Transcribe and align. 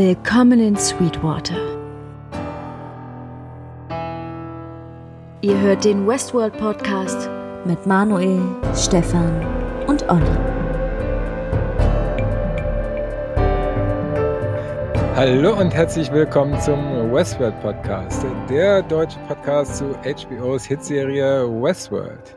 Willkommen 0.00 0.60
in 0.60 0.76
Sweetwater. 0.76 1.56
Ihr 5.40 5.60
hört 5.60 5.84
den 5.84 6.06
Westworld 6.06 6.56
Podcast 6.56 7.28
mit 7.64 7.84
Manuel, 7.84 8.40
Stefan 8.76 9.44
und 9.88 10.08
Olli. 10.08 10.22
Hallo 15.16 15.58
und 15.58 15.74
herzlich 15.74 16.12
willkommen 16.12 16.60
zum 16.60 17.12
Westworld 17.12 17.60
Podcast, 17.60 18.24
der 18.48 18.82
deutsche 18.82 19.18
Podcast 19.26 19.78
zu 19.78 19.96
HBOs 20.04 20.64
Hitserie 20.64 21.44
Westworld. 21.60 22.36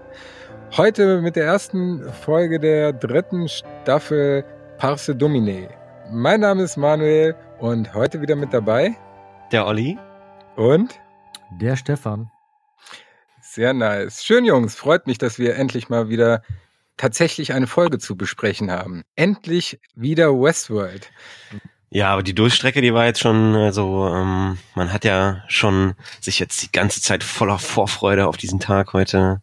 Heute 0.76 1.22
mit 1.22 1.36
der 1.36 1.46
ersten 1.46 2.12
Folge 2.12 2.60
der 2.60 2.92
dritten 2.92 3.48
Staffel 3.48 4.44
Parse 4.80 5.16
Domine. 5.16 5.70
Mein 6.14 6.42
Name 6.42 6.64
ist 6.64 6.76
Manuel 6.76 7.36
und 7.62 7.94
heute 7.94 8.22
wieder 8.22 8.36
mit 8.36 8.54
dabei 8.54 8.98
der 9.52 9.68
Olli 9.68 9.98
und 10.56 11.00
der 11.52 11.76
Stefan. 11.76 12.32
Sehr 13.40 13.74
nice. 13.74 14.24
Schön, 14.24 14.46
Jungs. 14.46 14.76
Freut 14.76 15.06
mich, 15.06 15.20
dass 15.20 15.38
wir 15.38 15.56
endlich 15.56 15.88
mal 15.88 16.10
wieder 16.10 16.42
tatsächlich 16.98 17.54
eine 17.54 17.68
Folge 17.68 18.00
zu 18.00 18.16
besprechen 18.16 18.72
haben. 18.72 19.04
Endlich 19.16 19.80
wieder 19.94 20.30
Westworld. 20.32 21.12
Ja, 21.90 22.10
aber 22.14 22.24
die 22.24 22.34
Durchstrecke, 22.34 22.82
die 22.82 22.94
war 22.94 23.06
jetzt 23.06 23.20
schon 23.20 23.54
so, 23.54 23.60
also, 23.60 24.08
ähm, 24.08 24.58
man 24.74 24.92
hat 24.92 25.06
ja 25.06 25.44
schon 25.48 25.94
sich 26.20 26.40
jetzt 26.40 26.64
die 26.64 26.72
ganze 26.72 27.02
Zeit 27.02 27.24
voller 27.24 27.60
Vorfreude 27.60 28.28
auf 28.28 28.38
diesen 28.38 28.60
Tag 28.60 28.94
heute 28.94 29.42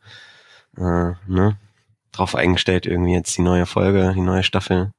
äh, 0.77 1.13
ne, 1.27 1.57
drauf 2.11 2.35
eingestellt, 2.35 2.87
irgendwie 2.87 3.13
jetzt 3.13 3.37
die 3.37 3.43
neue 3.43 3.67
Folge, 3.67 4.13
die 4.15 4.23
neue 4.23 4.43
Staffel. 4.43 4.91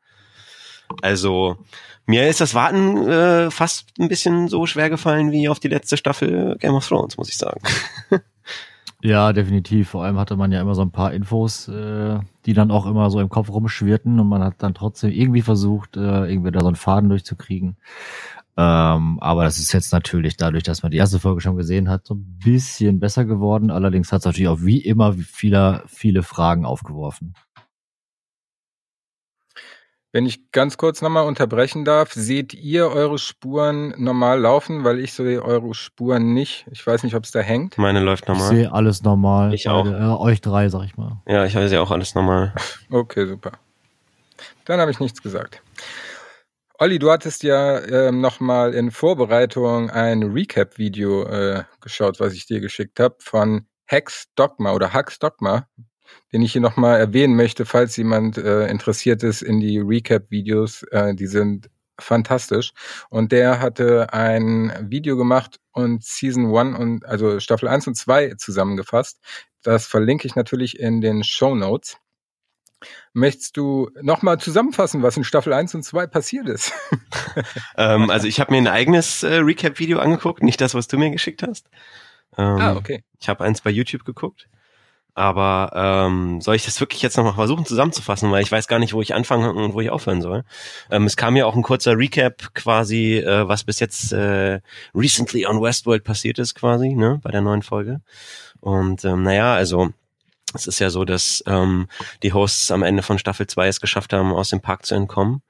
Also 1.01 1.57
mir 2.09 2.27
ist 2.27 2.41
das 2.41 2.55
Warten 2.55 3.07
äh, 3.07 3.51
fast 3.51 3.91
ein 3.99 4.07
bisschen 4.07 4.47
so 4.47 4.65
schwer 4.65 4.89
gefallen 4.89 5.31
wie 5.31 5.47
auf 5.47 5.59
die 5.59 5.67
letzte 5.67 5.95
Staffel 5.95 6.57
Game 6.59 6.73
of 6.73 6.87
Thrones, 6.87 7.17
muss 7.17 7.29
ich 7.29 7.37
sagen. 7.37 7.61
ja, 9.03 9.31
definitiv. 9.31 9.89
Vor 9.89 10.03
allem 10.03 10.17
hatte 10.17 10.35
man 10.35 10.51
ja 10.51 10.59
immer 10.59 10.73
so 10.73 10.81
ein 10.81 10.89
paar 10.89 11.13
Infos, 11.13 11.67
äh, 11.67 12.17
die 12.47 12.53
dann 12.53 12.71
auch 12.71 12.87
immer 12.87 13.11
so 13.11 13.19
im 13.19 13.29
Kopf 13.29 13.51
rumschwirrten 13.51 14.19
und 14.19 14.27
man 14.27 14.43
hat 14.43 14.55
dann 14.57 14.73
trotzdem 14.73 15.11
irgendwie 15.11 15.43
versucht, 15.43 15.97
äh, 15.97 16.25
irgendwie 16.25 16.49
da 16.49 16.61
so 16.61 16.67
einen 16.67 16.75
Faden 16.75 17.09
durchzukriegen. 17.09 17.77
Ähm, 18.57 19.19
aber 19.21 19.43
das 19.43 19.59
ist 19.59 19.71
jetzt 19.71 19.93
natürlich 19.93 20.35
dadurch, 20.35 20.63
dass 20.63 20.81
man 20.81 20.91
die 20.91 20.97
erste 20.97 21.19
Folge 21.19 21.41
schon 21.41 21.57
gesehen 21.57 21.89
hat, 21.89 22.07
so 22.07 22.15
ein 22.15 22.39
bisschen 22.43 22.99
besser 22.99 23.23
geworden. 23.23 23.69
Allerdings 23.69 24.11
hat 24.11 24.21
es 24.21 24.25
natürlich 24.25 24.49
auch 24.49 24.61
wie 24.61 24.79
immer 24.79 25.13
viele, 25.13 25.83
viele 25.85 26.23
Fragen 26.23 26.65
aufgeworfen. 26.65 27.35
Wenn 30.11 30.25
ich 30.25 30.51
ganz 30.51 30.77
kurz 30.77 31.03
nochmal 31.03 31.27
unterbrechen 31.27 31.85
darf, 31.85 32.13
seht 32.13 32.55
ihr 32.55 32.87
eure 32.87 33.19
Spuren 33.19 33.93
normal 33.97 34.39
laufen, 34.39 34.83
weil 34.83 34.99
ich 34.99 35.13
sehe 35.13 35.43
eure 35.43 35.75
Spuren 35.75 36.33
nicht. 36.33 36.65
Ich 36.71 36.85
weiß 36.85 37.03
nicht, 37.03 37.13
ob 37.13 37.25
es 37.25 37.31
da 37.31 37.41
hängt. 37.41 37.77
Meine 37.77 37.99
läuft 37.99 38.27
normal. 38.27 38.51
Ich 38.51 38.57
sehe 38.57 38.71
alles 38.71 39.03
normal. 39.03 39.53
Ich 39.53 39.69
auch. 39.69 39.85
Äh, 39.85 40.19
euch 40.19 40.41
drei, 40.41 40.67
sag 40.69 40.85
ich 40.85 40.97
mal. 40.97 41.21
Ja, 41.27 41.45
ich 41.45 41.53
sehe 41.53 41.81
auch 41.81 41.91
alles 41.91 42.15
normal. 42.15 42.53
Okay, 42.91 43.27
super. 43.27 43.51
Dann 44.65 44.79
habe 44.79 44.89
ich 44.89 44.99
nichts 44.99 45.21
gesagt. 45.21 45.61
Olli, 46.79 46.97
du 46.97 47.11
hattest 47.11 47.43
ja 47.43 47.79
ähm, 47.79 48.19
nochmal 48.19 48.73
in 48.73 48.89
Vorbereitung 48.89 49.91
ein 49.91 50.23
Recap-Video 50.23 51.23
äh, 51.25 51.63
geschaut, 51.81 52.19
was 52.19 52.33
ich 52.33 52.47
dir 52.47 52.61
geschickt 52.61 52.99
habe, 52.99 53.15
von 53.19 53.67
Hex 53.85 54.25
Dogma 54.35 54.71
oder 54.73 54.93
Hux 54.93 55.19
Dogma, 55.19 55.67
den 56.31 56.41
ich 56.41 56.53
hier 56.53 56.61
nochmal 56.61 56.99
erwähnen 56.99 57.35
möchte, 57.35 57.65
falls 57.65 57.97
jemand 57.97 58.37
äh, 58.37 58.67
interessiert 58.67 59.23
ist 59.23 59.41
in 59.41 59.59
die 59.59 59.79
Recap-Videos. 59.79 60.83
Äh, 60.91 61.15
die 61.15 61.27
sind 61.27 61.69
fantastisch. 61.99 62.71
Und 63.09 63.31
der 63.31 63.59
hatte 63.59 64.13
ein 64.13 64.73
Video 64.89 65.17
gemacht 65.17 65.59
und 65.71 66.03
Season 66.03 66.55
1 66.55 66.77
und 66.77 67.05
also 67.05 67.39
Staffel 67.39 67.67
1 67.67 67.87
und 67.87 67.95
2 67.95 68.35
zusammengefasst. 68.37 69.19
Das 69.63 69.85
verlinke 69.85 70.27
ich 70.27 70.35
natürlich 70.35 70.79
in 70.79 71.01
den 71.01 71.23
Show 71.23 71.55
Notes. 71.55 71.97
Möchtest 73.11 73.57
du 73.57 73.89
nochmal 74.01 74.37
zusammenfassen, 74.37 75.03
was 75.03 75.17
in 75.17 75.25
Staffel 75.25 75.51
1 75.51 75.75
und 75.75 75.83
2 75.83 76.07
passiert 76.07 76.47
ist? 76.47 76.71
ähm, 77.77 78.09
also 78.09 78.27
ich 78.27 78.39
habe 78.39 78.53
mir 78.53 78.59
ein 78.59 78.67
eigenes 78.67 79.23
äh, 79.23 79.35
Recap-Video 79.35 79.99
angeguckt, 79.99 80.43
nicht 80.43 80.61
das, 80.61 80.73
was 80.73 80.87
du 80.87 80.97
mir 80.97 81.09
geschickt 81.09 81.43
hast. 81.43 81.67
Ähm, 82.37 82.45
ah, 82.45 82.75
okay. 82.75 83.03
Ich 83.19 83.27
habe 83.27 83.43
eins 83.43 83.61
bei 83.61 83.69
YouTube 83.69 84.05
geguckt. 84.05 84.47
Aber 85.19 85.71
ähm, 85.75 86.39
soll 86.39 86.55
ich 86.55 86.63
das 86.63 86.79
wirklich 86.79 87.01
jetzt 87.01 87.17
nochmal 87.17 87.33
versuchen 87.33 87.65
zusammenzufassen, 87.65 88.31
weil 88.31 88.41
ich 88.41 88.53
weiß 88.53 88.69
gar 88.69 88.79
nicht, 88.79 88.93
wo 88.93 89.01
ich 89.01 89.13
anfangen 89.13 89.49
und 89.49 89.73
wo 89.73 89.81
ich 89.81 89.89
aufhören 89.89 90.21
soll. 90.21 90.45
Ähm, 90.89 91.03
es 91.03 91.17
kam 91.17 91.35
ja 91.35 91.45
auch 91.45 91.57
ein 91.57 91.61
kurzer 91.61 91.97
Recap 91.97 92.53
quasi, 92.53 93.17
äh, 93.17 93.45
was 93.45 93.65
bis 93.65 93.81
jetzt 93.81 94.13
äh, 94.13 94.61
recently 94.95 95.45
on 95.45 95.61
Westworld 95.61 96.05
passiert 96.05 96.39
ist 96.39 96.55
quasi, 96.55 96.93
ne, 96.93 97.19
bei 97.21 97.31
der 97.31 97.41
neuen 97.41 97.63
Folge. 97.63 97.99
Und 98.61 99.03
ähm, 99.03 99.23
naja, 99.23 99.55
also 99.55 99.89
es 100.53 100.67
ist 100.67 100.79
ja 100.79 100.89
so, 100.89 101.03
dass 101.03 101.43
ähm, 101.47 101.89
die 102.23 102.31
Hosts 102.31 102.71
am 102.71 102.81
Ende 102.81 103.03
von 103.03 103.19
Staffel 103.19 103.45
2 103.45 103.67
es 103.67 103.81
geschafft 103.81 104.13
haben, 104.13 104.31
aus 104.31 104.51
dem 104.51 104.61
Park 104.61 104.85
zu 104.85 104.95
entkommen. 104.95 105.41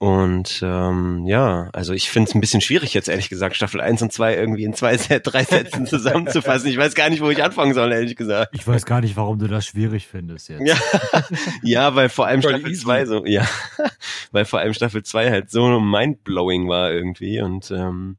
Und 0.00 0.60
ähm, 0.62 1.26
ja, 1.26 1.70
also 1.72 1.92
ich 1.92 2.08
finde 2.08 2.28
es 2.28 2.34
ein 2.34 2.40
bisschen 2.40 2.60
schwierig 2.60 2.94
jetzt, 2.94 3.08
ehrlich 3.08 3.28
gesagt, 3.28 3.56
Staffel 3.56 3.80
1 3.80 4.00
und 4.02 4.12
2 4.12 4.36
irgendwie 4.36 4.62
in 4.62 4.72
zwei, 4.72 4.96
drei 4.96 5.42
Sätzen 5.42 5.86
zusammenzufassen. 5.86 6.70
Ich 6.70 6.76
weiß 6.76 6.94
gar 6.94 7.10
nicht, 7.10 7.20
wo 7.20 7.30
ich 7.30 7.42
anfangen 7.42 7.74
soll, 7.74 7.92
ehrlich 7.92 8.14
gesagt. 8.14 8.54
Ich 8.54 8.64
weiß 8.64 8.86
gar 8.86 9.00
nicht, 9.00 9.16
warum 9.16 9.40
du 9.40 9.48
das 9.48 9.66
schwierig 9.66 10.06
findest 10.06 10.50
jetzt. 10.50 10.62
Ja, 10.64 10.76
ja 11.64 11.94
weil 11.96 12.08
vor 12.10 12.28
allem 12.28 12.42
Staffel 12.42 12.72
2 12.72 13.06
so, 13.06 13.26
ja, 13.26 13.44
weil 14.30 14.44
vor 14.44 14.60
allem 14.60 14.72
Staffel 14.72 15.02
2 15.02 15.30
halt 15.30 15.50
so 15.50 15.80
mindblowing 15.80 16.68
war 16.68 16.92
irgendwie 16.92 17.40
und 17.40 17.72
ähm, 17.72 18.18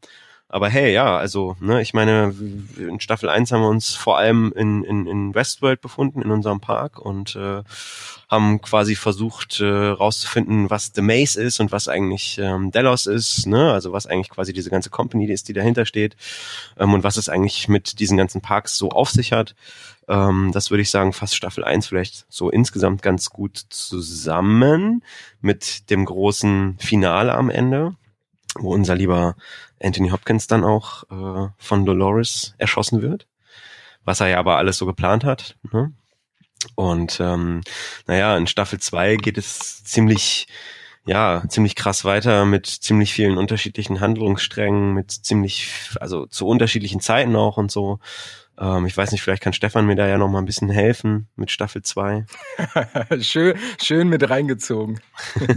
aber 0.51 0.67
hey, 0.67 0.91
ja, 0.91 1.15
also, 1.15 1.55
ne, 1.59 1.79
ich 1.79 1.93
meine, 1.93 2.33
in 2.75 2.99
Staffel 2.99 3.29
1 3.29 3.51
haben 3.51 3.61
wir 3.61 3.69
uns 3.69 3.93
vor 3.93 4.17
allem 4.17 4.51
in, 4.55 4.83
in, 4.83 5.05
in 5.05 5.35
Westworld 5.35 5.79
befunden, 5.79 6.23
in 6.23 6.31
unserem 6.31 6.59
Park 6.59 6.97
und 6.97 7.35
äh, 7.35 7.61
haben 8.29 8.59
quasi 8.59 8.95
versucht 8.95 9.59
äh, 9.59 9.65
rauszufinden, 9.65 10.71
was 10.71 10.91
The 10.95 11.03
Maze 11.03 11.39
ist 11.39 11.59
und 11.59 11.71
was 11.71 11.87
eigentlich 11.87 12.39
ähm, 12.39 12.71
Delos 12.71 13.05
ist, 13.05 13.45
ne? 13.45 13.71
Also 13.71 13.91
was 13.91 14.07
eigentlich 14.07 14.29
quasi 14.29 14.51
diese 14.51 14.71
ganze 14.71 14.89
Company 14.89 15.25
ist, 15.27 15.49
die 15.49 15.53
dahinter 15.53 15.85
steht 15.85 16.15
ähm, 16.79 16.95
und 16.95 17.03
was 17.03 17.17
es 17.17 17.29
eigentlich 17.29 17.67
mit 17.67 17.99
diesen 17.99 18.17
ganzen 18.17 18.41
Parks 18.41 18.75
so 18.75 18.89
auf 18.89 19.11
sich 19.11 19.31
hat. 19.31 19.53
Ähm, 20.07 20.49
das 20.51 20.71
würde 20.71 20.81
ich 20.81 20.89
sagen, 20.89 21.13
fast 21.13 21.35
Staffel 21.35 21.63
1 21.63 21.85
vielleicht 21.85 22.25
so 22.27 22.49
insgesamt 22.49 23.03
ganz 23.03 23.29
gut 23.29 23.57
zusammen 23.69 25.03
mit 25.41 25.91
dem 25.91 26.05
großen 26.05 26.77
Finale 26.79 27.35
am 27.35 27.51
Ende, 27.51 27.95
wo 28.55 28.73
unser 28.73 28.95
lieber 28.95 29.35
Anthony 29.81 30.09
Hopkins 30.09 30.47
dann 30.47 30.63
auch 30.63 31.03
äh, 31.09 31.49
von 31.57 31.85
Dolores 31.85 32.55
erschossen 32.57 33.01
wird, 33.01 33.27
was 34.03 34.19
er 34.19 34.27
ja 34.27 34.39
aber 34.39 34.57
alles 34.57 34.77
so 34.77 34.85
geplant 34.85 35.23
hat. 35.23 35.57
Ne? 35.71 35.93
Und 36.75 37.19
ähm, 37.21 37.61
naja, 38.07 38.37
in 38.37 38.47
Staffel 38.47 38.79
2 38.79 39.15
geht 39.15 39.37
es 39.37 39.83
ziemlich, 39.83 40.47
ja, 41.05 41.43
ziemlich 41.47 41.75
krass 41.75 42.03
weiter 42.03 42.45
mit 42.45 42.67
ziemlich 42.67 43.13
vielen 43.13 43.37
unterschiedlichen 43.37 44.01
Handlungssträngen, 44.01 44.93
mit 44.93 45.11
ziemlich, 45.11 45.71
also 45.99 46.25
zu 46.25 46.47
unterschiedlichen 46.47 46.99
Zeiten 46.99 47.35
auch 47.35 47.57
und 47.57 47.71
so. 47.71 47.99
Ähm, 48.59 48.85
ich 48.85 48.97
weiß 48.97 49.11
nicht, 49.11 49.21
vielleicht 49.21 49.41
kann 49.41 49.53
Stefan 49.53 49.85
mir 49.85 49.95
da 49.95 50.07
ja 50.07 50.17
noch 50.17 50.27
mal 50.27 50.39
ein 50.39 50.45
bisschen 50.45 50.69
helfen 50.69 51.29
mit 51.37 51.49
Staffel 51.49 51.81
2. 51.81 52.25
schön, 53.21 53.57
schön 53.81 54.09
mit 54.09 54.29
reingezogen. 54.29 54.99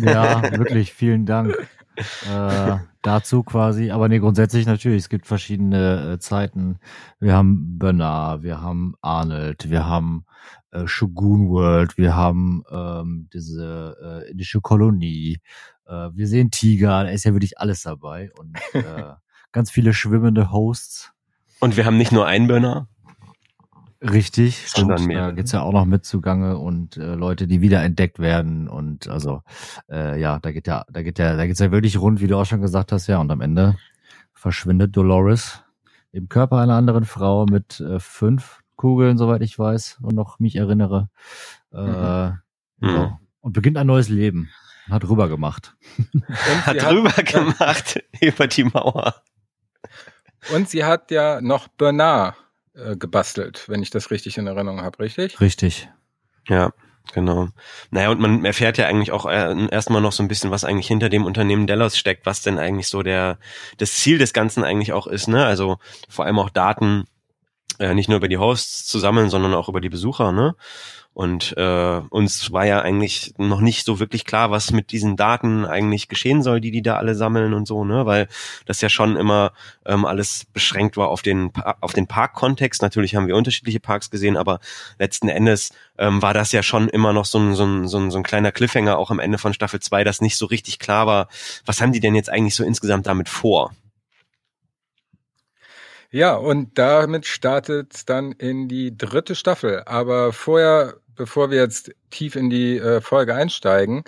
ja, 0.00 0.42
wirklich, 0.56 0.92
vielen 0.92 1.26
Dank 1.26 1.56
äh, 2.30 2.76
dazu 3.02 3.42
quasi. 3.42 3.90
Aber 3.90 4.08
nee, 4.08 4.18
grundsätzlich 4.18 4.66
natürlich, 4.66 5.04
es 5.04 5.08
gibt 5.08 5.26
verschiedene 5.26 6.12
äh, 6.14 6.18
Zeiten. 6.18 6.78
Wir 7.20 7.34
haben 7.34 7.78
Bernard, 7.78 8.42
wir 8.42 8.60
haben 8.60 8.94
Arnold, 9.02 9.70
wir 9.70 9.86
haben 9.86 10.24
äh, 10.70 10.86
Shogun 10.86 11.48
World, 11.48 11.98
wir 11.98 12.16
haben 12.16 12.62
ähm, 12.70 13.28
diese 13.32 13.96
äh, 14.02 14.30
indische 14.30 14.60
Kolonie, 14.60 15.40
äh, 15.86 16.10
wir 16.12 16.26
sehen 16.26 16.50
Tiger, 16.50 17.04
da 17.04 17.10
ist 17.10 17.24
ja 17.24 17.32
wirklich 17.32 17.58
alles 17.58 17.82
dabei 17.82 18.30
und 18.38 18.56
äh, 18.72 19.12
ganz 19.52 19.70
viele 19.70 19.92
schwimmende 19.92 20.50
Hosts. 20.50 21.12
Und 21.60 21.76
wir 21.76 21.84
haben 21.84 21.96
nicht 21.96 22.12
nur 22.12 22.26
einen 22.26 22.48
Bernard. 22.48 22.88
Richtig, 24.02 24.66
mehr. 25.06 25.26
Da 25.26 25.30
geht's 25.30 25.52
ja 25.52 25.62
auch 25.62 25.72
noch 25.72 25.84
mit 25.84 26.04
zugange 26.04 26.58
und 26.58 26.96
äh, 26.96 27.14
Leute, 27.14 27.46
die 27.46 27.60
wieder 27.60 27.82
entdeckt 27.82 28.18
werden 28.18 28.68
und 28.68 29.08
also 29.08 29.42
äh, 29.88 30.20
ja, 30.20 30.40
da 30.40 30.50
geht 30.50 30.66
ja, 30.66 30.84
da 30.90 31.02
geht 31.02 31.18
ja, 31.18 31.36
da 31.36 31.46
geht's 31.46 31.60
ja 31.60 31.70
wirklich 31.70 32.00
rund, 32.00 32.20
wie 32.20 32.26
du 32.26 32.36
auch 32.36 32.44
schon 32.44 32.60
gesagt 32.60 32.90
hast, 32.90 33.06
ja. 33.06 33.18
Und 33.18 33.30
am 33.30 33.40
Ende 33.40 33.76
verschwindet 34.32 34.96
Dolores 34.96 35.62
im 36.10 36.28
Körper 36.28 36.58
einer 36.58 36.74
anderen 36.74 37.04
Frau 37.04 37.46
mit 37.46 37.80
äh, 37.80 38.00
fünf 38.00 38.62
Kugeln, 38.74 39.18
soweit 39.18 39.42
ich 39.42 39.56
weiß 39.56 39.98
und 40.02 40.16
noch 40.16 40.40
mich 40.40 40.56
erinnere. 40.56 41.08
Äh, 41.72 42.30
mhm. 42.30 42.40
ja, 42.80 43.20
und 43.40 43.52
beginnt 43.52 43.78
ein 43.78 43.86
neues 43.86 44.08
Leben. 44.08 44.50
Hat 44.90 45.08
rüber 45.08 45.28
gemacht. 45.28 45.76
hat 46.66 46.90
rüber 46.90 47.16
hat, 47.16 47.26
gemacht 47.26 48.02
über 48.20 48.48
die 48.48 48.64
Mauer. 48.64 49.14
Und 50.52 50.68
sie 50.68 50.84
hat 50.84 51.12
ja 51.12 51.40
noch 51.40 51.68
Bernard 51.68 52.34
äh, 52.74 52.96
gebastelt, 52.96 53.68
wenn 53.68 53.82
ich 53.82 53.90
das 53.90 54.10
richtig 54.10 54.38
in 54.38 54.46
Erinnerung 54.46 54.82
habe, 54.82 54.98
richtig? 55.00 55.40
Richtig. 55.40 55.88
Ja. 56.48 56.72
Genau. 57.12 57.48
Naja, 57.90 58.10
und 58.10 58.20
man 58.20 58.44
erfährt 58.44 58.78
ja 58.78 58.86
eigentlich 58.86 59.10
auch 59.10 59.26
äh, 59.26 59.66
erstmal 59.70 60.00
noch 60.00 60.12
so 60.12 60.22
ein 60.22 60.28
bisschen, 60.28 60.50
was 60.50 60.64
eigentlich 60.64 60.86
hinter 60.86 61.08
dem 61.08 61.24
Unternehmen 61.24 61.66
Delos 61.66 61.98
steckt, 61.98 62.26
was 62.26 62.42
denn 62.42 62.58
eigentlich 62.58 62.88
so 62.88 63.02
der, 63.02 63.38
das 63.78 63.94
Ziel 63.94 64.18
des 64.18 64.32
Ganzen 64.32 64.62
eigentlich 64.62 64.92
auch 64.92 65.06
ist, 65.06 65.26
ne? 65.26 65.44
Also 65.44 65.78
vor 66.08 66.24
allem 66.24 66.38
auch 66.38 66.48
Daten, 66.48 67.04
äh, 67.78 67.94
nicht 67.94 68.08
nur 68.08 68.18
über 68.18 68.28
die 68.28 68.38
Hosts 68.38 68.86
zu 68.86 68.98
sammeln, 68.98 69.30
sondern 69.30 69.52
auch 69.54 69.68
über 69.68 69.80
die 69.80 69.88
Besucher, 69.88 70.32
ne? 70.32 70.54
Und 71.14 71.54
äh, 71.58 72.00
uns 72.08 72.52
war 72.52 72.64
ja 72.64 72.80
eigentlich 72.80 73.34
noch 73.36 73.60
nicht 73.60 73.84
so 73.84 74.00
wirklich 74.00 74.24
klar, 74.24 74.50
was 74.50 74.72
mit 74.72 74.92
diesen 74.92 75.16
Daten 75.16 75.66
eigentlich 75.66 76.08
geschehen 76.08 76.42
soll, 76.42 76.60
die 76.60 76.70
die 76.70 76.80
da 76.80 76.96
alle 76.96 77.14
sammeln 77.14 77.52
und 77.52 77.66
so, 77.66 77.84
ne? 77.84 78.06
Weil 78.06 78.28
das 78.64 78.80
ja 78.80 78.88
schon 78.88 79.16
immer 79.16 79.52
ähm, 79.84 80.06
alles 80.06 80.46
beschränkt 80.46 80.96
war 80.96 81.08
auf 81.08 81.20
den 81.20 81.52
auf 81.80 81.92
den 81.92 82.06
Parkkontext. 82.06 82.80
Natürlich 82.80 83.14
haben 83.14 83.26
wir 83.26 83.36
unterschiedliche 83.36 83.78
Parks 83.78 84.10
gesehen, 84.10 84.38
aber 84.38 84.60
letzten 84.98 85.28
Endes 85.28 85.72
ähm, 85.98 86.22
war 86.22 86.32
das 86.32 86.50
ja 86.52 86.62
schon 86.62 86.88
immer 86.88 87.12
noch 87.12 87.26
so 87.26 87.38
ein, 87.38 87.54
so, 87.54 87.66
ein, 87.66 87.88
so, 87.88 87.98
ein, 87.98 88.10
so 88.10 88.16
ein 88.16 88.24
kleiner 88.24 88.50
Cliffhanger 88.50 88.96
auch 88.96 89.10
am 89.10 89.18
Ende 89.18 89.36
von 89.36 89.52
Staffel 89.52 89.80
2, 89.80 90.04
dass 90.04 90.22
nicht 90.22 90.36
so 90.36 90.46
richtig 90.46 90.78
klar 90.78 91.06
war, 91.06 91.28
was 91.66 91.82
haben 91.82 91.92
die 91.92 92.00
denn 92.00 92.14
jetzt 92.14 92.30
eigentlich 92.30 92.54
so 92.54 92.64
insgesamt 92.64 93.06
damit 93.06 93.28
vor? 93.28 93.72
Ja, 96.14 96.34
und 96.34 96.76
damit 96.78 97.24
startet 97.24 98.10
dann 98.10 98.32
in 98.32 98.68
die 98.68 98.94
dritte 98.94 99.34
Staffel. 99.34 99.82
Aber 99.86 100.34
vorher 100.34 100.96
bevor 101.14 101.50
wir 101.50 101.58
jetzt 101.58 101.92
tief 102.10 102.36
in 102.36 102.50
die 102.50 102.78
äh, 102.78 103.00
Folge 103.00 103.34
einsteigen, 103.34 104.04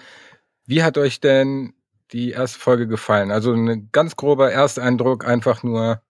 wie 0.66 0.82
hat 0.82 0.98
euch 0.98 1.20
denn 1.20 1.74
die 2.12 2.30
erste 2.30 2.58
Folge 2.58 2.86
gefallen? 2.86 3.30
Also 3.30 3.52
ein 3.52 3.90
ganz 3.92 4.16
grober 4.16 4.52
Ersteindruck, 4.52 5.26
einfach 5.26 5.62
nur 5.62 6.02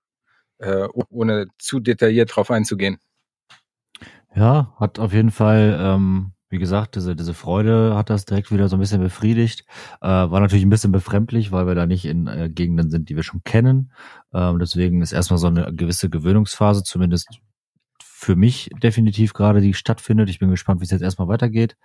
äh, 0.58 0.86
ohne 1.10 1.46
zu 1.58 1.80
detailliert 1.80 2.34
drauf 2.34 2.50
einzugehen. 2.50 2.98
Ja, 4.34 4.74
hat 4.78 4.98
auf 4.98 5.12
jeden 5.12 5.30
Fall, 5.30 5.78
ähm, 5.80 6.32
wie 6.48 6.58
gesagt, 6.58 6.96
diese, 6.96 7.14
diese 7.14 7.34
Freude 7.34 7.94
hat 7.96 8.10
das 8.10 8.24
direkt 8.24 8.50
wieder 8.50 8.68
so 8.68 8.76
ein 8.76 8.80
bisschen 8.80 9.00
befriedigt. 9.00 9.64
Äh, 10.00 10.08
war 10.08 10.40
natürlich 10.40 10.64
ein 10.64 10.70
bisschen 10.70 10.92
befremdlich, 10.92 11.52
weil 11.52 11.66
wir 11.66 11.74
da 11.74 11.86
nicht 11.86 12.04
in 12.04 12.26
äh, 12.26 12.50
Gegenden 12.50 12.90
sind, 12.90 13.08
die 13.08 13.16
wir 13.16 13.22
schon 13.22 13.42
kennen. 13.44 13.92
Ähm, 14.32 14.58
deswegen 14.58 15.02
ist 15.02 15.12
erstmal 15.12 15.38
so 15.38 15.46
eine 15.46 15.72
gewisse 15.72 16.10
Gewöhnungsphase, 16.10 16.82
zumindest 16.82 17.28
für 18.24 18.36
mich 18.36 18.70
definitiv 18.82 19.32
gerade, 19.34 19.60
die 19.60 19.74
stattfindet. 19.74 20.28
Ich 20.28 20.38
bin 20.38 20.50
gespannt, 20.50 20.80
wie 20.80 20.84
es 20.84 20.90
jetzt 20.90 21.02
erstmal 21.02 21.28
weitergeht. 21.28 21.76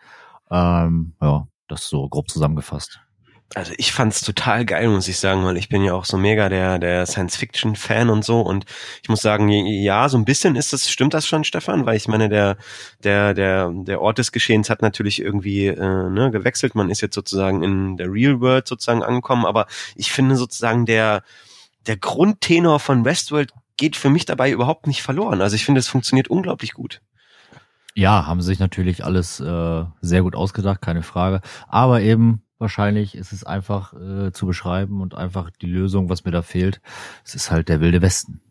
Ähm, 0.49 1.13
ja, 1.21 1.47
das 1.67 1.87
so 1.87 2.07
grob 2.07 2.29
zusammengefasst. 2.29 2.99
Also 3.55 3.73
ich 3.77 3.91
fand's 3.91 4.21
total 4.21 4.63
geil, 4.63 4.89
muss 4.89 5.07
ich 5.07 5.17
sagen, 5.17 5.43
weil 5.43 5.57
ich 5.57 5.69
bin 5.69 5.83
ja 5.83 5.95
auch 5.95 6.05
so 6.05 6.17
mega 6.17 6.49
der 6.49 6.77
der 6.77 7.07
Science-Fiction-Fan 7.07 8.11
und 8.11 8.23
so 8.23 8.41
und 8.41 8.65
ich 9.01 9.09
muss 9.09 9.23
sagen, 9.23 9.49
ja, 9.49 10.07
so 10.07 10.19
ein 10.19 10.25
bisschen 10.25 10.55
ist 10.55 10.71
das, 10.71 10.87
stimmt 10.87 11.15
das 11.15 11.25
schon, 11.25 11.43
Stefan, 11.43 11.87
weil 11.87 11.97
ich 11.97 12.07
meine, 12.07 12.29
der 12.29 12.57
der 13.03 13.33
der 13.33 13.71
der 13.73 14.01
Ort 14.01 14.19
des 14.19 14.31
Geschehens 14.31 14.69
hat 14.69 14.83
natürlich 14.83 15.19
irgendwie 15.19 15.65
äh, 15.65 16.09
ne, 16.09 16.29
gewechselt. 16.31 16.75
Man 16.75 16.91
ist 16.91 17.01
jetzt 17.01 17.15
sozusagen 17.15 17.63
in 17.63 17.97
der 17.97 18.11
Real 18.11 18.39
World 18.39 18.67
sozusagen 18.67 19.01
angekommen, 19.01 19.47
aber 19.47 19.65
ich 19.95 20.11
finde 20.11 20.35
sozusagen 20.35 20.85
der 20.85 21.23
der 21.87 21.97
Grundtenor 21.97 22.79
von 22.79 23.03
Westworld 23.03 23.51
geht 23.79 23.95
für 23.95 24.09
mich 24.09 24.25
dabei 24.25 24.51
überhaupt 24.51 24.85
nicht 24.85 25.01
verloren. 25.01 25.41
Also 25.41 25.55
ich 25.55 25.65
finde, 25.65 25.79
es 25.79 25.87
funktioniert 25.87 26.27
unglaublich 26.27 26.73
gut. 26.73 27.01
Ja, 27.95 28.27
haben 28.27 28.41
sich 28.41 28.59
natürlich 28.59 29.03
alles 29.03 29.39
äh, 29.39 29.85
sehr 30.01 30.21
gut 30.21 30.35
ausgedacht, 30.35 30.81
keine 30.81 31.01
Frage. 31.01 31.41
Aber 31.67 32.01
eben 32.01 32.43
wahrscheinlich 32.59 33.15
ist 33.15 33.31
es 33.31 33.43
einfach 33.43 33.93
äh, 33.93 34.31
zu 34.31 34.45
beschreiben 34.45 35.01
und 35.01 35.15
einfach 35.15 35.49
die 35.49 35.65
Lösung, 35.65 36.09
was 36.09 36.25
mir 36.25 36.31
da 36.31 36.41
fehlt. 36.41 36.81
Es 37.25 37.35
ist 37.35 37.49
halt 37.51 37.69
der 37.69 37.81
wilde 37.81 38.01
Westen. 38.01 38.41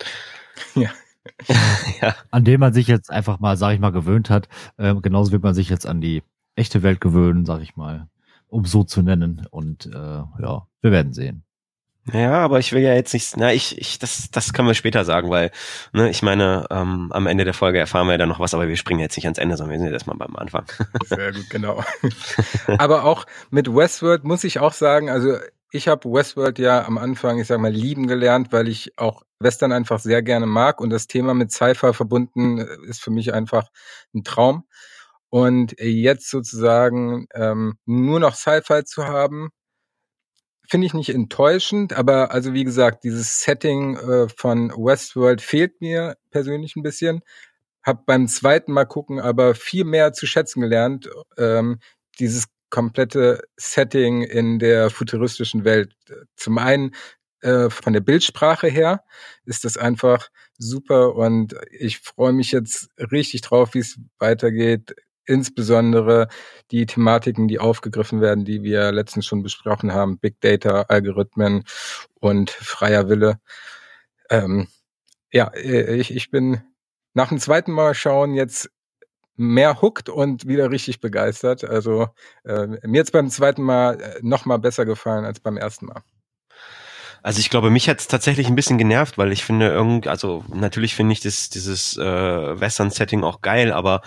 Ja. 0.74 0.90
ja. 2.02 2.14
An 2.30 2.44
dem 2.44 2.60
man 2.60 2.72
sich 2.72 2.86
jetzt 2.86 3.10
einfach 3.10 3.40
mal, 3.40 3.56
sag 3.56 3.72
ich 3.72 3.80
mal, 3.80 3.92
gewöhnt 3.92 4.30
hat. 4.30 4.48
Äh, 4.76 4.94
genauso 4.96 5.32
wird 5.32 5.42
man 5.42 5.54
sich 5.54 5.68
jetzt 5.68 5.86
an 5.86 6.00
die 6.00 6.22
echte 6.54 6.82
Welt 6.82 7.00
gewöhnen, 7.00 7.44
sag 7.46 7.62
ich 7.62 7.76
mal, 7.76 8.08
um 8.48 8.64
so 8.64 8.84
zu 8.84 9.02
nennen. 9.02 9.46
Und 9.50 9.86
äh, 9.86 9.92
ja, 9.92 10.66
wir 10.80 10.92
werden 10.92 11.12
sehen. 11.12 11.45
Ja, 12.12 12.34
aber 12.34 12.60
ich 12.60 12.72
will 12.72 12.82
ja 12.82 12.94
jetzt 12.94 13.12
nicht, 13.14 13.36
na, 13.36 13.52
ich, 13.52 13.78
ich, 13.78 13.98
das, 13.98 14.30
das 14.30 14.52
können 14.52 14.68
wir 14.68 14.74
später 14.74 15.04
sagen, 15.04 15.28
weil, 15.28 15.50
ne, 15.92 16.08
ich 16.08 16.22
meine, 16.22 16.66
ähm, 16.70 17.10
am 17.12 17.26
Ende 17.26 17.44
der 17.44 17.54
Folge 17.54 17.78
erfahren 17.78 18.06
wir 18.06 18.12
ja 18.12 18.18
dann 18.18 18.28
noch 18.28 18.38
was, 18.38 18.54
aber 18.54 18.68
wir 18.68 18.76
springen 18.76 19.00
jetzt 19.00 19.16
nicht 19.16 19.26
ans 19.26 19.38
Ende, 19.38 19.56
sondern 19.56 19.72
wir 19.72 19.80
sind 19.80 19.92
jetzt 19.92 20.06
mal 20.06 20.16
beim 20.16 20.36
Anfang. 20.36 20.66
Sehr 21.06 21.32
gut, 21.32 21.50
genau. 21.50 21.82
aber 22.78 23.04
auch 23.04 23.26
mit 23.50 23.74
Westworld 23.74 24.24
muss 24.24 24.44
ich 24.44 24.60
auch 24.60 24.72
sagen, 24.72 25.10
also 25.10 25.36
ich 25.72 25.88
habe 25.88 26.08
Westworld 26.08 26.58
ja 26.60 26.84
am 26.84 26.96
Anfang, 26.96 27.40
ich 27.40 27.48
sag 27.48 27.60
mal, 27.60 27.72
lieben 27.72 28.06
gelernt, 28.06 28.52
weil 28.52 28.68
ich 28.68 28.96
auch 28.98 29.22
Western 29.40 29.72
einfach 29.72 29.98
sehr 29.98 30.22
gerne 30.22 30.46
mag 30.46 30.80
und 30.80 30.90
das 30.90 31.08
Thema 31.08 31.34
mit 31.34 31.52
Cypher 31.52 31.92
verbunden 31.92 32.58
ist 32.88 33.02
für 33.02 33.10
mich 33.10 33.34
einfach 33.34 33.68
ein 34.14 34.24
Traum. 34.24 34.64
Und 35.28 35.74
jetzt 35.80 36.30
sozusagen 36.30 37.26
ähm, 37.34 37.78
nur 37.84 38.20
noch 38.20 38.34
Sci-Fi 38.34 38.84
zu 38.84 39.06
haben, 39.06 39.50
finde 40.68 40.86
ich 40.86 40.94
nicht 40.94 41.10
enttäuschend, 41.10 41.92
aber 41.92 42.30
also 42.30 42.52
wie 42.54 42.64
gesagt, 42.64 43.04
dieses 43.04 43.40
Setting 43.40 43.96
äh, 43.96 44.28
von 44.28 44.70
Westworld 44.70 45.40
fehlt 45.40 45.80
mir 45.80 46.16
persönlich 46.30 46.76
ein 46.76 46.82
bisschen. 46.82 47.22
Hab 47.82 48.06
beim 48.06 48.28
zweiten 48.28 48.72
Mal 48.72 48.84
gucken 48.84 49.20
aber 49.20 49.54
viel 49.54 49.84
mehr 49.84 50.12
zu 50.12 50.26
schätzen 50.26 50.60
gelernt. 50.60 51.08
Ähm, 51.38 51.78
dieses 52.18 52.46
komplette 52.70 53.42
Setting 53.56 54.22
in 54.22 54.58
der 54.58 54.90
futuristischen 54.90 55.64
Welt. 55.64 55.94
Zum 56.36 56.58
einen 56.58 56.94
äh, 57.40 57.70
von 57.70 57.92
der 57.92 58.00
Bildsprache 58.00 58.66
her 58.66 59.04
ist 59.44 59.64
das 59.64 59.76
einfach 59.76 60.28
super 60.58 61.14
und 61.14 61.54
ich 61.70 61.98
freue 62.00 62.32
mich 62.32 62.50
jetzt 62.50 62.88
richtig 63.12 63.42
drauf, 63.42 63.74
wie 63.74 63.80
es 63.80 63.98
weitergeht 64.18 64.94
insbesondere 65.26 66.28
die 66.70 66.86
Thematiken, 66.86 67.48
die 67.48 67.58
aufgegriffen 67.58 68.20
werden, 68.20 68.44
die 68.44 68.62
wir 68.62 68.92
letztens 68.92 69.26
schon 69.26 69.42
besprochen 69.42 69.92
haben, 69.92 70.18
Big 70.18 70.40
Data, 70.40 70.82
Algorithmen 70.88 71.64
und 72.20 72.50
freier 72.50 73.08
Wille. 73.08 73.40
Ähm, 74.30 74.68
ja, 75.32 75.48
äh, 75.54 75.96
ich, 75.96 76.14
ich 76.14 76.30
bin 76.30 76.62
nach 77.14 77.28
dem 77.28 77.38
zweiten 77.38 77.72
Mal 77.72 77.94
schauen 77.94 78.34
jetzt 78.34 78.70
mehr 79.36 79.82
hooked 79.82 80.08
und 80.08 80.46
wieder 80.46 80.70
richtig 80.70 81.00
begeistert. 81.00 81.64
Also 81.64 82.08
äh, 82.44 82.66
mir 82.66 82.98
jetzt 82.98 83.12
beim 83.12 83.30
zweiten 83.30 83.62
Mal 83.62 84.00
äh, 84.00 84.18
noch 84.22 84.46
mal 84.46 84.58
besser 84.58 84.84
gefallen 84.84 85.24
als 85.24 85.40
beim 85.40 85.56
ersten 85.56 85.86
Mal. 85.86 86.02
Also 87.22 87.40
ich 87.40 87.50
glaube, 87.50 87.70
mich 87.70 87.88
hat 87.88 87.98
es 87.98 88.06
tatsächlich 88.06 88.46
ein 88.46 88.54
bisschen 88.54 88.78
genervt, 88.78 89.18
weil 89.18 89.32
ich 89.32 89.44
finde 89.44 89.68
irgendwie, 89.68 90.08
also 90.08 90.44
natürlich 90.48 90.94
finde 90.94 91.12
ich 91.12 91.20
das, 91.20 91.48
dieses 91.48 91.96
äh, 91.96 92.00
Western-Setting 92.60 93.24
auch 93.24 93.40
geil, 93.40 93.72
aber 93.72 94.02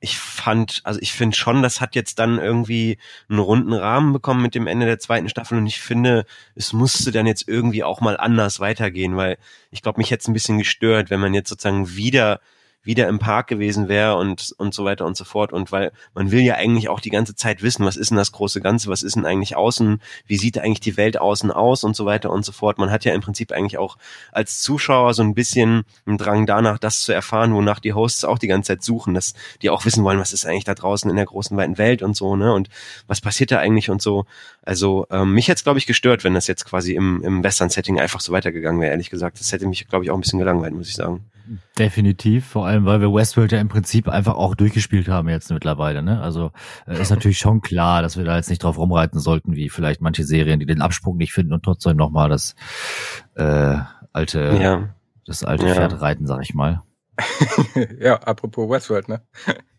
ich 0.00 0.18
fand, 0.18 0.80
also 0.84 0.98
ich 1.00 1.12
finde 1.12 1.36
schon, 1.36 1.62
das 1.62 1.80
hat 1.80 1.94
jetzt 1.94 2.18
dann 2.18 2.38
irgendwie 2.38 2.98
einen 3.28 3.38
runden 3.38 3.74
Rahmen 3.74 4.14
bekommen 4.14 4.42
mit 4.42 4.54
dem 4.54 4.66
Ende 4.66 4.86
der 4.86 4.98
zweiten 4.98 5.28
Staffel. 5.28 5.58
Und 5.58 5.66
ich 5.66 5.80
finde, 5.80 6.24
es 6.54 6.72
musste 6.72 7.12
dann 7.12 7.26
jetzt 7.26 7.46
irgendwie 7.46 7.84
auch 7.84 8.00
mal 8.00 8.16
anders 8.16 8.60
weitergehen, 8.60 9.16
weil 9.16 9.36
ich 9.70 9.82
glaube, 9.82 9.98
mich 9.98 10.10
hätte 10.10 10.22
es 10.22 10.28
ein 10.28 10.32
bisschen 10.32 10.58
gestört, 10.58 11.10
wenn 11.10 11.20
man 11.20 11.34
jetzt 11.34 11.50
sozusagen 11.50 11.94
wieder 11.96 12.40
wieder 12.82 13.08
im 13.08 13.18
Park 13.18 13.46
gewesen 13.46 13.88
wäre 13.88 14.16
und, 14.16 14.54
und 14.58 14.74
so 14.74 14.84
weiter 14.84 15.06
und 15.06 15.16
so 15.16 15.24
fort. 15.24 15.52
Und 15.52 15.72
weil 15.72 15.92
man 16.14 16.30
will 16.30 16.40
ja 16.40 16.54
eigentlich 16.54 16.88
auch 16.88 17.00
die 17.00 17.10
ganze 17.10 17.34
Zeit 17.34 17.62
wissen, 17.62 17.84
was 17.84 17.96
ist 17.96 18.10
denn 18.10 18.16
das 18.16 18.32
große 18.32 18.60
Ganze, 18.60 18.88
was 18.88 19.02
ist 19.02 19.16
denn 19.16 19.26
eigentlich 19.26 19.56
außen, 19.56 20.00
wie 20.26 20.36
sieht 20.36 20.58
eigentlich 20.58 20.80
die 20.80 20.96
Welt 20.96 21.20
außen 21.20 21.50
aus 21.50 21.84
und 21.84 21.94
so 21.96 22.06
weiter 22.06 22.30
und 22.30 22.44
so 22.44 22.52
fort. 22.52 22.78
Man 22.78 22.90
hat 22.90 23.04
ja 23.04 23.14
im 23.14 23.20
Prinzip 23.20 23.52
eigentlich 23.52 23.78
auch 23.78 23.96
als 24.32 24.60
Zuschauer 24.60 25.14
so 25.14 25.22
ein 25.22 25.34
bisschen 25.34 25.84
einen 26.06 26.18
Drang 26.18 26.46
danach, 26.46 26.78
das 26.78 27.00
zu 27.00 27.12
erfahren, 27.12 27.54
wonach 27.54 27.80
die 27.80 27.92
Hosts 27.92 28.24
auch 28.24 28.38
die 28.38 28.48
ganze 28.48 28.68
Zeit 28.68 28.82
suchen, 28.82 29.14
dass 29.14 29.34
die 29.62 29.70
auch 29.70 29.84
wissen 29.84 30.04
wollen, 30.04 30.18
was 30.18 30.32
ist 30.32 30.46
eigentlich 30.46 30.64
da 30.64 30.74
draußen 30.74 31.10
in 31.10 31.16
der 31.16 31.26
großen 31.26 31.56
weiten 31.56 31.78
Welt 31.78 32.02
und 32.02 32.16
so, 32.16 32.36
ne? 32.36 32.52
Und 32.52 32.68
was 33.06 33.20
passiert 33.20 33.50
da 33.50 33.58
eigentlich 33.58 33.90
und 33.90 34.02
so. 34.02 34.24
Also 34.62 35.06
ähm, 35.10 35.34
mich 35.34 35.48
hätte 35.48 35.60
glaube 35.62 35.78
ich, 35.78 35.86
gestört, 35.86 36.24
wenn 36.24 36.34
das 36.34 36.46
jetzt 36.46 36.64
quasi 36.64 36.94
im, 36.94 37.22
im 37.22 37.42
Western-Setting 37.42 38.00
einfach 38.00 38.20
so 38.20 38.32
weitergegangen 38.32 38.80
wäre, 38.80 38.90
ehrlich 38.90 39.10
gesagt. 39.10 39.40
Das 39.40 39.52
hätte 39.52 39.66
mich, 39.66 39.86
glaube 39.88 40.04
ich, 40.04 40.10
auch 40.10 40.16
ein 40.16 40.20
bisschen 40.20 40.38
gelangweilt, 40.38 40.74
muss 40.74 40.88
ich 40.88 40.94
sagen. 40.94 41.24
Definitiv, 41.78 42.46
vor 42.46 42.66
allem, 42.66 42.69
weil 42.78 43.00
wir 43.00 43.12
Westworld 43.12 43.52
ja 43.52 43.60
im 43.60 43.68
Prinzip 43.68 44.08
einfach 44.08 44.34
auch 44.34 44.54
durchgespielt 44.54 45.08
haben 45.08 45.28
jetzt 45.28 45.50
mittlerweile. 45.50 46.02
Ne? 46.02 46.20
Also 46.20 46.52
äh, 46.86 47.00
ist 47.00 47.10
natürlich 47.10 47.38
schon 47.38 47.60
klar, 47.60 48.02
dass 48.02 48.16
wir 48.16 48.24
da 48.24 48.36
jetzt 48.36 48.50
nicht 48.50 48.62
drauf 48.62 48.78
rumreiten 48.78 49.20
sollten, 49.20 49.54
wie 49.56 49.68
vielleicht 49.68 50.00
manche 50.00 50.24
Serien, 50.24 50.60
die 50.60 50.66
den 50.66 50.82
Absprung 50.82 51.16
nicht 51.16 51.32
finden 51.32 51.52
und 51.52 51.64
trotzdem 51.64 51.96
nochmal 51.96 52.28
das 52.28 52.54
äh, 53.34 53.76
alte, 54.12 54.58
ja. 54.60 54.94
das 55.26 55.44
alte 55.44 55.66
ja. 55.66 55.74
Pferd 55.74 56.00
reiten, 56.00 56.26
sag 56.26 56.42
ich 56.42 56.54
mal. 56.54 56.82
ja, 58.00 58.16
apropos 58.16 58.68
Westworld, 58.70 59.08
ne? 59.08 59.22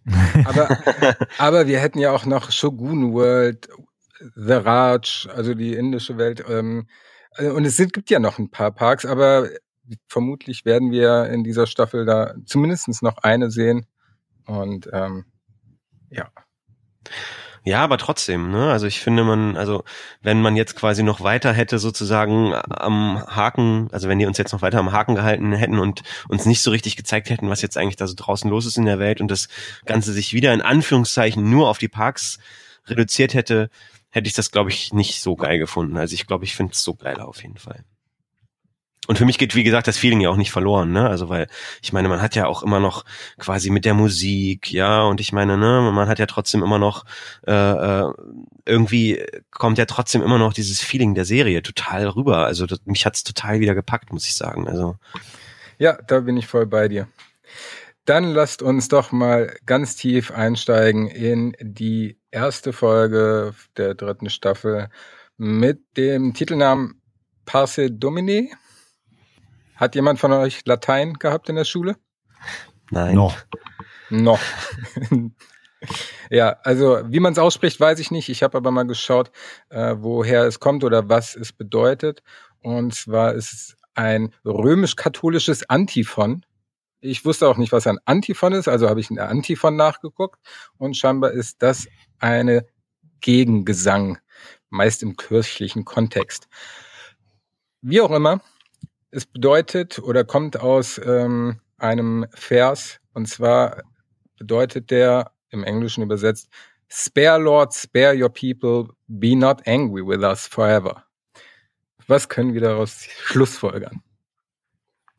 aber, 0.45 0.77
aber 1.37 1.67
wir 1.67 1.79
hätten 1.79 1.99
ja 1.99 2.11
auch 2.11 2.25
noch 2.25 2.51
Shogun 2.51 3.13
World, 3.13 3.69
The 4.35 4.53
Raj, 4.53 5.27
also 5.35 5.53
die 5.53 5.73
indische 5.73 6.17
Welt. 6.17 6.43
Ähm, 6.47 6.87
und 7.37 7.65
es 7.65 7.77
sind, 7.77 7.93
gibt 7.93 8.09
ja 8.09 8.19
noch 8.19 8.39
ein 8.39 8.51
paar 8.51 8.71
Parks, 8.71 9.05
aber 9.05 9.47
vermutlich 10.07 10.65
werden 10.65 10.91
wir 10.91 11.27
in 11.27 11.43
dieser 11.43 11.67
Staffel 11.67 12.05
da 12.05 12.33
zumindest 12.45 13.01
noch 13.01 13.17
eine 13.19 13.51
sehen. 13.51 13.85
Und 14.45 14.89
ähm, 14.91 15.25
ja. 16.09 16.29
Ja, 17.63 17.83
aber 17.83 17.99
trotzdem, 17.99 18.49
ne? 18.49 18.71
Also 18.71 18.87
ich 18.87 19.01
finde 19.01 19.23
man, 19.23 19.55
also 19.55 19.83
wenn 20.21 20.41
man 20.41 20.55
jetzt 20.55 20.75
quasi 20.75 21.03
noch 21.03 21.21
weiter 21.21 21.53
hätte 21.53 21.77
sozusagen 21.77 22.55
am 22.55 23.23
Haken, 23.27 23.87
also 23.91 24.09
wenn 24.09 24.17
die 24.17 24.25
uns 24.25 24.39
jetzt 24.39 24.51
noch 24.51 24.63
weiter 24.63 24.79
am 24.79 24.91
Haken 24.91 25.13
gehalten 25.13 25.53
hätten 25.53 25.77
und 25.77 26.01
uns 26.27 26.47
nicht 26.47 26.63
so 26.63 26.71
richtig 26.71 26.95
gezeigt 26.95 27.29
hätten, 27.29 27.49
was 27.49 27.61
jetzt 27.61 27.77
eigentlich 27.77 27.97
da 27.97 28.07
so 28.07 28.15
draußen 28.17 28.49
los 28.49 28.65
ist 28.65 28.77
in 28.77 28.85
der 28.85 28.97
Welt 28.97 29.21
und 29.21 29.29
das 29.29 29.47
Ganze 29.85 30.11
sich 30.11 30.33
wieder 30.33 30.53
in 30.55 30.61
Anführungszeichen 30.61 31.47
nur 31.51 31.69
auf 31.69 31.77
die 31.77 31.87
Parks 31.87 32.39
reduziert 32.87 33.35
hätte, 33.35 33.69
hätte 34.09 34.27
ich 34.27 34.33
das, 34.33 34.49
glaube 34.49 34.71
ich, 34.71 34.91
nicht 34.91 35.21
so 35.21 35.35
geil 35.35 35.59
gefunden. 35.59 35.97
Also 35.97 36.15
ich 36.15 36.25
glaube, 36.25 36.45
ich 36.45 36.55
finde 36.55 36.73
es 36.73 36.81
so 36.81 36.95
geil 36.95 37.19
auf 37.19 37.43
jeden 37.43 37.57
Fall. 37.57 37.85
Und 39.07 39.17
für 39.17 39.25
mich 39.25 39.39
geht, 39.39 39.55
wie 39.55 39.63
gesagt, 39.63 39.87
das 39.87 39.97
Feeling 39.97 40.21
ja 40.21 40.29
auch 40.29 40.37
nicht 40.37 40.51
verloren, 40.51 40.91
ne? 40.91 41.09
Also 41.09 41.27
weil, 41.27 41.47
ich 41.81 41.91
meine, 41.91 42.07
man 42.07 42.21
hat 42.21 42.35
ja 42.35 42.45
auch 42.45 42.61
immer 42.61 42.79
noch 42.79 43.03
quasi 43.39 43.71
mit 43.71 43.83
der 43.83 43.95
Musik, 43.95 44.71
ja, 44.71 45.01
und 45.03 45.19
ich 45.19 45.33
meine, 45.33 45.57
ne, 45.57 45.89
man 45.91 46.07
hat 46.07 46.19
ja 46.19 46.27
trotzdem 46.27 46.61
immer 46.61 46.77
noch, 46.77 47.05
äh, 47.47 47.51
äh, 47.51 48.13
irgendwie 48.65 49.25
kommt 49.49 49.79
ja 49.79 49.85
trotzdem 49.85 50.21
immer 50.21 50.37
noch 50.37 50.53
dieses 50.53 50.81
Feeling 50.81 51.15
der 51.15 51.25
Serie 51.25 51.63
total 51.63 52.07
rüber. 52.09 52.45
Also 52.45 52.67
das, 52.67 52.79
mich 52.85 53.05
hat's 53.05 53.23
total 53.23 53.59
wieder 53.59 53.73
gepackt, 53.73 54.13
muss 54.13 54.27
ich 54.27 54.35
sagen. 54.35 54.67
Also. 54.67 54.97
Ja, 55.79 55.97
da 56.07 56.19
bin 56.19 56.37
ich 56.37 56.45
voll 56.45 56.67
bei 56.67 56.87
dir. 56.87 57.07
Dann 58.05 58.31
lasst 58.31 58.61
uns 58.61 58.87
doch 58.87 59.11
mal 59.11 59.55
ganz 59.65 59.95
tief 59.95 60.31
einsteigen 60.31 61.07
in 61.07 61.55
die 61.59 62.19
erste 62.29 62.71
Folge 62.71 63.53
der 63.77 63.95
dritten 63.95 64.29
Staffel 64.29 64.89
mit 65.37 65.79
dem 65.97 66.35
Titelnamen 66.35 67.01
Parce 67.45 67.89
Domine. 67.91 68.49
Hat 69.81 69.95
jemand 69.95 70.19
von 70.19 70.31
euch 70.31 70.63
Latein 70.65 71.15
gehabt 71.15 71.49
in 71.49 71.55
der 71.55 71.65
Schule? 71.65 71.97
Nein. 72.91 73.15
Noch. 73.15 73.35
Noch. 74.11 74.39
ja, 76.29 76.55
also 76.61 77.01
wie 77.07 77.19
man 77.19 77.33
es 77.33 77.39
ausspricht, 77.39 77.79
weiß 77.79 77.97
ich 77.97 78.11
nicht. 78.11 78.29
Ich 78.29 78.43
habe 78.43 78.55
aber 78.59 78.69
mal 78.69 78.85
geschaut, 78.85 79.31
äh, 79.69 79.95
woher 79.97 80.43
es 80.43 80.59
kommt 80.59 80.83
oder 80.83 81.09
was 81.09 81.35
es 81.35 81.51
bedeutet. 81.51 82.21
Und 82.59 82.93
zwar 82.93 83.33
ist 83.33 83.53
es 83.53 83.77
ein 83.95 84.35
römisch-katholisches 84.45 85.67
Antiphon. 85.67 86.45
Ich 86.99 87.25
wusste 87.25 87.47
auch 87.47 87.57
nicht, 87.57 87.71
was 87.71 87.87
ein 87.87 87.97
Antiphon 88.05 88.53
ist, 88.53 88.67
also 88.67 88.87
habe 88.87 88.99
ich 88.99 89.09
ein 89.09 89.17
Antiphon 89.17 89.75
nachgeguckt 89.77 90.39
und 90.77 90.95
scheinbar 90.95 91.31
ist 91.31 91.63
das 91.63 91.87
eine 92.19 92.67
Gegengesang, 93.19 94.19
meist 94.69 95.01
im 95.01 95.17
kirchlichen 95.17 95.85
Kontext. 95.85 96.49
Wie 97.81 97.99
auch 97.99 98.11
immer, 98.11 98.41
es 99.11 99.25
bedeutet 99.25 99.99
oder 99.99 100.23
kommt 100.23 100.59
aus 100.59 100.99
ähm, 101.03 101.59
einem 101.77 102.25
Vers 102.33 102.99
und 103.13 103.27
zwar 103.27 103.83
bedeutet 104.37 104.89
der 104.89 105.31
im 105.49 105.63
Englischen 105.63 106.03
übersetzt 106.03 106.49
Spare 106.93 107.39
Lord, 107.39 107.73
spare 107.73 108.13
your 108.13 108.27
people, 108.27 108.93
be 109.07 109.33
not 109.33 109.65
angry 109.65 110.05
with 110.05 110.23
us 110.23 110.45
forever. 110.45 111.05
Was 112.07 112.27
können 112.27 112.53
wir 112.53 112.59
daraus 112.59 113.07
schlussfolgern? 113.23 114.01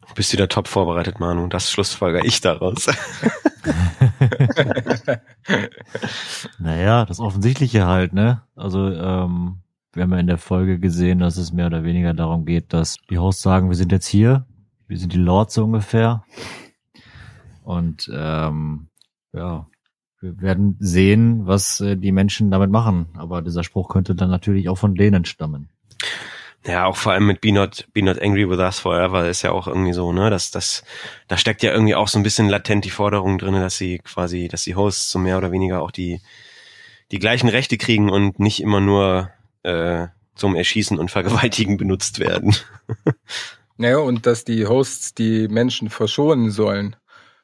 Du 0.07 0.15
bist 0.15 0.35
wieder 0.35 0.49
top 0.49 0.69
vorbereitet, 0.69 1.19
Manu. 1.19 1.47
Das 1.47 1.71
schlussfolger 1.71 2.23
ich 2.27 2.43
daraus. 2.43 2.87
naja, 6.59 7.07
das 7.07 7.21
Offensichtliche 7.21 7.87
halt, 7.87 8.13
ne? 8.13 8.43
Also, 8.55 8.91
ähm, 8.91 9.62
wir 9.93 10.03
haben 10.03 10.13
ja 10.13 10.19
in 10.19 10.27
der 10.27 10.39
Folge 10.39 10.79
gesehen, 10.79 11.19
dass 11.19 11.37
es 11.37 11.53
mehr 11.53 11.67
oder 11.67 11.85
weniger 11.85 12.15
darum 12.15 12.45
geht, 12.45 12.73
dass 12.73 12.97
die 13.11 13.19
Hosts 13.19 13.43
sagen, 13.43 13.69
wir 13.69 13.77
sind 13.77 13.93
jetzt 13.93 14.07
hier, 14.07 14.47
wir 14.89 14.99
sind 14.99 15.13
die 15.13 15.19
Lords 15.19 15.55
so 15.55 15.65
ungefähr. 15.65 16.25
Und 17.63 18.11
ähm, 18.13 18.89
ja, 19.33 19.67
wir 20.21 20.41
werden 20.41 20.77
sehen, 20.81 21.47
was 21.47 21.81
äh, 21.81 21.97
die 21.97 22.13
Menschen 22.13 22.51
damit 22.51 22.71
machen. 22.71 23.09
Aber 23.17 23.43
dieser 23.43 23.65
Spruch 23.65 23.89
könnte 23.89 24.15
dann 24.15 24.31
natürlich 24.31 24.69
auch 24.69 24.79
von 24.79 24.95
denen 24.95 25.25
stammen. 25.25 25.69
Ja, 26.65 26.87
auch 26.87 26.97
vor 26.97 27.13
allem 27.13 27.27
mit 27.27 27.41
Be 27.41 27.53
Not, 27.53 27.89
Be 27.93 28.03
Not 28.03 28.23
Angry 28.23 28.49
With 28.49 28.61
Us 28.61 28.79
Forever 28.79 29.29
ist 29.29 29.43
ja 29.43 29.51
auch 29.51 29.67
irgendwie 29.67 29.93
so, 29.93 30.13
ne, 30.13 30.31
dass 30.31 30.53
das, 30.53 30.85
da 31.27 31.37
steckt 31.37 31.63
ja 31.65 31.73
irgendwie 31.73 31.97
auch 31.97 32.07
so 32.07 32.19
ein 32.19 32.23
bisschen 32.23 32.49
latent 32.49 32.85
die 32.85 32.91
Forderung 32.91 33.39
drin, 33.39 33.55
dass 33.55 33.79
sie 33.79 33.99
quasi, 33.99 34.47
dass 34.47 34.63
die 34.63 34.77
Hosts 34.77 35.11
so 35.11 35.19
mehr 35.19 35.39
oder 35.39 35.51
weniger 35.51 35.83
auch 35.83 35.91
die, 35.91 36.21
die 37.11 37.19
gleichen 37.19 37.49
Rechte 37.49 37.79
kriegen 37.79 38.11
und 38.11 38.39
nicht 38.39 38.63
immer 38.63 38.81
nur 38.81 39.31
äh, 39.63 40.09
zum 40.35 40.55
Erschießen 40.55 40.99
und 40.99 41.11
Vergewaltigen 41.11 41.77
benutzt 41.77 42.19
werden. 42.19 42.55
naja, 43.77 43.99
und 43.99 44.27
dass 44.27 44.45
die 44.45 44.67
Hosts 44.67 45.15
die 45.15 45.49
Menschen 45.49 45.91
verschonen 45.91 46.51
sollen, 46.51 46.97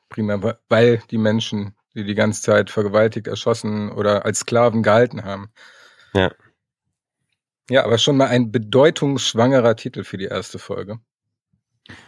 primär, 0.08 0.58
weil 0.68 1.02
die 1.10 1.18
Menschen, 1.18 1.75
die 1.94 2.04
die 2.04 2.14
ganze 2.14 2.42
Zeit 2.42 2.70
vergewaltigt, 2.70 3.26
erschossen 3.26 3.90
oder 3.90 4.25
als 4.25 4.40
Sklaven 4.40 4.82
gehalten 4.82 5.25
haben. 5.25 5.50
Ja. 6.14 6.30
Ja, 7.70 7.84
aber 7.84 7.98
schon 7.98 8.16
mal 8.16 8.28
ein 8.28 8.50
bedeutungsschwangerer 8.50 9.76
Titel 9.76 10.02
für 10.02 10.16
die 10.16 10.25
erste 10.25 10.58
Folge. 10.58 11.00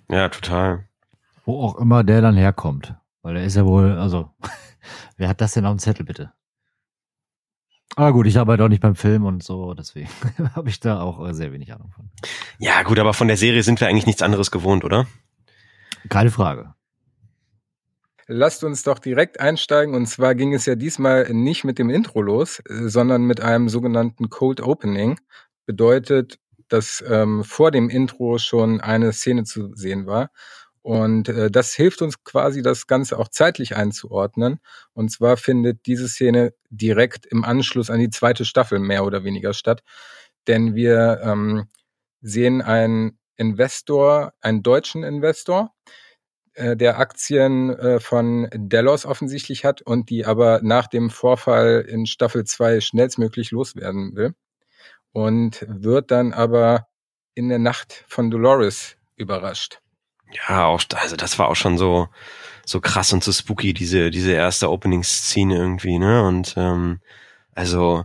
Ja, 0.09 0.29
total. 0.31 0.89
Wo 1.45 1.63
auch 1.63 1.77
immer 1.77 2.03
der 2.03 2.23
dann 2.23 2.37
herkommt. 2.37 2.95
Weil 3.23 3.37
er 3.37 3.45
ist 3.45 3.57
ja 3.57 3.67
wohl, 3.67 3.99
also, 3.99 4.31
wer 5.19 5.29
hat 5.29 5.43
das 5.43 5.53
denn 5.53 5.67
auf 5.67 5.75
dem 5.75 5.79
Zettel 5.79 6.07
bitte? 6.07 6.33
Aber 7.97 8.13
gut, 8.13 8.27
ich 8.27 8.39
arbeite 8.39 8.65
auch 8.65 8.69
nicht 8.69 8.83
beim 8.83 8.95
Film 8.95 9.25
und 9.25 9.43
so, 9.43 9.75
deswegen 9.75 10.09
habe 10.55 10.69
ich 10.69 10.81
da 10.81 11.01
auch 11.01 11.27
äh, 11.29 11.35
sehr 11.35 11.53
wenig 11.53 11.73
Ahnung 11.73 11.91
von. 11.95 12.09
Ja, 12.59 12.83
gut, 12.83 12.99
aber 12.99 13.15
von 13.15 13.29
der 13.29 13.37
Serie 13.37 13.63
sind 13.63 13.81
wir 13.81 13.89
eigentlich 13.89 14.07
nichts 14.07 14.23
anderes 14.23 14.51
gewohnt, 14.51 14.85
oder? 14.85 15.07
Keine 16.09 16.31
Frage. 16.31 16.75
Lasst 18.33 18.63
uns 18.63 18.85
doch 18.85 19.01
direkt 19.01 19.41
einsteigen. 19.41 19.95
Und 19.97 20.07
zwar 20.07 20.37
ging 20.37 20.55
es 20.55 20.65
ja 20.65 20.77
diesmal 20.77 21.29
nicht 21.33 21.65
mit 21.65 21.81
dem 21.81 21.91
Intro 21.91 22.23
los, 22.23 22.63
sondern 22.69 23.25
mit 23.25 23.41
einem 23.41 23.69
sogenannten 23.69 24.31
Cold 24.31 24.61
Opening. 24.61 25.19
Bedeutet, 25.67 26.39
dass 26.69 27.03
ähm, 27.09 27.43
vor 27.43 27.73
dem 27.73 27.91
Intro 27.91 28.39
schon 28.39 28.81
eine 28.81 29.13
Szene 29.13 29.43
zu 29.43 29.75
sehen 29.75 30.07
war. 30.07 30.31
Und 30.83 31.29
äh, 31.29 31.51
das 31.51 31.75
hilft 31.75 32.01
uns 32.03 32.25
quasi, 32.25 32.63
das 32.63 32.87
Ganze 32.87 33.19
auch 33.19 33.29
zeitlich 33.29 33.77
einzuordnen. 33.77 34.61
Und 34.95 35.11
zwar 35.11 35.37
findet 35.37 35.87
diese 35.87 36.09
Szene 36.09 36.55
direkt 36.71 37.27
im 37.27 37.45
Anschluss 37.45 37.91
an 37.91 38.01
die 38.01 38.11
zweite 38.11 38.45
Staffel 38.45 38.79
mehr 38.79 39.05
oder 39.05 39.25
weniger 39.25 39.53
statt. 39.53 39.83
Denn 40.47 40.75
wir 40.75 41.21
ähm, 41.23 41.69
sehen 42.23 42.63
einen 42.63 43.19
Investor, 43.37 44.33
einen 44.41 44.63
deutschen 44.63 45.03
Investor, 45.03 45.75
äh, 46.55 46.77
der 46.77 46.99
Aktien 46.99 47.71
äh, 47.71 48.01
von 48.01 48.49
Delos 48.55 49.07
offensichtlich 49.07 49.65
hat 49.65 49.83
und 49.83 50.11
die 50.11 50.25
aber 50.25 50.61
nach 50.63 50.87
dem 50.87 51.11
Vorfall 51.11 51.85
in 51.89 52.07
Staffel 52.07 52.45
2 52.45 52.81
schnellstmöglich 52.81 53.51
loswerden 53.51 54.17
will. 54.17 54.35
Und 55.13 55.67
wird 55.69 56.11
dann 56.11 56.33
aber 56.33 56.87
in 57.35 57.49
der 57.49 57.59
Nacht 57.59 58.05
von 58.09 58.31
Dolores 58.31 58.97
überrascht. 59.17 59.81
Ja, 60.33 60.67
auch, 60.67 60.83
also 60.95 61.17
das 61.17 61.39
war 61.39 61.49
auch 61.49 61.57
schon 61.57 61.79
so, 61.79 62.09
so 62.65 62.81
krass 62.81 63.13
und 63.13 63.25
so 63.25 63.33
spooky, 63.33 63.75
diese, 63.75 64.11
diese 64.11 64.33
erste 64.33 64.71
Opening-Szene 64.71 65.57
irgendwie, 65.57 65.99
ne? 65.99 66.23
Und 66.23 66.55
ähm, 66.57 67.01
also, 67.55 68.05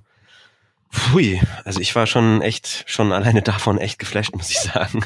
pfui, 0.91 1.41
also 1.63 1.79
ich 1.79 1.96
war 1.96 2.08
schon 2.08 2.41
echt, 2.41 2.84
schon 2.88 3.12
alleine 3.12 3.41
davon 3.44 3.77
echt 3.77 4.00
geflasht, 4.00 4.36
muss 4.36 4.50
ich 4.50 4.60
sagen. 4.60 5.05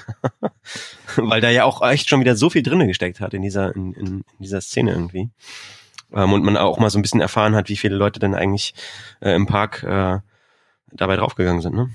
Weil 1.16 1.42
da 1.42 1.50
ja 1.50 1.66
auch 1.66 1.82
echt 1.88 2.10
schon 2.10 2.22
wieder 2.22 2.36
so 2.36 2.50
viel 2.50 2.64
drinne 2.64 2.88
gesteckt 2.88 3.20
hat 3.20 3.34
in 3.34 3.42
dieser, 3.42 3.76
in, 3.76 3.94
in, 3.94 4.08
in 4.08 4.24
dieser 4.40 4.62
Szene 4.62 4.92
irgendwie. 4.92 5.30
Ähm, 6.14 6.34
und 6.34 6.44
man 6.44 6.58
auch 6.58 6.80
mal 6.80 6.90
so 6.90 6.98
ein 6.98 7.02
bisschen 7.02 7.22
erfahren 7.22 7.56
hat, 7.56 7.70
wie 7.70 7.78
viele 7.78 7.96
Leute 7.96 8.20
denn 8.20 8.36
eigentlich 8.36 8.74
äh, 9.22 9.36
im 9.36 9.46
Park 9.46 9.84
äh, 9.84 10.20
dabei 10.92 11.16
draufgegangen 11.18 11.62
sind, 11.62 11.76
ne? 11.76 11.90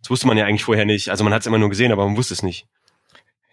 Das 0.00 0.10
wusste 0.10 0.26
man 0.26 0.36
ja 0.36 0.44
eigentlich 0.44 0.64
vorher 0.64 0.84
nicht. 0.84 1.08
Also 1.08 1.24
man 1.24 1.32
hat 1.32 1.40
es 1.40 1.46
immer 1.46 1.56
nur 1.56 1.70
gesehen, 1.70 1.90
aber 1.90 2.04
man 2.04 2.16
wusste 2.18 2.34
es 2.34 2.42
nicht. 2.42 2.66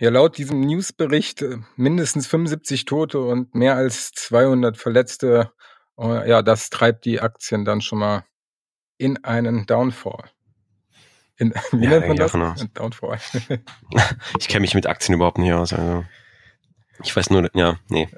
Ja, 0.02 0.10
laut 0.10 0.40
diesem 0.40 0.62
Newsbericht 0.62 1.44
äh, 1.44 1.60
mindestens 1.76 2.26
75 2.26 2.86
Tote 2.86 3.20
und 3.20 3.54
mehr 3.54 3.76
als 3.76 4.12
200 4.14 4.76
Verletzte. 4.76 5.52
Äh, 5.96 6.28
ja, 6.28 6.42
das 6.42 6.72
treibt 6.72 7.06
die 7.06 7.22
Aktien 7.22 7.66
dann 7.66 7.82
schon 7.82 8.00
mal 8.00 8.26
in 8.98 9.24
einen 9.24 9.68
Downfall. 9.68 10.24
In, 11.38 11.54
wie 11.72 11.84
ja, 11.84 11.92
nennt 11.92 12.08
man 12.08 12.18
das? 12.18 12.34
Ein 12.34 12.74
Downfall. 12.74 13.20
ich 14.40 14.48
kenne 14.48 14.62
mich 14.62 14.74
mit 14.74 14.88
Aktien 14.88 15.14
überhaupt 15.14 15.38
nicht 15.38 15.54
aus. 15.54 15.72
Also 15.72 16.04
ich 17.04 17.16
weiß 17.16 17.30
nur, 17.30 17.52
ja, 17.54 17.78
nee. 17.88 18.10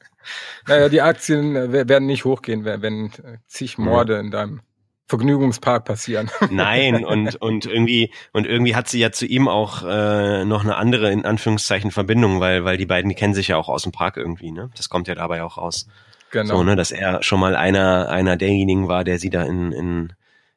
naja, 0.66 0.88
die 0.88 1.02
Aktien 1.02 1.54
äh, 1.56 1.88
werden 1.90 2.06
nicht 2.06 2.24
hochgehen, 2.24 2.64
wenn 2.64 3.12
zig 3.46 3.76
Morde 3.76 4.14
ja. 4.14 4.20
in 4.20 4.30
deinem 4.30 4.60
Vergnügungspark 5.08 5.86
passieren. 5.86 6.30
Nein, 6.50 7.04
und, 7.04 7.36
und 7.36 7.64
irgendwie, 7.64 8.12
und 8.32 8.46
irgendwie 8.46 8.76
hat 8.76 8.88
sie 8.88 9.00
ja 9.00 9.10
zu 9.10 9.26
ihm 9.26 9.48
auch 9.48 9.82
äh, 9.82 10.44
noch 10.44 10.62
eine 10.62 10.76
andere, 10.76 11.10
in 11.10 11.24
Anführungszeichen, 11.24 11.90
Verbindung, 11.90 12.40
weil, 12.40 12.64
weil 12.64 12.76
die 12.76 12.86
beiden, 12.86 13.08
die 13.08 13.14
kennen 13.14 13.34
sich 13.34 13.48
ja 13.48 13.56
auch 13.56 13.68
aus 13.68 13.82
dem 13.82 13.92
Park 13.92 14.18
irgendwie, 14.18 14.52
ne? 14.52 14.70
Das 14.76 14.90
kommt 14.90 15.08
ja 15.08 15.14
dabei 15.14 15.42
auch 15.42 15.56
raus. 15.56 15.86
Genau. 16.30 16.58
So, 16.58 16.62
ne, 16.62 16.76
dass 16.76 16.90
er 16.90 17.22
schon 17.22 17.40
mal 17.40 17.56
einer, 17.56 18.10
einer 18.10 18.36
derjenigen 18.36 18.86
war, 18.86 19.02
der 19.02 19.18
sie 19.18 19.30
da 19.30 19.44
in, 19.44 19.72
in, 19.72 20.12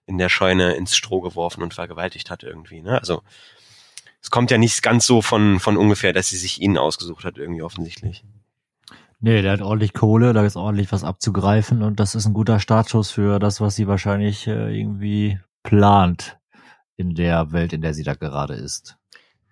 in 0.05 0.17
der 0.17 0.27
Scheune 0.27 0.73
ins 0.73 0.97
Stroh 0.97 1.21
geworfen 1.21 1.63
und 1.63 1.73
vergewaltigt 1.73 2.29
hat 2.29 2.43
irgendwie, 2.43 2.81
ne? 2.81 2.99
Also 2.99 3.21
es 4.21 4.29
kommt 4.29 4.51
ja 4.51 4.57
nicht 4.57 4.83
ganz 4.83 5.05
so 5.05 5.21
von, 5.21 5.61
von 5.61 5.77
ungefähr, 5.77 6.11
dass 6.11 6.29
sie 6.29 6.37
sich 6.37 6.61
ihn 6.61 6.77
ausgesucht 6.77 7.23
hat, 7.23 7.37
irgendwie 7.37 7.63
offensichtlich. 7.63 8.23
Nee, 9.23 9.43
der 9.43 9.53
hat 9.53 9.61
ordentlich 9.61 9.93
Kohle, 9.93 10.33
da 10.33 10.43
ist 10.43 10.55
ordentlich 10.55 10.91
was 10.91 11.03
abzugreifen 11.03 11.83
und 11.83 11.99
das 11.99 12.15
ist 12.15 12.25
ein 12.25 12.33
guter 12.33 12.59
Startschuss 12.59 13.11
für 13.11 13.37
das, 13.37 13.61
was 13.61 13.75
sie 13.75 13.87
wahrscheinlich 13.87 14.47
äh, 14.47 14.75
irgendwie 14.75 15.39
plant 15.61 16.39
in 16.97 17.13
der 17.13 17.51
Welt, 17.51 17.71
in 17.71 17.81
der 17.81 17.93
sie 17.93 18.03
da 18.03 18.15
gerade 18.15 18.55
ist. 18.55 18.97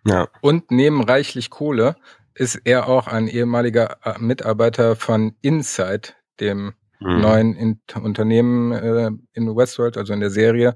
Ja. 0.05 0.27
Und 0.41 0.71
neben 0.71 1.03
reichlich 1.03 1.51
Kohle 1.51 1.95
ist 2.33 2.55
er 2.63 2.87
auch 2.87 3.05
ein 3.05 3.27
ehemaliger 3.27 3.97
äh, 4.03 4.17
Mitarbeiter 4.19 4.95
von 4.95 5.35
Inside, 5.41 6.13
dem 6.39 6.73
mhm. 6.99 7.21
neuen 7.21 7.55
in 7.55 7.81
Unternehmen 8.01 8.71
äh, 8.71 9.11
in 9.33 9.55
Westworld, 9.55 9.97
also 9.97 10.13
in 10.13 10.19
der 10.19 10.31
Serie, 10.31 10.75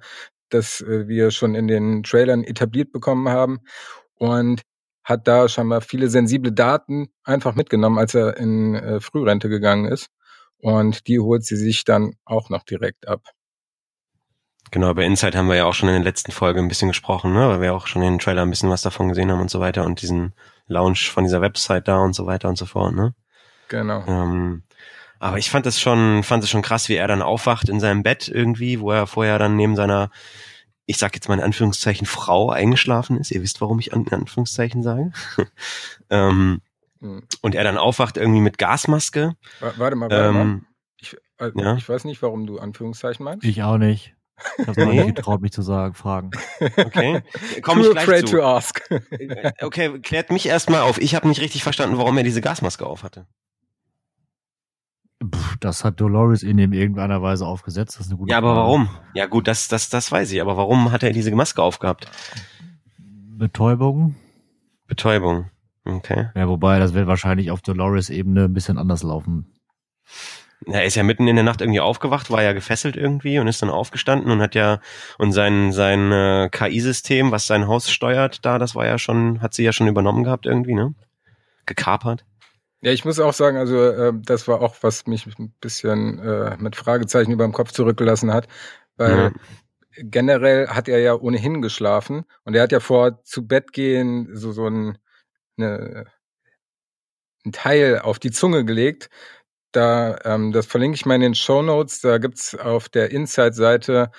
das 0.50 0.82
äh, 0.82 1.08
wir 1.08 1.32
schon 1.32 1.56
in 1.56 1.68
den 1.68 2.04
Trailern 2.04 2.44
etabliert 2.44 2.92
bekommen 2.92 3.30
haben. 3.30 3.62
Und 4.16 4.62
hat 5.04 5.28
da 5.28 5.48
scheinbar 5.50 5.82
viele 5.82 6.10
sensible 6.10 6.52
Daten 6.52 7.10
einfach 7.24 7.56
mitgenommen, 7.56 7.98
als 7.98 8.14
er 8.14 8.38
in 8.38 8.76
äh, 8.76 9.00
Frührente 9.00 9.50
gegangen 9.50 9.86
ist. 9.86 10.10
Und 10.60 11.08
die 11.08 11.20
holt 11.20 11.44
sie 11.44 11.58
sich 11.58 11.84
dann 11.84 12.14
auch 12.24 12.50
noch 12.50 12.64
direkt 12.64 13.08
ab. 13.08 13.22
Genau, 14.72 14.94
bei 14.94 15.06
Inside 15.06 15.38
haben 15.38 15.50
wir 15.50 15.56
ja 15.56 15.66
auch 15.66 15.74
schon 15.74 15.90
in 15.90 15.96
der 15.96 16.04
letzten 16.04 16.32
Folge 16.32 16.60
ein 16.60 16.68
bisschen 16.68 16.88
gesprochen, 16.88 17.34
ne? 17.34 17.48
weil 17.48 17.62
wir 17.62 17.74
auch 17.74 17.86
schon 17.86 18.02
in 18.02 18.14
den 18.14 18.20
Trailer 18.20 18.42
ein 18.42 18.50
bisschen 18.50 18.70
was 18.70 18.82
davon 18.82 19.10
gesehen 19.10 19.32
haben 19.32 19.42
und 19.42 19.52
so 19.52 19.60
weiter 19.60 19.86
und 19.86 20.02
diesen 20.02 20.34
Launch 20.68 21.12
von 21.12 21.26
dieser 21.26 21.42
Website 21.42 21.88
da 21.88 22.00
und 22.00 22.14
so 22.14 22.26
weiter 22.26 22.50
und 22.50 22.58
so 22.58 22.66
fort, 22.66 22.96
ne? 22.96 23.14
Genau. 23.68 24.04
Ähm, 24.08 24.64
aber 25.20 25.38
ich 25.38 25.50
fand 25.50 25.66
das 25.66 25.80
schon, 25.80 26.24
fand 26.24 26.44
es 26.44 26.50
schon 26.50 26.64
krass, 26.64 26.90
wie 26.90 26.96
er 26.96 27.08
dann 27.08 27.22
aufwacht 27.22 27.70
in 27.70 27.80
seinem 27.80 28.04
Bett 28.04 28.28
irgendwie, 28.28 28.80
wo 28.80 28.92
er 28.92 29.06
vorher 29.06 29.38
dann 29.38 29.56
neben 29.56 29.76
seiner 29.76 30.10
ich 30.86 30.98
sag 30.98 31.16
jetzt 31.16 31.28
mal 31.28 31.36
in 31.36 31.44
Anführungszeichen, 31.44 32.06
Frau 32.06 32.50
eingeschlafen 32.50 33.18
ist. 33.18 33.32
Ihr 33.32 33.42
wisst, 33.42 33.62
warum 33.62 33.80
ich 33.80 33.92
in 33.92 34.08
Anführungszeichen 34.08 34.84
sage. 34.84 35.12
ähm, 36.10 36.62
mhm. 37.00 37.24
Und 37.42 37.56
er 37.56 37.64
dann 37.64 37.78
aufwacht 37.78 38.18
irgendwie 38.18 38.42
mit 38.42 38.58
Gasmaske. 38.58 39.36
Warte 39.60 39.96
mal, 39.96 40.10
warte 40.10 40.16
ähm, 40.16 40.34
mal. 40.34 40.62
Ich, 41.00 41.16
also 41.38 41.60
ja? 41.60 41.76
ich 41.76 41.88
weiß 41.88 42.06
nicht, 42.06 42.22
warum 42.22 42.46
du 42.46 42.60
Anführungszeichen 42.60 43.24
meinst. 43.24 43.46
Ich 43.46 43.64
auch 43.64 43.78
nicht. 43.78 44.16
Ich 44.58 44.68
habe 44.68 44.86
nee. 44.86 45.04
nicht 45.04 45.16
getraut, 45.16 45.42
mich 45.42 45.52
zu 45.52 45.62
sagen, 45.62 45.94
fragen. 45.94 46.32
Okay. 46.60 47.22
Komm 47.62 47.82
ich 47.82 47.92
gleich 47.92 48.04
afraid 48.04 48.28
zu. 48.28 48.38
to 48.38 48.44
ask. 48.44 48.82
okay, 49.62 50.00
klärt 50.00 50.32
mich 50.32 50.48
erstmal 50.48 50.82
auf. 50.82 51.00
Ich 51.00 51.16
habe 51.16 51.28
nicht 51.28 51.40
richtig 51.40 51.64
verstanden, 51.64 51.98
warum 51.98 52.18
er 52.18 52.24
diese 52.24 52.42
Gasmaske 52.42 52.86
auf 52.86 53.04
Das 55.60 55.84
hat 55.84 56.00
Dolores 56.00 56.44
in 56.44 56.58
ihm 56.58 56.74
irgendeiner 56.74 57.22
Weise 57.22 57.46
aufgesetzt. 57.46 57.98
Das 57.98 58.06
ist 58.06 58.12
eine 58.12 58.20
gute 58.20 58.32
ja, 58.32 58.38
aber 58.38 58.54
Frage. 58.54 58.60
warum? 58.60 58.90
Ja 59.14 59.26
gut, 59.26 59.48
das, 59.48 59.68
das, 59.68 59.90
das 59.90 60.12
weiß 60.12 60.32
ich. 60.32 60.42
Aber 60.42 60.58
warum 60.58 60.92
hat 60.92 61.04
er 61.04 61.12
diese 61.12 61.32
Maske 61.32 61.62
aufgehabt? 61.62 62.10
Betäubung. 63.00 64.16
Betäubung. 64.88 65.50
Okay. 65.86 66.30
Ja, 66.36 66.48
wobei, 66.48 66.80
das 66.80 66.94
wird 66.94 67.08
wahrscheinlich 67.08 67.52
auf 67.52 67.62
Dolores-Ebene 67.62 68.46
ein 68.46 68.54
bisschen 68.54 68.78
anders 68.78 69.04
laufen. 69.04 69.54
Er 70.66 70.86
ist 70.86 70.96
ja 70.96 71.04
mitten 71.04 71.28
in 71.28 71.36
der 71.36 71.44
Nacht 71.44 71.62
irgendwie 71.62 71.82
aufgewacht, 71.82 72.32
war 72.32 72.42
ja 72.42 72.54
gefesselt 72.54 72.96
irgendwie 72.96 73.38
und 73.40 73.48
ist 73.48 73.62
dann 73.62 73.70
aufgestanden 73.70 74.32
und 74.32 74.42
hat 74.42 74.56
ja 74.56 74.80
und 75.18 75.34
sein 75.34 75.74
sein 75.74 76.12
äh, 76.12 76.50
KI-System, 76.50 77.32
was 77.32 77.48
sein 77.48 77.68
Haus 77.68 77.92
steuert, 77.92 78.46
da, 78.46 78.60
das 78.60 78.74
war 78.76 78.86
ja 78.86 78.98
schon, 78.98 79.42
hat 79.42 79.54
sie 79.54 79.64
ja 79.64 79.74
schon 79.74 79.88
übernommen 79.88 80.24
gehabt 80.24 80.46
irgendwie, 80.46 80.74
ne? 80.74 80.94
Gekapert. 81.66 82.26
Ja, 82.84 82.92
ich 82.92 83.06
muss 83.06 83.18
auch 83.22 83.32
sagen, 83.32 83.56
also 83.58 83.82
äh, 83.82 84.12
das 84.14 84.46
war 84.50 84.62
auch, 84.62 84.76
was 84.82 85.08
mich 85.08 85.26
ein 85.40 85.54
bisschen 85.62 86.20
äh, 86.20 86.58
mit 86.58 86.76
Fragezeichen 86.76 87.32
über 87.32 87.46
dem 87.46 87.54
Kopf 87.54 87.72
zurückgelassen 87.72 88.34
hat, 88.34 88.50
weil 88.98 89.32
ja. 89.32 89.32
generell 90.00 90.68
hat 90.68 90.90
er 90.90 91.00
ja 91.00 91.16
ohnehin 91.16 91.62
geschlafen 91.62 92.26
und 92.44 92.56
er 92.56 92.64
hat 92.64 92.74
ja 92.74 92.82
vor 92.82 93.24
zu 93.24 93.48
Bett 93.48 93.72
gehen 93.72 94.36
so 94.36 94.52
so 94.52 94.68
ein, 94.68 94.98
eine, 95.58 96.08
ein 97.46 97.54
Teil 97.54 98.00
auf 98.00 98.20
die 98.20 98.32
Zunge 98.32 98.66
gelegt. 98.66 99.10
Da, 99.72 100.18
ähm, 100.26 100.52
das 100.52 100.66
verlinke 100.66 100.96
ich 100.96 101.06
mal 101.06 101.16
in 101.16 101.22
den 101.22 101.36
Show 101.36 101.62
Notes. 101.62 102.02
Da 102.02 102.18
gibt's 102.18 102.54
auf 102.54 102.90
der 102.90 103.12
Inside-Seite 103.12 104.12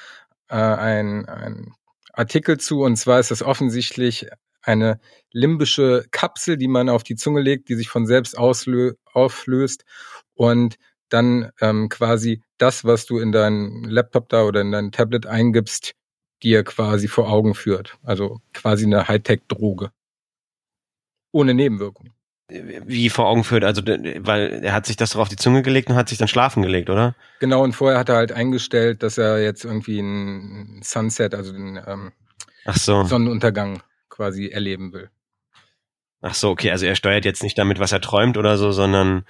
äh, 0.48 0.54
ein, 0.56 1.26
ein 1.28 1.74
Artikel 2.14 2.58
zu 2.58 2.82
und 2.82 2.96
zwar 2.96 3.20
ist 3.20 3.30
das 3.30 3.42
offensichtlich 3.42 4.28
eine 4.64 5.00
limbische 5.30 6.04
Kapsel, 6.10 6.56
die 6.56 6.68
man 6.68 6.88
auf 6.88 7.02
die 7.02 7.16
Zunge 7.16 7.40
legt, 7.40 7.68
die 7.68 7.74
sich 7.74 7.88
von 7.88 8.06
selbst 8.06 8.36
auslö 8.38 8.94
auflöst 9.12 9.84
und 10.34 10.76
dann 11.08 11.50
ähm, 11.60 11.88
quasi 11.88 12.42
das, 12.58 12.84
was 12.84 13.06
du 13.06 13.18
in 13.18 13.32
deinen 13.32 13.84
Laptop 13.84 14.28
da 14.28 14.42
oder 14.42 14.60
in 14.60 14.72
dein 14.72 14.92
Tablet 14.92 15.26
eingibst, 15.26 15.94
dir 16.42 16.64
quasi 16.64 17.08
vor 17.08 17.30
Augen 17.30 17.54
führt. 17.54 17.98
Also 18.02 18.40
quasi 18.52 18.84
eine 18.84 19.08
Hightech-Droge. 19.08 19.90
Ohne 21.32 21.54
Nebenwirkung. 21.54 22.10
Wie 22.48 23.08
vor 23.08 23.26
Augen 23.26 23.42
führt, 23.42 23.64
also 23.64 23.82
weil 23.82 24.60
er 24.62 24.74
hat 24.74 24.84
sich 24.86 24.96
das 24.96 25.12
doch 25.12 25.20
auf 25.20 25.30
die 25.30 25.36
Zunge 25.36 25.62
gelegt 25.62 25.88
und 25.88 25.96
hat 25.96 26.10
sich 26.10 26.18
dann 26.18 26.28
schlafen 26.28 26.62
gelegt, 26.62 26.90
oder? 26.90 27.16
Genau, 27.40 27.64
und 27.64 27.72
vorher 27.72 27.98
hat 27.98 28.10
er 28.10 28.16
halt 28.16 28.32
eingestellt, 28.32 29.02
dass 29.02 29.16
er 29.16 29.42
jetzt 29.42 29.64
irgendwie 29.64 29.98
ein 29.98 30.80
Sunset, 30.84 31.34
also 31.34 31.52
den 31.52 31.80
ähm, 31.86 32.12
so. 32.74 33.04
Sonnenuntergang 33.04 33.82
quasi 34.08 34.48
erleben 34.48 34.92
will. 34.92 35.10
Ach 36.20 36.34
so, 36.34 36.50
okay, 36.50 36.70
also 36.70 36.86
er 36.86 36.96
steuert 36.96 37.26
jetzt 37.26 37.42
nicht 37.42 37.58
damit, 37.58 37.78
was 37.78 37.92
er 37.92 38.00
träumt 38.00 38.38
oder 38.38 38.56
so, 38.56 38.72
sondern 38.72 39.24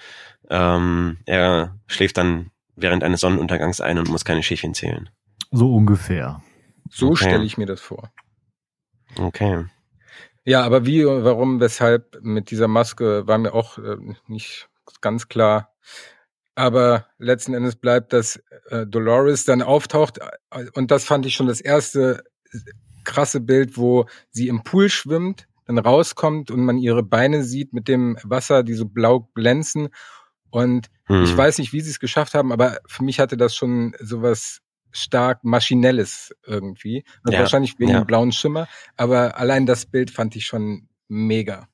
ähm, 0.48 1.18
er 1.26 1.78
schläft 1.88 2.16
dann 2.16 2.50
während 2.76 3.02
eines 3.02 3.20
Sonnenuntergangs 3.20 3.80
ein 3.80 3.98
und 3.98 4.08
muss 4.08 4.24
keine 4.24 4.42
Schäfchen 4.42 4.74
zählen. 4.74 5.10
So 5.50 5.74
ungefähr. 5.74 6.42
So 6.90 7.10
okay. 7.10 7.24
stelle 7.24 7.44
ich 7.44 7.58
mir 7.58 7.66
das 7.66 7.80
vor. 7.80 8.12
Okay. 9.18 9.64
Ja, 10.44 10.62
aber 10.62 10.86
wie, 10.86 11.04
warum, 11.04 11.60
weshalb 11.60 12.18
mit 12.22 12.50
dieser 12.50 12.68
Maske 12.68 13.26
war 13.26 13.38
mir 13.38 13.54
auch 13.54 13.78
äh, 13.78 13.96
nicht 14.28 14.68
ganz 15.00 15.28
klar. 15.28 15.74
Aber 16.54 17.06
letzten 17.18 17.54
Endes 17.54 17.76
bleibt, 17.76 18.12
dass 18.12 18.36
äh, 18.68 18.86
Dolores 18.86 19.44
dann 19.44 19.62
auftaucht 19.62 20.18
äh, 20.50 20.66
und 20.74 20.90
das 20.90 21.04
fand 21.04 21.26
ich 21.26 21.34
schon 21.34 21.48
das 21.48 21.60
erste 21.60 22.22
krasse 23.04 23.40
Bild, 23.40 23.76
wo 23.76 24.06
sie 24.30 24.48
im 24.48 24.62
Pool 24.62 24.88
schwimmt, 24.88 25.46
dann 25.66 25.78
rauskommt 25.78 26.50
und 26.50 26.64
man 26.64 26.78
ihre 26.78 27.02
Beine 27.02 27.42
sieht 27.42 27.72
mit 27.72 27.88
dem 27.88 28.18
Wasser, 28.22 28.62
die 28.62 28.74
so 28.74 28.86
blau 28.86 29.28
glänzen. 29.34 29.88
Und 30.50 30.88
hm. 31.06 31.24
ich 31.24 31.36
weiß 31.36 31.58
nicht, 31.58 31.72
wie 31.72 31.80
sie 31.80 31.90
es 31.90 32.00
geschafft 32.00 32.34
haben, 32.34 32.52
aber 32.52 32.78
für 32.86 33.04
mich 33.04 33.18
hatte 33.18 33.36
das 33.36 33.54
schon 33.54 33.94
sowas 34.00 34.60
stark 34.92 35.42
maschinelles 35.42 36.34
irgendwie. 36.46 37.04
Ja, 37.28 37.40
wahrscheinlich 37.40 37.78
wegen 37.78 37.90
ja. 37.90 38.00
dem 38.00 38.06
blauen 38.06 38.32
Schimmer, 38.32 38.68
aber 38.96 39.38
allein 39.38 39.66
das 39.66 39.86
Bild 39.86 40.10
fand 40.10 40.36
ich 40.36 40.46
schon 40.46 40.88
mega. 41.08 41.68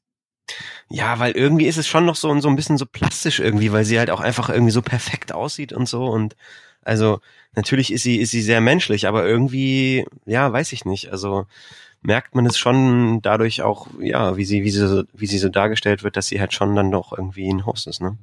Ja, 0.89 1.19
weil 1.19 1.33
irgendwie 1.33 1.67
ist 1.67 1.77
es 1.77 1.87
schon 1.87 2.05
noch 2.05 2.17
so, 2.17 2.37
so 2.41 2.49
ein 2.49 2.57
bisschen 2.57 2.79
so 2.79 2.87
plastisch 2.87 3.39
irgendwie, 3.39 3.73
weil 3.73 3.85
sie 3.85 3.99
halt 3.99 4.11
auch 4.11 4.21
einfach 4.21 4.49
irgendwie 4.49 4.73
so 4.73 4.83
perfekt 4.83 5.33
aussieht 5.33 5.73
und 5.73 5.89
so 5.89 6.07
und 6.07 6.35
also 6.83 7.21
natürlich 7.55 7.93
ist 7.93 8.03
sie, 8.03 8.17
ist 8.17 8.31
sie 8.31 8.43
sehr 8.43 8.61
menschlich, 8.61 9.07
aber 9.07 9.27
irgendwie, 9.27 10.07
ja, 10.27 10.53
weiß 10.53 10.73
ich 10.73 10.85
nicht. 10.85 11.11
Also 11.13 11.47
merkt 12.03 12.35
man 12.35 12.47
es 12.47 12.59
schon 12.59 13.21
dadurch 13.23 13.63
auch, 13.63 13.89
ja, 14.01 14.37
wie 14.37 14.45
sie, 14.45 14.65
wie 14.65 14.71
sie, 14.71 14.87
so, 14.87 15.05
wie 15.13 15.27
sie 15.27 15.39
so 15.39 15.49
dargestellt 15.49 16.03
wird, 16.03 16.17
dass 16.17 16.27
sie 16.27 16.41
halt 16.41 16.53
schon 16.53 16.75
dann 16.75 16.91
doch 16.91 17.13
irgendwie 17.17 17.49
ein 17.49 17.67
Host 17.67 17.87
ist, 17.87 18.01
ne? 18.01 18.17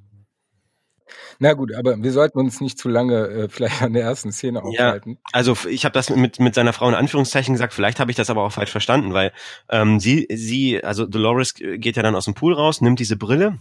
Na 1.39 1.53
gut, 1.53 1.73
aber 1.73 2.01
wir 2.01 2.11
sollten 2.11 2.39
uns 2.39 2.61
nicht 2.61 2.79
zu 2.79 2.89
lange 2.89 3.27
äh, 3.27 3.49
vielleicht 3.49 3.81
an 3.81 3.93
der 3.93 4.03
ersten 4.03 4.31
Szene 4.31 4.63
aufhalten. 4.63 5.11
Ja, 5.11 5.17
also 5.33 5.55
ich 5.69 5.85
habe 5.85 5.93
das 5.93 6.09
mit 6.09 6.39
mit 6.39 6.55
seiner 6.55 6.73
Frau 6.73 6.89
in 6.89 6.95
Anführungszeichen 6.95 7.53
gesagt, 7.53 7.73
vielleicht 7.73 7.99
habe 7.99 8.09
ich 8.11 8.17
das 8.17 8.29
aber 8.29 8.43
auch 8.43 8.51
falsch 8.51 8.71
verstanden, 8.71 9.13
weil 9.13 9.31
ähm, 9.69 9.99
sie 9.99 10.27
sie 10.31 10.83
also 10.83 11.05
Dolores 11.05 11.53
geht 11.53 11.95
ja 11.95 12.03
dann 12.03 12.15
aus 12.15 12.25
dem 12.25 12.33
Pool 12.33 12.53
raus, 12.53 12.81
nimmt 12.81 12.99
diese 12.99 13.17
Brille 13.17 13.57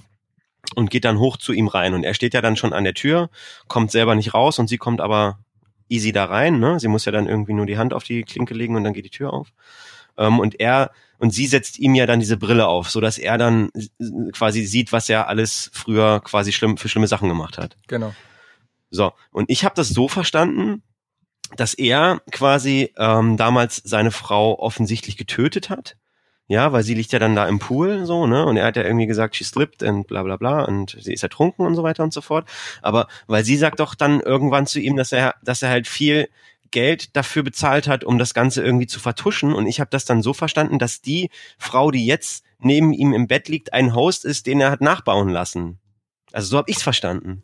und 0.74 0.90
geht 0.90 1.05
dann 1.05 1.18
hoch 1.18 1.37
zu 1.37 1.52
ihm 1.52 1.68
rein. 1.68 1.94
Und 1.94 2.05
er 2.05 2.14
steht 2.14 2.35
ja 2.35 2.40
dann 2.40 2.57
schon 2.57 2.72
an 2.72 2.85
der 2.85 2.94
Tür, 2.94 3.31
kommt 3.68 3.90
selber 3.90 4.14
nicht 4.14 4.35
raus 4.35 4.59
und 4.59 4.68
sie 4.68 4.79
kommt 4.79 5.00
aber 5.00 5.38
easy 5.88 6.12
da 6.12 6.24
rein. 6.24 6.59
Ne? 6.59 6.81
Sie 6.81 6.88
muss 6.88 7.05
ja 7.05 7.12
dann 7.12 7.26
irgendwie 7.26 7.52
nur 7.52 7.66
die 7.66 7.79
Hand 7.79 7.94
auf 7.94 8.05
die 8.05 8.22
Klinke 8.22 8.55
legen 8.55 8.76
und 8.76 8.85
dann 8.85 8.92
geht 8.92 9.05
die 9.05 9.11
Tür 9.11 9.33
auf. 9.33 9.52
Ähm, 10.18 10.40
und 10.40 10.61
er 10.61 10.90
und 11.18 11.31
sie 11.31 11.46
setzt 11.46 11.79
ihm 11.79 11.94
ja 11.94 12.05
dann 12.05 12.20
diese 12.20 12.37
Brille 12.37 12.66
auf, 12.66 12.90
so 12.90 13.00
dass 13.00 13.16
er 13.16 13.38
dann 13.38 13.70
quasi 14.33 14.66
sieht, 14.66 14.92
was 14.92 15.09
er 15.09 15.29
alles 15.29 15.70
früher 15.72 16.20
quasi 16.20 16.52
schlimm 16.52 16.76
für 16.76 16.90
schlimme 16.90 17.07
Sachen 17.07 17.29
gemacht 17.29 17.57
hat. 17.57 17.76
Genau. 17.87 18.14
So 18.90 19.12
und 19.31 19.48
ich 19.48 19.64
habe 19.64 19.74
das 19.74 19.88
so 19.88 20.09
verstanden, 20.09 20.83
dass 21.57 21.74
er 21.74 22.20
quasi 22.33 22.92
ähm, 22.98 23.37
damals 23.37 23.76
seine 23.76 24.11
Frau 24.11 24.59
offensichtlich 24.59 25.16
getötet 25.16 25.70
hat 25.70 25.96
ja, 26.48 26.72
weil 26.72 26.85
sie 26.85 26.94
liegt 26.94 27.12
ja 27.12 27.18
dann 27.18 27.35
da 27.35 27.48
im 27.48 27.59
Pool, 27.59 28.06
so, 28.06 28.26
ne? 28.26 28.46
Und 28.46 28.56
er 28.56 28.66
hat 28.66 28.76
ja 28.76 28.85
irgendwie 28.85 29.06
gesagt, 29.06 29.35
she 29.37 29.44
slipped 29.44 29.82
und 29.82 30.06
bla 30.06 30.22
bla 30.22 30.37
bla 30.37 30.62
und 30.64 30.96
sie 31.00 31.12
ist 31.12 31.22
ertrunken 31.22 31.66
und 31.66 31.74
so 31.74 31.82
weiter 31.82 32.04
und 32.04 32.12
so 32.12 32.20
fort. 32.20 32.48
Aber 32.82 33.09
weil 33.26 33.44
sie 33.44 33.56
sagt 33.56 33.80
doch 33.80 33.94
dann 33.94 34.20
irgendwann 34.20 34.66
zu 34.66 34.78
ihm, 34.80 34.96
dass 34.96 35.11
er, 35.12 35.35
dass 35.42 35.62
er 35.62 35.70
halt 35.70 35.88
viel 35.88 36.28
Geld 36.70 37.16
dafür 37.16 37.42
bezahlt 37.42 37.88
hat, 37.88 38.04
um 38.04 38.18
das 38.18 38.35
Ganze 38.35 38.62
irgendwie 38.62 38.87
zu 38.87 39.00
vertuschen. 39.00 39.54
Und 39.54 39.66
ich 39.66 39.80
habe 39.80 39.90
das 39.90 40.04
dann 40.04 40.22
so 40.22 40.32
verstanden, 40.35 40.78
dass 40.78 41.00
die 41.00 41.30
Frau, 41.59 41.90
die 41.90 42.06
jetzt 42.06 42.44
neben 42.59 42.92
ihm 42.92 43.12
im 43.12 43.26
Bett 43.26 43.48
liegt, 43.48 43.72
ein 43.72 43.94
Host 43.94 44.24
ist, 44.24 44.46
den 44.46 44.61
er 44.61 44.70
hat 44.70 44.80
nachbauen 44.80 45.28
lassen. 45.28 45.78
Also 46.32 46.48
so 46.48 46.59
habe 46.59 46.70
ich's 46.70 46.82
verstanden. 46.82 47.42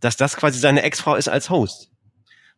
Dass 0.00 0.16
das 0.16 0.36
quasi 0.36 0.58
seine 0.58 0.82
Ex-Frau 0.82 1.14
ist 1.14 1.28
als 1.28 1.48
Host. 1.48 1.91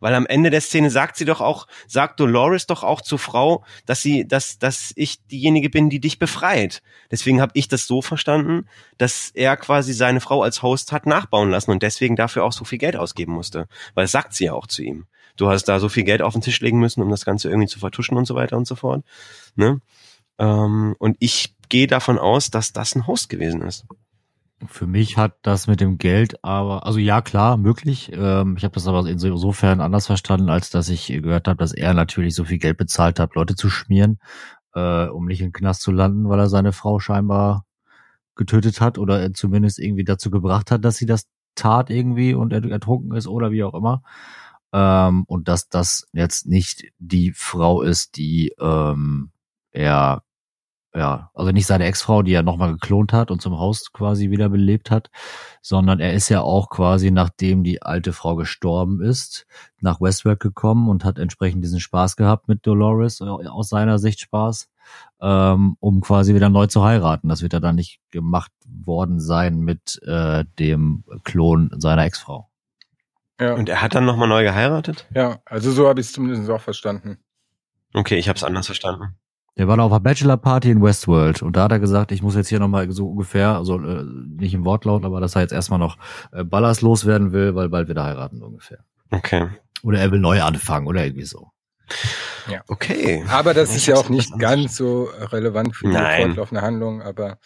Weil 0.04 0.16
am 0.16 0.26
Ende 0.26 0.50
der 0.50 0.60
Szene 0.60 0.90
sagt 0.90 1.16
sie 1.16 1.24
doch 1.24 1.40
auch, 1.40 1.66
sagt 1.86 2.20
Dolores 2.20 2.66
doch 2.66 2.82
auch 2.82 3.00
zur 3.00 3.18
Frau, 3.18 3.64
dass 3.86 4.02
sie, 4.02 4.28
dass, 4.28 4.58
dass 4.58 4.92
ich 4.96 5.24
diejenige 5.28 5.70
bin, 5.70 5.88
die 5.88 5.98
dich 5.98 6.18
befreit. 6.18 6.82
Deswegen 7.10 7.40
habe 7.40 7.52
ich 7.54 7.68
das 7.68 7.86
so 7.86 8.02
verstanden, 8.02 8.68
dass 8.98 9.30
er 9.30 9.56
quasi 9.56 9.94
seine 9.94 10.20
Frau 10.20 10.42
als 10.42 10.62
Host 10.62 10.92
hat 10.92 11.06
nachbauen 11.06 11.48
lassen 11.48 11.70
und 11.70 11.82
deswegen 11.82 12.16
dafür 12.16 12.44
auch 12.44 12.52
so 12.52 12.66
viel 12.66 12.76
Geld 12.76 12.96
ausgeben 12.96 13.32
musste. 13.32 13.66
Weil 13.94 14.04
das 14.04 14.12
sagt 14.12 14.34
sie 14.34 14.44
ja 14.44 14.52
auch 14.52 14.66
zu 14.66 14.82
ihm. 14.82 15.06
Du 15.38 15.48
hast 15.48 15.64
da 15.64 15.80
so 15.80 15.88
viel 15.88 16.04
Geld 16.04 16.20
auf 16.20 16.34
den 16.34 16.42
Tisch 16.42 16.60
legen 16.60 16.80
müssen, 16.80 17.00
um 17.00 17.08
das 17.08 17.24
Ganze 17.24 17.48
irgendwie 17.48 17.68
zu 17.68 17.78
vertuschen 17.78 18.18
und 18.18 18.26
so 18.26 18.34
weiter 18.34 18.58
und 18.58 18.66
so 18.66 18.74
fort. 18.74 19.06
Ne? 19.56 19.80
Ähm, 20.38 20.96
und 20.98 21.16
ich 21.18 21.54
gehe 21.70 21.86
davon 21.86 22.18
aus, 22.18 22.50
dass 22.50 22.74
das 22.74 22.94
ein 22.94 23.06
Host 23.06 23.30
gewesen 23.30 23.62
ist. 23.62 23.86
Für 24.66 24.86
mich 24.86 25.18
hat 25.18 25.36
das 25.42 25.66
mit 25.66 25.80
dem 25.80 25.98
Geld 25.98 26.42
aber, 26.44 26.86
also 26.86 26.98
ja 26.98 27.20
klar, 27.20 27.56
möglich. 27.56 28.10
Ähm, 28.14 28.56
ich 28.56 28.64
habe 28.64 28.74
das 28.74 28.86
aber 28.86 29.06
insofern 29.06 29.80
anders 29.80 30.06
verstanden, 30.06 30.48
als 30.48 30.70
dass 30.70 30.88
ich 30.88 31.08
gehört 31.08 31.48
habe, 31.48 31.58
dass 31.58 31.72
er 31.72 31.92
natürlich 31.92 32.34
so 32.34 32.44
viel 32.44 32.58
Geld 32.58 32.78
bezahlt 32.78 33.18
hat, 33.18 33.34
Leute 33.34 33.56
zu 33.56 33.68
schmieren, 33.68 34.20
äh, 34.74 35.06
um 35.06 35.26
nicht 35.26 35.40
in 35.40 35.48
den 35.48 35.52
Knast 35.52 35.82
zu 35.82 35.92
landen, 35.92 36.28
weil 36.28 36.38
er 36.38 36.48
seine 36.48 36.72
Frau 36.72 36.98
scheinbar 36.98 37.66
getötet 38.36 38.80
hat 38.80 38.98
oder 38.98 39.32
zumindest 39.34 39.78
irgendwie 39.78 40.04
dazu 40.04 40.30
gebracht 40.30 40.70
hat, 40.70 40.84
dass 40.84 40.96
sie 40.96 41.06
das 41.06 41.26
tat 41.54 41.90
irgendwie 41.90 42.34
und 42.34 42.52
er 42.52 42.64
ertrunken 42.64 43.12
ist 43.16 43.26
oder 43.26 43.50
wie 43.50 43.64
auch 43.64 43.74
immer. 43.74 44.02
Ähm, 44.72 45.24
und 45.26 45.48
dass 45.48 45.68
das 45.68 46.08
jetzt 46.12 46.46
nicht 46.46 46.84
die 46.98 47.32
Frau 47.32 47.82
ist, 47.82 48.16
die 48.16 48.52
ähm, 48.60 49.30
er 49.70 50.22
ja, 50.96 51.30
also 51.34 51.50
nicht 51.50 51.66
seine 51.66 51.86
Ex-Frau, 51.86 52.22
die 52.22 52.32
er 52.32 52.44
nochmal 52.44 52.72
geklont 52.72 53.12
hat 53.12 53.32
und 53.32 53.42
zum 53.42 53.58
Haus 53.58 53.92
quasi 53.92 54.30
wiederbelebt 54.30 54.92
hat, 54.92 55.10
sondern 55.60 55.98
er 55.98 56.12
ist 56.12 56.28
ja 56.28 56.40
auch 56.40 56.70
quasi, 56.70 57.10
nachdem 57.10 57.64
die 57.64 57.82
alte 57.82 58.12
Frau 58.12 58.36
gestorben 58.36 59.02
ist, 59.02 59.46
nach 59.80 60.00
Westworld 60.00 60.38
gekommen 60.38 60.88
und 60.88 61.04
hat 61.04 61.18
entsprechend 61.18 61.64
diesen 61.64 61.80
Spaß 61.80 62.14
gehabt 62.14 62.46
mit 62.46 62.64
Dolores, 62.64 63.20
äh, 63.20 63.24
aus 63.24 63.68
seiner 63.68 63.98
Sicht 63.98 64.20
Spaß, 64.20 64.68
ähm, 65.20 65.76
um 65.80 66.00
quasi 66.00 66.32
wieder 66.32 66.48
neu 66.48 66.68
zu 66.68 66.84
heiraten. 66.84 67.28
Das 67.28 67.42
wird 67.42 67.54
ja 67.54 67.60
dann 67.60 67.74
nicht 67.74 67.98
gemacht 68.12 68.52
worden 68.64 69.18
sein 69.18 69.58
mit 69.58 70.00
äh, 70.04 70.44
dem 70.60 71.02
Klon 71.24 71.70
seiner 71.76 72.04
Ex-Frau. 72.04 72.48
Ja. 73.40 73.54
Und 73.54 73.68
er 73.68 73.82
hat 73.82 73.96
dann 73.96 74.04
nochmal 74.04 74.28
neu 74.28 74.44
geheiratet? 74.44 75.08
Ja, 75.12 75.40
also 75.44 75.72
so 75.72 75.88
habe 75.88 76.00
ich 76.00 76.06
es 76.06 76.12
zumindest 76.12 76.48
auch 76.50 76.60
verstanden. 76.60 77.18
Okay, 77.92 78.16
ich 78.16 78.28
habe 78.28 78.36
es 78.36 78.44
anders 78.44 78.66
verstanden. 78.66 79.16
Der 79.56 79.68
war 79.68 79.76
da 79.76 79.84
auf 79.84 79.92
einer 79.92 80.00
Bachelor-Party 80.00 80.70
in 80.70 80.82
Westworld 80.82 81.42
und 81.42 81.54
da 81.54 81.64
hat 81.64 81.72
er 81.72 81.78
gesagt, 81.78 82.10
ich 82.10 82.22
muss 82.22 82.34
jetzt 82.34 82.48
hier 82.48 82.58
nochmal 82.58 82.90
so 82.90 83.08
ungefähr, 83.08 83.50
also 83.50 83.78
äh, 83.78 84.02
nicht 84.02 84.52
im 84.52 84.64
Wortlaut, 84.64 85.04
aber 85.04 85.20
dass 85.20 85.36
er 85.36 85.42
jetzt 85.42 85.52
erstmal 85.52 85.78
noch 85.78 85.96
äh, 86.32 86.42
Ballers 86.42 86.80
loswerden 86.80 87.32
will, 87.32 87.54
weil 87.54 87.68
bald 87.68 87.88
wieder 87.88 88.04
heiraten 88.04 88.42
ungefähr. 88.42 88.78
Okay. 89.12 89.48
Oder 89.84 90.00
er 90.00 90.10
will 90.10 90.18
neu 90.18 90.42
anfangen 90.42 90.88
oder 90.88 91.04
irgendwie 91.04 91.24
so. 91.24 91.50
Ja. 92.50 92.62
Okay. 92.66 93.24
Aber 93.28 93.54
das 93.54 93.70
ich 93.70 93.76
ist 93.76 93.86
ja 93.86 93.94
auch 93.94 94.08
nicht 94.08 94.36
ganz 94.38 94.76
so 94.76 95.08
relevant 95.20 95.76
für 95.76 95.86
die 95.86 95.92
Nein. 95.92 96.26
fortlaufende 96.26 96.62
Handlung, 96.62 97.00
aber, 97.02 97.38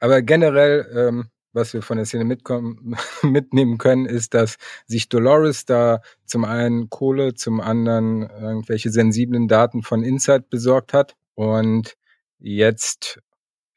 aber 0.00 0.22
generell, 0.22 0.86
ähm, 0.96 1.28
was 1.52 1.72
wir 1.72 1.82
von 1.82 1.98
der 1.98 2.06
Szene 2.06 2.24
mitkommen, 2.24 2.96
mitnehmen 3.22 3.78
können, 3.78 4.06
ist, 4.06 4.34
dass 4.34 4.56
sich 4.86 5.08
Dolores 5.08 5.66
da 5.66 6.00
zum 6.24 6.44
einen 6.44 6.90
Kohle, 6.90 7.34
zum 7.34 7.60
anderen 7.60 8.22
irgendwelche 8.22 8.90
sensiblen 8.90 9.46
Daten 9.46 9.82
von 9.82 10.02
Inside 10.02 10.46
besorgt 10.50 10.92
hat 10.92 11.14
und 11.34 11.94
jetzt, 12.38 13.20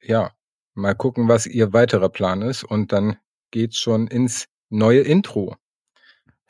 ja, 0.01 0.31
mal 0.73 0.95
gucken, 0.95 1.27
was 1.27 1.45
ihr 1.45 1.73
weiterer 1.73 2.09
Plan 2.09 2.41
ist. 2.41 2.63
Und 2.63 2.91
dann 2.91 3.17
geht's 3.51 3.77
schon 3.77 4.07
ins 4.07 4.47
neue 4.69 5.01
Intro. 5.01 5.55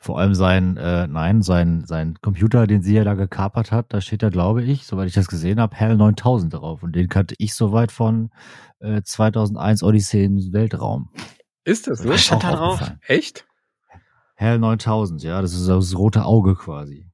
Vor 0.00 0.20
allem 0.20 0.34
sein, 0.34 0.76
äh, 0.76 1.08
nein, 1.08 1.42
sein, 1.42 1.84
sein 1.84 2.18
Computer, 2.22 2.68
den 2.68 2.82
sie 2.82 2.94
ja 2.94 3.02
da 3.02 3.14
gekapert 3.14 3.72
hat, 3.72 3.92
da 3.92 4.00
steht 4.00 4.22
da, 4.22 4.28
glaube 4.28 4.62
ich, 4.62 4.86
soweit 4.86 5.08
ich 5.08 5.14
das 5.14 5.26
gesehen 5.26 5.60
habe, 5.60 5.74
Hell 5.74 5.96
9000 5.96 6.54
drauf. 6.54 6.84
Und 6.84 6.94
den 6.94 7.08
kannte 7.08 7.34
ich 7.38 7.54
soweit 7.54 7.90
von 7.90 8.30
äh, 8.78 9.02
2001 9.02 9.82
Odyssey 9.82 10.24
im 10.24 10.52
Weltraum. 10.52 11.10
Ist 11.64 11.88
das 11.88 11.98
so? 12.00 12.10
Was 12.10 12.24
stand 12.24 12.44
da 12.44 12.52
drauf? 12.52 12.92
Echt? 13.08 13.44
Hell 14.36 14.60
9000, 14.60 15.24
ja, 15.24 15.42
das 15.42 15.52
ist 15.52 15.66
das 15.66 15.96
rote 15.98 16.24
Auge 16.24 16.54
quasi. 16.54 17.10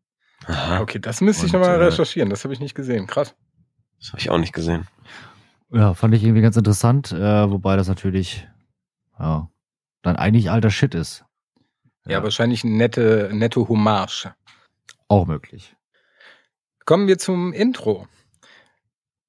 Aha. 0.46 0.80
Okay, 0.80 0.98
das 0.98 1.22
müsste 1.22 1.46
ich 1.46 1.54
nochmal 1.54 1.80
äh, 1.80 1.84
recherchieren. 1.84 2.28
Das 2.28 2.44
habe 2.44 2.52
ich 2.52 2.60
nicht 2.60 2.74
gesehen. 2.74 3.06
Krass. 3.06 3.34
Das 4.04 4.12
habe 4.12 4.20
ich 4.20 4.28
auch 4.28 4.38
nicht 4.38 4.52
gesehen. 4.52 4.86
Ja, 5.72 5.94
fand 5.94 6.14
ich 6.14 6.22
irgendwie 6.22 6.42
ganz 6.42 6.58
interessant, 6.58 7.10
äh, 7.10 7.50
wobei 7.50 7.74
das 7.76 7.88
natürlich 7.88 8.46
ja, 9.18 9.48
dann 10.02 10.16
eigentlich 10.16 10.50
alter 10.50 10.70
Shit 10.70 10.94
ist. 10.94 11.24
Ja, 12.04 12.12
ja 12.12 12.22
wahrscheinlich 12.22 12.64
ein 12.64 12.76
nette, 12.76 13.30
nette 13.32 13.66
Hommage. 13.66 14.34
Auch 15.08 15.26
möglich. 15.26 15.74
Kommen 16.84 17.08
wir 17.08 17.16
zum 17.16 17.54
Intro. 17.54 18.06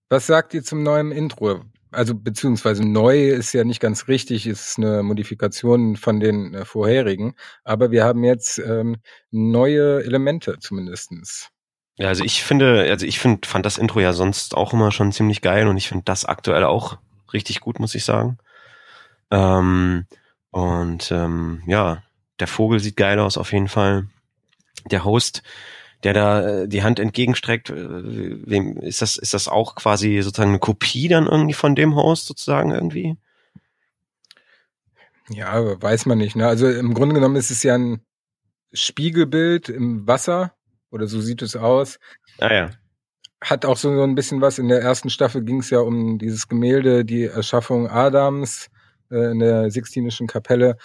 Was 0.10 0.28
sagt 0.28 0.54
ihr 0.54 0.62
zum 0.62 0.84
neuen 0.84 1.14
Intro? 1.14 1.62
Also 1.92 2.14
beziehungsweise 2.14 2.84
neu 2.84 3.30
ist 3.30 3.54
ja 3.54 3.64
nicht 3.64 3.80
ganz 3.80 4.10
richtig, 4.10 4.46
ist 4.46 4.78
eine 4.78 5.04
Modifikation 5.04 5.96
von 5.96 6.20
den 6.20 6.54
äh, 6.54 6.66
vorherigen, 6.66 7.36
aber 7.64 7.92
wir 7.92 8.04
haben 8.04 8.26
jetzt 8.26 8.58
ähm, 8.58 8.98
neue 9.32 10.04
Elemente 10.04 10.60
zumindestens. 10.60 11.50
Ja, 11.98 12.10
also 12.10 12.24
ich 12.24 12.44
finde, 12.44 12.88
also 12.90 13.06
ich 13.06 13.20
finde, 13.20 13.48
fand 13.48 13.66
das 13.66 13.78
Intro 13.78 14.00
ja 14.02 14.12
sonst 14.12 14.56
auch 14.56 14.74
immer 14.74 14.92
schon 14.92 15.12
ziemlich 15.12 15.42
geil 15.42 15.68
und 15.68 15.78
ich 15.78 15.88
finde 15.88 16.04
das 16.06 16.26
aktuell 16.26 16.66
auch 16.66 16.98
richtig 17.32 17.62
gut, 17.62 17.80
muss 17.80 17.96
ich 17.96 18.04
sagen. 18.04 18.38
Ähm, 19.32 20.06
und 20.52 21.12
ähm, 21.12 21.64
ja, 21.68 22.04
der 22.40 22.48
Vogel 22.48 22.80
sieht 22.80 22.98
geil 22.98 23.20
aus 23.20 23.38
auf 23.38 23.54
jeden 23.54 23.70
Fall. 23.70 24.08
Der 24.92 25.06
Host, 25.06 25.42
der 26.04 26.14
da 26.14 26.48
äh, 26.48 26.68
die 26.68 26.84
Hand 26.84 27.00
entgegenstreckt, 27.00 27.70
äh, 27.70 28.46
wem 28.46 28.78
ist 28.78 29.02
das? 29.02 29.18
Ist 29.18 29.34
das 29.34 29.48
auch 29.48 29.76
quasi 29.76 30.22
sozusagen 30.22 30.52
eine 30.52 30.60
Kopie 30.60 31.08
dann 31.08 31.28
irgendwie 31.28 31.54
von 31.54 31.76
dem 31.76 31.96
Host 31.96 32.28
sozusagen 32.28 32.72
irgendwie? 32.72 33.18
Ja, 35.30 35.82
weiß 35.82 36.06
man 36.06 36.18
nicht. 36.18 36.36
Ne? 36.36 36.46
Also 36.46 36.70
im 36.70 36.94
Grunde 36.94 37.16
genommen 37.16 37.38
ist 37.38 37.52
es 37.52 37.64
ja 37.64 37.76
ein 37.76 38.02
Spiegelbild 38.74 39.70
im 39.70 40.06
Wasser 40.08 40.54
oder 40.92 41.08
so 41.08 41.22
sieht 41.22 41.42
es 41.42 41.56
aus. 41.56 42.00
Ah 42.40 42.54
ja. 42.54 42.70
Hat 43.42 43.66
auch 43.66 43.78
so, 43.78 43.94
so 43.94 44.04
ein 44.04 44.16
bisschen 44.16 44.42
was. 44.42 44.60
In 44.60 44.70
der 44.70 44.82
ersten 44.82 45.10
Staffel 45.10 45.44
ging 45.44 45.60
es 45.60 45.70
ja 45.70 45.80
um 45.80 46.18
dieses 46.18 46.48
Gemälde, 46.48 47.06
die 47.06 47.26
Erschaffung 47.26 47.88
Adams 47.88 48.70
äh, 49.12 49.32
in 49.32 49.40
der 49.40 49.70
Sixtinischen 49.70 50.28
Kapelle, 50.28 50.78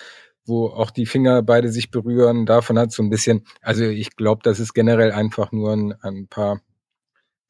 wo 0.44 0.66
auch 0.68 0.90
die 0.90 1.06
Finger 1.06 1.42
beide 1.42 1.70
sich 1.70 1.90
berühren. 1.90 2.46
Davon 2.46 2.78
hat 2.78 2.92
so 2.92 3.02
ein 3.02 3.10
bisschen, 3.10 3.46
also 3.62 3.84
ich 3.84 4.16
glaube, 4.16 4.42
das 4.42 4.60
ist 4.60 4.74
generell 4.74 5.12
einfach 5.12 5.52
nur 5.52 5.72
ein, 5.72 5.94
ein 6.02 6.28
paar 6.28 6.60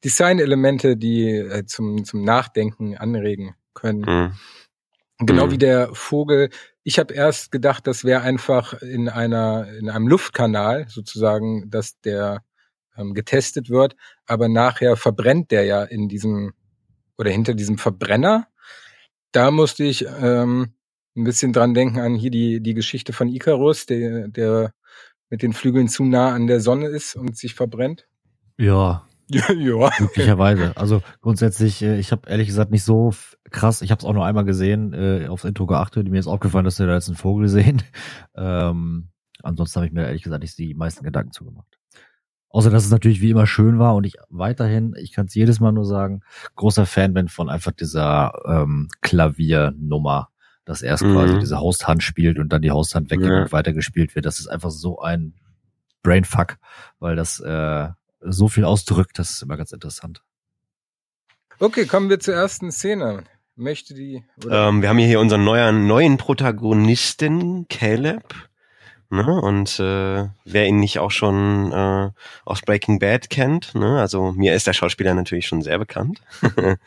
Designelemente, 0.03 0.97
die 0.97 1.29
äh, 1.29 1.65
zum, 1.65 2.03
zum 2.05 2.23
Nachdenken 2.23 2.97
anregen 2.97 3.55
können. 3.73 4.01
Mhm. 4.01 5.25
Genau 5.25 5.47
mhm. 5.47 5.51
wie 5.51 5.57
der 5.57 5.93
Vogel. 5.93 6.49
Ich 6.83 6.97
habe 6.99 7.13
erst 7.13 7.51
gedacht, 7.51 7.85
das 7.85 8.03
wäre 8.03 8.21
einfach 8.21 8.73
in 8.81 9.07
einer 9.07 9.67
in 9.77 9.89
einem 9.89 10.07
Luftkanal 10.07 10.87
sozusagen, 10.89 11.69
dass 11.69 11.99
der 12.01 12.43
ähm, 12.97 13.13
getestet 13.13 13.69
wird, 13.69 13.95
aber 14.25 14.49
nachher 14.49 14.97
verbrennt 14.97 15.51
der 15.51 15.65
ja 15.65 15.83
in 15.83 16.09
diesem 16.09 16.53
oder 17.17 17.29
hinter 17.29 17.53
diesem 17.53 17.77
Verbrenner. 17.77 18.47
Da 19.31 19.51
musste 19.51 19.83
ich 19.83 20.05
ähm, 20.21 20.73
ein 21.15 21.23
bisschen 21.23 21.53
dran 21.53 21.73
denken 21.73 21.99
an 21.99 22.15
hier 22.15 22.31
die 22.31 22.61
die 22.61 22.73
Geschichte 22.73 23.13
von 23.13 23.27
Icarus, 23.29 23.85
der 23.85 24.27
der 24.27 24.73
mit 25.29 25.43
den 25.43 25.53
Flügeln 25.53 25.87
zu 25.87 26.03
nah 26.03 26.33
an 26.33 26.47
der 26.47 26.59
Sonne 26.59 26.87
ist 26.87 27.15
und 27.15 27.37
sich 27.37 27.53
verbrennt. 27.53 28.07
Ja, 28.57 29.07
ja, 29.49 29.51
ja. 29.53 29.89
Möglicherweise. 29.99 30.75
Also 30.75 31.01
grundsätzlich, 31.21 31.81
äh, 31.81 31.97
ich 31.97 32.11
habe 32.11 32.29
ehrlich 32.29 32.47
gesagt 32.47 32.71
nicht 32.71 32.83
so 32.83 33.13
krass, 33.49 33.81
ich 33.81 33.91
habe 33.91 33.99
es 33.99 34.05
auch 34.05 34.13
nur 34.13 34.25
einmal 34.25 34.45
gesehen, 34.45 34.93
äh, 34.93 35.27
aufs 35.27 35.43
Intro 35.43 35.65
geachtet. 35.65 36.09
Mir 36.09 36.19
ist 36.19 36.27
aufgefallen, 36.27 36.65
dass 36.65 36.79
wir 36.79 36.87
da 36.87 36.93
jetzt 36.93 37.07
einen 37.07 37.17
Vogel 37.17 37.47
sehen. 37.49 37.81
Ähm, 38.35 39.09
ansonsten 39.43 39.77
habe 39.77 39.87
ich 39.87 39.93
mir 39.93 40.05
ehrlich 40.05 40.23
gesagt 40.23 40.43
nicht 40.43 40.57
die 40.57 40.73
meisten 40.73 41.03
Gedanken 41.03 41.31
zugemacht. 41.31 41.77
Außer 42.49 42.69
dass 42.69 42.83
es 42.83 42.91
natürlich 42.91 43.21
wie 43.21 43.29
immer 43.29 43.47
schön 43.47 43.79
war 43.79 43.95
und 43.95 44.03
ich 44.03 44.15
weiterhin, 44.29 44.93
ich 44.97 45.13
kann 45.13 45.27
es 45.27 45.35
jedes 45.35 45.61
Mal 45.61 45.71
nur 45.71 45.85
sagen, 45.85 46.21
großer 46.55 46.85
Fan 46.85 47.13
bin 47.13 47.29
von 47.29 47.49
einfach 47.49 47.71
dieser 47.71 48.33
ähm, 48.45 48.89
Klaviernummer, 48.99 50.29
dass 50.65 50.81
erst 50.81 51.03
mhm. 51.03 51.13
quasi 51.13 51.39
diese 51.39 51.59
Hausthand 51.59 52.03
spielt 52.03 52.37
und 52.39 52.49
dann 52.51 52.61
die 52.61 52.71
Hausthand 52.71 53.09
weggeht 53.09 53.29
ja. 53.29 53.43
und 53.43 53.53
weitergespielt 53.53 54.15
wird. 54.15 54.25
Das 54.25 54.39
ist 54.39 54.47
einfach 54.47 54.69
so 54.69 54.99
ein 54.99 55.33
Brainfuck, 56.03 56.57
weil 56.99 57.15
das 57.15 57.39
äh, 57.39 57.87
so 58.21 58.47
viel 58.47 58.65
ausdrückt. 58.65 59.19
Das 59.19 59.31
ist 59.31 59.41
immer 59.41 59.57
ganz 59.57 59.71
interessant. 59.71 60.21
Okay, 61.59 61.85
kommen 61.85 62.09
wir 62.09 62.19
zur 62.19 62.33
ersten 62.33 62.71
Szene. 62.71 63.23
Möchte 63.55 63.93
die. 63.93 64.23
Ähm, 64.49 64.81
wir 64.81 64.89
haben 64.89 64.97
hier 64.97 65.19
unseren 65.19 65.43
neuen, 65.43 65.87
neuen 65.87 66.17
Protagonisten, 66.17 67.67
Caleb. 67.67 68.33
Ne? 69.09 69.41
Und 69.41 69.77
äh, 69.79 70.29
wer 70.45 70.67
ihn 70.67 70.79
nicht 70.79 70.99
auch 70.99 71.11
schon 71.11 71.71
äh, 71.71 72.09
aus 72.45 72.61
Breaking 72.61 72.97
Bad 72.97 73.29
kennt, 73.29 73.75
ne? 73.75 73.99
also 73.99 74.31
mir 74.31 74.55
ist 74.55 74.67
der 74.67 74.73
Schauspieler 74.73 75.13
natürlich 75.13 75.47
schon 75.47 75.61
sehr 75.61 75.77
bekannt. 75.77 76.21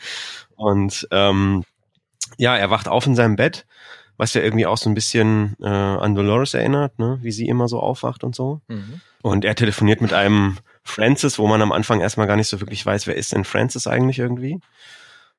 und 0.57 1.07
ähm, 1.11 1.65
ja, 2.39 2.57
er 2.57 2.71
wacht 2.71 2.89
auf 2.89 3.07
in 3.07 3.15
seinem 3.15 3.37
Bett 3.37 3.67
was 4.17 4.35
ja 4.35 4.43
irgendwie 4.43 4.67
auch 4.67 4.77
so 4.77 4.89
ein 4.89 4.95
bisschen 4.95 5.57
äh, 5.61 5.67
an 5.67 6.15
Dolores 6.15 6.55
erinnert, 6.55 6.99
ne? 6.99 7.19
wie 7.23 7.33
sie 7.33 7.49
immer 7.49 7.69
so 7.69 7.81
aufwacht 7.81 8.25
und 8.25 8.35
so. 8.35 8.61
Mhm. 8.69 9.01
Und 9.23 9.45
er 9.45 9.55
telefoniert 9.55 10.01
mit 10.01 10.13
einem 10.13 10.59
Francis, 10.85 11.39
wo 11.39 11.47
man 11.47 11.63
am 11.63 11.73
Anfang 11.73 12.01
erstmal 12.01 12.27
gar 12.27 12.37
nicht 12.37 12.49
so 12.49 12.61
wirklich 12.61 12.85
weiß, 12.85 13.07
wer 13.07 13.17
ist 13.17 13.33
denn 13.33 13.45
Francis 13.45 13.87
eigentlich 13.87 14.19
irgendwie. 14.19 14.61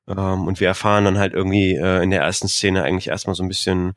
Ähm, 0.08 0.46
und 0.46 0.60
wir 0.60 0.68
erfahren 0.68 1.04
dann 1.04 1.18
halt 1.18 1.34
irgendwie 1.34 1.74
äh, 1.74 2.02
in 2.02 2.10
der 2.10 2.22
ersten 2.22 2.48
Szene 2.48 2.82
eigentlich 2.82 3.08
erstmal 3.08 3.34
so 3.34 3.42
ein 3.42 3.48
bisschen 3.48 3.94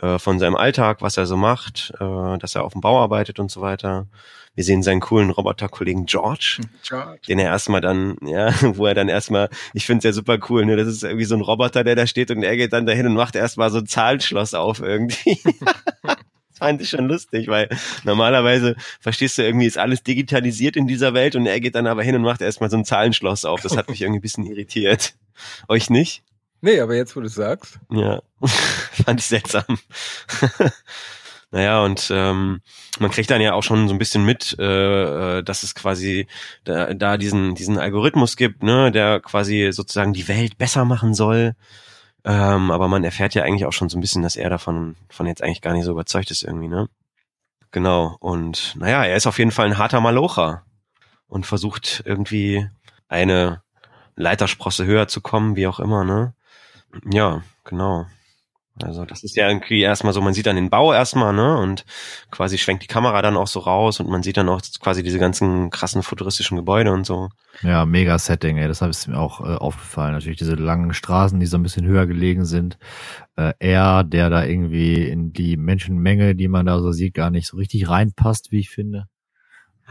äh, 0.00 0.18
von 0.18 0.38
seinem 0.38 0.56
Alltag, 0.56 1.02
was 1.02 1.16
er 1.16 1.26
so 1.26 1.36
macht, 1.36 1.92
äh, 2.00 2.38
dass 2.38 2.54
er 2.54 2.64
auf 2.64 2.72
dem 2.72 2.80
Bau 2.80 3.00
arbeitet 3.00 3.38
und 3.38 3.50
so 3.50 3.60
weiter. 3.60 4.06
Wir 4.56 4.64
sehen 4.64 4.82
seinen 4.82 5.00
coolen 5.00 5.30
Roboterkollegen 5.30 6.06
George, 6.06 6.60
George, 6.82 7.20
den 7.28 7.38
er 7.38 7.46
erstmal 7.46 7.80
dann, 7.80 8.16
ja, 8.22 8.52
wo 8.76 8.86
er 8.86 8.94
dann 8.94 9.08
erstmal, 9.08 9.48
ich 9.72 9.86
finde 9.86 9.98
es 9.98 10.04
ja 10.04 10.12
super 10.12 10.38
cool, 10.48 10.64
ne? 10.64 10.76
Das 10.76 10.88
ist 10.88 11.04
irgendwie 11.04 11.24
so 11.24 11.34
ein 11.34 11.40
Roboter, 11.40 11.84
der 11.84 11.96
da 11.96 12.06
steht 12.06 12.30
und 12.30 12.42
er 12.42 12.56
geht 12.56 12.72
dann 12.72 12.86
dahin 12.86 13.06
und 13.06 13.14
macht 13.14 13.36
erstmal 13.36 13.70
so 13.70 13.78
ein 13.78 13.86
Zahlenschloss 13.86 14.54
auf 14.54 14.80
irgendwie. 14.80 15.40
Das 16.54 16.58
fand 16.68 16.80
ich 16.80 16.90
schon 16.90 17.08
lustig, 17.08 17.48
weil 17.48 17.68
normalerweise, 18.04 18.76
verstehst 19.00 19.38
du, 19.38 19.42
irgendwie 19.42 19.66
ist 19.66 19.78
alles 19.78 20.02
digitalisiert 20.02 20.76
in 20.76 20.86
dieser 20.86 21.14
Welt 21.14 21.36
und 21.36 21.46
er 21.46 21.60
geht 21.60 21.74
dann 21.74 21.86
aber 21.86 22.02
hin 22.02 22.14
und 22.14 22.22
macht 22.22 22.40
erstmal 22.40 22.70
so 22.70 22.76
ein 22.76 22.84
Zahlenschloss 22.84 23.44
auf. 23.44 23.60
Das 23.60 23.76
hat 23.76 23.88
mich 23.88 24.02
irgendwie 24.02 24.18
ein 24.18 24.22
bisschen 24.22 24.46
irritiert. 24.46 25.14
Euch 25.68 25.90
nicht? 25.90 26.22
Nee, 26.60 26.80
aber 26.80 26.94
jetzt, 26.94 27.14
wo 27.14 27.20
du 27.20 27.28
sagst. 27.28 27.78
Ja, 27.90 28.22
fand 29.04 29.20
ich 29.20 29.26
seltsam. 29.26 29.64
naja, 31.50 31.82
und 31.82 32.08
ähm, 32.10 32.62
man 32.98 33.10
kriegt 33.10 33.30
dann 33.30 33.42
ja 33.42 33.52
auch 33.52 33.62
schon 33.62 33.86
so 33.86 33.94
ein 33.94 33.98
bisschen 33.98 34.24
mit, 34.24 34.58
äh, 34.58 35.42
dass 35.42 35.62
es 35.62 35.74
quasi 35.74 36.26
da, 36.64 36.94
da 36.94 37.18
diesen, 37.18 37.54
diesen 37.54 37.78
Algorithmus 37.78 38.36
gibt, 38.36 38.62
ne, 38.62 38.90
der 38.90 39.20
quasi 39.20 39.70
sozusagen 39.72 40.14
die 40.14 40.26
Welt 40.28 40.56
besser 40.56 40.84
machen 40.86 41.12
soll. 41.12 41.54
Ähm, 42.24 42.70
aber 42.70 42.88
man 42.88 43.04
erfährt 43.04 43.34
ja 43.34 43.42
eigentlich 43.42 43.66
auch 43.66 43.72
schon 43.72 43.88
so 43.88 43.98
ein 43.98 44.00
bisschen, 44.00 44.22
dass 44.22 44.36
er 44.36 44.48
davon 44.50 44.96
von 45.10 45.26
jetzt 45.26 45.42
eigentlich 45.42 45.60
gar 45.60 45.74
nicht 45.74 45.84
so 45.84 45.92
überzeugt 45.92 46.30
ist 46.30 46.42
irgendwie, 46.42 46.68
ne? 46.68 46.88
Genau. 47.70 48.16
Und 48.20 48.74
naja, 48.78 49.04
er 49.04 49.16
ist 49.16 49.26
auf 49.26 49.38
jeden 49.38 49.50
Fall 49.50 49.66
ein 49.66 49.78
harter 49.78 50.00
Malocher 50.00 50.64
und 51.28 51.44
versucht 51.44 52.02
irgendwie 52.06 52.68
eine 53.08 53.62
Leitersprosse 54.16 54.86
höher 54.86 55.08
zu 55.08 55.20
kommen, 55.20 55.56
wie 55.56 55.66
auch 55.66 55.80
immer, 55.80 56.04
ne? 56.04 56.34
Ja, 57.10 57.42
genau. 57.64 58.06
Also 58.82 59.04
das 59.04 59.22
ist 59.22 59.36
ja 59.36 59.48
irgendwie 59.48 59.82
erstmal 59.82 60.12
so, 60.12 60.20
man 60.20 60.34
sieht 60.34 60.46
dann 60.46 60.56
den 60.56 60.68
Bau 60.68 60.92
erstmal, 60.92 61.32
ne? 61.32 61.58
Und 61.58 61.84
quasi 62.32 62.58
schwenkt 62.58 62.82
die 62.82 62.88
Kamera 62.88 63.22
dann 63.22 63.36
auch 63.36 63.46
so 63.46 63.60
raus 63.60 64.00
und 64.00 64.08
man 64.08 64.24
sieht 64.24 64.36
dann 64.36 64.48
auch 64.48 64.60
quasi 64.80 65.04
diese 65.04 65.20
ganzen 65.20 65.70
krassen 65.70 66.02
futuristischen 66.02 66.56
Gebäude 66.56 66.92
und 66.92 67.06
so. 67.06 67.28
Ja, 67.62 67.86
mega 67.86 68.18
Setting, 68.18 68.58
ey. 68.58 68.66
Das 68.66 68.82
ist 68.82 69.06
mir 69.06 69.18
auch 69.18 69.40
äh, 69.40 69.54
aufgefallen. 69.54 70.12
Natürlich 70.12 70.38
diese 70.38 70.56
langen 70.56 70.92
Straßen, 70.92 71.38
die 71.38 71.46
so 71.46 71.56
ein 71.56 71.62
bisschen 71.62 71.86
höher 71.86 72.06
gelegen 72.08 72.44
sind. 72.44 72.76
Äh, 73.36 73.52
er, 73.60 74.02
der 74.02 74.28
da 74.28 74.44
irgendwie 74.44 75.04
in 75.04 75.32
die 75.32 75.56
Menschenmenge, 75.56 76.34
die 76.34 76.48
man 76.48 76.66
da 76.66 76.80
so 76.80 76.90
sieht, 76.90 77.14
gar 77.14 77.30
nicht 77.30 77.46
so 77.46 77.56
richtig 77.56 77.88
reinpasst, 77.88 78.50
wie 78.50 78.58
ich 78.58 78.70
finde. 78.70 79.06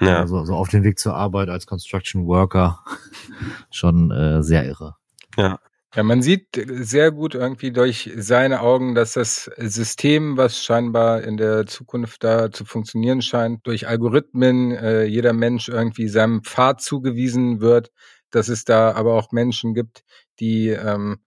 Ja. 0.02 0.18
Also 0.18 0.44
so 0.44 0.56
auf 0.56 0.68
dem 0.68 0.84
Weg 0.84 1.00
zur 1.00 1.16
Arbeit 1.16 1.48
als 1.48 1.68
Construction 1.68 2.26
Worker. 2.26 2.80
Schon 3.72 4.12
äh, 4.12 4.44
sehr 4.44 4.66
irre. 4.66 4.96
Ja, 5.38 5.60
ja, 5.96 6.02
man 6.02 6.24
sieht 6.24 6.48
sehr 6.68 7.12
gut 7.12 7.36
irgendwie 7.36 7.72
durch 7.72 8.12
seine 8.16 8.62
Augen, 8.62 8.96
dass 8.96 9.14
das 9.14 9.46
System, 9.58 10.38
was 10.38 10.64
scheinbar 10.64 11.22
in 11.22 11.38
der 11.38 11.68
Zukunft 11.68 12.24
da 12.24 12.52
zu 12.52 12.66
funktionieren 12.66 13.22
scheint, 13.22 13.68
durch 13.68 13.88
Algorithmen 13.88 14.72
äh, 14.72 15.04
jeder 15.04 15.34
Mensch 15.34 15.70
irgendwie 15.70 16.08
seinem 16.08 16.44
Pfad 16.44 16.82
zugewiesen 16.82 17.62
wird, 17.62 17.92
dass 18.32 18.48
es 18.48 18.66
da 18.66 18.94
aber 18.94 19.14
auch 19.14 19.32
Menschen 19.32 19.76
gibt, 19.76 20.04
die 20.40 20.70
ähm, 20.70 21.20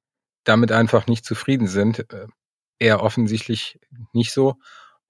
damit 0.42 0.72
einfach 0.72 1.06
nicht 1.06 1.24
zufrieden 1.24 1.68
sind. 1.68 2.00
Äh, 2.12 2.26
er 2.80 3.02
offensichtlich 3.02 3.78
nicht 4.12 4.32
so. 4.32 4.56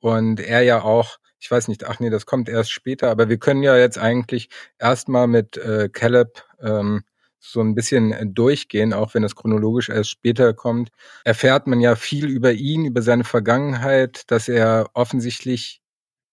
Und 0.00 0.38
er 0.38 0.62
ja 0.62 0.82
auch, 0.82 1.16
ich 1.38 1.50
weiß 1.50 1.68
nicht, 1.68 1.84
ach 1.86 1.98
nee, 1.98 2.10
das 2.10 2.26
kommt 2.26 2.50
erst 2.50 2.72
später, 2.72 3.10
aber 3.10 3.30
wir 3.30 3.38
können 3.38 3.62
ja 3.62 3.76
jetzt 3.76 3.98
eigentlich 3.98 4.50
erstmal 4.78 5.26
mit 5.28 5.56
äh, 5.56 5.88
Caleb 5.90 6.44
ähm, 6.60 7.04
so 7.50 7.60
ein 7.60 7.74
bisschen 7.74 8.12
äh, 8.12 8.26
durchgehen, 8.26 8.92
auch 8.92 9.14
wenn 9.14 9.24
es 9.24 9.36
chronologisch 9.36 9.88
erst 9.88 10.10
später 10.10 10.54
kommt, 10.54 10.90
erfährt 11.24 11.66
man 11.66 11.80
ja 11.80 11.96
viel 11.96 12.26
über 12.26 12.52
ihn, 12.52 12.84
über 12.84 13.02
seine 13.02 13.24
Vergangenheit, 13.24 14.30
dass 14.30 14.48
er 14.48 14.90
offensichtlich 14.94 15.80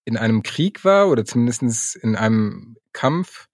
in 0.06 0.18
einem 0.18 0.44
Krieg 0.44 0.84
war 0.84 1.10
oder 1.10 1.26
zumindest 1.26 1.96
in 1.96 2.16
einem 2.16 2.78
Kampf 2.92 3.48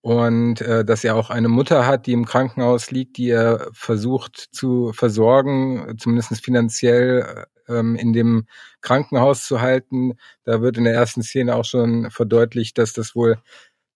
und 0.00 0.60
äh, 0.60 0.84
dass 0.84 1.02
er 1.02 1.16
auch 1.16 1.30
eine 1.30 1.48
Mutter 1.48 1.86
hat, 1.86 2.06
die 2.06 2.12
im 2.12 2.26
Krankenhaus 2.26 2.90
liegt, 2.90 3.16
die 3.16 3.30
er 3.30 3.68
versucht 3.72 4.36
zu 4.52 4.92
versorgen, 4.92 5.96
zumindest 5.98 6.44
finanziell 6.44 7.46
ähm, 7.68 7.96
in 7.96 8.12
dem 8.12 8.46
Krankenhaus 8.80 9.44
zu 9.44 9.60
halten. 9.60 10.14
Da 10.44 10.60
wird 10.60 10.78
in 10.78 10.84
der 10.84 10.94
ersten 10.94 11.22
Szene 11.22 11.56
auch 11.56 11.64
schon 11.64 12.10
verdeutlicht, 12.10 12.78
dass 12.78 12.92
das 12.92 13.16
wohl 13.16 13.38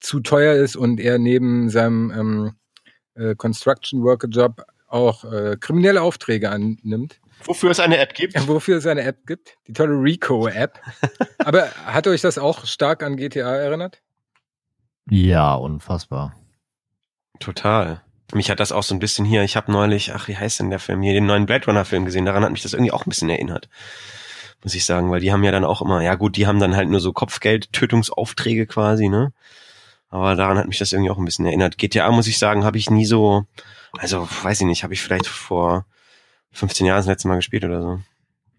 zu 0.00 0.20
teuer 0.20 0.55
ist 0.55 0.76
und 0.76 0.98
er 0.98 1.18
neben 1.18 1.70
seinem 1.70 2.11
ähm, 2.11 2.53
äh, 3.20 3.35
Construction 3.35 4.02
Worker 4.02 4.28
Job 4.28 4.64
auch 4.88 5.24
äh, 5.24 5.56
kriminelle 5.61 6.02
Aufträge 6.02 6.50
annimmt. 6.50 7.20
Wofür 7.44 7.70
es 7.70 7.80
eine 7.80 7.98
App 7.98 8.14
gibt? 8.14 8.35
Ja, 8.35 8.46
wofür 8.48 8.78
es 8.78 8.87
eine 8.87 9.02
App 9.02 9.26
gibt. 9.26 9.56
Die 9.66 9.72
tolle 9.72 9.94
Rico-App. 9.94 10.80
Aber 11.38 11.70
hat 11.87 12.06
euch 12.06 12.20
das 12.20 12.38
auch 12.38 12.66
stark 12.66 13.02
an 13.02 13.16
GTA 13.16 13.56
erinnert? 13.56 14.02
Ja, 15.09 15.54
unfassbar. 15.54 16.35
Total. 17.38 18.02
Mich 18.33 18.50
hat 18.50 18.61
das 18.61 18.72
auch 18.72 18.83
so 18.83 18.94
ein 18.94 19.00
bisschen 19.00 19.24
hier, 19.24 19.42
ich 19.42 19.56
habe 19.56 19.72
neulich, 19.72 20.14
ach, 20.14 20.28
wie 20.28 20.37
heißt 20.37 20.61
denn 20.61 20.70
der 20.70 20.78
Film 20.78 21.02
hier, 21.02 21.14
den 21.14 21.26
neuen 21.26 21.46
Blade 21.46 21.66
Runner 21.66 21.85
Film 21.85 22.04
gesehen, 22.04 22.26
daran 22.26 22.44
hat 22.44 22.52
mich 22.52 22.62
das 22.62 22.74
irgendwie 22.74 22.92
auch 22.92 23.06
ein 23.06 23.09
bisschen 23.09 23.30
erinnert. 23.30 23.68
Muss 24.62 24.74
ich 24.74 24.85
sagen, 24.85 25.11
weil 25.11 25.20
die 25.20 25.33
haben 25.33 25.42
ja 25.42 25.50
dann 25.50 25.64
auch 25.64 25.80
immer, 25.80 26.02
ja 26.02 26.14
gut, 26.14 26.37
die 26.37 26.46
haben 26.46 26.61
dann 26.61 26.76
halt 26.76 26.88
nur 26.90 27.00
so 27.00 27.12
Kopfgeld-Tötungsaufträge 27.12 28.66
quasi, 28.66 29.09
ne? 29.09 29.33
Aber 30.11 30.35
daran 30.35 30.59
hat 30.59 30.66
mich 30.66 30.79
das 30.79 30.92
irgendwie 30.92 31.11
auch 31.11 31.18
ein 31.18 31.25
bisschen 31.25 31.46
erinnert. 31.46 31.79
GTA, 31.79 32.11
muss 32.11 32.27
ich 32.27 32.38
sagen, 32.38 32.64
habe 32.64 32.79
ich 32.79 32.90
nie 32.90 33.07
so, 33.07 33.44
also 33.96 34.29
weiß 34.42 34.61
ich 34.61 34.66
nicht, 34.66 34.83
habe 34.83 34.92
ich 34.92 35.03
vielleicht 35.03 35.27
vor 35.27 35.87
15 36.53 36.87
Jahren 36.87 36.99
das 36.99 37.07
letzte 37.07 37.29
Mal 37.29 37.37
gespielt 37.37 37.64
oder 37.64 37.81
so. 37.81 38.01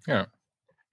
Ja. 0.08 0.28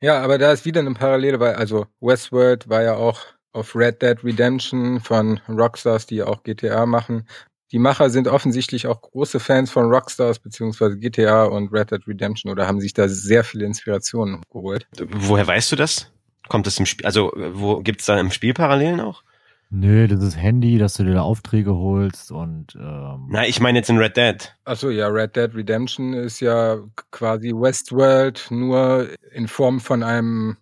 Ja, 0.01 0.21
aber 0.23 0.39
da 0.39 0.53
ist 0.53 0.65
wieder 0.65 0.81
eine 0.81 0.95
Parallele, 0.95 1.41
weil 1.41 1.55
also 1.55 1.87
Westworld 2.01 2.69
war 2.69 2.83
ja 2.83 2.95
auch 2.95 3.21
auf 3.53 3.75
Red 3.75 4.03
Dead 4.03 4.23
Redemption 4.23 5.01
von 5.01 5.41
Rockstars, 5.49 6.07
die 6.07 6.17
ja 6.17 6.27
auch 6.27 6.43
GTA 6.43 6.87
machen. 6.87 7.27
Die 7.73 7.79
Macher 7.79 8.09
sind 8.09 8.29
offensichtlich 8.29 8.87
auch 8.87 9.01
große 9.01 9.41
Fans 9.41 9.71
von 9.71 9.93
Rockstars 9.93 10.39
beziehungsweise 10.39 10.99
GTA 10.99 11.45
und 11.45 11.73
Red 11.73 11.91
Dead 11.91 12.07
Redemption 12.07 12.51
oder 12.51 12.67
haben 12.67 12.81
sich 12.81 12.95
da 12.95 13.09
sehr 13.09 13.45
viele 13.45 13.67
Inspirationen 13.67 14.43
geholt. 14.51 14.87
Woher 14.99 15.47
weißt 15.47 15.73
du 15.73 15.77
das? 15.77 16.11
Kommt 16.49 16.67
das 16.67 16.79
im 16.79 16.87
Spiel, 16.87 17.05
also 17.05 17.33
wo 17.35 17.81
gibt's 17.81 18.07
da 18.07 18.19
im 18.19 18.31
Spiel 18.31 18.55
Parallelen 18.55 19.01
auch? 19.01 19.23
Nö, 19.71 20.09
das 20.09 20.23
ist 20.23 20.37
Handy, 20.37 20.79
dass 20.79 20.95
du 20.95 21.05
dir 21.05 21.15
da 21.15 21.23
Aufträge 21.23 21.75
holst 21.75 22.33
und 22.33 22.75
ähm 22.75 23.27
Na, 23.29 23.47
ich 23.47 23.61
meine 23.61 23.79
jetzt 23.79 23.91
in 23.91 23.99
Red 23.99 24.17
Dead. 24.17 24.55
Achso, 24.65 24.89
ja, 24.89 25.09
Red 25.09 25.37
Dead 25.37 25.55
Redemption 25.55 26.15
ist 26.15 26.41
ja 26.41 26.79
quasi 27.11 27.53
Westworld 27.53 28.47
nur 28.51 29.11
in 29.33 29.47
Form 29.47 29.81
von 29.81 30.03
einem 30.03 30.57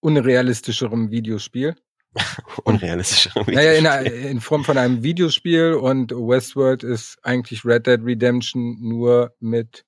unrealistischeren 0.00 1.10
Videospiel. 1.10 1.76
unrealistischeren 2.64 3.46
Videospiel. 3.46 3.82
Naja, 3.82 4.00
in, 4.00 4.12
in 4.28 4.40
Form 4.40 4.64
von 4.64 4.76
einem 4.76 5.02
Videospiel 5.02 5.72
und 5.72 6.12
Westworld 6.12 6.82
ist 6.82 7.16
eigentlich 7.22 7.64
Red 7.64 7.86
Dead 7.86 8.00
Redemption 8.02 8.76
nur 8.80 9.34
mit 9.40 9.86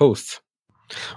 Hosts. 0.00 0.42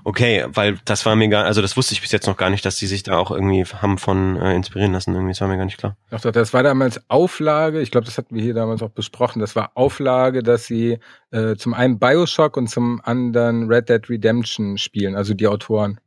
Okay, 0.04 0.46
weil 0.48 0.80
das 0.86 1.06
war 1.06 1.16
mir 1.16 1.30
gar, 1.30 1.46
also 1.46 1.62
das 1.62 1.78
wusste 1.78 1.94
ich 1.94 2.02
bis 2.02 2.12
jetzt 2.12 2.28
noch 2.28 2.38
gar 2.38 2.50
nicht, 2.50 2.66
dass 2.66 2.78
die 2.78 2.88
sich 2.88 3.04
da 3.04 3.18
auch 3.18 3.32
irgendwie 3.32 3.64
haben 3.66 3.98
von 3.98 4.38
äh, 4.38 4.56
inspirieren 4.56 4.94
lassen. 4.94 5.14
Irgendwie, 5.14 5.32
das 5.32 5.42
war 5.42 5.48
mir 5.48 5.58
gar 5.58 5.66
nicht 5.66 5.78
klar. 5.78 5.96
Ach 6.12 6.22
doch, 6.22 6.32
das 6.32 6.54
war 6.54 6.64
damals 6.64 7.02
Auflage, 7.10 7.82
ich 7.82 7.92
glaube, 7.92 8.06
das 8.06 8.18
hatten 8.18 8.36
wir 8.36 8.42
hier 8.42 8.54
damals 8.54 8.82
auch 8.82 8.90
besprochen, 8.90 9.40
das 9.40 9.56
war 9.56 9.72
Auflage, 9.76 10.44
dass 10.44 10.66
sie 10.66 11.00
äh, 11.32 11.56
zum 11.56 11.74
einen 11.74 12.00
Bioshock 12.00 12.58
und 12.58 12.68
zum 12.68 13.02
anderen 13.04 13.68
Red 13.72 13.90
Dead 13.90 14.10
Redemption 14.10 14.78
spielen, 14.78 15.16
also 15.16 15.34
die 15.34 15.48
Autoren, 15.48 16.00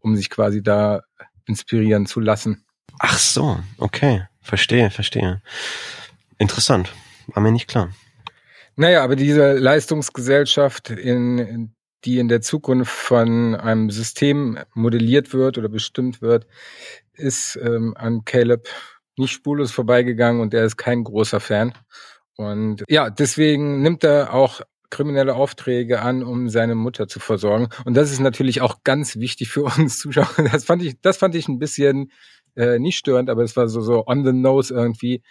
um 0.00 0.16
sich 0.16 0.30
quasi 0.30 0.62
da 0.62 1.02
inspirieren 1.46 2.06
zu 2.06 2.20
lassen. 2.20 2.64
Ach 2.98 3.18
so, 3.18 3.58
okay, 3.78 4.26
verstehe, 4.40 4.90
verstehe. 4.90 5.42
Interessant, 6.38 6.92
war 7.28 7.42
mir 7.42 7.52
nicht 7.52 7.68
klar. 7.68 7.90
Naja, 8.76 9.04
aber 9.04 9.16
diese 9.16 9.52
Leistungsgesellschaft 9.52 10.90
in 10.90 11.74
die 12.04 12.18
in 12.18 12.28
der 12.28 12.40
Zukunft 12.40 12.92
von 12.92 13.54
einem 13.54 13.90
System 13.90 14.58
modelliert 14.74 15.32
wird 15.32 15.58
oder 15.58 15.68
bestimmt 15.68 16.22
wird, 16.22 16.46
ist 17.14 17.58
ähm, 17.62 17.94
an 17.96 18.24
Caleb 18.24 18.68
nicht 19.16 19.32
spurlos 19.32 19.72
vorbeigegangen 19.72 20.40
und 20.40 20.54
er 20.54 20.64
ist 20.64 20.76
kein 20.76 21.04
großer 21.04 21.40
Fan. 21.40 21.72
Und 22.36 22.84
ja, 22.88 23.10
deswegen 23.10 23.82
nimmt 23.82 24.04
er 24.04 24.32
auch 24.32 24.62
kriminelle 24.90 25.34
Aufträge 25.34 26.02
an, 26.02 26.22
um 26.22 26.48
seine 26.48 26.74
Mutter 26.74 27.08
zu 27.08 27.18
versorgen. 27.18 27.68
Und 27.84 27.94
das 27.94 28.12
ist 28.12 28.20
natürlich 28.20 28.60
auch 28.60 28.84
ganz 28.84 29.16
wichtig 29.16 29.48
für 29.48 29.64
uns 29.78 29.98
Zuschauer. 29.98 30.28
Das 30.50 30.64
fand 30.64 30.82
ich, 30.82 31.00
das 31.00 31.16
fand 31.16 31.34
ich 31.34 31.48
ein 31.48 31.58
bisschen 31.58 32.12
äh, 32.56 32.78
nicht 32.78 32.98
störend, 32.98 33.30
aber 33.30 33.42
es 33.42 33.56
war 33.56 33.68
so, 33.68 33.80
so 33.80 34.06
on 34.06 34.24
the 34.24 34.32
nose 34.32 34.72
irgendwie, 34.72 35.22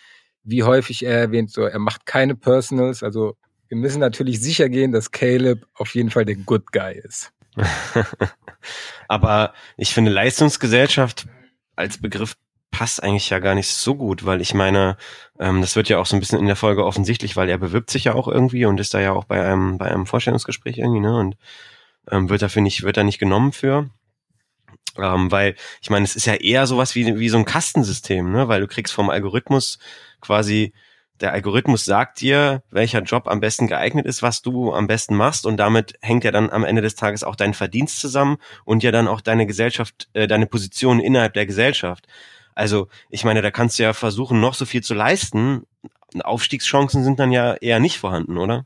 wie 0.43 0.63
häufig 0.63 1.05
er 1.05 1.19
erwähnt, 1.19 1.51
so 1.51 1.61
er 1.61 1.79
macht 1.79 2.05
keine 2.05 2.35
Personals, 2.35 3.03
also 3.03 3.35
wir 3.71 3.77
müssen 3.77 4.01
natürlich 4.01 4.41
sicher 4.41 4.67
gehen, 4.67 4.91
dass 4.91 5.11
Caleb 5.11 5.65
auf 5.75 5.95
jeden 5.95 6.09
Fall 6.09 6.25
der 6.25 6.35
Good 6.35 6.73
Guy 6.73 6.99
ist. 7.01 7.31
Aber 9.07 9.53
ich 9.77 9.93
finde 9.93 10.11
Leistungsgesellschaft 10.11 11.25
als 11.77 11.97
Begriff 11.97 12.35
passt 12.69 13.01
eigentlich 13.01 13.29
ja 13.29 13.39
gar 13.39 13.55
nicht 13.55 13.69
so 13.69 13.95
gut, 13.95 14.25
weil 14.25 14.41
ich 14.41 14.53
meine, 14.53 14.97
ähm, 15.39 15.61
das 15.61 15.77
wird 15.77 15.87
ja 15.87 15.99
auch 15.99 16.05
so 16.05 16.17
ein 16.17 16.19
bisschen 16.19 16.37
in 16.37 16.47
der 16.47 16.57
Folge 16.57 16.85
offensichtlich, 16.85 17.37
weil 17.37 17.47
er 17.47 17.57
bewirbt 17.57 17.89
sich 17.91 18.03
ja 18.03 18.13
auch 18.13 18.27
irgendwie 18.27 18.65
und 18.65 18.77
ist 18.77 18.93
da 18.93 18.99
ja 18.99 19.13
auch 19.13 19.23
bei 19.23 19.41
einem 19.41 19.77
bei 19.77 19.85
einem 19.85 20.05
Vorstellungsgespräch 20.05 20.77
irgendwie, 20.77 20.99
ne? 20.99 21.17
Und 21.17 21.37
ähm, 22.09 22.29
wird 22.29 22.41
dafür 22.41 22.61
nicht 22.61 22.83
wird 22.83 22.97
da 22.97 23.05
nicht 23.05 23.19
genommen 23.19 23.53
für. 23.53 23.89
Ähm, 24.97 25.31
weil 25.31 25.55
ich 25.81 25.89
meine, 25.89 26.03
es 26.03 26.17
ist 26.17 26.25
ja 26.25 26.33
eher 26.33 26.67
sowas 26.67 26.93
wie 26.95 27.17
wie 27.17 27.29
so 27.29 27.37
ein 27.37 27.45
Kastensystem, 27.45 28.33
ne? 28.33 28.49
Weil 28.49 28.59
du 28.59 28.67
kriegst 28.67 28.93
vom 28.93 29.09
Algorithmus 29.09 29.79
quasi 30.19 30.73
der 31.21 31.33
Algorithmus 31.33 31.85
sagt 31.85 32.21
dir, 32.21 32.63
welcher 32.71 33.01
Job 33.01 33.27
am 33.27 33.39
besten 33.39 33.67
geeignet 33.67 34.05
ist, 34.05 34.21
was 34.21 34.41
du 34.41 34.73
am 34.73 34.87
besten 34.87 35.15
machst 35.15 35.45
und 35.45 35.57
damit 35.57 35.93
hängt 36.01 36.23
ja 36.23 36.31
dann 36.31 36.49
am 36.49 36.63
Ende 36.63 36.81
des 36.81 36.95
Tages 36.95 37.23
auch 37.23 37.35
dein 37.35 37.53
Verdienst 37.53 37.99
zusammen 37.99 38.37
und 38.65 38.83
ja 38.83 38.91
dann 38.91 39.07
auch 39.07 39.21
deine 39.21 39.45
Gesellschaft, 39.45 40.09
äh, 40.13 40.27
deine 40.27 40.47
Position 40.47 40.99
innerhalb 40.99 41.33
der 41.33 41.45
Gesellschaft. 41.45 42.07
Also 42.55 42.87
ich 43.09 43.23
meine, 43.23 43.41
da 43.41 43.51
kannst 43.51 43.79
du 43.79 43.83
ja 43.83 43.93
versuchen, 43.93 44.39
noch 44.39 44.53
so 44.53 44.65
viel 44.65 44.83
zu 44.83 44.93
leisten. 44.93 45.65
Aufstiegschancen 46.23 47.03
sind 47.03 47.19
dann 47.19 47.31
ja 47.31 47.53
eher 47.53 47.79
nicht 47.79 47.97
vorhanden, 47.97 48.37
oder? 48.37 48.65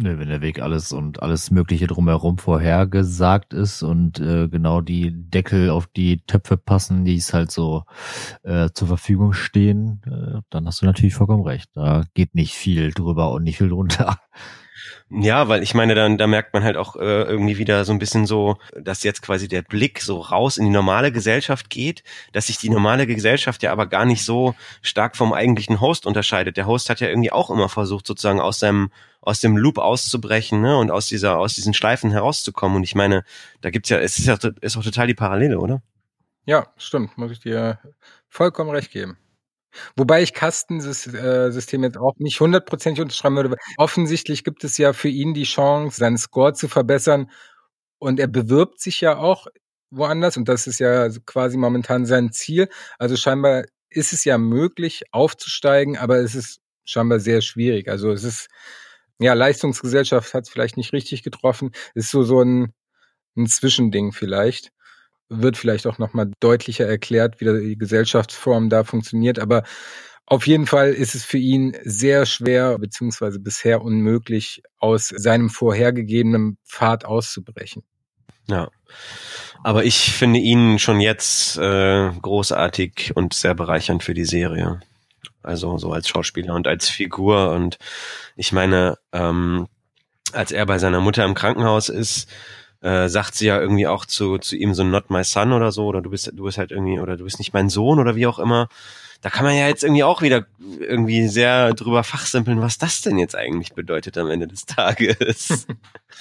Nö, 0.00 0.16
wenn 0.16 0.28
der 0.28 0.42
Weg 0.42 0.62
alles 0.62 0.92
und 0.92 1.24
alles 1.24 1.50
Mögliche 1.50 1.88
drumherum 1.88 2.38
vorhergesagt 2.38 3.52
ist 3.52 3.82
und 3.82 4.20
äh, 4.20 4.46
genau 4.46 4.80
die 4.80 5.10
Deckel 5.12 5.70
auf 5.70 5.88
die 5.88 6.18
Töpfe 6.24 6.56
passen, 6.56 7.04
die 7.04 7.16
es 7.16 7.34
halt 7.34 7.50
so 7.50 7.82
äh, 8.44 8.68
zur 8.72 8.86
Verfügung 8.86 9.32
stehen, 9.32 10.00
äh, 10.06 10.40
dann 10.50 10.68
hast 10.68 10.82
du 10.82 10.86
natürlich 10.86 11.16
vollkommen 11.16 11.42
recht. 11.42 11.70
Da 11.74 12.04
geht 12.14 12.36
nicht 12.36 12.54
viel 12.54 12.92
drüber 12.92 13.32
und 13.32 13.42
nicht 13.42 13.58
viel 13.58 13.70
drunter. 13.70 14.20
Ja, 15.10 15.48
weil 15.48 15.64
ich 15.64 15.74
meine, 15.74 15.96
dann 15.96 16.16
da 16.16 16.28
merkt 16.28 16.54
man 16.54 16.62
halt 16.62 16.76
auch 16.76 16.94
äh, 16.94 17.22
irgendwie 17.22 17.58
wieder 17.58 17.84
so 17.84 17.92
ein 17.92 17.98
bisschen 17.98 18.24
so, 18.24 18.58
dass 18.80 19.02
jetzt 19.02 19.22
quasi 19.22 19.48
der 19.48 19.62
Blick 19.62 20.00
so 20.00 20.20
raus 20.20 20.58
in 20.58 20.64
die 20.66 20.70
normale 20.70 21.10
Gesellschaft 21.10 21.70
geht, 21.70 22.04
dass 22.32 22.46
sich 22.46 22.58
die 22.58 22.70
normale 22.70 23.06
Gesellschaft 23.08 23.64
ja 23.64 23.72
aber 23.72 23.86
gar 23.86 24.04
nicht 24.04 24.24
so 24.24 24.54
stark 24.80 25.16
vom 25.16 25.32
eigentlichen 25.32 25.80
Host 25.80 26.06
unterscheidet. 26.06 26.56
Der 26.56 26.66
Host 26.66 26.88
hat 26.88 27.00
ja 27.00 27.08
irgendwie 27.08 27.32
auch 27.32 27.50
immer 27.50 27.68
versucht, 27.68 28.06
sozusagen 28.06 28.40
aus 28.40 28.60
seinem 28.60 28.90
aus 29.28 29.40
dem 29.40 29.58
Loop 29.58 29.76
auszubrechen 29.76 30.62
ne, 30.62 30.78
und 30.78 30.90
aus 30.90 31.06
dieser 31.06 31.38
aus 31.38 31.54
diesen 31.54 31.74
Schleifen 31.74 32.10
herauszukommen. 32.10 32.78
Und 32.78 32.84
ich 32.84 32.94
meine, 32.94 33.24
da 33.60 33.68
gibt's 33.70 33.90
ja, 33.90 33.98
es 33.98 34.18
ist 34.18 34.26
ja 34.26 34.38
ist 34.62 34.76
auch 34.76 34.82
total 34.82 35.06
die 35.06 35.14
Parallele, 35.14 35.58
oder? 35.58 35.82
Ja, 36.46 36.72
stimmt, 36.78 37.18
muss 37.18 37.30
ich 37.30 37.40
dir 37.40 37.78
vollkommen 38.28 38.70
recht 38.70 38.90
geben. 38.90 39.18
Wobei 39.96 40.22
ich 40.22 40.32
Kastensystem 40.32 41.84
jetzt 41.84 41.98
auch 41.98 42.14
nicht 42.16 42.40
hundertprozentig 42.40 43.02
unterschreiben 43.02 43.36
würde. 43.36 43.56
Offensichtlich 43.76 44.44
gibt 44.44 44.64
es 44.64 44.78
ja 44.78 44.94
für 44.94 45.08
ihn 45.08 45.34
die 45.34 45.44
Chance, 45.44 45.98
seinen 45.98 46.16
Score 46.16 46.54
zu 46.54 46.66
verbessern. 46.66 47.30
Und 47.98 48.18
er 48.18 48.28
bewirbt 48.28 48.80
sich 48.80 49.02
ja 49.02 49.18
auch 49.18 49.46
woanders. 49.90 50.38
Und 50.38 50.48
das 50.48 50.66
ist 50.66 50.80
ja 50.80 51.10
quasi 51.26 51.58
momentan 51.58 52.06
sein 52.06 52.32
Ziel. 52.32 52.68
Also 52.98 53.16
scheinbar 53.16 53.64
ist 53.90 54.14
es 54.14 54.24
ja 54.24 54.38
möglich, 54.38 55.04
aufzusteigen, 55.12 55.98
aber 55.98 56.16
es 56.16 56.34
ist 56.34 56.60
scheinbar 56.84 57.20
sehr 57.20 57.42
schwierig. 57.42 57.88
Also 57.88 58.10
es 58.10 58.24
ist, 58.24 58.48
ja, 59.18 59.34
Leistungsgesellschaft 59.34 60.32
hat 60.34 60.44
es 60.44 60.50
vielleicht 60.50 60.76
nicht 60.76 60.92
richtig 60.92 61.22
getroffen. 61.22 61.72
Ist 61.94 62.10
so, 62.10 62.22
so 62.22 62.40
ein, 62.42 62.72
ein 63.36 63.46
Zwischending 63.46 64.12
vielleicht 64.12 64.70
wird 65.28 65.56
vielleicht 65.56 65.86
auch 65.86 65.98
nochmal 65.98 66.30
deutlicher 66.40 66.86
erklärt, 66.86 67.40
wie 67.40 67.68
die 67.68 67.78
Gesellschaftsform 67.78 68.70
da 68.70 68.84
funktioniert. 68.84 69.38
Aber 69.38 69.62
auf 70.26 70.46
jeden 70.46 70.66
Fall 70.66 70.92
ist 70.92 71.14
es 71.14 71.24
für 71.24 71.38
ihn 71.38 71.76
sehr 71.84 72.26
schwer, 72.26 72.78
beziehungsweise 72.78 73.38
bisher 73.38 73.82
unmöglich, 73.82 74.62
aus 74.78 75.08
seinem 75.08 75.50
vorhergegebenen 75.50 76.58
Pfad 76.66 77.04
auszubrechen. 77.04 77.82
Ja. 78.46 78.70
Aber 79.64 79.84
ich 79.84 80.12
finde 80.12 80.38
ihn 80.38 80.78
schon 80.78 81.00
jetzt 81.00 81.58
äh, 81.58 82.10
großartig 82.22 83.12
und 83.14 83.34
sehr 83.34 83.54
bereichernd 83.54 84.02
für 84.02 84.14
die 84.14 84.24
Serie. 84.24 84.80
Also 85.42 85.78
so 85.78 85.92
als 85.92 86.08
Schauspieler 86.08 86.54
und 86.54 86.66
als 86.66 86.88
Figur. 86.88 87.50
Und 87.50 87.78
ich 88.36 88.52
meine, 88.52 88.98
ähm, 89.12 89.68
als 90.32 90.52
er 90.52 90.66
bei 90.66 90.78
seiner 90.78 91.00
Mutter 91.00 91.24
im 91.24 91.34
Krankenhaus 91.34 91.88
ist, 91.88 92.28
äh, 92.80 93.08
sagt 93.08 93.34
sie 93.34 93.46
ja 93.46 93.60
irgendwie 93.60 93.86
auch 93.86 94.06
zu, 94.06 94.38
zu 94.38 94.56
ihm 94.56 94.74
so 94.74 94.84
not 94.84 95.10
my 95.10 95.24
son 95.24 95.52
oder 95.52 95.72
so, 95.72 95.86
oder 95.86 96.00
du 96.00 96.10
bist, 96.10 96.30
du 96.32 96.44
bist 96.44 96.58
halt 96.58 96.70
irgendwie, 96.70 97.00
oder 97.00 97.16
du 97.16 97.24
bist 97.24 97.38
nicht 97.38 97.52
mein 97.52 97.68
Sohn 97.68 97.98
oder 97.98 98.14
wie 98.16 98.26
auch 98.26 98.38
immer. 98.38 98.68
Da 99.20 99.30
kann 99.30 99.44
man 99.44 99.56
ja 99.56 99.66
jetzt 99.66 99.82
irgendwie 99.82 100.04
auch 100.04 100.22
wieder 100.22 100.46
irgendwie 100.78 101.26
sehr 101.26 101.74
drüber 101.74 102.04
fachsimpeln, 102.04 102.60
was 102.60 102.78
das 102.78 103.00
denn 103.00 103.18
jetzt 103.18 103.34
eigentlich 103.34 103.72
bedeutet 103.72 104.16
am 104.16 104.30
Ende 104.30 104.46
des 104.46 104.66
Tages. 104.66 105.66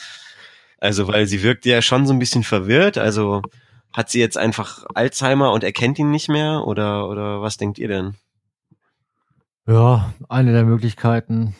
also, 0.79 1.07
weil 1.07 1.27
sie 1.27 1.43
wirkt 1.43 1.65
ja 1.65 1.81
schon 1.83 2.07
so 2.07 2.13
ein 2.13 2.19
bisschen 2.19 2.43
verwirrt, 2.43 2.97
also 2.97 3.43
hat 3.93 4.09
sie 4.09 4.19
jetzt 4.19 4.37
einfach 4.37 4.85
Alzheimer 4.95 5.51
und 5.51 5.63
erkennt 5.63 5.99
ihn 5.99 6.11
nicht 6.11 6.29
mehr 6.29 6.65
oder, 6.65 7.07
oder 7.07 7.41
was 7.41 7.57
denkt 7.57 7.77
ihr 7.77 7.87
denn? 7.87 8.15
Ja, 9.67 10.13
eine 10.29 10.53
der 10.53 10.63
Möglichkeiten 10.63 11.53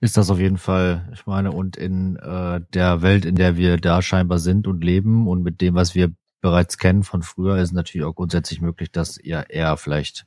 ist 0.00 0.18
das 0.18 0.28
auf 0.28 0.38
jeden 0.38 0.58
Fall. 0.58 1.08
Ich 1.14 1.24
meine, 1.24 1.52
und 1.52 1.78
in 1.78 2.16
äh, 2.16 2.60
der 2.74 3.00
Welt, 3.00 3.24
in 3.24 3.34
der 3.34 3.56
wir 3.56 3.78
da 3.78 4.02
scheinbar 4.02 4.38
sind 4.38 4.66
und 4.66 4.84
leben 4.84 5.26
und 5.26 5.42
mit 5.42 5.62
dem, 5.62 5.74
was 5.74 5.94
wir 5.94 6.10
bereits 6.42 6.76
kennen 6.76 7.02
von 7.02 7.22
früher, 7.22 7.56
ist 7.56 7.72
natürlich 7.72 8.06
auch 8.06 8.14
grundsätzlich 8.14 8.60
möglich, 8.60 8.92
dass 8.92 9.16
ihr 9.16 9.46
eher 9.48 9.78
vielleicht 9.78 10.26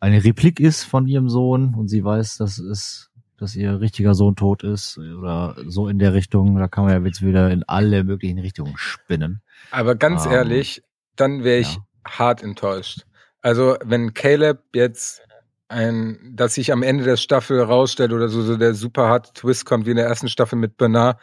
eine 0.00 0.24
Replik 0.24 0.58
ist 0.58 0.82
von 0.82 1.06
ihrem 1.06 1.28
Sohn 1.28 1.74
und 1.74 1.86
sie 1.86 2.04
weiß, 2.04 2.38
dass 2.38 2.58
es, 2.58 3.12
dass 3.38 3.54
ihr 3.54 3.80
richtiger 3.80 4.14
Sohn 4.14 4.34
tot 4.34 4.64
ist 4.64 4.98
oder 4.98 5.54
so 5.64 5.86
in 5.86 6.00
der 6.00 6.12
Richtung. 6.12 6.56
Da 6.56 6.66
kann 6.66 6.84
man 6.84 6.92
ja 6.92 7.06
jetzt 7.06 7.22
wieder 7.22 7.52
in 7.52 7.62
alle 7.62 8.02
möglichen 8.02 8.40
Richtungen 8.40 8.76
spinnen. 8.76 9.42
Aber 9.70 9.94
ganz 9.94 10.26
ähm, 10.26 10.32
ehrlich, 10.32 10.82
dann 11.14 11.44
wäre 11.44 11.60
ich 11.60 11.76
ja. 11.76 11.82
hart 12.04 12.42
enttäuscht. 12.42 13.06
Also 13.42 13.76
wenn 13.84 14.12
Caleb 14.12 14.64
jetzt 14.74 15.22
ein, 15.68 16.32
dass 16.34 16.54
sich 16.54 16.72
am 16.72 16.82
Ende 16.82 17.04
der 17.04 17.16
Staffel 17.16 17.60
rausstellt 17.60 18.12
oder 18.12 18.28
so, 18.28 18.42
so 18.42 18.56
der 18.56 18.74
super 18.74 19.08
harte 19.08 19.32
Twist 19.32 19.66
kommt 19.66 19.86
wie 19.86 19.90
in 19.90 19.96
der 19.96 20.06
ersten 20.06 20.28
Staffel 20.28 20.56
mit 20.56 20.76
Bernard, 20.76 21.20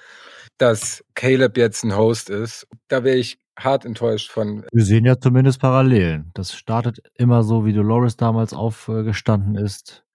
dass 0.58 1.04
Caleb 1.16 1.58
jetzt 1.58 1.84
ein 1.84 1.96
Host 1.96 2.30
ist. 2.30 2.68
Da 2.88 3.04
wäre 3.04 3.18
ich 3.18 3.40
hart 3.58 3.86
enttäuscht 3.86 4.32
von. 4.32 4.66
Wir 4.72 4.86
sehen 4.86 5.06
ja 5.06 5.20
zumindest 5.20 5.60
Parallelen. 5.60 6.32
Das 6.34 6.54
startet 6.54 7.00
immer 7.16 7.44
so, 7.44 7.66
wie 7.66 7.74
Dolores 7.74 8.18
damals 8.18 8.54
aufgestanden 8.54 9.56
ist, 9.56 10.06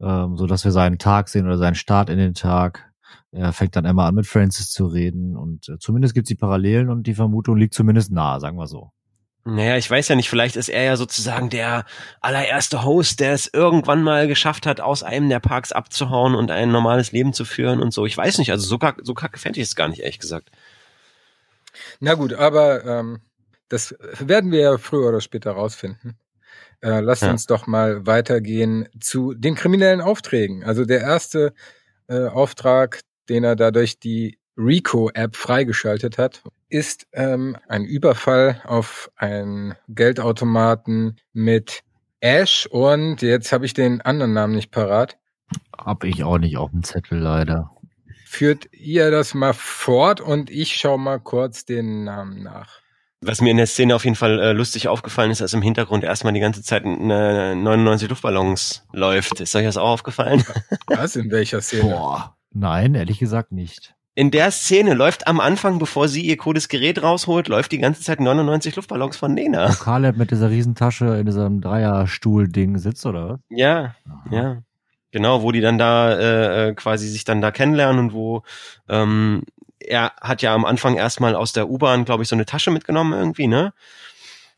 ähm, 0.00 0.36
so 0.36 0.46
dass 0.46 0.64
wir 0.64 0.72
seinen 0.72 0.98
Tag 0.98 1.28
sehen 1.28 1.46
oder 1.46 1.58
seinen 1.58 1.74
Start 1.74 2.10
in 2.10 2.18
den 2.18 2.34
Tag. 2.34 2.84
Er 3.30 3.52
fängt 3.52 3.76
dann 3.76 3.84
immer 3.84 4.04
an, 4.04 4.14
mit 4.14 4.26
Francis 4.26 4.70
zu 4.70 4.86
reden 4.86 5.36
und 5.36 5.68
äh, 5.68 5.78
zumindest 5.78 6.14
gibt 6.14 6.26
es 6.26 6.28
die 6.28 6.34
Parallelen 6.34 6.88
und 6.88 7.06
die 7.06 7.14
Vermutung 7.14 7.56
liegt 7.56 7.74
zumindest 7.74 8.10
nahe, 8.10 8.40
sagen 8.40 8.56
wir 8.56 8.66
so. 8.66 8.90
Naja, 9.50 9.78
ich 9.78 9.90
weiß 9.90 10.08
ja 10.08 10.14
nicht, 10.14 10.28
vielleicht 10.28 10.56
ist 10.56 10.68
er 10.68 10.82
ja 10.82 10.96
sozusagen 10.96 11.48
der 11.48 11.86
allererste 12.20 12.84
Host, 12.84 13.20
der 13.20 13.32
es 13.32 13.48
irgendwann 13.50 14.02
mal 14.02 14.28
geschafft 14.28 14.66
hat, 14.66 14.82
aus 14.82 15.02
einem 15.02 15.30
der 15.30 15.40
Parks 15.40 15.72
abzuhauen 15.72 16.34
und 16.34 16.50
ein 16.50 16.70
normales 16.70 17.12
Leben 17.12 17.32
zu 17.32 17.46
führen 17.46 17.80
und 17.80 17.94
so. 17.94 18.04
Ich 18.04 18.14
weiß 18.14 18.36
nicht, 18.38 18.50
also 18.50 18.66
so, 18.66 18.76
kack, 18.76 18.98
so 19.02 19.14
kacke 19.14 19.38
fände 19.38 19.58
ich 19.60 19.68
es 19.68 19.74
gar 19.74 19.88
nicht, 19.88 20.00
ehrlich 20.00 20.18
gesagt. 20.18 20.50
Na 21.98 22.12
gut, 22.12 22.34
aber 22.34 22.84
ähm, 22.84 23.20
das 23.70 23.94
werden 24.18 24.52
wir 24.52 24.60
ja 24.60 24.76
früher 24.76 25.08
oder 25.08 25.22
später 25.22 25.52
rausfinden. 25.52 26.18
Äh, 26.82 27.00
lasst 27.00 27.22
ja. 27.22 27.30
uns 27.30 27.46
doch 27.46 27.66
mal 27.66 28.06
weitergehen 28.06 28.86
zu 29.00 29.32
den 29.32 29.54
kriminellen 29.54 30.02
Aufträgen. 30.02 30.62
Also 30.62 30.84
der 30.84 31.00
erste 31.00 31.54
äh, 32.08 32.26
Auftrag, 32.26 33.00
den 33.30 33.44
er 33.44 33.56
dadurch 33.56 33.98
die 33.98 34.38
Rico-App 34.58 35.36
freigeschaltet 35.36 36.18
hat, 36.18 36.42
ist 36.68 37.06
ähm, 37.12 37.56
ein 37.68 37.84
Überfall 37.84 38.60
auf 38.64 39.10
einen 39.16 39.74
Geldautomaten 39.88 41.16
mit 41.32 41.82
Ash 42.20 42.66
und 42.66 43.22
jetzt 43.22 43.52
habe 43.52 43.66
ich 43.66 43.74
den 43.74 44.00
anderen 44.00 44.32
Namen 44.32 44.54
nicht 44.54 44.70
parat. 44.70 45.18
Hab 45.76 46.04
ich 46.04 46.24
auch 46.24 46.38
nicht 46.38 46.56
auf 46.56 46.70
dem 46.70 46.82
Zettel 46.82 47.18
leider. 47.18 47.70
Führt 48.26 48.68
ihr 48.72 49.10
das 49.10 49.34
mal 49.34 49.54
fort 49.54 50.20
und 50.20 50.50
ich 50.50 50.74
schaue 50.74 50.98
mal 50.98 51.18
kurz 51.20 51.64
den 51.64 52.04
Namen 52.04 52.42
nach. 52.42 52.80
Was 53.20 53.40
mir 53.40 53.50
in 53.50 53.56
der 53.56 53.66
Szene 53.66 53.96
auf 53.96 54.04
jeden 54.04 54.16
Fall 54.16 54.38
äh, 54.38 54.52
lustig 54.52 54.86
aufgefallen 54.88 55.30
ist, 55.30 55.40
dass 55.40 55.54
im 55.54 55.62
Hintergrund 55.62 56.04
erstmal 56.04 56.32
die 56.32 56.40
ganze 56.40 56.62
Zeit 56.62 56.84
eine 56.84 57.56
99 57.56 58.08
Luftballons 58.10 58.86
läuft. 58.92 59.40
Ist 59.40 59.56
euch 59.56 59.64
das 59.64 59.76
auch 59.76 59.88
aufgefallen? 59.88 60.44
Was? 60.86 61.16
In 61.16 61.30
welcher 61.30 61.60
Szene? 61.60 61.90
Boah, 61.90 62.36
nein, 62.52 62.94
ehrlich 62.94 63.18
gesagt 63.18 63.50
nicht 63.50 63.97
in 64.18 64.32
der 64.32 64.50
Szene 64.50 64.94
läuft 64.94 65.28
am 65.28 65.38
Anfang, 65.38 65.78
bevor 65.78 66.08
sie 66.08 66.22
ihr 66.22 66.36
cooles 66.36 66.68
Gerät 66.68 67.00
rausholt, 67.00 67.46
läuft 67.46 67.70
die 67.70 67.78
ganze 67.78 68.02
Zeit 68.02 68.18
99 68.18 68.74
Luftballons 68.74 69.16
von 69.16 69.32
Nena. 69.32 69.68
Wo 69.68 69.84
Caleb 69.84 70.16
mit 70.16 70.32
dieser 70.32 70.50
Riesentasche 70.50 71.18
in 71.18 71.26
diesem 71.26 71.60
Dreierstuhl-Ding 71.60 72.78
sitzt, 72.78 73.06
oder 73.06 73.28
was? 73.28 73.40
Ja, 73.48 73.94
Aha. 74.08 74.24
ja. 74.32 74.62
Genau, 75.12 75.42
wo 75.42 75.52
die 75.52 75.60
dann 75.60 75.78
da 75.78 76.18
äh, 76.18 76.70
äh, 76.70 76.74
quasi 76.74 77.06
sich 77.06 77.22
dann 77.22 77.40
da 77.40 77.52
kennenlernen 77.52 78.00
und 78.00 78.12
wo 78.12 78.42
ähm, 78.88 79.44
er 79.78 80.10
hat 80.20 80.42
ja 80.42 80.52
am 80.52 80.64
Anfang 80.64 80.96
erstmal 80.96 81.36
aus 81.36 81.52
der 81.52 81.70
U-Bahn, 81.70 82.04
glaube 82.04 82.24
ich, 82.24 82.28
so 82.28 82.34
eine 82.34 82.44
Tasche 82.44 82.72
mitgenommen 82.72 83.12
irgendwie, 83.12 83.46
ne? 83.46 83.72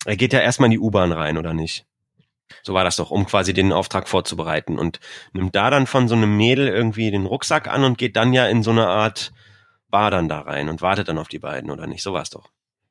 Er 0.07 0.17
geht 0.17 0.33
ja 0.33 0.41
erstmal 0.41 0.69
in 0.69 0.73
die 0.73 0.79
U-Bahn 0.79 1.13
rein, 1.13 1.37
oder 1.37 1.53
nicht? 1.53 1.85
So 2.63 2.73
war 2.73 2.85
das 2.85 2.97
doch, 2.97 3.11
um 3.11 3.27
quasi 3.27 3.53
den 3.53 3.75
Auftrag 3.75 4.09
vorzubereiten 4.09 4.79
und 4.79 5.01
nimmt 5.35 5.55
da 5.55 5.69
dann 5.69 5.87
von 5.87 6.09
so 6.09 6.15
einem 6.15 6.35
Mädel 6.35 6.67
irgendwie 6.67 7.11
den 7.11 7.27
Rucksack 7.27 7.69
an 7.69 7.85
und 7.85 7.99
geht 7.99 8.17
dann 8.17 8.33
ja 8.33 8.47
in 8.47 8.63
so 8.63 8.71
eine 8.71 8.87
Art 8.89 9.35
Bar 9.91 10.11
dann 10.11 10.29
da 10.29 10.41
rein 10.41 10.69
und 10.69 10.83
wartet 10.83 11.09
dann 11.09 11.19
auf 11.19 11.29
die 11.29 11.39
beiden, 11.39 11.71
oder 11.71 11.87
nicht? 11.87 12.03
So 12.03 12.13
war's 12.13 12.31
doch. 12.31 12.51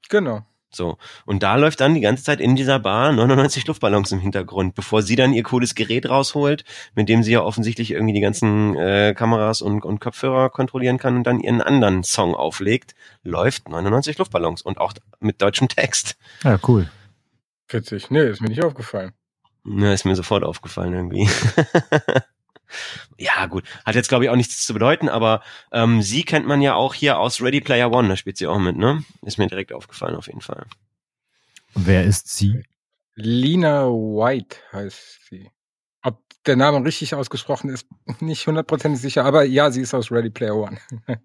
Genau. 0.10 0.44
So. 0.72 0.98
Und 1.26 1.42
da 1.42 1.56
läuft 1.56 1.80
dann 1.80 1.96
die 1.96 2.02
ganze 2.02 2.24
Zeit 2.24 2.40
in 2.40 2.56
dieser 2.56 2.80
Bar 2.80 3.12
99 3.12 3.66
Luftballons 3.66 4.12
im 4.12 4.20
Hintergrund, 4.20 4.76
bevor 4.76 5.02
sie 5.02 5.16
dann 5.16 5.34
ihr 5.34 5.44
cooles 5.44 5.74
Gerät 5.74 6.08
rausholt, 6.08 6.64
mit 6.94 7.10
dem 7.10 7.24
sie 7.24 7.32
ja 7.32 7.42
offensichtlich 7.42 7.92
irgendwie 7.92 8.14
die 8.14 8.22
ganzen 8.22 8.76
äh, 8.76 9.16
Kameras 9.16 9.62
und, 9.62 9.84
und 9.84 10.00
Kopfhörer 10.00 10.50
kontrollieren 10.50 11.00
kann 11.00 11.18
und 11.18 11.24
dann 11.24 11.40
ihren 11.40 11.62
anderen 11.62 12.04
Song 12.04 12.36
auflegt, 12.36 12.94
läuft 13.24 13.68
99 13.68 14.18
Luftballons 14.20 14.62
und 14.62 14.78
auch 14.80 14.94
mit 15.20 15.42
deutschem 15.42 15.70
Text. 15.70 16.18
Ja, 16.44 16.60
cool. 16.68 16.90
Witzig. 17.68 18.12
Nee, 18.12 18.26
ist 18.26 18.42
mir 18.42 18.50
nicht 18.50 18.64
aufgefallen. 18.64 19.14
Ja, 19.66 19.92
ist 19.94 20.06
mir 20.06 20.16
sofort 20.16 20.44
aufgefallen 20.44 20.94
irgendwie. 20.94 21.30
ja, 23.18 23.46
gut. 23.48 23.64
Hat 23.86 23.96
jetzt, 23.96 24.10
glaube 24.10 24.26
ich, 24.26 24.30
auch 24.30 24.36
nichts 24.36 24.66
zu 24.66 24.74
bedeuten, 24.74 25.10
aber 25.10 25.42
ähm, 25.72 26.02
sie 26.02 26.24
kennt 26.24 26.48
man 26.48 26.62
ja 26.62 26.76
auch 26.76 26.94
hier 26.94 27.20
aus 27.20 27.42
Ready 27.42 27.62
Player 27.62 27.92
One, 27.92 28.10
da 28.10 28.16
spielt 28.16 28.38
sie 28.38 28.48
auch 28.48 28.60
mit, 28.60 28.78
ne? 28.78 29.04
Ist 29.22 29.38
mir 29.38 29.48
direkt 29.48 29.74
aufgefallen, 29.74 30.16
auf 30.16 30.28
jeden 30.28 30.42
Fall. 30.42 30.66
Wer 31.76 32.04
ist 32.04 32.30
sie? 32.30 32.64
Lina 33.16 33.86
White 33.86 34.58
heißt 34.72 35.28
sie. 35.30 35.50
Ob 36.02 36.22
der 36.46 36.56
Name 36.56 36.86
richtig 36.86 37.14
ausgesprochen 37.14 37.70
ist, 37.70 37.88
nicht 38.20 38.48
hundertprozentig 38.48 39.02
sicher, 39.02 39.26
aber 39.26 39.44
ja, 39.44 39.72
sie 39.72 39.82
ist 39.82 39.94
aus 39.94 40.12
Ready 40.12 40.30
Player 40.30 40.56
One. 40.56 40.78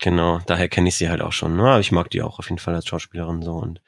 genau, 0.00 0.40
daher 0.46 0.68
kenne 0.68 0.88
ich 0.88 0.96
sie 0.96 1.08
halt 1.08 1.20
auch 1.20 1.32
schon. 1.32 1.56
Ne? 1.56 1.62
Aber 1.62 1.80
ich 1.80 1.92
mag 1.92 2.10
die 2.10 2.22
auch 2.22 2.38
auf 2.38 2.48
jeden 2.48 2.58
Fall 2.58 2.74
als 2.74 2.86
Schauspielerin 2.86 3.42
so 3.42 3.52
und 3.52 3.80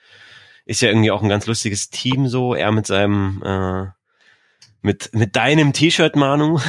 ist 0.67 0.83
ja 0.83 0.91
irgendwie 0.91 1.11
auch 1.11 1.23
ein 1.23 1.31
ganz 1.31 1.47
lustiges 1.47 1.89
Team 1.89 2.29
so. 2.29 2.55
Er 2.55 2.71
mit 2.73 2.87
seinem 2.87 3.43
äh, 3.43 3.87
mit, 4.89 5.13
mit 5.13 5.37
deinem 5.37 5.75
T-Shirt, 5.75 6.17
Manu, 6.17 6.61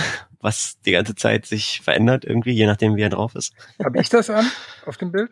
was 0.41 0.78
die 0.82 0.91
ganze 0.91 1.15
Zeit 1.15 1.45
sich 1.45 1.80
verändert 1.80 2.26
irgendwie, 2.26 2.51
je 2.51 2.65
nachdem, 2.65 2.97
wie 2.97 3.01
er 3.01 3.09
drauf 3.09 3.34
ist. 3.34 3.53
Habe 3.82 4.01
ich 4.01 4.09
das 4.09 4.30
an 4.30 4.45
auf 4.86 4.97
dem 4.97 5.13
Bild? 5.13 5.32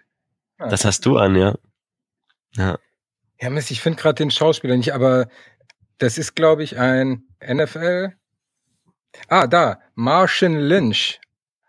Ah, 0.58 0.70
das 0.70 0.86
hast 0.86 1.06
du 1.06 1.18
an, 1.18 1.36
ja. 1.36 1.56
Ja, 2.56 2.80
ja 3.42 3.50
Mist, 3.50 3.72
ich 3.72 3.82
finde 3.82 4.02
gerade 4.02 4.16
den 4.16 4.32
Schauspieler 4.32 4.78
nicht, 4.78 4.94
aber 4.94 5.28
das 5.98 6.18
ist, 6.18 6.34
glaube 6.34 6.64
ich, 6.64 6.80
ein 6.80 7.24
NFL. 7.46 8.14
Ah, 9.28 9.48
da, 9.48 9.82
Martian 9.96 10.56
Lynch 10.56 11.20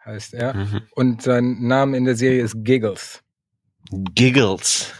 heißt 0.05 0.35
er. 0.35 0.55
Mhm. 0.55 0.83
Und 0.93 1.23
sein 1.23 1.67
Name 1.67 1.97
in 1.97 2.05
der 2.05 2.15
Serie 2.15 2.45
ist 2.45 2.55
Giggles. 2.59 3.25
Giggles. 3.91 4.93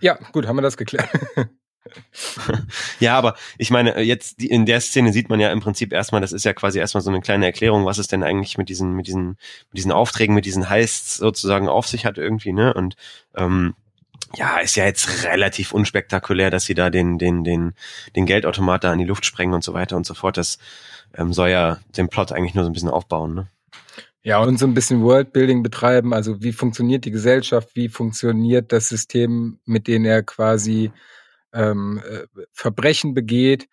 Ja, 0.00 0.14
gut, 0.32 0.46
haben 0.46 0.56
wir 0.56 0.62
das 0.62 0.78
geklärt. 0.78 1.10
ja, 3.00 3.16
aber 3.16 3.36
ich 3.58 3.70
meine, 3.70 4.00
jetzt 4.00 4.42
in 4.42 4.66
der 4.66 4.80
Szene 4.80 5.12
sieht 5.12 5.28
man 5.28 5.40
ja 5.40 5.50
im 5.50 5.60
Prinzip 5.60 5.92
erstmal, 5.92 6.20
das 6.20 6.32
ist 6.32 6.44
ja 6.44 6.52
quasi 6.52 6.78
erstmal 6.78 7.02
so 7.02 7.10
eine 7.10 7.20
kleine 7.20 7.46
Erklärung, 7.46 7.84
was 7.84 7.98
es 7.98 8.08
denn 8.08 8.22
eigentlich 8.22 8.58
mit 8.58 8.68
diesen, 8.68 8.94
mit 8.94 9.06
diesen, 9.06 9.28
mit 9.28 9.78
diesen 9.78 9.92
Aufträgen, 9.92 10.34
mit 10.34 10.44
diesen 10.44 10.68
Heists 10.68 11.16
sozusagen 11.16 11.68
auf 11.68 11.86
sich 11.86 12.04
hat 12.04 12.18
irgendwie, 12.18 12.52
ne? 12.52 12.74
Und 12.74 12.96
ähm, 13.34 13.74
ja, 14.36 14.58
ist 14.58 14.76
ja 14.76 14.84
jetzt 14.84 15.24
relativ 15.24 15.72
unspektakulär, 15.72 16.50
dass 16.50 16.64
sie 16.64 16.74
da 16.74 16.90
den, 16.90 17.18
den, 17.18 17.42
den, 17.44 17.74
den 18.14 18.26
Geldautomat 18.26 18.84
da 18.84 18.92
in 18.92 18.98
die 18.98 19.04
Luft 19.04 19.24
sprengen 19.24 19.54
und 19.54 19.64
so 19.64 19.74
weiter 19.74 19.96
und 19.96 20.06
so 20.06 20.14
fort. 20.14 20.36
Das 20.36 20.58
ähm, 21.14 21.32
soll 21.32 21.48
ja 21.48 21.78
den 21.96 22.08
Plot 22.08 22.32
eigentlich 22.32 22.54
nur 22.54 22.64
so 22.64 22.70
ein 22.70 22.72
bisschen 22.72 22.90
aufbauen, 22.90 23.34
ne? 23.34 23.48
Ja, 24.22 24.38
und 24.38 24.58
so 24.58 24.66
ein 24.66 24.74
bisschen 24.74 25.02
Worldbuilding 25.02 25.62
betreiben. 25.62 26.12
Also 26.12 26.42
wie 26.42 26.52
funktioniert 26.52 27.06
die 27.06 27.10
Gesellschaft? 27.10 27.70
Wie 27.72 27.88
funktioniert 27.88 28.70
das 28.70 28.88
System, 28.88 29.58
mit 29.64 29.88
dem 29.88 30.04
er 30.04 30.22
quasi 30.22 30.92
ähm, 31.52 32.02
äh, 32.04 32.26
Verbrechen 32.52 33.14
begeht, 33.14 33.68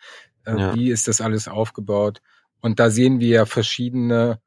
äh, 0.45 0.57
ja. 0.57 0.75
wie 0.75 0.89
ist 0.89 1.07
das 1.07 1.21
alles 1.21 1.47
aufgebaut. 1.47 2.21
Und 2.61 2.79
da 2.79 2.89
sehen 2.89 3.19
wir 3.19 3.29
ja 3.29 3.45
verschiedene 3.45 4.39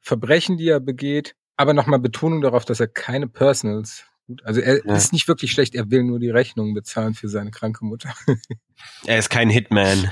Verbrechen, 0.00 0.56
die 0.56 0.68
er 0.68 0.80
begeht, 0.80 1.34
aber 1.56 1.74
nochmal 1.74 1.98
Betonung 1.98 2.40
darauf, 2.40 2.64
dass 2.64 2.80
er 2.80 2.88
keine 2.88 3.28
Personals 3.28 4.04
also 4.42 4.60
er 4.60 4.84
ja. 4.84 4.94
ist 4.94 5.12
nicht 5.12 5.28
wirklich 5.28 5.52
schlecht, 5.52 5.74
er 5.74 5.90
will 5.90 6.02
nur 6.02 6.18
die 6.18 6.30
Rechnung 6.30 6.74
bezahlen 6.74 7.14
für 7.14 7.28
seine 7.28 7.50
kranke 7.50 7.84
Mutter. 7.84 8.14
er 9.06 9.18
ist 9.18 9.30
kein 9.30 9.50
Hitman. 9.50 10.10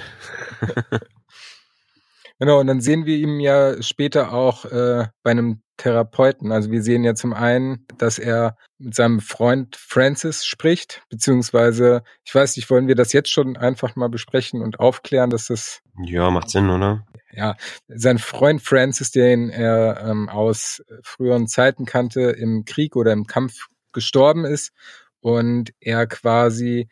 genau, 2.38 2.61
und 2.61 2.66
dann 2.66 2.80
sehen 2.80 3.07
wir 3.07 3.16
ihn 3.16 3.40
ja 3.40 3.82
später 3.82 4.32
auch 4.32 4.64
äh, 4.66 5.07
bei 5.22 5.30
einem 5.30 5.62
Therapeuten. 5.83 6.53
Also 6.53 6.70
wir 6.70 6.83
sehen 6.83 7.03
ja 7.03 7.14
zum 7.14 7.33
einen, 7.33 7.87
dass 7.99 8.18
er 8.18 8.57
mit 8.78 8.95
seinem 8.95 9.18
Freund 9.18 9.74
Francis 9.76 10.45
spricht, 10.45 11.03
beziehungsweise, 11.11 12.05
ich 12.24 12.33
weiß 12.33 12.57
nicht, 12.57 12.70
wollen 12.70 12.87
wir 12.87 12.95
das 12.95 13.12
jetzt 13.12 13.30
schon 13.30 13.57
einfach 13.57 13.97
mal 13.97 14.09
besprechen 14.09 14.62
und 14.62 14.78
aufklären, 14.78 15.30
dass 15.30 15.49
das. 15.49 15.80
Ja, 16.05 16.30
macht 16.30 16.51
Sinn, 16.51 16.70
oder? 16.70 17.05
Ja, 17.33 17.57
sein 17.89 18.18
Freund 18.18 18.62
Francis, 18.62 19.11
den 19.11 19.51
er 19.51 20.05
ähm, 20.07 20.28
aus 20.28 20.85
früheren 21.03 21.49
Zeiten 21.49 21.85
kannte, 21.85 22.20
im 22.20 22.64
Krieg 22.64 22.95
oder 22.95 23.12
im 23.12 23.26
Kampf 23.26 23.66
gestorben 23.93 24.45
ist 24.45 24.72
und 25.20 25.72
er 25.80 26.07
quasi 26.07 26.89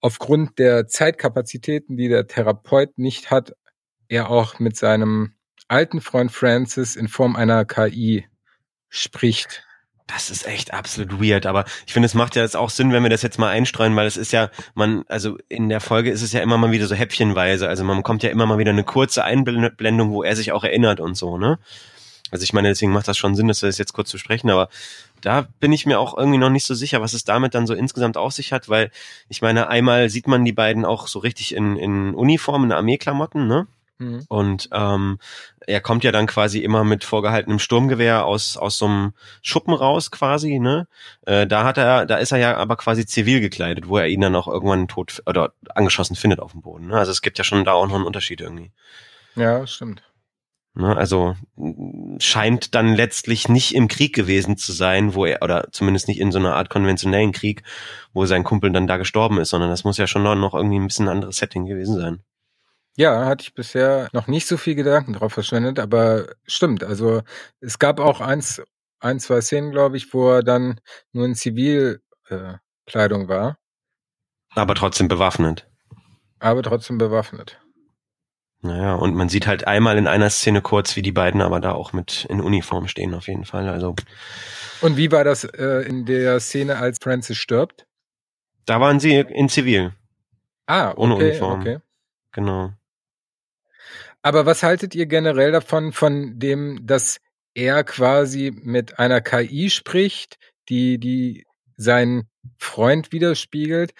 aufgrund 0.00 0.58
der 0.58 0.88
Zeitkapazitäten, 0.88 1.96
die 1.96 2.08
der 2.08 2.26
Therapeut 2.26 2.98
nicht 2.98 3.30
hat, 3.30 3.54
er 4.08 4.28
auch 4.28 4.58
mit 4.58 4.76
seinem 4.76 5.34
alten 5.70 6.00
Freund 6.00 6.32
Francis 6.32 6.96
in 6.96 7.08
Form 7.08 7.36
einer 7.36 7.64
KI 7.64 8.26
spricht. 8.88 9.64
Das 10.06 10.28
ist 10.28 10.44
echt 10.44 10.74
absolut 10.74 11.22
weird, 11.22 11.46
aber 11.46 11.64
ich 11.86 11.92
finde, 11.92 12.06
es 12.06 12.14
macht 12.14 12.34
ja 12.34 12.42
jetzt 12.42 12.56
auch 12.56 12.70
Sinn, 12.70 12.92
wenn 12.92 13.04
wir 13.04 13.10
das 13.10 13.22
jetzt 13.22 13.38
mal 13.38 13.50
einstreuen, 13.50 13.94
weil 13.94 14.08
es 14.08 14.16
ist 14.16 14.32
ja, 14.32 14.50
man, 14.74 15.04
also 15.06 15.38
in 15.48 15.68
der 15.68 15.80
Folge 15.80 16.10
ist 16.10 16.22
es 16.22 16.32
ja 16.32 16.40
immer 16.40 16.58
mal 16.58 16.72
wieder 16.72 16.88
so 16.88 16.96
häppchenweise, 16.96 17.68
also 17.68 17.84
man 17.84 17.98
bekommt 17.98 18.24
ja 18.24 18.30
immer 18.30 18.46
mal 18.46 18.58
wieder 18.58 18.72
eine 18.72 18.82
kurze 18.82 19.22
Einblendung, 19.22 20.10
wo 20.10 20.24
er 20.24 20.34
sich 20.34 20.50
auch 20.50 20.64
erinnert 20.64 20.98
und 20.98 21.14
so, 21.14 21.38
ne? 21.38 21.60
Also 22.32 22.42
ich 22.42 22.52
meine, 22.52 22.68
deswegen 22.68 22.92
macht 22.92 23.08
das 23.08 23.18
schon 23.18 23.36
Sinn, 23.36 23.48
dass 23.48 23.62
wir 23.62 23.68
das 23.68 23.78
jetzt 23.78 23.92
kurz 23.92 24.10
besprechen, 24.10 24.50
aber 24.50 24.68
da 25.20 25.46
bin 25.60 25.72
ich 25.72 25.86
mir 25.86 26.00
auch 26.00 26.16
irgendwie 26.16 26.38
noch 26.38 26.50
nicht 26.50 26.66
so 26.66 26.74
sicher, 26.74 27.00
was 27.00 27.12
es 27.12 27.24
damit 27.24 27.54
dann 27.54 27.68
so 27.68 27.74
insgesamt 27.74 28.16
auf 28.16 28.32
sich 28.32 28.52
hat, 28.52 28.68
weil 28.68 28.90
ich 29.28 29.42
meine, 29.42 29.68
einmal 29.68 30.08
sieht 30.10 30.26
man 30.26 30.44
die 30.44 30.52
beiden 30.52 30.84
auch 30.84 31.06
so 31.06 31.20
richtig 31.20 31.54
in, 31.54 31.76
in 31.76 32.14
Uniform, 32.14 32.64
in 32.64 32.72
Armeeklamotten, 32.72 33.46
ne? 33.46 33.68
Mhm. 34.00 34.24
Und 34.28 34.68
ähm, 34.72 35.18
er 35.66 35.80
kommt 35.80 36.04
ja 36.04 36.10
dann 36.10 36.26
quasi 36.26 36.60
immer 36.60 36.84
mit 36.84 37.04
vorgehaltenem 37.04 37.58
Sturmgewehr 37.58 38.24
aus 38.24 38.56
aus 38.56 38.78
so 38.78 38.86
einem 38.86 39.12
Schuppen 39.42 39.74
raus 39.74 40.10
quasi, 40.10 40.58
ne? 40.58 40.88
Äh, 41.26 41.46
da 41.46 41.64
hat 41.64 41.76
er, 41.76 42.06
da 42.06 42.16
ist 42.16 42.32
er 42.32 42.38
ja 42.38 42.56
aber 42.56 42.76
quasi 42.76 43.04
zivil 43.04 43.40
gekleidet, 43.40 43.88
wo 43.88 43.98
er 43.98 44.06
ihn 44.06 44.22
dann 44.22 44.34
auch 44.34 44.48
irgendwann 44.48 44.88
tot 44.88 45.22
oder 45.26 45.52
angeschossen 45.74 46.16
findet 46.16 46.40
auf 46.40 46.52
dem 46.52 46.62
Boden. 46.62 46.88
Ne? 46.88 46.96
Also 46.96 47.12
es 47.12 47.20
gibt 47.20 47.36
ja 47.36 47.44
schon 47.44 47.64
da 47.64 47.72
auch 47.72 47.86
noch 47.86 47.94
einen 47.94 48.06
Unterschied 48.06 48.40
irgendwie. 48.40 48.72
Ja, 49.36 49.66
stimmt. 49.66 50.02
Ne? 50.74 50.96
Also 50.96 51.36
scheint 52.18 52.74
dann 52.74 52.94
letztlich 52.94 53.48
nicht 53.48 53.74
im 53.74 53.88
Krieg 53.88 54.14
gewesen 54.14 54.56
zu 54.56 54.72
sein, 54.72 55.14
wo 55.14 55.26
er, 55.26 55.42
oder 55.42 55.68
zumindest 55.72 56.08
nicht 56.08 56.20
in 56.20 56.32
so 56.32 56.38
einer 56.38 56.56
Art 56.56 56.70
konventionellen 56.70 57.32
Krieg, 57.32 57.64
wo 58.14 58.24
sein 58.24 58.44
Kumpel 58.44 58.72
dann 58.72 58.86
da 58.86 58.96
gestorben 58.96 59.38
ist, 59.38 59.50
sondern 59.50 59.68
das 59.68 59.84
muss 59.84 59.98
ja 59.98 60.06
schon 60.06 60.22
noch 60.22 60.54
irgendwie 60.54 60.78
ein 60.78 60.86
bisschen 60.86 61.06
ein 61.06 61.16
anderes 61.16 61.36
Setting 61.36 61.66
gewesen 61.66 61.96
sein. 61.96 62.22
Ja, 62.96 63.24
hatte 63.26 63.42
ich 63.42 63.54
bisher 63.54 64.08
noch 64.12 64.26
nicht 64.26 64.46
so 64.46 64.56
viel 64.56 64.74
Gedanken 64.74 65.12
drauf 65.12 65.32
verschwendet, 65.32 65.78
aber 65.78 66.34
stimmt. 66.46 66.84
Also 66.84 67.22
es 67.60 67.78
gab 67.78 68.00
auch 68.00 68.20
eins, 68.20 68.62
ein, 68.98 69.20
zwei 69.20 69.40
Szenen, 69.40 69.70
glaube 69.70 69.96
ich, 69.96 70.12
wo 70.12 70.30
er 70.30 70.42
dann 70.42 70.80
nur 71.12 71.24
in 71.24 71.34
Zivilkleidung 71.34 72.02
äh, 73.24 73.28
war. 73.28 73.58
Aber 74.54 74.74
trotzdem 74.74 75.08
bewaffnet. 75.08 75.68
Aber 76.40 76.62
trotzdem 76.62 76.98
bewaffnet. 76.98 77.60
Naja, 78.62 78.94
und 78.94 79.14
man 79.14 79.30
sieht 79.30 79.46
halt 79.46 79.66
einmal 79.66 79.96
in 79.96 80.06
einer 80.06 80.28
Szene 80.28 80.60
kurz, 80.60 80.94
wie 80.96 81.02
die 81.02 81.12
beiden 81.12 81.40
aber 81.40 81.60
da 81.60 81.72
auch 81.72 81.92
mit 81.92 82.26
in 82.28 82.40
Uniform 82.40 82.88
stehen, 82.88 83.14
auf 83.14 83.28
jeden 83.28 83.46
Fall. 83.46 83.68
Also. 83.68 83.94
Und 84.82 84.96
wie 84.98 85.10
war 85.10 85.24
das 85.24 85.44
äh, 85.44 85.86
in 85.86 86.04
der 86.04 86.40
Szene, 86.40 86.76
als 86.76 86.98
Francis 87.00 87.38
stirbt? 87.38 87.86
Da 88.66 88.80
waren 88.80 89.00
sie 89.00 89.14
in 89.14 89.48
Zivil. 89.48 89.92
Ah, 90.66 90.90
okay, 90.90 91.00
ohne 91.00 91.14
Uniform. 91.14 91.60
Okay. 91.60 91.78
Genau. 92.32 92.72
Aber 94.22 94.46
was 94.46 94.62
haltet 94.62 94.94
ihr 94.94 95.06
generell 95.06 95.52
davon, 95.52 95.92
von 95.92 96.38
dem, 96.38 96.86
dass 96.86 97.20
er 97.54 97.84
quasi 97.84 98.52
mit 98.54 98.98
einer 98.98 99.20
KI 99.20 99.70
spricht, 99.70 100.38
die, 100.68 100.98
die 100.98 101.46
seinen 101.76 102.28
Freund 102.58 103.12
widerspiegelt? 103.12 103.94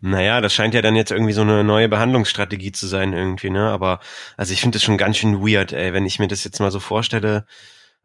Naja, 0.00 0.40
das 0.40 0.54
scheint 0.54 0.74
ja 0.74 0.82
dann 0.82 0.94
jetzt 0.94 1.10
irgendwie 1.10 1.32
so 1.32 1.40
eine 1.40 1.64
neue 1.64 1.88
Behandlungsstrategie 1.88 2.70
zu 2.70 2.86
sein 2.86 3.12
irgendwie, 3.12 3.50
ne? 3.50 3.70
Aber 3.70 3.98
also 4.36 4.52
ich 4.52 4.60
finde 4.60 4.76
das 4.76 4.84
schon 4.84 4.98
ganz 4.98 5.16
schön 5.16 5.40
weird, 5.40 5.72
ey, 5.72 5.92
wenn 5.92 6.06
ich 6.06 6.20
mir 6.20 6.28
das 6.28 6.44
jetzt 6.44 6.60
mal 6.60 6.70
so 6.70 6.78
vorstelle. 6.78 7.46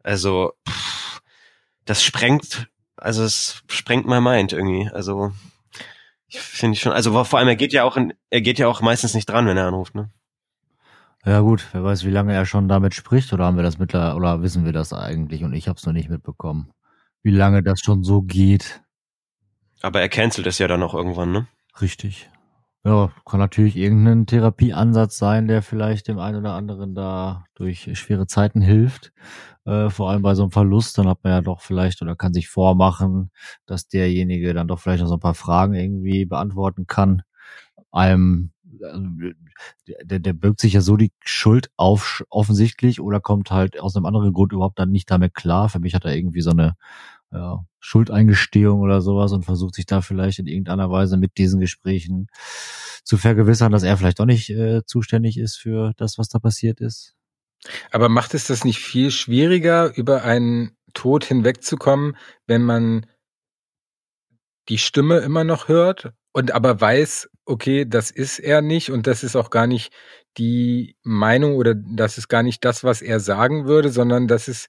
Also, 0.02 0.52
pff, 0.68 1.20
das 1.84 2.02
sprengt, 2.02 2.68
also 2.96 3.22
es 3.22 3.62
sprengt 3.68 4.06
mein 4.06 4.22
Mind 4.24 4.52
irgendwie. 4.52 4.90
Also 4.92 5.32
ich 6.26 6.40
finde 6.40 6.76
schon, 6.78 6.92
also 6.92 7.24
vor 7.24 7.38
allem 7.38 7.48
er 7.48 7.56
geht 7.56 7.72
ja 7.72 7.84
auch 7.84 7.96
in, 7.96 8.14
er 8.30 8.40
geht 8.40 8.58
ja 8.58 8.66
auch 8.66 8.80
meistens 8.80 9.14
nicht 9.14 9.26
dran, 9.26 9.46
wenn 9.46 9.56
er 9.56 9.68
anruft, 9.68 9.94
ne? 9.94 10.10
Ja 11.26 11.40
gut, 11.40 11.66
wer 11.72 11.82
weiß, 11.82 12.04
wie 12.04 12.10
lange 12.10 12.34
er 12.34 12.44
schon 12.44 12.68
damit 12.68 12.94
spricht 12.94 13.32
oder 13.32 13.46
haben 13.46 13.56
wir 13.56 13.62
das 13.62 13.78
mittlerweile 13.78 14.16
oder 14.16 14.42
wissen 14.42 14.64
wir 14.66 14.72
das 14.72 14.92
eigentlich 14.92 15.42
und 15.42 15.54
ich 15.54 15.68
habe 15.68 15.78
es 15.78 15.86
noch 15.86 15.94
nicht 15.94 16.10
mitbekommen, 16.10 16.70
wie 17.22 17.30
lange 17.30 17.62
das 17.62 17.80
schon 17.80 18.02
so 18.04 18.20
geht. 18.22 18.82
Aber 19.80 20.00
er 20.00 20.08
cancelt 20.08 20.46
es 20.46 20.58
ja 20.58 20.68
dann 20.68 20.82
auch 20.82 20.94
irgendwann, 20.94 21.32
ne? 21.32 21.46
Richtig. 21.80 22.30
Ja, 22.86 23.10
kann 23.24 23.40
natürlich 23.40 23.76
irgendein 23.76 24.26
Therapieansatz 24.26 25.16
sein, 25.16 25.48
der 25.48 25.62
vielleicht 25.62 26.06
dem 26.08 26.18
einen 26.18 26.40
oder 26.40 26.52
anderen 26.52 26.94
da 26.94 27.46
durch 27.54 27.88
schwere 27.98 28.26
Zeiten 28.26 28.60
hilft. 28.60 29.12
Äh, 29.64 29.88
vor 29.88 30.10
allem 30.10 30.20
bei 30.20 30.34
so 30.34 30.42
einem 30.42 30.50
Verlust, 30.52 30.98
dann 30.98 31.08
hat 31.08 31.24
man 31.24 31.32
ja 31.32 31.40
doch 31.40 31.62
vielleicht 31.62 32.02
oder 32.02 32.16
kann 32.16 32.34
sich 32.34 32.48
vormachen, 32.48 33.30
dass 33.64 33.88
derjenige 33.88 34.52
dann 34.52 34.68
doch 34.68 34.80
vielleicht 34.80 35.00
noch 35.00 35.08
so 35.08 35.14
ein 35.14 35.20
paar 35.20 35.34
Fragen 35.34 35.72
irgendwie 35.72 36.26
beantworten 36.26 36.86
kann. 36.86 37.22
Einem, 37.92 38.52
also, 38.82 39.06
der, 40.04 40.18
der 40.18 40.32
birgt 40.32 40.60
sich 40.60 40.72
ja 40.74 40.80
so 40.80 40.96
die 40.96 41.12
Schuld 41.24 41.70
auf, 41.76 42.24
offensichtlich 42.30 43.00
oder 43.00 43.20
kommt 43.20 43.50
halt 43.50 43.80
aus 43.80 43.96
einem 43.96 44.06
anderen 44.06 44.32
Grund 44.32 44.52
überhaupt 44.52 44.78
dann 44.78 44.90
nicht 44.90 45.10
damit 45.10 45.34
klar. 45.34 45.68
Für 45.68 45.78
mich 45.78 45.94
hat 45.94 46.04
er 46.04 46.16
irgendwie 46.16 46.40
so 46.40 46.50
eine 46.50 46.74
ja, 47.32 47.64
Schuldeingestehung 47.80 48.80
oder 48.80 49.00
sowas 49.00 49.32
und 49.32 49.44
versucht 49.44 49.74
sich 49.74 49.86
da 49.86 50.00
vielleicht 50.00 50.38
in 50.38 50.46
irgendeiner 50.46 50.90
Weise 50.90 51.16
mit 51.16 51.36
diesen 51.36 51.60
Gesprächen 51.60 52.28
zu 53.02 53.16
vergewissern, 53.16 53.72
dass 53.72 53.82
er 53.82 53.96
vielleicht 53.96 54.20
doch 54.20 54.26
nicht 54.26 54.50
äh, 54.50 54.84
zuständig 54.86 55.38
ist 55.38 55.56
für 55.56 55.92
das, 55.96 56.16
was 56.16 56.28
da 56.28 56.38
passiert 56.38 56.80
ist. 56.80 57.14
Aber 57.90 58.08
macht 58.08 58.34
es 58.34 58.46
das 58.46 58.64
nicht 58.64 58.78
viel 58.78 59.10
schwieriger, 59.10 59.94
über 59.96 60.22
einen 60.22 60.76
Tod 60.92 61.24
hinwegzukommen, 61.24 62.16
wenn 62.46 62.62
man 62.62 63.06
die 64.68 64.78
Stimme 64.78 65.18
immer 65.18 65.44
noch 65.44 65.68
hört 65.68 66.12
und 66.32 66.52
aber 66.52 66.80
weiß, 66.80 67.30
okay, 67.46 67.84
das 67.86 68.10
ist 68.10 68.38
er 68.38 68.62
nicht 68.62 68.90
und 68.90 69.06
das 69.06 69.22
ist 69.22 69.36
auch 69.36 69.50
gar 69.50 69.66
nicht 69.66 69.92
die 70.36 70.96
Meinung 71.02 71.56
oder 71.56 71.74
das 71.74 72.18
ist 72.18 72.28
gar 72.28 72.42
nicht 72.42 72.64
das, 72.64 72.84
was 72.84 73.02
er 73.02 73.20
sagen 73.20 73.66
würde, 73.66 73.90
sondern 73.90 74.26
das 74.26 74.48
ist 74.48 74.68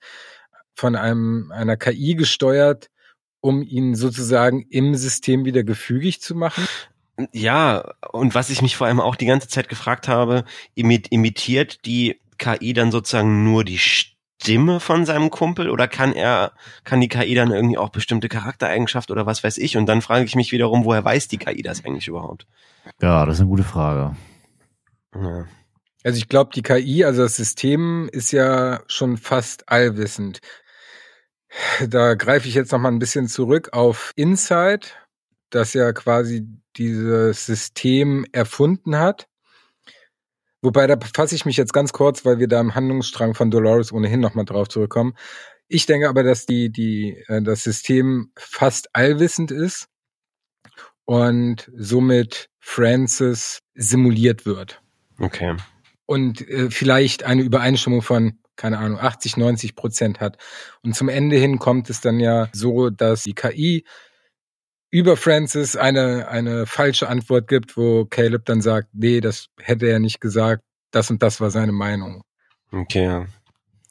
von 0.76 0.96
einem, 0.96 1.52
einer 1.52 1.78
KI 1.78 2.16
gesteuert, 2.16 2.90
um 3.42 3.62
ihn 3.62 3.96
sozusagen 3.96 4.66
im 4.70 4.96
System 4.96 5.46
wieder 5.46 5.64
gefügig 5.64 6.22
zu 6.22 6.36
machen? 6.36 6.68
Ja, 7.32 7.94
und 8.12 8.36
was 8.36 8.50
ich 8.50 8.62
mich 8.62 8.76
vor 8.76 8.88
allem 8.88 9.00
auch 9.00 9.16
die 9.16 9.26
ganze 9.26 9.48
Zeit 9.48 9.70
gefragt 9.70 10.08
habe, 10.08 10.44
imitiert 10.76 11.86
die 11.86 12.20
KI 12.38 12.74
dann 12.74 12.92
sozusagen 12.92 13.46
nur 13.46 13.64
die 13.64 13.78
Stimme 13.78 14.15
von 14.80 15.06
seinem 15.06 15.30
Kumpel 15.30 15.70
oder 15.70 15.88
kann 15.88 16.14
er, 16.14 16.52
kann 16.84 17.02
die 17.02 17.08
KI 17.08 17.34
dann 17.36 17.52
irgendwie 17.52 17.78
auch 17.78 17.90
bestimmte 17.90 18.30
Charaktereigenschaften 18.30 19.14
oder 19.14 19.26
was 19.26 19.44
weiß 19.44 19.58
ich? 19.58 19.78
Und 19.78 19.88
dann 19.88 20.02
frage 20.02 20.26
ich 20.26 20.36
mich 20.36 20.52
wiederum, 20.52 20.86
woher 20.86 21.04
weiß 21.04 21.28
die 21.28 21.38
KI 21.38 21.62
das 21.62 21.84
eigentlich 21.84 22.08
überhaupt? 22.08 22.46
Ja, 23.02 23.26
das 23.26 23.36
ist 23.36 23.42
eine 23.42 23.50
gute 23.50 23.64
Frage. 23.64 24.16
Ja. 25.16 25.46
Also 26.04 26.18
ich 26.18 26.28
glaube, 26.28 26.52
die 26.54 26.62
KI, 26.62 27.04
also 27.04 27.24
das 27.24 27.36
System 27.36 28.10
ist 28.12 28.32
ja 28.32 28.82
schon 28.88 29.18
fast 29.18 29.70
allwissend. 29.70 30.40
Da 31.88 32.14
greife 32.14 32.48
ich 32.48 32.54
jetzt 32.54 32.72
noch 32.72 32.80
mal 32.80 32.92
ein 32.92 33.00
bisschen 33.00 33.28
zurück 33.28 33.70
auf 33.72 34.12
Inside, 34.16 34.88
das 35.50 35.74
ja 35.74 35.94
quasi 35.94 36.48
dieses 36.76 37.46
System 37.46 38.26
erfunden 38.32 39.00
hat. 39.00 39.28
Wobei, 40.66 40.88
da 40.88 40.98
fasse 41.14 41.36
ich 41.36 41.46
mich 41.46 41.58
jetzt 41.58 41.74
ganz 41.74 41.94
kurz, 41.94 42.26
weil 42.26 42.40
wir 42.40 42.48
da 42.48 42.60
im 42.60 42.74
Handlungsstrang 42.74 43.36
von 43.36 43.52
Dolores 43.52 43.92
ohnehin 43.92 44.20
noch 44.20 44.34
mal 44.34 44.46
drauf 44.46 44.68
zurückkommen. 44.68 45.14
Ich 45.68 45.86
denke 45.86 46.10
aber, 46.10 46.24
dass 46.24 46.48
die, 46.48 46.72
die, 46.72 47.24
äh, 47.28 47.42
das 47.42 47.64
System 47.64 48.32
fast 48.36 48.90
allwissend 48.94 49.52
ist 49.52 49.88
und 51.06 51.72
somit 51.76 52.50
Francis 52.60 53.60
simuliert 53.76 54.48
wird. 54.48 54.82
Okay. 55.20 55.56
Und 56.08 56.48
äh, 56.50 56.72
vielleicht 56.72 57.24
eine 57.24 57.44
Übereinstimmung 57.44 58.02
von 58.02 58.40
keine 58.56 58.78
Ahnung, 58.78 59.00
80, 59.00 59.38
90 59.38 59.76
Prozent 59.76 60.20
hat. 60.20 60.38
Und 60.82 60.96
zum 60.96 61.10
Ende 61.10 61.36
hin 61.36 61.60
kommt 61.60 61.90
es 61.90 62.02
dann 62.02 62.20
ja 62.20 62.48
so, 62.54 62.90
dass 62.90 63.24
die 63.24 63.34
KI 63.34 63.86
über 64.96 65.18
Francis 65.18 65.76
eine, 65.76 66.30
eine 66.30 66.66
falsche 66.66 67.10
Antwort 67.10 67.50
gibt, 67.50 67.76
wo 67.76 68.06
Caleb 68.06 68.46
dann 68.46 68.62
sagt, 68.62 68.88
nee, 68.94 69.20
das 69.20 69.48
hätte 69.60 69.88
er 69.88 70.00
nicht 70.00 70.22
gesagt, 70.22 70.64
das 70.92 71.12
und 71.12 71.22
das 71.22 71.42
war 71.42 71.52
seine 71.52 71.74
Meinung. 71.74 72.22
Okay, 72.72 73.04
ja. 73.04 73.26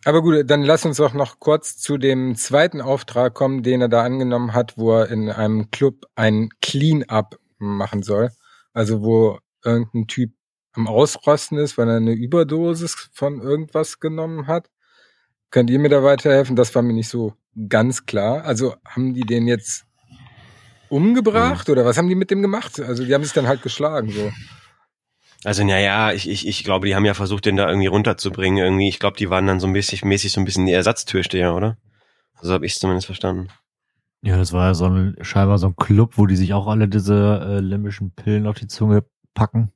Aber 0.06 0.22
gut, 0.22 0.48
dann 0.50 0.62
lass 0.62 0.86
uns 0.86 0.96
doch 0.96 1.12
noch 1.12 1.40
kurz 1.40 1.76
zu 1.76 1.98
dem 1.98 2.36
zweiten 2.36 2.80
Auftrag 2.80 3.34
kommen, 3.34 3.62
den 3.62 3.82
er 3.82 3.90
da 3.90 4.02
angenommen 4.02 4.54
hat, 4.54 4.78
wo 4.78 4.94
er 4.94 5.10
in 5.10 5.28
einem 5.28 5.70
Club 5.70 6.06
ein 6.14 6.48
Clean-up 6.62 7.38
machen 7.58 8.02
soll. 8.02 8.30
Also 8.72 9.02
wo 9.02 9.38
irgendein 9.62 10.06
Typ 10.06 10.32
am 10.72 10.88
Ausrosten 10.88 11.58
ist, 11.58 11.76
weil 11.76 11.90
er 11.90 11.96
eine 11.96 12.12
Überdosis 12.12 13.10
von 13.12 13.42
irgendwas 13.42 14.00
genommen 14.00 14.46
hat. 14.46 14.70
Könnt 15.50 15.68
ihr 15.68 15.78
mir 15.78 15.90
da 15.90 16.02
weiterhelfen? 16.02 16.56
Das 16.56 16.74
war 16.74 16.80
mir 16.80 16.94
nicht 16.94 17.10
so 17.10 17.34
ganz 17.68 18.06
klar. 18.06 18.44
Also 18.44 18.74
haben 18.86 19.12
die 19.12 19.26
den 19.26 19.46
jetzt 19.46 19.84
umgebracht 20.94 21.68
mhm. 21.68 21.72
oder 21.72 21.84
was 21.84 21.98
haben 21.98 22.08
die 22.08 22.14
mit 22.14 22.30
dem 22.30 22.40
gemacht? 22.40 22.80
Also 22.80 23.04
die 23.04 23.12
haben 23.12 23.24
sich 23.24 23.32
dann 23.32 23.48
halt 23.48 23.62
geschlagen 23.62 24.10
so. 24.10 24.30
Also 25.44 25.62
naja, 25.64 26.12
ich, 26.12 26.28
ich, 26.28 26.46
ich 26.48 26.64
glaube, 26.64 26.86
die 26.86 26.94
haben 26.94 27.04
ja 27.04 27.12
versucht, 27.12 27.44
den 27.44 27.56
da 27.56 27.68
irgendwie 27.68 27.88
runterzubringen. 27.88 28.64
Irgendwie, 28.64 28.88
ich 28.88 28.98
glaube, 28.98 29.18
die 29.18 29.28
waren 29.28 29.46
dann 29.46 29.60
so 29.60 29.66
ein 29.66 29.74
bisschen 29.74 30.08
mäßig 30.08 30.32
so 30.32 30.40
ein 30.40 30.46
bisschen 30.46 30.64
die 30.64 30.72
Ersatztürsteher, 30.72 31.54
oder? 31.54 31.76
So 32.40 32.52
habe 32.52 32.64
ich 32.64 32.78
zumindest 32.78 33.06
verstanden. 33.06 33.48
Ja, 34.22 34.38
das 34.38 34.54
war 34.54 34.68
ja 34.68 34.74
so 34.74 34.86
ein 34.86 35.16
scheinbar 35.20 35.58
so 35.58 35.66
ein 35.66 35.76
Club, 35.76 36.16
wo 36.16 36.26
die 36.26 36.36
sich 36.36 36.54
auch 36.54 36.66
alle 36.66 36.88
diese 36.88 37.40
äh, 37.46 37.60
limbischen 37.60 38.12
Pillen 38.12 38.46
auf 38.46 38.56
die 38.56 38.68
Zunge 38.68 39.04
packen. 39.34 39.72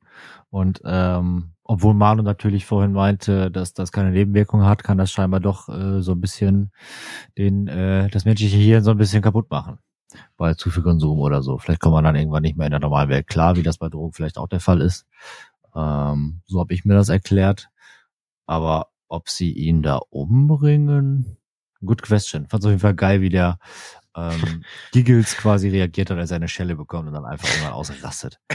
Und 0.49 0.81
ähm, 0.87 1.51
obwohl 1.65 1.93
Manu 1.93 2.23
natürlich 2.23 2.65
vorhin 2.65 2.93
meinte, 2.93 3.51
dass 3.51 3.75
das 3.75 3.93
keine 3.93 4.11
Nebenwirkung 4.11 4.65
hat, 4.65 4.83
kann 4.83 4.97
das 4.97 5.13
scheinbar 5.13 5.41
doch 5.41 5.69
äh, 5.69 6.01
so 6.01 6.13
ein 6.13 6.21
bisschen 6.23 6.71
den 7.37 7.69
äh, 7.69 8.09
das 8.09 8.25
menschliche 8.25 8.57
Hirn 8.57 8.85
so 8.85 8.93
ein 8.93 8.97
bisschen 8.97 9.21
kaputt 9.21 9.51
machen 9.51 9.79
bei 10.37 10.55
zu 10.55 10.71
viel 10.71 10.83
Konsum 10.83 11.19
oder 11.21 11.43
so. 11.43 11.59
Vielleicht 11.59 11.81
kommt 11.81 11.95
man 11.95 12.05
dann 12.05 12.17
irgendwann 12.17 12.43
nicht 12.43 12.57
mehr 12.57 12.67
in 12.67 12.73
der 12.73 12.81
normalen 12.81 13.09
Welt 13.09 13.27
klar, 13.27 13.57
wie 13.57 13.63
das 13.63 13.79
bei 13.79 13.89
Drogen 13.89 14.13
vielleicht 14.13 14.39
auch 14.39 14.49
der 14.49 14.61
Fall 14.61 14.81
ist. 14.81 15.07
Ähm, 15.75 16.41
so 16.47 16.61
habe 16.61 16.75
ich 16.75 16.85
mir 16.85 16.95
das 16.95 17.09
erklärt. 17.09 17.69
Aber 18.47 18.89
ob 19.09 19.29
sie 19.29 19.53
ihn 19.53 19.83
da 19.83 20.01
umbringen? 20.11 21.37
Good 21.85 22.03
question. 22.03 22.49
Fand 22.49 22.65
auf 22.65 22.71
jeden 22.71 22.81
Fall 22.81 22.95
geil, 22.95 23.21
wie 23.21 23.29
der 23.29 23.59
ähm, 24.17 24.65
Giggles 24.93 25.37
quasi 25.37 25.69
reagiert 25.69 26.11
hat, 26.11 26.19
als 26.19 26.31
er 26.31 26.37
eine 26.37 26.49
Schelle 26.49 26.75
bekommt 26.75 27.09
und 27.09 27.15
dann 27.15 27.25
einfach 27.25 27.49
irgendwann 27.49 27.73
ausrastet. 27.73 28.41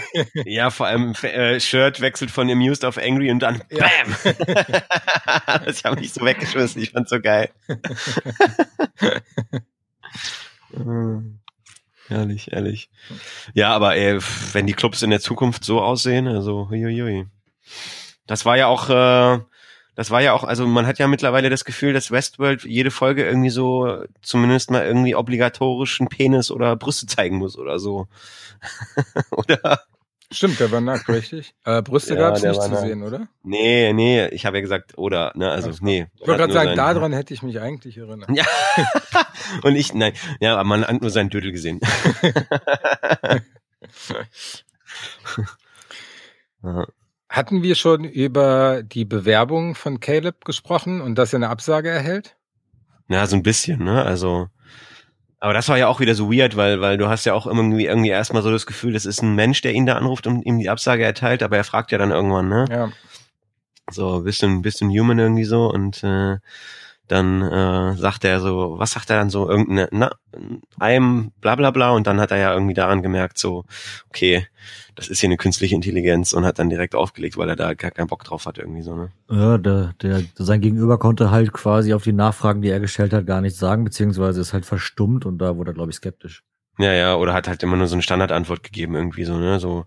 Ja, 0.45 0.69
vor 0.69 0.85
allem 0.85 1.13
äh, 1.23 1.59
Shirt 1.59 1.99
wechselt 1.99 2.29
von 2.29 2.49
Amused 2.49 2.85
auf 2.85 2.99
Angry 2.99 3.31
und 3.31 3.39
dann 3.39 3.63
ja. 3.71 3.87
BAM! 3.87 4.15
das 5.65 5.83
habe 5.83 6.01
ich 6.01 6.13
so 6.13 6.23
weggeschmissen, 6.23 6.81
ich 6.81 6.91
fand's 6.91 7.09
so 7.09 7.19
geil. 7.19 7.49
Ehrlich, 12.09 12.51
ehrlich. 12.51 12.89
Ja, 13.53 13.73
aber 13.73 13.95
ey, 13.95 14.19
wenn 14.51 14.67
die 14.67 14.73
Clubs 14.73 15.01
in 15.01 15.09
der 15.09 15.21
Zukunft 15.21 15.63
so 15.63 15.81
aussehen, 15.81 16.27
also 16.27 16.69
huiuiui. 16.69 17.27
Das 18.27 18.45
war 18.45 18.57
ja 18.57 18.67
auch 18.67 18.89
äh, 18.89 19.39
das 19.95 20.09
war 20.09 20.21
ja 20.21 20.33
auch, 20.33 20.43
also 20.43 20.65
man 20.65 20.87
hat 20.87 20.97
ja 20.97 21.07
mittlerweile 21.07 21.49
das 21.49 21.65
Gefühl, 21.65 21.93
dass 21.93 22.09
Westworld 22.09 22.63
jede 22.63 22.89
Folge 22.89 23.23
irgendwie 23.25 23.51
so 23.51 24.03
zumindest 24.21 24.71
mal 24.71 24.83
irgendwie 24.85 25.15
obligatorischen 25.15 26.07
Penis 26.07 26.49
oder 26.49 26.75
Brüste 26.75 27.05
zeigen 27.05 27.37
muss 27.37 27.57
oder 27.57 27.77
so. 27.77 28.07
oder? 29.31 29.81
Stimmt, 30.33 30.59
der 30.59 30.71
war 30.71 30.81
nackt, 30.81 31.07
richtig? 31.09 31.53
Äh, 31.63 31.81
Brüste 31.81 32.15
ja, 32.15 32.19
gab 32.19 32.35
es 32.35 32.43
nicht 32.43 32.61
zu 32.61 32.69
nackt. 32.69 32.81
sehen, 32.81 33.03
oder? 33.03 33.27
Nee, 33.43 33.93
nee, 33.93 34.27
ich 34.29 34.45
habe 34.45 34.57
ja 34.57 34.61
gesagt, 34.61 34.97
oder, 34.97 35.31
ne, 35.35 35.49
also, 35.51 35.67
also 35.69 35.85
nee. 35.85 36.07
Ich 36.15 36.27
wollte 36.27 36.39
gerade 36.39 36.53
sagen, 36.53 36.75
daran 36.75 37.13
hätte 37.13 37.33
ich 37.33 37.43
mich 37.43 37.59
eigentlich 37.59 37.97
erinnert. 37.97 38.29
Ja. 38.31 38.45
Und 39.63 39.75
ich, 39.75 39.93
nein, 39.93 40.13
ja, 40.39 40.53
aber 40.53 40.63
man 40.63 40.85
hat 40.85 41.01
nur 41.01 41.11
seinen 41.11 41.29
Dödel 41.29 41.51
gesehen. 41.51 41.79
Hatten 47.29 47.63
wir 47.63 47.75
schon 47.75 48.03
über 48.03 48.83
die 48.83 49.05
Bewerbung 49.05 49.75
von 49.75 49.99
Caleb 49.99 50.45
gesprochen 50.45 51.01
und 51.01 51.15
dass 51.15 51.33
er 51.33 51.37
eine 51.37 51.49
Absage 51.49 51.89
erhält? 51.89 52.37
Ja, 53.09 53.27
so 53.27 53.35
ein 53.35 53.43
bisschen, 53.43 53.83
ne? 53.83 54.03
Also, 54.03 54.47
aber 55.43 55.53
das 55.53 55.67
war 55.67 55.77
ja 55.77 55.89
auch 55.89 55.99
wieder 55.99 56.15
so 56.15 56.31
weird, 56.31 56.55
weil, 56.55 56.79
weil 56.79 56.97
du 56.97 57.09
hast 57.09 57.25
ja 57.25 57.33
auch 57.33 57.45
irgendwie, 57.45 57.85
irgendwie 57.85 58.11
erstmal 58.11 58.41
so 58.43 58.49
das 58.49 58.65
Gefühl, 58.65 58.93
das 58.93 59.05
ist 59.05 59.21
ein 59.21 59.35
Mensch, 59.35 59.59
der 59.59 59.73
ihn 59.73 59.85
da 59.85 59.97
anruft 59.97 60.25
und 60.25 60.45
ihm 60.45 60.57
die 60.57 60.69
Absage 60.69 61.03
erteilt, 61.03 61.43
aber 61.43 61.57
er 61.57 61.65
fragt 61.65 61.91
ja 61.91 61.97
dann 61.97 62.11
irgendwann, 62.11 62.47
ne? 62.47 62.65
Ja. 62.69 62.89
So, 63.91 64.21
bisschen, 64.21 64.61
bisschen 64.61 64.89
human 64.89 65.19
irgendwie 65.19 65.43
so 65.43 65.69
und 65.69 66.01
äh, 66.01 66.37
dann 67.07 67.41
äh, 67.41 67.95
sagt 67.97 68.23
er 68.23 68.39
so, 68.39 68.75
was 68.77 68.91
sagt 68.91 69.09
er 69.09 69.17
dann 69.17 69.29
so, 69.29 69.49
irgendeine, 69.49 69.89
na, 69.91 70.11
einem 70.79 71.31
bla 71.41 71.55
bla 71.55 71.71
bla 71.71 71.91
und 71.91 72.07
dann 72.07 72.19
hat 72.19 72.31
er 72.31 72.37
ja 72.37 72.53
irgendwie 72.53 72.73
daran 72.73 73.01
gemerkt, 73.01 73.37
so, 73.37 73.65
okay, 74.09 74.47
das 74.95 75.07
ist 75.07 75.19
hier 75.19 75.27
eine 75.27 75.37
künstliche 75.37 75.75
Intelligenz 75.75 76.33
und 76.33 76.45
hat 76.45 76.59
dann 76.59 76.69
direkt 76.69 76.95
aufgelegt, 76.95 77.37
weil 77.37 77.49
er 77.49 77.55
da 77.55 77.73
gar 77.73 77.91
keinen 77.91 78.07
Bock 78.07 78.23
drauf 78.23 78.45
hat, 78.45 78.57
irgendwie 78.57 78.83
so, 78.83 78.95
ne? 78.95 79.11
Ja, 79.29 79.57
der, 79.57 79.93
der, 80.01 80.23
sein 80.35 80.61
Gegenüber 80.61 80.97
konnte 80.97 81.31
halt 81.31 81.51
quasi 81.51 81.93
auf 81.93 82.03
die 82.03 82.13
Nachfragen, 82.13 82.61
die 82.61 82.69
er 82.69 82.79
gestellt 82.79 83.13
hat, 83.13 83.25
gar 83.25 83.41
nichts 83.41 83.59
sagen, 83.59 83.83
beziehungsweise 83.83 84.41
ist 84.41 84.53
halt 84.53 84.65
verstummt 84.65 85.25
und 85.25 85.39
da 85.39 85.57
wurde 85.57 85.71
er, 85.71 85.73
glaube 85.73 85.91
ich, 85.91 85.97
skeptisch. 85.97 86.43
Ja, 86.79 86.91
ja, 86.91 87.15
oder 87.15 87.33
hat 87.33 87.47
halt 87.47 87.61
immer 87.61 87.77
nur 87.77 87.87
so 87.87 87.93
eine 87.95 88.01
Standardantwort 88.01 88.63
gegeben, 88.63 88.95
irgendwie 88.95 89.25
so, 89.25 89.37
ne? 89.37 89.59
So, 89.59 89.85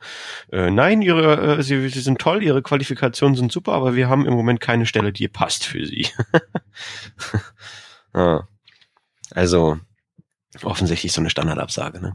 äh, 0.52 0.70
nein, 0.70 1.02
ihre, 1.02 1.58
äh, 1.58 1.62
sie, 1.62 1.88
sie 1.88 2.00
sind 2.00 2.20
toll, 2.20 2.44
ihre 2.44 2.62
Qualifikationen 2.62 3.34
sind 3.36 3.50
super, 3.50 3.72
aber 3.72 3.96
wir 3.96 4.08
haben 4.08 4.24
im 4.24 4.34
Moment 4.34 4.60
keine 4.60 4.86
Stelle, 4.86 5.12
die 5.12 5.26
passt 5.26 5.64
für 5.64 5.84
sie. 5.84 6.08
ja. 8.14 8.46
Also, 9.32 9.76
offensichtlich 10.62 11.12
so 11.12 11.20
eine 11.20 11.30
Standardabsage, 11.30 12.00
ne? 12.00 12.14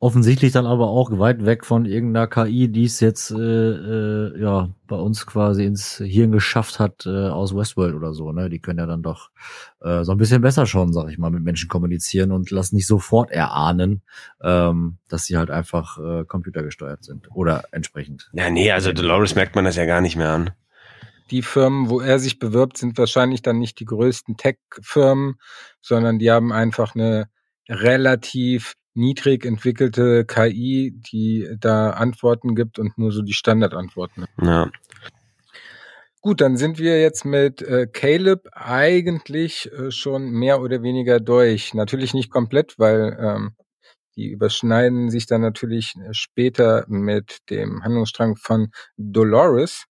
Offensichtlich 0.00 0.52
dann 0.52 0.64
aber 0.66 0.88
auch 0.88 1.10
weit 1.18 1.44
weg 1.44 1.66
von 1.66 1.84
irgendeiner 1.84 2.26
KI, 2.26 2.68
die 2.68 2.84
es 2.84 3.00
jetzt 3.00 3.30
äh, 3.30 3.36
äh, 3.36 4.40
ja 4.40 4.70
bei 4.86 4.96
uns 4.96 5.26
quasi 5.26 5.66
ins 5.66 5.98
Hirn 5.98 6.32
geschafft 6.32 6.80
hat 6.80 7.04
äh, 7.04 7.28
aus 7.28 7.54
Westworld 7.54 7.94
oder 7.94 8.14
so. 8.14 8.32
Ne, 8.32 8.48
die 8.48 8.60
können 8.60 8.78
ja 8.78 8.86
dann 8.86 9.02
doch 9.02 9.30
äh, 9.82 10.02
so 10.02 10.12
ein 10.12 10.18
bisschen 10.18 10.40
besser 10.40 10.64
schon, 10.64 10.94
sag 10.94 11.10
ich 11.10 11.18
mal, 11.18 11.30
mit 11.30 11.44
Menschen 11.44 11.68
kommunizieren 11.68 12.32
und 12.32 12.50
lassen 12.50 12.76
nicht 12.76 12.86
sofort 12.86 13.30
erahnen, 13.30 14.00
ähm, 14.42 14.96
dass 15.08 15.26
sie 15.26 15.36
halt 15.36 15.50
einfach 15.50 15.98
äh, 15.98 16.24
computergesteuert 16.24 17.04
sind 17.04 17.28
oder 17.34 17.64
entsprechend. 17.70 18.30
Ja, 18.32 18.48
nee, 18.48 18.72
also 18.72 18.92
Dolores 18.92 19.34
merkt 19.34 19.54
man 19.54 19.66
das 19.66 19.76
ja 19.76 19.84
gar 19.84 20.00
nicht 20.00 20.16
mehr 20.16 20.30
an. 20.30 20.50
Die 21.30 21.42
Firmen, 21.42 21.90
wo 21.90 22.00
er 22.00 22.18
sich 22.18 22.38
bewirbt, 22.38 22.78
sind 22.78 22.96
wahrscheinlich 22.96 23.42
dann 23.42 23.58
nicht 23.58 23.78
die 23.78 23.84
größten 23.84 24.38
Tech-Firmen, 24.38 25.36
sondern 25.82 26.18
die 26.18 26.30
haben 26.30 26.52
einfach 26.52 26.94
eine 26.94 27.28
relativ 27.68 28.74
niedrig 28.94 29.44
entwickelte 29.44 30.24
KI, 30.24 30.92
die 31.12 31.48
da 31.58 31.90
Antworten 31.90 32.54
gibt 32.54 32.78
und 32.78 32.98
nur 32.98 33.12
so 33.12 33.22
die 33.22 33.32
Standardantworten. 33.32 34.26
Ja. 34.40 34.70
Gut, 36.22 36.42
dann 36.42 36.58
sind 36.58 36.78
wir 36.78 37.00
jetzt 37.00 37.24
mit 37.24 37.62
äh, 37.62 37.86
Caleb 37.86 38.48
eigentlich 38.52 39.72
äh, 39.72 39.90
schon 39.90 40.30
mehr 40.30 40.60
oder 40.60 40.82
weniger 40.82 41.18
durch. 41.18 41.72
Natürlich 41.72 42.12
nicht 42.12 42.30
komplett, 42.30 42.78
weil 42.78 43.16
ähm, 43.18 43.56
die 44.16 44.28
überschneiden 44.28 45.10
sich 45.10 45.26
dann 45.26 45.40
natürlich 45.40 45.94
später 46.10 46.84
mit 46.88 47.38
dem 47.48 47.82
Handlungsstrang 47.82 48.36
von 48.36 48.70
Dolores. 48.98 49.86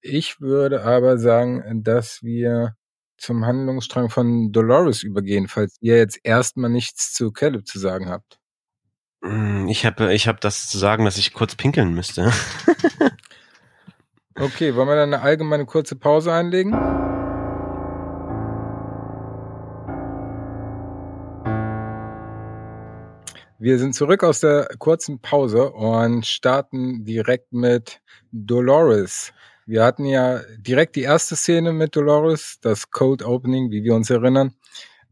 Ich 0.00 0.40
würde 0.40 0.82
aber 0.84 1.18
sagen, 1.18 1.84
dass 1.84 2.22
wir 2.22 2.74
zum 3.20 3.44
Handlungsstrang 3.44 4.10
von 4.10 4.52
Dolores 4.52 5.02
übergehen, 5.02 5.48
falls 5.48 5.76
ihr 5.80 5.96
jetzt 5.96 6.18
erstmal 6.22 6.70
nichts 6.70 7.12
zu 7.12 7.30
Caleb 7.32 7.66
zu 7.66 7.78
sagen 7.78 8.08
habt. 8.08 8.38
Hm, 9.22 9.68
ich 9.68 9.84
habe 9.84 10.14
ich 10.14 10.26
hab 10.28 10.40
das 10.40 10.68
zu 10.68 10.78
sagen, 10.78 11.04
dass 11.04 11.18
ich 11.18 11.32
kurz 11.32 11.54
pinkeln 11.54 11.94
müsste. 11.94 12.32
okay, 14.38 14.74
wollen 14.74 14.88
wir 14.88 14.96
dann 14.96 15.14
eine 15.14 15.22
allgemeine 15.22 15.66
kurze 15.66 15.96
Pause 15.96 16.32
einlegen? 16.32 16.72
Wir 23.62 23.78
sind 23.78 23.94
zurück 23.94 24.24
aus 24.24 24.40
der 24.40 24.68
kurzen 24.78 25.20
Pause 25.20 25.70
und 25.70 26.24
starten 26.24 27.04
direkt 27.04 27.52
mit 27.52 28.00
Dolores. 28.32 29.34
Wir 29.70 29.84
hatten 29.84 30.04
ja 30.04 30.40
direkt 30.58 30.96
die 30.96 31.02
erste 31.02 31.36
Szene 31.36 31.72
mit 31.72 31.94
Dolores, 31.94 32.58
das 32.60 32.90
Cold 32.90 33.22
Opening, 33.22 33.70
wie 33.70 33.84
wir 33.84 33.94
uns 33.94 34.10
erinnern, 34.10 34.56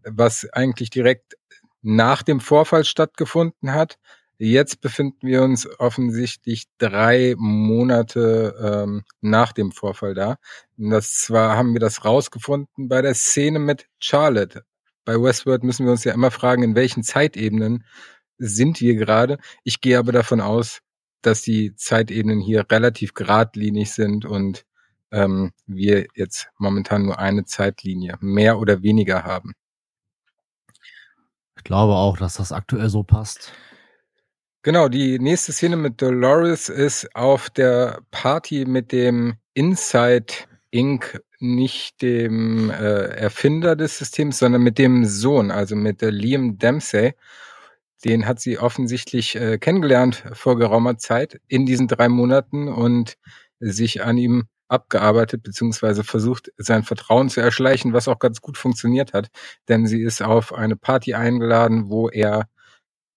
was 0.03 0.49
eigentlich 0.53 0.91
direkt 0.91 1.37
nach 1.81 2.25
dem 2.25 2.41
Vorfall 2.41 2.83
stattgefunden 2.83 3.73
hat. 3.73 4.01
Jetzt 4.37 4.81
befinden 4.81 5.29
wir 5.29 5.45
uns 5.45 5.69
offensichtlich 5.79 6.65
drei 6.79 7.37
Monate 7.39 8.57
ähm, 8.61 9.05
nach 9.21 9.53
dem 9.53 9.71
Vorfall 9.71 10.15
da. 10.15 10.39
Und 10.77 10.91
das 10.91 11.15
zwar 11.15 11.57
haben 11.57 11.73
wir 11.73 11.81
das 11.81 12.05
rausgefunden 12.05 12.89
bei 12.89 13.01
der 13.01 13.15
Szene 13.15 13.61
mit 13.61 13.87
Charlotte. 14.01 14.65
Bei 15.05 15.23
Westworld 15.23 15.63
müssen 15.63 15.87
wir 15.87 15.93
uns 15.93 16.03
ja 16.03 16.15
immer 16.15 16.33
fragen, 16.33 16.65
in 16.65 16.75
welchen 16.75 17.05
Zeitebenen 17.05 17.85
sind 18.39 18.81
wir 18.81 18.97
gerade. 18.97 19.39
Ich 19.63 19.81
gehe 19.81 20.01
aber 20.01 20.11
davon 20.11 20.41
aus, 20.41 20.81
dass 21.23 21.43
die 21.43 21.75
Zeitebenen 21.75 22.41
hier 22.41 22.67
relativ 22.71 23.15
geradlinig 23.15 23.93
sind 23.93 24.25
und 24.25 24.65
ähm, 25.11 25.53
wir 25.67 26.07
jetzt 26.15 26.49
momentan 26.59 27.05
nur 27.05 27.19
eine 27.19 27.45
Zeitlinie 27.45 28.17
mehr 28.21 28.59
oder 28.59 28.83
weniger 28.83 29.25
haben. 29.25 29.55
Ich 31.57 31.65
glaube 31.65 31.95
auch, 31.95 32.17
dass 32.17 32.35
das 32.35 32.53
aktuell 32.53 32.89
so 32.89 33.03
passt. 33.03 33.53
Genau, 34.63 34.89
die 34.89 35.19
nächste 35.19 35.53
Szene 35.53 35.77
mit 35.77 36.03
Dolores 36.03 36.69
ist 36.69 37.15
auf 37.15 37.49
der 37.49 38.01
Party 38.11 38.65
mit 38.65 38.93
dem 38.93 39.37
Inside 39.55 40.35
Inc., 40.71 41.23
nicht 41.41 42.03
dem 42.03 42.69
äh, 42.71 42.75
Erfinder 42.75 43.77
des 43.77 43.99
Systems, 43.99 44.39
sondern 44.39 44.63
mit 44.63 44.77
dem 44.79 45.05
Sohn, 45.05 45.51
also 45.51 45.77
mit 45.77 46.03
der 46.03 46.11
Liam 46.11 46.59
Dempsey. 46.59 47.15
Den 48.05 48.27
hat 48.27 48.41
sie 48.41 48.59
offensichtlich 48.59 49.35
äh, 49.37 49.59
kennengelernt 49.59 50.25
vor 50.33 50.57
geraumer 50.57 50.99
Zeit 50.99 51.41
in 51.49 51.67
diesen 51.67 51.89
drei 51.89 52.09
Monaten 52.09 52.69
und 52.69 53.17
sich 53.61 54.05
an 54.05 54.19
ihm 54.19 54.45
abgearbeitet, 54.69 55.43
beziehungsweise 55.43 56.05
versucht, 56.05 56.53
sein 56.59 56.85
Vertrauen 56.85 57.29
zu 57.29 57.41
erschleichen, 57.41 57.93
was 57.93 58.07
auch 58.07 58.19
ganz 58.19 58.41
gut 58.41 58.59
funktioniert 58.59 59.15
hat. 59.15 59.29
Denn 59.69 59.87
sie 59.87 60.03
ist 60.03 60.23
auf 60.23 60.53
eine 60.53 60.77
Party 60.77 61.15
eingeladen, 61.15 61.89
wo 61.89 62.09
er, 62.09 62.49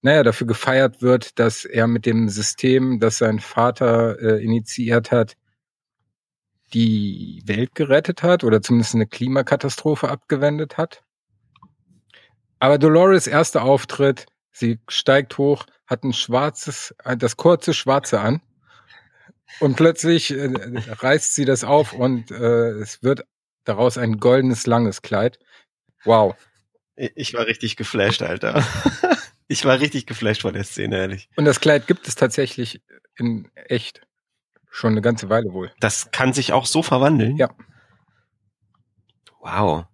naja, 0.02 0.24
dafür 0.24 0.48
gefeiert 0.48 1.02
wird, 1.02 1.38
dass 1.40 1.66
er 1.66 1.88
mit 1.88 2.06
dem 2.06 2.30
System, 2.30 3.00
das 3.00 3.18
sein 3.18 3.40
Vater 3.40 4.20
äh, 4.20 4.44
initiiert 4.44 5.12
hat, 5.12 5.36
die 6.74 7.44
Welt 7.46 7.76
gerettet 7.76 8.24
hat 8.24 8.44
oder 8.44 8.62
zumindest 8.62 8.96
eine 8.96 9.08
Klimakatastrophe 9.08 10.10
abgewendet 10.10 10.78
hat. 10.78 11.04
Aber 12.60 12.78
Dolores 12.78 13.28
erster 13.28 13.64
Auftritt 13.64 14.26
Sie 14.52 14.80
steigt 14.88 15.38
hoch, 15.38 15.66
hat 15.88 16.04
ein 16.04 16.14
schwarzes, 16.14 16.96
das 17.18 17.38
kurze 17.38 17.74
Schwarze 17.74 18.20
an. 18.20 18.42
Und 19.60 19.76
plötzlich 19.76 20.32
äh, 20.32 20.50
reißt 20.88 21.36
sie 21.36 21.46
das 21.46 21.64
auf 21.64 21.94
und 21.94 22.32
äh, 22.32 22.72
es 22.80 23.04
wird 23.04 23.26
daraus 23.66 23.98
ein 23.98 24.18
goldenes, 24.18 24.66
langes 24.66 25.02
Kleid. 25.02 25.40
Wow. 26.04 26.36
Ich 26.96 27.34
war 27.34 27.46
richtig 27.46 27.76
geflasht, 27.76 28.22
Alter. 28.22 28.66
ich 29.48 29.66
war 29.66 29.80
richtig 29.80 30.06
geflasht 30.06 30.42
von 30.42 30.54
der 30.54 30.64
Szene, 30.64 30.98
ehrlich. 30.98 31.30
Und 31.36 31.46
das 31.46 31.60
Kleid 31.60 31.88
gibt 31.88 32.08
es 32.08 32.16
tatsächlich 32.16 32.82
in 33.18 33.50
echt. 33.56 34.02
Schon 34.74 34.94
eine 34.94 35.02
ganze 35.02 35.28
Weile 35.28 35.52
wohl. 35.52 35.70
Das 35.82 36.12
kann 36.12 36.32
sich 36.32 36.54
auch 36.54 36.66
so 36.66 36.82
verwandeln? 36.82 37.36
Ja. 37.36 37.50
Wow. 39.42 39.86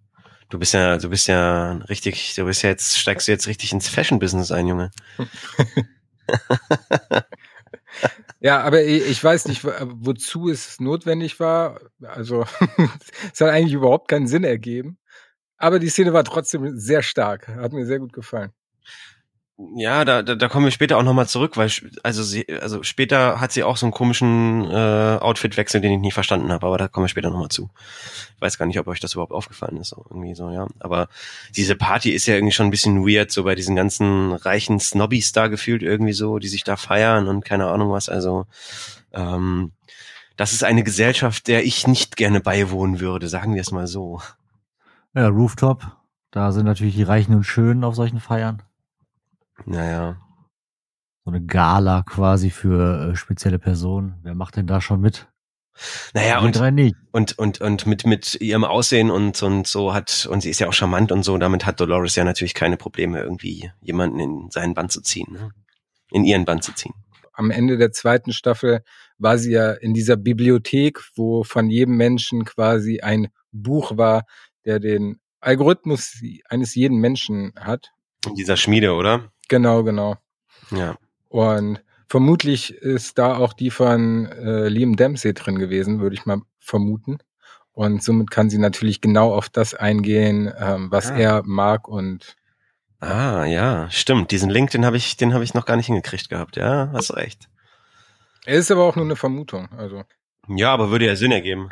Du 0.48 0.58
bist 0.58 0.72
ja, 0.72 0.96
du 0.96 1.10
bist 1.10 1.28
ja 1.28 1.72
richtig, 1.88 2.34
du 2.34 2.46
bist 2.46 2.62
ja 2.62 2.70
jetzt, 2.70 2.98
steigst 2.98 3.28
du 3.28 3.32
jetzt 3.32 3.46
richtig 3.46 3.72
ins 3.72 3.88
Fashion-Business 3.88 4.50
ein, 4.50 4.66
Junge. 4.66 4.90
ja, 8.40 8.62
aber 8.62 8.82
ich 8.82 9.22
weiß 9.22 9.48
nicht, 9.48 9.62
wozu 9.64 10.48
es 10.48 10.80
notwendig 10.80 11.38
war. 11.38 11.80
Also, 12.02 12.46
es 13.32 13.40
hat 13.40 13.50
eigentlich 13.50 13.74
überhaupt 13.74 14.08
keinen 14.08 14.26
Sinn 14.26 14.44
ergeben. 14.44 14.98
Aber 15.58 15.78
die 15.78 15.90
Szene 15.90 16.12
war 16.12 16.24
trotzdem 16.24 16.78
sehr 16.78 17.02
stark. 17.02 17.48
Hat 17.48 17.72
mir 17.72 17.84
sehr 17.84 17.98
gut 17.98 18.12
gefallen. 18.12 18.52
Ja, 19.74 20.04
da, 20.04 20.22
da, 20.22 20.36
da 20.36 20.48
kommen 20.48 20.66
wir 20.66 20.70
später 20.70 20.98
auch 20.98 21.02
nochmal 21.02 21.26
zurück, 21.26 21.56
weil 21.56 21.68
also 22.04 22.22
sie, 22.22 22.46
also 22.60 22.84
später 22.84 23.40
hat 23.40 23.50
sie 23.50 23.64
auch 23.64 23.76
so 23.76 23.86
einen 23.86 23.92
komischen 23.92 24.64
äh, 24.70 25.18
Outfitwechsel, 25.20 25.80
den 25.80 25.90
ich 25.90 25.98
nicht 25.98 26.14
verstanden 26.14 26.52
habe, 26.52 26.64
aber 26.64 26.78
da 26.78 26.86
kommen 26.86 27.04
wir 27.04 27.08
später 27.08 27.30
nochmal 27.30 27.48
zu. 27.48 27.68
Ich 28.36 28.40
weiß 28.40 28.56
gar 28.56 28.66
nicht, 28.66 28.78
ob 28.78 28.86
euch 28.86 29.00
das 29.00 29.14
überhaupt 29.14 29.32
aufgefallen 29.32 29.76
ist, 29.78 29.96
irgendwie 30.10 30.36
so, 30.36 30.50
ja. 30.50 30.68
Aber 30.78 31.08
diese 31.56 31.74
Party 31.74 32.12
ist 32.12 32.26
ja 32.26 32.36
irgendwie 32.36 32.52
schon 32.52 32.68
ein 32.68 32.70
bisschen 32.70 33.04
weird, 33.04 33.32
so 33.32 33.42
bei 33.42 33.56
diesen 33.56 33.74
ganzen 33.74 34.32
reichen 34.32 34.78
Snobbys 34.78 35.32
da 35.32 35.48
gefühlt 35.48 35.82
irgendwie 35.82 36.12
so, 36.12 36.38
die 36.38 36.48
sich 36.48 36.62
da 36.62 36.76
feiern 36.76 37.26
und 37.26 37.44
keine 37.44 37.66
Ahnung 37.66 37.90
was. 37.90 38.08
Also 38.08 38.46
ähm, 39.12 39.72
das 40.36 40.52
ist 40.52 40.62
eine 40.62 40.84
Gesellschaft, 40.84 41.48
der 41.48 41.64
ich 41.64 41.88
nicht 41.88 42.16
gerne 42.16 42.40
beiwohnen 42.40 43.00
würde, 43.00 43.26
sagen 43.26 43.54
wir 43.54 43.62
es 43.62 43.72
mal 43.72 43.88
so. 43.88 44.20
Ja, 45.14 45.26
Rooftop, 45.26 45.84
da 46.30 46.52
sind 46.52 46.66
natürlich 46.66 46.94
die 46.94 47.02
Reichen 47.02 47.34
und 47.34 47.42
Schönen 47.42 47.82
auf 47.82 47.96
solchen 47.96 48.20
Feiern. 48.20 48.62
Naja. 49.66 50.20
So 51.24 51.30
eine 51.30 51.44
Gala 51.44 52.02
quasi 52.04 52.50
für 52.50 53.10
äh, 53.10 53.16
spezielle 53.16 53.58
Personen. 53.58 54.18
Wer 54.22 54.34
macht 54.34 54.56
denn 54.56 54.66
da 54.66 54.80
schon 54.80 55.00
mit? 55.00 55.28
Naja, 56.12 56.40
und, 56.40 56.60
und, 57.12 57.38
und, 57.38 57.60
und 57.60 57.86
mit, 57.86 58.04
mit 58.04 58.40
ihrem 58.40 58.64
Aussehen 58.64 59.10
und, 59.10 59.40
und 59.42 59.66
so 59.66 59.94
hat, 59.94 60.26
und 60.30 60.40
sie 60.40 60.50
ist 60.50 60.58
ja 60.58 60.68
auch 60.68 60.72
charmant 60.72 61.12
und 61.12 61.22
so, 61.22 61.38
damit 61.38 61.66
hat 61.66 61.80
Dolores 61.80 62.16
ja 62.16 62.24
natürlich 62.24 62.54
keine 62.54 62.76
Probleme, 62.76 63.20
irgendwie 63.20 63.70
jemanden 63.80 64.18
in 64.18 64.50
seinen 64.50 64.74
Band 64.74 64.90
zu 64.90 65.00
ziehen, 65.02 65.32
ne? 65.32 65.50
in 66.10 66.24
ihren 66.24 66.44
Band 66.44 66.64
zu 66.64 66.74
ziehen. 66.74 66.94
Am 67.32 67.52
Ende 67.52 67.78
der 67.78 67.92
zweiten 67.92 68.32
Staffel 68.32 68.82
war 69.18 69.38
sie 69.38 69.52
ja 69.52 69.72
in 69.72 69.94
dieser 69.94 70.16
Bibliothek, 70.16 71.00
wo 71.14 71.44
von 71.44 71.70
jedem 71.70 71.96
Menschen 71.96 72.44
quasi 72.44 73.00
ein 73.00 73.28
Buch 73.52 73.96
war, 73.96 74.24
der 74.64 74.80
den 74.80 75.20
Algorithmus 75.40 76.20
eines 76.48 76.74
jeden 76.74 76.98
Menschen 76.98 77.52
hat. 77.56 77.92
In 78.26 78.34
dieser 78.34 78.56
Schmiede, 78.56 78.94
oder? 78.94 79.30
Genau, 79.48 79.82
genau. 79.82 80.16
Ja. 80.70 80.96
Und 81.28 81.82
vermutlich 82.06 82.74
ist 82.74 83.18
da 83.18 83.36
auch 83.36 83.52
die 83.52 83.70
von 83.70 84.26
äh, 84.26 84.68
Liam 84.68 84.96
Dempsey 84.96 85.34
drin 85.34 85.58
gewesen, 85.58 86.00
würde 86.00 86.14
ich 86.14 86.26
mal 86.26 86.42
vermuten. 86.58 87.18
Und 87.72 88.02
somit 88.02 88.30
kann 88.30 88.50
sie 88.50 88.58
natürlich 88.58 89.00
genau 89.00 89.32
auf 89.32 89.48
das 89.48 89.74
eingehen, 89.74 90.52
ähm, 90.58 90.90
was 90.90 91.10
ah. 91.10 91.16
er 91.16 91.42
mag 91.44 91.88
und 91.88 92.36
Ah, 93.00 93.44
ja, 93.44 93.88
stimmt. 93.90 94.32
Diesen 94.32 94.50
Link, 94.50 94.70
den 94.70 94.84
habe 94.84 94.96
ich, 94.96 95.16
den 95.16 95.32
habe 95.32 95.44
ich 95.44 95.54
noch 95.54 95.66
gar 95.66 95.76
nicht 95.76 95.86
hingekriegt 95.86 96.28
gehabt. 96.28 96.56
Ja, 96.56 96.90
hast 96.92 97.14
recht. 97.14 97.48
Er 98.44 98.56
ist 98.56 98.70
aber 98.70 98.84
auch 98.84 98.96
nur 98.96 99.04
eine 99.04 99.14
Vermutung, 99.14 99.68
also. 99.76 100.02
Ja, 100.48 100.72
aber 100.72 100.90
würde 100.90 101.06
ja 101.06 101.14
Sinn 101.14 101.30
ergeben. 101.30 101.70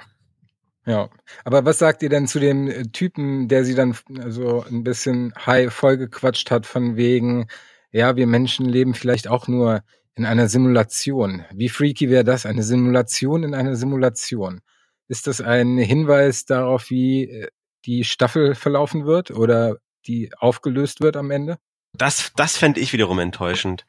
Ja, 0.87 1.11
aber 1.45 1.65
was 1.65 1.79
sagt 1.79 2.05
ihr 2.05 2.09
denn 2.09 2.29
zu 2.29 2.39
dem 2.39 2.69
äh, 2.69 2.85
Typen, 2.85 3.49
der 3.49 3.65
sie 3.65 3.75
dann 3.75 3.97
so 4.29 4.65
ein 4.65 4.85
bisschen 4.85 5.35
high 5.35 5.73
vollgequatscht 5.73 6.51
hat 6.53 6.65
von 6.65 6.97
wegen, 6.97 7.49
ja, 7.91 8.15
wir 8.15 8.29
Menschen 8.29 8.67
leben 8.67 8.95
vielleicht 8.95 9.27
auch 9.27 9.49
nur 9.49 9.83
in 10.15 10.25
einer 10.25 10.49
Simulation. 10.49 11.45
Wie 11.53 11.69
freaky 11.69 12.09
wäre 12.09 12.23
das? 12.25 12.47
Eine 12.47 12.63
Simulation 12.63 13.43
in 13.43 13.55
einer 13.55 13.75
Simulation. 13.75 14.61
Ist 15.09 15.27
das 15.27 15.41
ein 15.41 15.77
Hinweis 15.77 16.45
darauf, 16.45 16.89
wie 16.89 17.25
äh, 17.25 17.49
die 17.85 18.05
Staffel 18.05 18.55
verlaufen 18.55 19.07
wird 19.07 19.33
oder 19.33 19.79
die 20.07 20.31
aufgelöst 20.39 21.01
wird 21.01 21.17
am 21.17 21.33
Ende? 21.33 21.59
Das, 21.95 22.33
das 22.37 22.57
fände 22.57 22.79
ich 22.79 22.93
wiederum 22.93 23.19
enttäuschend. 23.19 23.87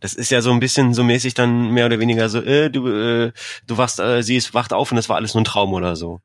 Das 0.00 0.14
ist 0.14 0.30
ja 0.30 0.40
so 0.40 0.50
ein 0.50 0.60
bisschen 0.60 0.94
so 0.94 1.04
mäßig 1.04 1.34
dann 1.34 1.70
mehr 1.70 1.86
oder 1.86 2.00
weniger 2.00 2.28
so, 2.28 2.40
äh, 2.40 2.70
du, 2.70 2.88
äh, 2.88 3.32
du 3.66 3.76
wachst, 3.76 4.00
äh, 4.00 4.22
sie 4.22 4.36
ist, 4.36 4.54
wacht 4.54 4.72
auf 4.72 4.90
und 4.90 4.96
das 4.96 5.08
war 5.08 5.16
alles 5.16 5.34
nur 5.34 5.42
ein 5.42 5.44
Traum 5.44 5.74
oder 5.74 5.94
so. 5.94 6.20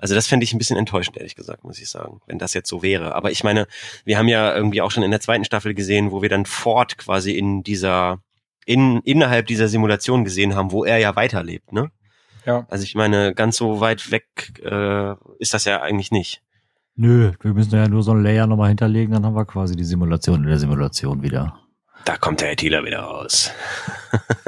Also 0.00 0.14
das 0.14 0.26
fände 0.26 0.44
ich 0.44 0.54
ein 0.54 0.58
bisschen 0.58 0.78
enttäuschend, 0.78 1.18
ehrlich 1.18 1.36
gesagt, 1.36 1.62
muss 1.62 1.78
ich 1.78 1.90
sagen, 1.90 2.20
wenn 2.26 2.38
das 2.38 2.54
jetzt 2.54 2.70
so 2.70 2.82
wäre. 2.82 3.14
Aber 3.14 3.30
ich 3.30 3.44
meine, 3.44 3.66
wir 4.04 4.16
haben 4.16 4.28
ja 4.28 4.54
irgendwie 4.54 4.80
auch 4.80 4.90
schon 4.90 5.02
in 5.02 5.10
der 5.10 5.20
zweiten 5.20 5.44
Staffel 5.44 5.74
gesehen, 5.74 6.10
wo 6.10 6.22
wir 6.22 6.30
dann 6.30 6.46
Ford 6.46 6.96
quasi 6.96 7.32
in 7.32 7.62
dieser, 7.62 8.18
in, 8.64 9.00
innerhalb 9.00 9.46
dieser 9.46 9.68
Simulation 9.68 10.24
gesehen 10.24 10.54
haben, 10.54 10.72
wo 10.72 10.84
er 10.84 10.96
ja 10.96 11.16
weiterlebt, 11.16 11.72
ne? 11.72 11.90
Ja. 12.46 12.66
Also 12.70 12.84
ich 12.84 12.94
meine, 12.94 13.34
ganz 13.34 13.58
so 13.58 13.80
weit 13.80 14.10
weg 14.10 14.24
äh, 14.64 15.14
ist 15.38 15.52
das 15.52 15.66
ja 15.66 15.82
eigentlich 15.82 16.10
nicht. 16.10 16.42
Nö, 16.96 17.32
wir 17.42 17.52
müssen 17.52 17.74
ja 17.74 17.86
nur 17.86 18.02
so 18.02 18.12
ein 18.12 18.22
Layer 18.22 18.46
nochmal 18.46 18.68
hinterlegen, 18.68 19.12
dann 19.12 19.26
haben 19.26 19.36
wir 19.36 19.44
quasi 19.44 19.76
die 19.76 19.84
Simulation 19.84 20.42
in 20.42 20.48
der 20.48 20.58
Simulation 20.58 21.22
wieder. 21.22 21.58
Da 22.06 22.16
kommt 22.16 22.40
der 22.40 22.52
ITler 22.52 22.82
wieder 22.84 23.00
raus. 23.00 23.50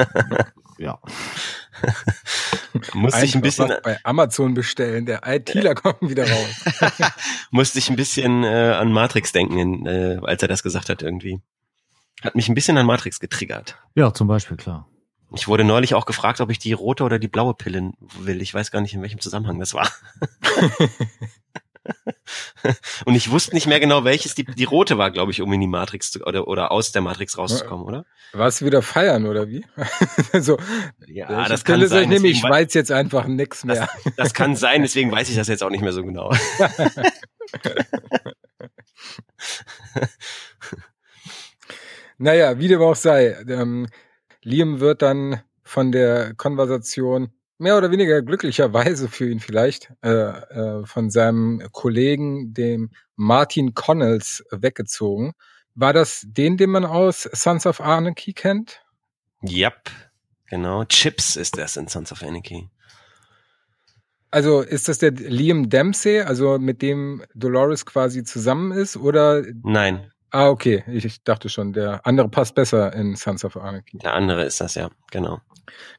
ja. 0.82 0.98
Musste 2.94 3.24
ich 3.24 3.34
ein 3.34 3.40
bisschen 3.40 3.72
bei 3.82 3.98
Amazon 4.04 4.54
bestellen, 4.54 5.06
der 5.06 5.20
ITler 5.26 5.74
kommt 5.76 6.08
wieder 6.08 6.28
raus. 6.30 7.02
Musste 7.50 7.78
ich 7.78 7.90
ein 7.90 7.96
bisschen 7.96 8.44
äh, 8.44 8.76
an 8.78 8.92
Matrix 8.92 9.32
denken, 9.32 9.86
äh, 9.86 10.18
als 10.22 10.42
er 10.42 10.48
das 10.48 10.62
gesagt 10.62 10.88
hat 10.88 11.02
irgendwie. 11.02 11.40
Hat 12.22 12.34
mich 12.34 12.48
ein 12.48 12.54
bisschen 12.54 12.78
an 12.78 12.86
Matrix 12.86 13.20
getriggert. 13.20 13.76
Ja, 13.94 14.14
zum 14.14 14.28
Beispiel, 14.28 14.56
klar. 14.56 14.88
Ich 15.34 15.48
wurde 15.48 15.64
neulich 15.64 15.94
auch 15.94 16.04
gefragt, 16.04 16.40
ob 16.40 16.50
ich 16.50 16.58
die 16.58 16.72
rote 16.72 17.04
oder 17.04 17.18
die 17.18 17.28
blaue 17.28 17.54
Pille 17.54 17.92
will. 18.18 18.42
Ich 18.42 18.52
weiß 18.52 18.70
gar 18.70 18.80
nicht, 18.82 18.92
in 18.94 19.00
welchem 19.00 19.20
Zusammenhang 19.20 19.58
das 19.58 19.72
war. 19.72 19.88
und 23.04 23.14
ich 23.14 23.30
wusste 23.30 23.54
nicht 23.54 23.66
mehr 23.66 23.80
genau, 23.80 24.04
welches 24.04 24.34
die, 24.34 24.44
die 24.44 24.64
rote 24.64 24.98
war, 24.98 25.10
glaube 25.10 25.32
ich, 25.32 25.40
um 25.42 25.52
in 25.52 25.60
die 25.60 25.66
Matrix 25.66 26.10
zu, 26.12 26.20
oder, 26.24 26.46
oder 26.48 26.70
aus 26.70 26.92
der 26.92 27.02
Matrix 27.02 27.36
rauszukommen, 27.36 27.84
oder? 27.84 28.04
Warst 28.32 28.60
du 28.60 28.66
wieder 28.66 28.82
feiern, 28.82 29.26
oder 29.26 29.48
wie? 29.48 29.64
so, 30.40 30.58
ja, 31.06 31.48
das 31.48 31.64
kann 31.64 31.86
sein. 31.86 32.04
Ich, 32.04 32.08
nehme, 32.08 32.28
ich 32.28 32.42
weiß 32.42 32.72
jetzt 32.74 32.92
einfach 32.92 33.26
nix 33.26 33.64
mehr. 33.64 33.88
Das, 34.04 34.14
das 34.16 34.34
kann 34.34 34.56
sein, 34.56 34.82
deswegen 34.82 35.10
weiß 35.10 35.28
ich 35.28 35.36
das 35.36 35.48
jetzt 35.48 35.62
auch 35.62 35.70
nicht 35.70 35.82
mehr 35.82 35.92
so 35.92 36.04
genau. 36.04 36.32
naja, 42.18 42.58
wie 42.58 42.68
dem 42.68 42.80
auch 42.80 42.96
sei. 42.96 43.36
Ähm, 43.48 43.88
Liam 44.42 44.80
wird 44.80 45.02
dann 45.02 45.42
von 45.62 45.92
der 45.92 46.34
Konversation 46.34 47.32
mehr 47.62 47.78
oder 47.78 47.90
weniger 47.90 48.20
glücklicherweise 48.22 49.08
für 49.08 49.30
ihn 49.30 49.40
vielleicht 49.40 49.92
äh, 50.02 50.10
äh, 50.10 50.84
von 50.84 51.10
seinem 51.10 51.62
Kollegen, 51.70 52.52
dem 52.52 52.90
Martin 53.16 53.74
Connells, 53.74 54.44
weggezogen. 54.50 55.32
War 55.74 55.92
das 55.92 56.26
den, 56.26 56.56
den 56.58 56.70
man 56.70 56.84
aus 56.84 57.22
Sons 57.22 57.64
of 57.64 57.80
Anarchy 57.80 58.34
kennt? 58.34 58.82
Yep, 59.42 59.90
genau. 60.46 60.84
Chips 60.84 61.36
ist 61.36 61.56
das 61.56 61.76
in 61.76 61.88
Sons 61.88 62.12
of 62.12 62.22
Anarchy. 62.22 62.68
Also 64.30 64.62
ist 64.62 64.88
das 64.88 64.98
der 64.98 65.12
Liam 65.12 65.68
Dempsey, 65.70 66.20
also 66.20 66.58
mit 66.58 66.82
dem 66.82 67.22
Dolores 67.34 67.86
quasi 67.86 68.24
zusammen 68.24 68.72
ist, 68.72 68.96
oder? 68.96 69.44
Nein. 69.62 70.10
Ah, 70.30 70.48
okay. 70.48 70.82
Ich, 70.88 71.04
ich 71.04 71.22
dachte 71.22 71.48
schon, 71.48 71.74
der 71.74 72.06
andere 72.06 72.28
passt 72.28 72.54
besser 72.54 72.92
in 72.94 73.14
Sons 73.14 73.44
of 73.44 73.56
Anarchy. 73.56 73.98
Der 73.98 74.14
andere 74.14 74.44
ist 74.44 74.60
das, 74.60 74.74
ja, 74.74 74.90
genau. 75.10 75.40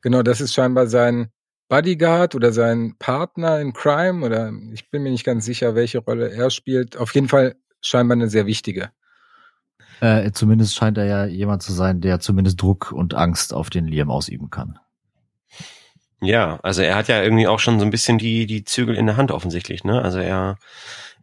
Genau, 0.01 0.23
das 0.23 0.41
ist 0.41 0.53
scheinbar 0.53 0.87
sein 0.87 1.31
Bodyguard 1.73 2.35
oder 2.35 2.51
sein 2.51 2.93
Partner 2.99 3.59
in 3.59 3.73
Crime 3.73 4.23
oder 4.23 4.51
ich 4.73 4.91
bin 4.91 5.01
mir 5.01 5.09
nicht 5.09 5.23
ganz 5.23 5.43
sicher, 5.43 5.73
welche 5.73 5.97
Rolle 5.97 6.29
er 6.29 6.51
spielt. 6.51 6.97
Auf 6.97 7.15
jeden 7.15 7.29
Fall 7.29 7.55
scheinbar 7.81 8.15
eine 8.15 8.29
sehr 8.29 8.45
wichtige. 8.45 8.91
Äh, 9.99 10.29
zumindest 10.33 10.75
scheint 10.75 10.99
er 10.99 11.05
ja 11.05 11.25
jemand 11.25 11.63
zu 11.63 11.73
sein, 11.73 11.99
der 11.99 12.19
zumindest 12.19 12.61
Druck 12.61 12.91
und 12.91 13.15
Angst 13.15 13.55
auf 13.55 13.71
den 13.71 13.87
Liam 13.87 14.11
ausüben 14.11 14.51
kann. 14.51 14.77
Ja, 16.21 16.59
also 16.61 16.83
er 16.83 16.95
hat 16.95 17.07
ja 17.07 17.23
irgendwie 17.23 17.47
auch 17.47 17.59
schon 17.59 17.79
so 17.79 17.85
ein 17.85 17.91
bisschen 17.91 18.19
die, 18.19 18.45
die 18.45 18.63
Zügel 18.63 18.95
in 18.95 19.07
der 19.07 19.17
Hand 19.17 19.31
offensichtlich, 19.31 19.83
ne? 19.83 19.99
Also 19.99 20.19
er, 20.19 20.59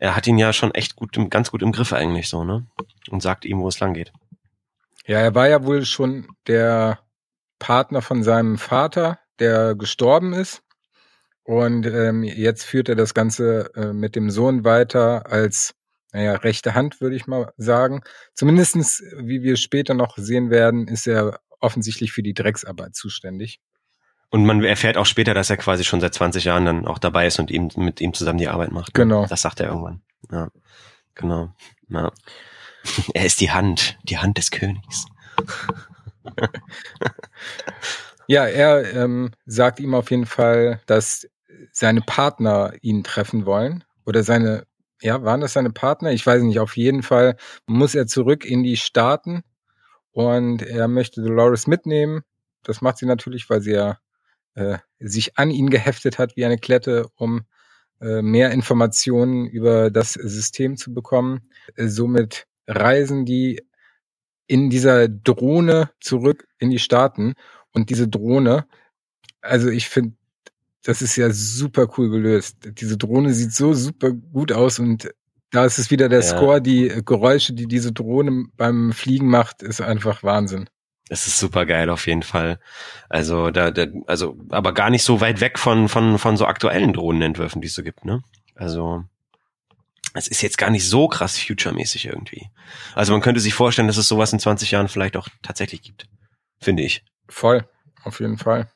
er 0.00 0.16
hat 0.16 0.26
ihn 0.26 0.36
ja 0.36 0.52
schon 0.52 0.74
echt 0.74 0.96
gut, 0.96 1.12
ganz 1.30 1.52
gut 1.52 1.62
im 1.62 1.70
Griff 1.70 1.92
eigentlich 1.92 2.28
so, 2.28 2.42
ne? 2.42 2.66
Und 3.08 3.22
sagt 3.22 3.44
ihm, 3.44 3.60
wo 3.60 3.68
es 3.68 3.78
lang 3.78 3.94
geht. 3.94 4.12
Ja, 5.06 5.20
er 5.20 5.32
war 5.36 5.48
ja 5.48 5.64
wohl 5.64 5.84
schon 5.84 6.26
der 6.48 6.98
Partner 7.60 8.02
von 8.02 8.24
seinem 8.24 8.58
Vater, 8.58 9.20
der 9.40 9.74
gestorben 9.74 10.32
ist. 10.32 10.62
Und 11.42 11.86
ähm, 11.86 12.22
jetzt 12.22 12.64
führt 12.64 12.88
er 12.88 12.94
das 12.94 13.14
Ganze 13.14 13.74
äh, 13.74 13.92
mit 13.92 14.14
dem 14.14 14.30
Sohn 14.30 14.64
weiter 14.64 15.26
als 15.26 15.74
naja, 16.12 16.34
rechte 16.34 16.74
Hand, 16.74 17.00
würde 17.00 17.16
ich 17.16 17.26
mal 17.26 17.52
sagen. 17.56 18.02
Zumindestens, 18.34 19.02
wie 19.16 19.42
wir 19.42 19.56
später 19.56 19.94
noch 19.94 20.16
sehen 20.16 20.50
werden, 20.50 20.88
ist 20.88 21.06
er 21.06 21.40
offensichtlich 21.60 22.12
für 22.12 22.22
die 22.22 22.34
Drecksarbeit 22.34 22.94
zuständig. 22.94 23.60
Und 24.30 24.44
man 24.44 24.62
erfährt 24.62 24.96
auch 24.96 25.06
später, 25.06 25.34
dass 25.34 25.50
er 25.50 25.56
quasi 25.56 25.84
schon 25.84 26.00
seit 26.00 26.14
20 26.14 26.44
Jahren 26.44 26.64
dann 26.64 26.86
auch 26.86 26.98
dabei 26.98 27.26
ist 27.26 27.38
und 27.38 27.50
ihm 27.50 27.68
mit 27.76 28.00
ihm 28.00 28.14
zusammen 28.14 28.38
die 28.38 28.48
Arbeit 28.48 28.70
macht. 28.70 28.96
Ne? 28.96 29.04
Genau. 29.04 29.26
Das 29.26 29.42
sagt 29.42 29.60
er 29.60 29.68
irgendwann. 29.68 30.02
Ja. 30.30 30.50
Genau. 31.14 31.52
Ja. 31.88 32.12
Er 33.12 33.26
ist 33.26 33.42
die 33.42 33.50
Hand, 33.50 33.98
die 34.04 34.16
Hand 34.16 34.38
des 34.38 34.50
Königs. 34.50 35.04
Ja, 38.30 38.46
er 38.46 38.94
ähm, 38.94 39.32
sagt 39.44 39.80
ihm 39.80 39.92
auf 39.92 40.12
jeden 40.12 40.24
Fall, 40.24 40.80
dass 40.86 41.28
seine 41.72 42.00
Partner 42.00 42.72
ihn 42.80 43.02
treffen 43.02 43.44
wollen. 43.44 43.82
Oder 44.06 44.22
seine, 44.22 44.68
ja, 45.02 45.24
waren 45.24 45.40
das 45.40 45.54
seine 45.54 45.70
Partner? 45.70 46.12
Ich 46.12 46.24
weiß 46.24 46.40
nicht. 46.44 46.60
Auf 46.60 46.76
jeden 46.76 47.02
Fall 47.02 47.36
muss 47.66 47.96
er 47.96 48.06
zurück 48.06 48.44
in 48.44 48.62
die 48.62 48.76
Staaten 48.76 49.42
und 50.12 50.62
er 50.62 50.86
möchte 50.86 51.20
Dolores 51.22 51.66
mitnehmen. 51.66 52.22
Das 52.62 52.80
macht 52.82 52.98
sie 52.98 53.06
natürlich, 53.06 53.50
weil 53.50 53.62
sie 53.62 53.72
ja 53.72 53.98
äh, 54.54 54.78
sich 55.00 55.36
an 55.36 55.50
ihn 55.50 55.68
geheftet 55.68 56.20
hat 56.20 56.36
wie 56.36 56.44
eine 56.44 56.58
Klette, 56.58 57.08
um 57.16 57.46
äh, 58.00 58.22
mehr 58.22 58.52
Informationen 58.52 59.48
über 59.48 59.90
das 59.90 60.12
System 60.12 60.76
zu 60.76 60.94
bekommen. 60.94 61.50
Äh, 61.74 61.88
somit 61.88 62.46
reisen 62.68 63.24
die 63.24 63.60
in 64.46 64.70
dieser 64.70 65.08
Drohne 65.08 65.90
zurück 66.00 66.46
in 66.58 66.70
die 66.70 66.80
Staaten 66.80 67.34
und 67.72 67.90
diese 67.90 68.08
Drohne, 68.08 68.66
also 69.40 69.68
ich 69.68 69.88
finde, 69.88 70.14
das 70.82 71.02
ist 71.02 71.16
ja 71.16 71.30
super 71.30 71.88
cool 71.96 72.10
gelöst. 72.10 72.56
Diese 72.64 72.96
Drohne 72.96 73.32
sieht 73.32 73.52
so 73.52 73.74
super 73.74 74.12
gut 74.12 74.52
aus 74.52 74.78
und 74.78 75.10
da 75.50 75.64
ist 75.64 75.78
es 75.78 75.90
wieder 75.90 76.08
der 76.08 76.20
ja. 76.20 76.26
Score, 76.26 76.62
die 76.62 76.88
Geräusche, 77.04 77.52
die 77.52 77.66
diese 77.66 77.92
Drohne 77.92 78.46
beim 78.56 78.92
Fliegen 78.92 79.28
macht, 79.28 79.62
ist 79.62 79.80
einfach 79.80 80.22
Wahnsinn. 80.22 80.68
Es 81.08 81.26
ist 81.26 81.40
super 81.40 81.66
geil 81.66 81.90
auf 81.90 82.06
jeden 82.06 82.22
Fall. 82.22 82.60
Also 83.08 83.50
da, 83.50 83.72
da 83.72 83.86
also 84.06 84.36
aber 84.48 84.72
gar 84.72 84.90
nicht 84.90 85.02
so 85.02 85.20
weit 85.20 85.40
weg 85.40 85.58
von 85.58 85.88
von 85.88 86.18
von 86.18 86.36
so 86.36 86.46
aktuellen 86.46 86.92
Drohnenentwürfen, 86.92 87.60
die 87.60 87.66
es 87.66 87.74
so 87.74 87.82
gibt, 87.82 88.04
ne? 88.04 88.22
Also 88.54 89.02
es 90.14 90.28
ist 90.28 90.42
jetzt 90.42 90.58
gar 90.58 90.70
nicht 90.70 90.88
so 90.88 91.08
krass 91.08 91.38
future-mäßig 91.38 92.06
irgendwie. 92.06 92.48
Also 92.94 93.12
man 93.12 93.20
könnte 93.20 93.40
sich 93.40 93.54
vorstellen, 93.54 93.88
dass 93.88 93.96
es 93.96 94.08
sowas 94.08 94.32
in 94.32 94.38
20 94.38 94.70
Jahren 94.70 94.88
vielleicht 94.88 95.16
auch 95.16 95.28
tatsächlich 95.42 95.82
gibt, 95.82 96.06
finde 96.60 96.82
ich. 96.84 97.04
Voll, 97.30 97.64
auf 98.04 98.20
jeden 98.20 98.36
Fall. 98.36 98.68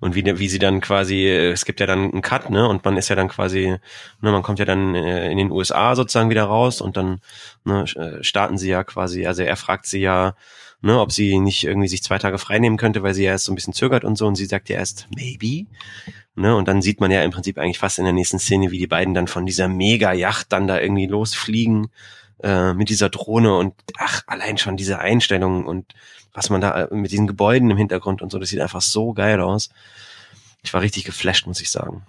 Und 0.00 0.14
wie, 0.14 0.24
wie 0.24 0.48
sie 0.48 0.58
dann 0.58 0.80
quasi, 0.80 1.26
es 1.26 1.64
gibt 1.64 1.80
ja 1.80 1.86
dann 1.86 2.12
einen 2.12 2.22
Cut, 2.22 2.50
ne? 2.50 2.68
Und 2.68 2.84
man 2.84 2.96
ist 2.96 3.08
ja 3.08 3.16
dann 3.16 3.28
quasi, 3.28 3.76
ne, 4.20 4.32
man 4.32 4.42
kommt 4.42 4.58
ja 4.58 4.64
dann 4.64 4.94
äh, 4.94 5.30
in 5.30 5.38
den 5.38 5.50
USA 5.50 5.94
sozusagen 5.94 6.30
wieder 6.30 6.44
raus 6.44 6.80
und 6.80 6.96
dann 6.96 7.20
ne, 7.64 7.84
äh, 7.96 8.22
starten 8.22 8.58
sie 8.58 8.70
ja 8.70 8.84
quasi, 8.84 9.26
also 9.26 9.42
er 9.42 9.56
fragt 9.56 9.86
sie 9.86 10.00
ja, 10.00 10.34
ne, 10.80 11.00
ob 11.00 11.12
sie 11.12 11.38
nicht 11.38 11.64
irgendwie 11.64 11.88
sich 11.88 12.02
zwei 12.02 12.18
Tage 12.18 12.38
frei 12.38 12.58
nehmen 12.58 12.76
könnte, 12.76 13.02
weil 13.02 13.14
sie 13.14 13.24
ja 13.24 13.32
erst 13.32 13.46
so 13.46 13.52
ein 13.52 13.56
bisschen 13.56 13.74
zögert 13.74 14.04
und 14.04 14.16
so 14.16 14.26
und 14.26 14.36
sie 14.36 14.46
sagt 14.46 14.68
ja 14.68 14.76
erst, 14.76 15.08
maybe. 15.14 15.66
Ne, 16.34 16.54
und 16.54 16.68
dann 16.68 16.82
sieht 16.82 17.00
man 17.00 17.10
ja 17.10 17.22
im 17.22 17.32
Prinzip 17.32 17.58
eigentlich 17.58 17.80
fast 17.80 17.98
in 17.98 18.04
der 18.04 18.12
nächsten 18.12 18.38
Szene, 18.38 18.70
wie 18.70 18.78
die 18.78 18.86
beiden 18.86 19.12
dann 19.12 19.26
von 19.26 19.44
dieser 19.44 19.66
Mega-Yacht 19.68 20.52
dann 20.52 20.68
da 20.68 20.80
irgendwie 20.80 21.06
losfliegen 21.06 21.88
äh, 22.42 22.74
mit 22.74 22.88
dieser 22.88 23.08
Drohne 23.08 23.56
und 23.56 23.74
ach, 23.96 24.22
allein 24.26 24.58
schon 24.58 24.76
diese 24.76 24.98
Einstellung 24.98 25.66
und 25.66 25.94
was 26.32 26.50
man 26.50 26.60
da 26.60 26.84
äh, 26.84 26.94
mit 26.94 27.10
diesen 27.10 27.26
Gebäuden 27.26 27.70
im 27.70 27.76
Hintergrund 27.76 28.22
und 28.22 28.30
so, 28.30 28.38
das 28.38 28.48
sieht 28.48 28.60
einfach 28.60 28.82
so 28.82 29.12
geil 29.12 29.40
aus. 29.40 29.70
Ich 30.62 30.74
war 30.74 30.82
richtig 30.82 31.04
geflasht, 31.04 31.46
muss 31.46 31.60
ich 31.60 31.70
sagen. 31.70 32.06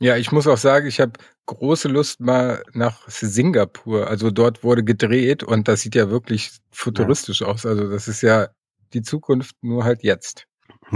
Ja, 0.00 0.16
ich 0.16 0.32
muss 0.32 0.46
auch 0.46 0.58
sagen, 0.58 0.86
ich 0.86 1.00
habe 1.00 1.12
große 1.46 1.88
Lust 1.88 2.20
mal 2.20 2.62
nach 2.72 3.08
Singapur. 3.08 4.08
Also 4.08 4.30
dort 4.30 4.64
wurde 4.64 4.84
gedreht 4.84 5.42
und 5.42 5.68
das 5.68 5.80
sieht 5.80 5.94
ja 5.94 6.10
wirklich 6.10 6.50
futuristisch 6.70 7.40
ja. 7.40 7.46
aus. 7.46 7.64
Also 7.64 7.88
das 7.88 8.08
ist 8.08 8.22
ja 8.22 8.48
die 8.92 9.02
Zukunft 9.02 9.56
nur 9.62 9.84
halt 9.84 10.02
jetzt. 10.02 10.46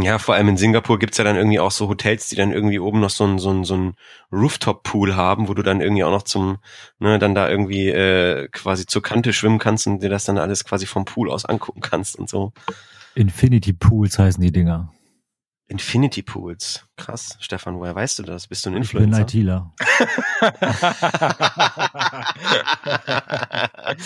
Ja, 0.02 0.18
vor 0.18 0.34
allem 0.34 0.48
in 0.48 0.56
Singapur 0.56 0.98
gibt's 0.98 1.18
ja 1.18 1.24
dann 1.24 1.36
irgendwie 1.36 1.60
auch 1.60 1.70
so 1.70 1.88
Hotels, 1.88 2.28
die 2.28 2.36
dann 2.36 2.52
irgendwie 2.52 2.78
oben 2.78 3.00
noch 3.00 3.10
so 3.10 3.24
ein, 3.24 3.38
so 3.38 3.50
ein, 3.50 3.64
so 3.64 3.76
ein 3.76 3.94
Rooftop-Pool 4.32 5.16
haben, 5.16 5.48
wo 5.48 5.54
du 5.54 5.62
dann 5.62 5.80
irgendwie 5.80 6.04
auch 6.04 6.10
noch 6.10 6.22
zum, 6.22 6.58
ne, 6.98 7.18
dann 7.18 7.34
da 7.34 7.48
irgendwie 7.48 7.88
äh, 7.88 8.48
quasi 8.48 8.86
zur 8.86 9.02
Kante 9.02 9.32
schwimmen 9.32 9.58
kannst 9.58 9.86
und 9.86 10.02
dir 10.02 10.10
das 10.10 10.24
dann 10.24 10.38
alles 10.38 10.64
quasi 10.64 10.86
vom 10.86 11.04
Pool 11.04 11.30
aus 11.30 11.44
angucken 11.44 11.80
kannst 11.80 12.16
und 12.16 12.28
so. 12.28 12.52
Infinity 13.14 13.72
Pools 13.72 14.18
heißen 14.18 14.42
die 14.42 14.52
Dinger. 14.52 14.92
Infinity 15.70 16.22
Pools. 16.22 16.86
Krass. 16.96 17.36
Stefan, 17.40 17.78
woher 17.78 17.94
weißt 17.94 18.20
du 18.20 18.22
das? 18.22 18.46
Bist 18.46 18.64
du 18.64 18.70
ein 18.70 18.76
Influencer? 18.76 19.20
Ich 19.20 19.26
bin 19.26 19.42
ITler. 19.42 19.70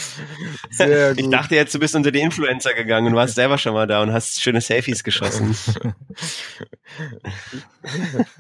Sehr 0.70 1.10
gut. 1.10 1.20
Ich 1.20 1.30
dachte 1.30 1.54
jetzt, 1.54 1.72
du 1.72 1.78
bist 1.78 1.94
unter 1.94 2.10
die 2.10 2.20
Influencer 2.20 2.74
gegangen 2.74 3.06
und 3.06 3.14
warst 3.14 3.36
selber 3.36 3.58
schon 3.58 3.74
mal 3.74 3.86
da 3.86 4.02
und 4.02 4.12
hast 4.12 4.42
schöne 4.42 4.60
Selfies 4.60 5.04
geschossen. 5.04 5.54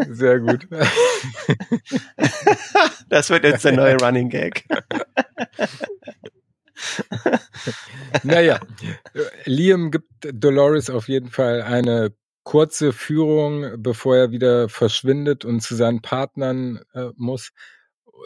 Sehr 0.08 0.40
gut. 0.40 0.66
Das 3.08 3.30
wird 3.30 3.44
jetzt 3.44 3.64
der 3.64 3.72
neue 3.72 3.98
Running 3.98 4.30
Gag. 4.30 4.64
naja, 8.24 8.58
Liam 9.44 9.92
gibt 9.92 10.10
Dolores 10.22 10.90
auf 10.90 11.06
jeden 11.06 11.30
Fall 11.30 11.62
eine 11.62 12.12
kurze 12.42 12.92
Führung, 12.92 13.82
bevor 13.82 14.16
er 14.16 14.30
wieder 14.30 14.68
verschwindet 14.68 15.44
und 15.44 15.60
zu 15.60 15.74
seinen 15.74 16.02
Partnern 16.02 16.80
äh, 16.92 17.08
muss, 17.16 17.50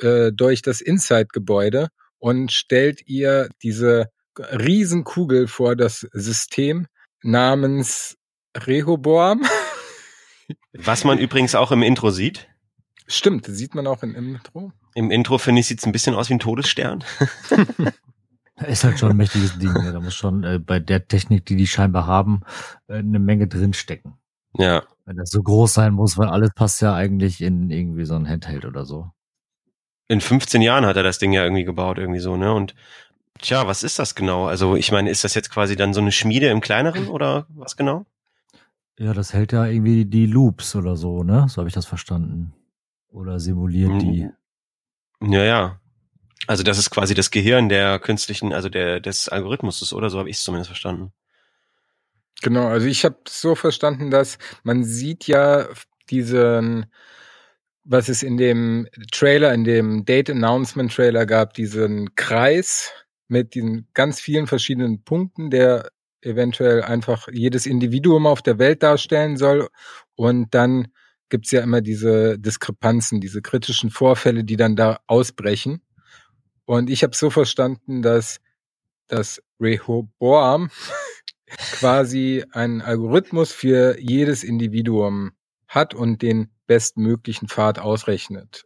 äh, 0.01 0.33
durch 0.33 0.63
das 0.63 0.81
Inside-Gebäude 0.81 1.89
und 2.19 2.53
stellt 2.53 3.07
ihr 3.07 3.49
diese 3.63 4.11
Riesenkugel 4.39 5.49
vor 5.49 5.77
das 5.77 6.01
System 6.13 6.87
namens 7.23 8.17
Rehoboam. 8.57 9.45
Was 10.73 11.05
man 11.05 11.19
übrigens 11.19 11.55
auch 11.55 11.73
im 11.73 11.83
Intro 11.83 12.11
sieht. 12.11 12.49
Stimmt, 13.07 13.47
sieht 13.47 13.75
man 13.75 13.87
auch 13.87 14.03
im 14.03 14.15
Intro. 14.15 14.73
Im 14.95 15.11
Intro, 15.11 15.39
finde 15.39 15.61
ich, 15.61 15.67
sieht 15.67 15.79
es 15.79 15.87
ein 15.87 15.93
bisschen 15.93 16.15
aus 16.15 16.29
wie 16.29 16.35
ein 16.35 16.39
Todesstern. 16.39 17.05
Ist 18.67 18.85
halt 18.85 18.99
schon 18.99 19.11
ein 19.11 19.17
mächtiges 19.17 19.59
Ding. 19.59 19.75
Ja. 19.75 19.93
Da 19.93 20.01
muss 20.01 20.15
schon 20.15 20.45
äh, 20.45 20.59
bei 20.59 20.81
der 20.81 21.07
Technik, 21.07 21.45
die 21.47 21.57
die 21.57 21.67
scheinbar 21.67 22.07
haben, 22.07 22.43
äh, 22.89 22.95
eine 22.95 23.19
Menge 23.19 23.49
drinstecken. 23.49 24.15
Ja. 24.55 24.83
Wenn 25.05 25.17
das 25.19 25.31
so 25.31 25.43
groß 25.43 25.75
sein 25.75 25.93
muss, 25.93 26.17
weil 26.17 26.29
alles 26.29 26.51
passt 26.55 26.81
ja 26.81 26.95
eigentlich 26.95 27.43
in 27.43 27.71
irgendwie 27.71 28.05
so 28.05 28.15
ein 28.15 28.29
Handheld 28.29 28.65
oder 28.65 28.85
so. 28.85 29.11
In 30.09 30.21
15 30.21 30.63
Jahren 30.63 30.87
hat 30.87 30.97
er 30.97 31.03
das 31.03 31.19
Ding 31.19 31.33
ja 31.33 31.45
irgendwie 31.45 31.65
gebaut, 31.65 31.99
irgendwie 31.99 32.21
so, 32.21 32.37
ne? 32.37 32.53
Und 32.53 32.75
tja, 33.41 33.67
was 33.67 33.83
ist 33.83 33.99
das 33.99 34.15
genau? 34.15 34.47
Also 34.47 34.77
ich 34.77 34.91
meine, 34.91 35.11
ist 35.11 35.25
das 35.25 35.35
jetzt 35.35 35.51
quasi 35.51 35.77
dann 35.77 35.93
so 35.93 36.01
eine 36.01 36.13
Schmiede 36.13 36.49
im 36.49 36.61
kleineren 36.61 37.09
oder 37.09 37.47
was 37.51 37.77
genau? 37.77 38.07
Ja, 38.99 39.13
das 39.13 39.35
hält 39.35 39.53
ja 39.53 39.67
irgendwie 39.67 40.07
die 40.07 40.27
Loops 40.27 40.75
oder 40.75 40.97
so, 40.97 41.23
ne? 41.23 41.47
So 41.49 41.59
habe 41.59 41.69
ich 41.69 41.75
das 41.75 41.87
verstanden. 41.87 42.55
Oder 43.09 43.39
simuliert 43.39 43.93
hm. 43.93 43.99
die. 43.99 44.31
Ja, 45.23 45.45
ja. 45.45 45.81
Also 46.47 46.63
das 46.63 46.79
ist 46.79 46.91
quasi 46.91 47.15
das 47.15 47.31
Gehirn 47.31 47.69
der 47.69 47.99
künstlichen, 47.99 48.53
also 48.53 48.69
der 48.69 49.01
des 49.01 49.29
Algorithmus 49.29 49.93
oder 49.93 50.11
so 50.11 50.19
habe 50.19 50.31
ich 50.31 50.37
es 50.37 50.43
zumindest 50.43 50.69
verstanden. 50.69 51.13
Genau, 52.43 52.67
also 52.67 52.87
ich 52.87 53.05
habe 53.05 53.17
so 53.29 53.55
verstanden, 53.55 54.11
dass 54.11 54.39
man 54.63 54.85
sieht 54.85 55.27
ja 55.27 55.69
diesen, 56.11 56.87
was 57.85 58.09
es 58.09 58.23
in 58.23 58.37
dem 58.37 58.89
Trailer, 59.11 59.55
in 59.55 59.65
dem 59.65 60.05
Date 60.05 60.31
Announcement 60.31 60.93
Trailer 60.95 61.27
gab, 61.27 61.55
diesen 61.55 62.15
Kreis 62.15 62.93
mit 63.29 63.55
diesen 63.55 63.89
ganz 63.95 64.21
vielen 64.21 64.47
verschiedenen 64.47 65.03
Punkten, 65.03 65.51
der 65.51 65.91
eventuell 66.21 66.83
einfach 66.83 67.29
jedes 67.33 67.67
Individuum 67.67 68.27
auf 68.27 68.43
der 68.43 68.59
Welt 68.59 68.83
darstellen 68.83 69.37
soll. 69.37 69.69
Und 70.15 70.55
dann 70.55 70.89
gibt's 71.29 71.51
ja 71.51 71.63
immer 71.63 71.81
diese 71.81 72.39
Diskrepanzen, 72.39 73.21
diese 73.21 73.43
kritischen 73.43 73.91
Vorfälle, 73.91 74.45
die 74.45 74.57
dann 74.57 74.77
da 74.77 75.01
ausbrechen. 75.07 75.83
Und 76.67 76.91
ich 76.91 77.03
habe 77.03 77.17
so 77.17 77.31
verstanden, 77.31 78.03
dass 78.03 78.41
das 79.07 79.43
Rehoboam 79.61 80.71
quasi 81.73 82.45
einen 82.53 82.83
Algorithmus 82.83 83.53
für 83.53 83.99
jedes 83.99 84.45
Individuum 84.45 85.33
hat 85.69 85.95
und 85.95 86.23
den 86.23 86.51
bestmöglichen 86.67 87.49
Pfad 87.49 87.79
ausrechnet. 87.79 88.65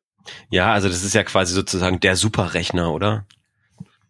Ja, 0.50 0.72
also 0.72 0.88
das 0.88 1.04
ist 1.04 1.14
ja 1.14 1.22
quasi 1.24 1.54
sozusagen 1.54 2.00
der 2.00 2.16
Superrechner, 2.16 2.92
oder? 2.92 3.26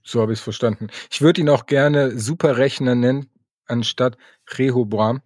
So 0.02 0.20
habe 0.20 0.32
ich 0.32 0.38
es 0.38 0.42
verstanden. 0.42 0.88
Ich 1.10 1.20
würde 1.20 1.40
ihn 1.40 1.48
auch 1.48 1.66
gerne 1.66 2.18
Superrechner 2.18 2.94
nennen, 2.94 3.28
anstatt 3.66 4.16
Rehoboam, 4.56 5.20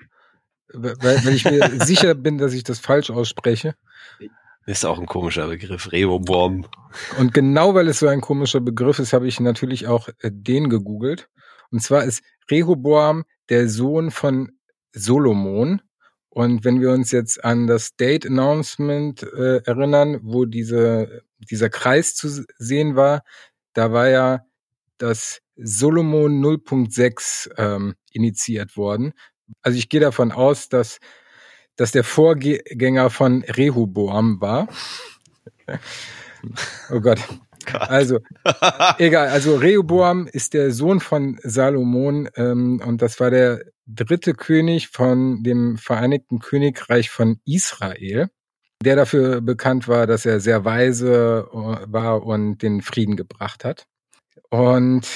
weil, 0.72 1.24
weil 1.24 1.34
ich 1.34 1.44
mir 1.44 1.80
sicher 1.84 2.14
bin, 2.14 2.38
dass 2.38 2.52
ich 2.52 2.64
das 2.64 2.78
falsch 2.80 3.10
ausspreche. 3.10 3.74
Ist 4.66 4.86
auch 4.86 4.98
ein 4.98 5.06
komischer 5.06 5.46
Begriff, 5.48 5.92
Rehoboam. 5.92 6.66
Und 7.18 7.34
genau 7.34 7.74
weil 7.74 7.88
es 7.88 7.98
so 7.98 8.06
ein 8.06 8.20
komischer 8.20 8.60
Begriff 8.60 8.98
ist, 8.98 9.12
habe 9.12 9.26
ich 9.26 9.40
natürlich 9.40 9.86
auch 9.86 10.08
äh, 10.20 10.30
den 10.32 10.70
gegoogelt. 10.70 11.28
Und 11.70 11.82
zwar 11.82 12.04
ist 12.04 12.22
Rehoboam 12.50 13.24
der 13.50 13.68
Sohn 13.68 14.10
von 14.10 14.52
Solomon. 14.92 15.82
Und 16.30 16.64
wenn 16.64 16.80
wir 16.80 16.90
uns 16.90 17.12
jetzt 17.12 17.44
an 17.44 17.66
das 17.66 17.96
Date 17.96 18.26
Announcement 18.26 19.22
äh, 19.22 19.58
erinnern, 19.64 20.20
wo 20.22 20.46
diese, 20.46 21.22
dieser 21.38 21.68
Kreis 21.68 22.14
zu 22.14 22.44
sehen 22.56 22.96
war, 22.96 23.22
da 23.74 23.92
war 23.92 24.08
ja 24.08 24.40
das 24.98 25.40
Solomon 25.56 26.42
0.6 26.42 27.50
ähm, 27.58 27.94
initiiert 28.10 28.76
worden. 28.76 29.12
Also 29.62 29.78
ich 29.78 29.88
gehe 29.88 30.00
davon 30.00 30.32
aus, 30.32 30.68
dass 30.68 30.98
dass 31.77 31.93
der 31.93 32.05
Vorgänger 32.05 33.11
von 33.11 33.43
Rehoboam 33.43 34.41
war. 34.41 34.68
oh 36.91 37.01
Gott. 37.01 37.18
Gott. 37.64 37.89
Also, 37.89 38.18
egal. 38.99 39.29
Also 39.29 39.57
Rehoboam 39.57 40.27
ist 40.27 40.55
der 40.55 40.70
Sohn 40.70 41.01
von 41.01 41.39
Salomon 41.43 42.29
ähm, 42.37 42.81
und 42.85 43.03
das 43.03 43.20
war 43.20 43.31
der 43.31 43.64
dritte 43.87 44.35
König 44.35 44.89
von 44.89 45.43
dem 45.43 45.77
Vereinigten 45.77 46.39
Königreich 46.39 47.11
von 47.11 47.41
Israel, 47.45 48.29
der 48.83 48.97
dafür 48.97 49.41
bekannt 49.41 49.89
war, 49.89 50.07
dass 50.07 50.27
er 50.27 50.41
sehr 50.41 50.64
weise 50.64 51.49
äh, 51.53 51.57
war 51.93 52.25
und 52.25 52.59
den 52.62 52.83
Frieden 52.83 53.16
gebracht 53.16 53.64
hat. 53.64 53.87
Und 54.51 55.07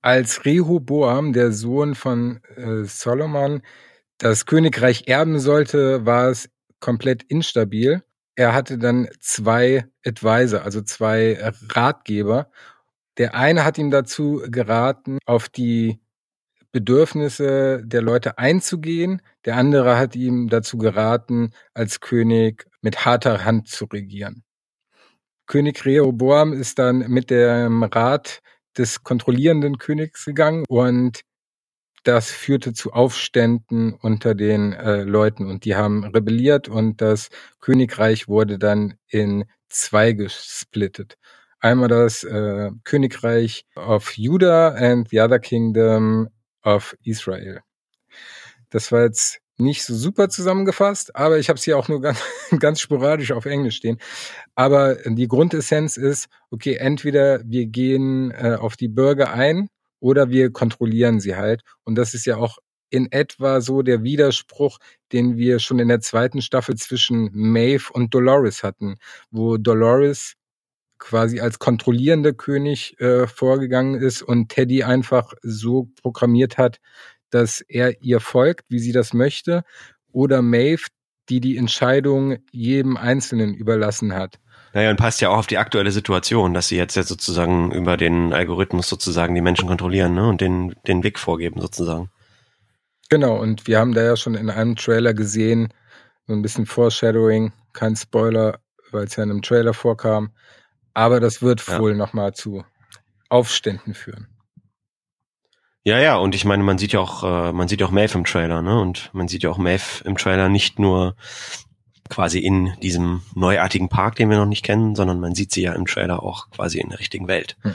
als 0.00 0.44
Rehoboam, 0.44 1.32
der 1.32 1.52
Sohn 1.52 1.94
von 1.94 2.40
äh, 2.56 2.84
Solomon, 2.84 3.62
das 4.18 4.46
Königreich 4.46 5.04
erben 5.06 5.38
sollte, 5.38 6.04
war 6.04 6.28
es 6.28 6.50
komplett 6.80 7.22
instabil. 7.24 8.02
Er 8.34 8.52
hatte 8.54 8.78
dann 8.78 9.08
zwei 9.20 9.86
Advisor, 10.04 10.62
also 10.62 10.82
zwei 10.82 11.38
Ratgeber. 11.70 12.50
Der 13.16 13.34
eine 13.34 13.64
hat 13.64 13.78
ihm 13.78 13.90
dazu 13.90 14.42
geraten, 14.48 15.18
auf 15.26 15.48
die 15.48 16.00
Bedürfnisse 16.70 17.82
der 17.84 18.02
Leute 18.02 18.38
einzugehen. 18.38 19.22
Der 19.44 19.56
andere 19.56 19.96
hat 19.96 20.14
ihm 20.14 20.48
dazu 20.48 20.78
geraten, 20.78 21.52
als 21.74 22.00
König 22.00 22.66
mit 22.80 23.04
harter 23.04 23.44
Hand 23.44 23.68
zu 23.68 23.86
regieren. 23.86 24.44
König 25.46 25.84
Rehoboam 25.84 26.52
ist 26.52 26.78
dann 26.78 26.98
mit 27.08 27.30
dem 27.30 27.82
Rat 27.82 28.40
des 28.76 29.02
kontrollierenden 29.02 29.78
Königs 29.78 30.24
gegangen 30.24 30.64
und 30.68 31.22
das 32.04 32.30
führte 32.30 32.72
zu 32.72 32.92
Aufständen 32.92 33.94
unter 33.94 34.34
den 34.34 34.72
äh, 34.72 35.02
Leuten 35.02 35.46
und 35.46 35.64
die 35.64 35.76
haben 35.76 36.04
rebelliert 36.04 36.68
und 36.68 37.00
das 37.00 37.28
Königreich 37.60 38.28
wurde 38.28 38.58
dann 38.58 38.94
in 39.08 39.44
zwei 39.68 40.12
gesplittet. 40.12 41.18
Einmal 41.60 41.88
das 41.88 42.22
äh, 42.24 42.70
Königreich 42.84 43.66
of 43.74 44.16
Judah 44.16 44.74
and 44.74 45.08
the 45.10 45.20
other 45.20 45.38
kingdom 45.38 46.28
of 46.62 46.96
Israel. 47.02 47.60
Das 48.70 48.92
war 48.92 49.02
jetzt 49.02 49.40
nicht 49.56 49.84
so 49.84 49.94
super 49.94 50.28
zusammengefasst, 50.28 51.16
aber 51.16 51.38
ich 51.38 51.48
habe 51.48 51.56
es 51.56 51.64
hier 51.64 51.76
auch 51.76 51.88
nur 51.88 52.00
ganz, 52.00 52.20
ganz 52.60 52.80
sporadisch 52.80 53.32
auf 53.32 53.44
Englisch 53.44 53.76
stehen. 53.76 53.98
Aber 54.54 54.94
die 55.04 55.26
Grundessenz 55.26 55.96
ist, 55.96 56.28
okay, 56.50 56.76
entweder 56.76 57.42
wir 57.44 57.66
gehen 57.66 58.30
äh, 58.30 58.56
auf 58.58 58.76
die 58.76 58.88
Bürger 58.88 59.32
ein 59.32 59.68
oder 60.00 60.30
wir 60.30 60.52
kontrollieren 60.52 61.20
sie 61.20 61.36
halt. 61.36 61.62
Und 61.84 61.96
das 61.96 62.14
ist 62.14 62.26
ja 62.26 62.36
auch 62.36 62.58
in 62.90 63.12
etwa 63.12 63.60
so 63.60 63.82
der 63.82 64.02
Widerspruch, 64.02 64.78
den 65.12 65.36
wir 65.36 65.58
schon 65.58 65.78
in 65.78 65.88
der 65.88 66.00
zweiten 66.00 66.40
Staffel 66.40 66.76
zwischen 66.76 67.30
Maeve 67.32 67.92
und 67.92 68.14
Dolores 68.14 68.62
hatten, 68.62 68.96
wo 69.30 69.56
Dolores 69.56 70.34
quasi 70.98 71.40
als 71.40 71.58
kontrollierender 71.58 72.32
König 72.32 72.98
äh, 73.00 73.26
vorgegangen 73.26 74.00
ist 74.00 74.22
und 74.22 74.48
Teddy 74.48 74.82
einfach 74.82 75.32
so 75.42 75.88
programmiert 76.02 76.58
hat, 76.58 76.80
dass 77.30 77.60
er 77.60 78.02
ihr 78.02 78.20
folgt, 78.20 78.64
wie 78.68 78.78
sie 78.78 78.92
das 78.92 79.12
möchte, 79.12 79.64
oder 80.10 80.42
Maeve, 80.42 80.86
die 81.28 81.40
die 81.40 81.56
Entscheidung 81.56 82.38
jedem 82.50 82.96
Einzelnen 82.96 83.54
überlassen 83.54 84.14
hat. 84.14 84.40
Naja, 84.74 84.90
und 84.90 84.96
passt 84.96 85.20
ja 85.20 85.30
auch 85.30 85.38
auf 85.38 85.46
die 85.46 85.58
aktuelle 85.58 85.90
Situation, 85.90 86.54
dass 86.54 86.68
sie 86.68 86.76
jetzt 86.76 86.94
ja 86.94 87.02
sozusagen 87.02 87.72
über 87.72 87.96
den 87.96 88.32
Algorithmus 88.32 88.88
sozusagen 88.88 89.34
die 89.34 89.40
Menschen 89.40 89.68
kontrollieren 89.68 90.14
ne? 90.14 90.28
und 90.28 90.40
den, 90.40 90.74
den 90.86 91.02
Weg 91.02 91.18
vorgeben 91.18 91.60
sozusagen. 91.60 92.10
Genau, 93.08 93.36
und 93.36 93.66
wir 93.66 93.78
haben 93.78 93.94
da 93.94 94.02
ja 94.02 94.16
schon 94.16 94.34
in 94.34 94.50
einem 94.50 94.76
Trailer 94.76 95.14
gesehen, 95.14 95.72
so 96.26 96.34
ein 96.34 96.42
bisschen 96.42 96.66
Foreshadowing, 96.66 97.52
kein 97.72 97.96
Spoiler, 97.96 98.58
weil 98.90 99.04
es 99.04 99.16
ja 99.16 99.24
in 99.24 99.30
einem 99.30 99.42
Trailer 99.42 99.72
vorkam. 99.72 100.30
Aber 100.92 101.20
das 101.20 101.40
wird 101.40 101.66
ja. 101.66 101.78
wohl 101.78 101.94
nochmal 101.94 102.34
zu 102.34 102.64
Aufständen 103.30 103.94
führen. 103.94 104.28
Ja, 105.84 105.98
ja, 105.98 106.16
und 106.16 106.34
ich 106.34 106.44
meine, 106.44 106.62
man 106.62 106.76
sieht 106.76 106.92
ja 106.92 107.00
auch, 107.00 107.22
äh, 107.22 107.52
man 107.52 107.66
sieht 107.66 107.80
ja 107.80 107.86
auch 107.86 107.90
Maeve 107.90 108.18
im 108.18 108.24
Trailer, 108.24 108.60
ne? 108.60 108.78
Und 108.78 109.08
man 109.14 109.26
sieht 109.26 109.42
ja 109.42 109.48
auch 109.48 109.56
Maeve 109.56 110.04
im 110.04 110.18
Trailer 110.18 110.50
nicht 110.50 110.78
nur 110.78 111.16
quasi 112.08 112.38
in 112.38 112.74
diesem 112.80 113.22
neuartigen 113.34 113.88
Park, 113.88 114.16
den 114.16 114.30
wir 114.30 114.36
noch 114.36 114.46
nicht 114.46 114.64
kennen, 114.64 114.94
sondern 114.94 115.20
man 115.20 115.34
sieht 115.34 115.52
sie 115.52 115.62
ja 115.62 115.72
im 115.72 115.86
Trailer 115.86 116.22
auch 116.22 116.50
quasi 116.50 116.80
in 116.80 116.90
der 116.90 116.98
richtigen 116.98 117.28
Welt. 117.28 117.56
Hm. 117.62 117.74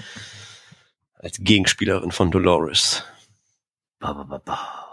Als 1.16 1.38
Gegenspielerin 1.40 2.12
von 2.12 2.32
Dolores. 2.32 3.06
Ba, 4.00 4.14
ba, 4.14 4.24
ba, 4.24 4.38
ba. 4.40 4.84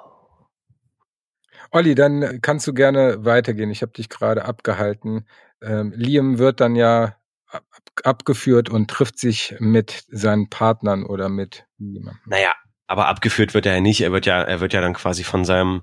Olli, 1.72 1.94
dann 1.94 2.40
kannst 2.40 2.66
du 2.66 2.74
gerne 2.74 3.24
weitergehen. 3.24 3.70
Ich 3.70 3.82
habe 3.82 3.92
dich 3.92 4.08
gerade 4.08 4.44
abgehalten. 4.44 5.26
Ähm, 5.62 5.92
Liam 5.94 6.38
wird 6.38 6.60
dann 6.60 6.74
ja 6.76 7.16
ab 7.46 7.64
abgeführt 8.04 8.70
und 8.70 8.88
trifft 8.88 9.18
sich 9.18 9.56
mit 9.58 10.04
seinen 10.08 10.48
Partnern 10.48 11.04
oder 11.04 11.28
mit 11.28 11.66
jemandem. 11.78 12.22
Naja, 12.26 12.54
aber 12.90 13.06
abgeführt 13.06 13.54
wird 13.54 13.66
er 13.66 13.74
ja 13.74 13.80
nicht. 13.80 14.00
Er 14.00 14.10
wird 14.10 14.26
ja, 14.26 14.42
er 14.42 14.60
wird 14.60 14.72
ja 14.72 14.80
dann 14.80 14.94
quasi 14.94 15.22
von 15.22 15.44
seinem, 15.44 15.82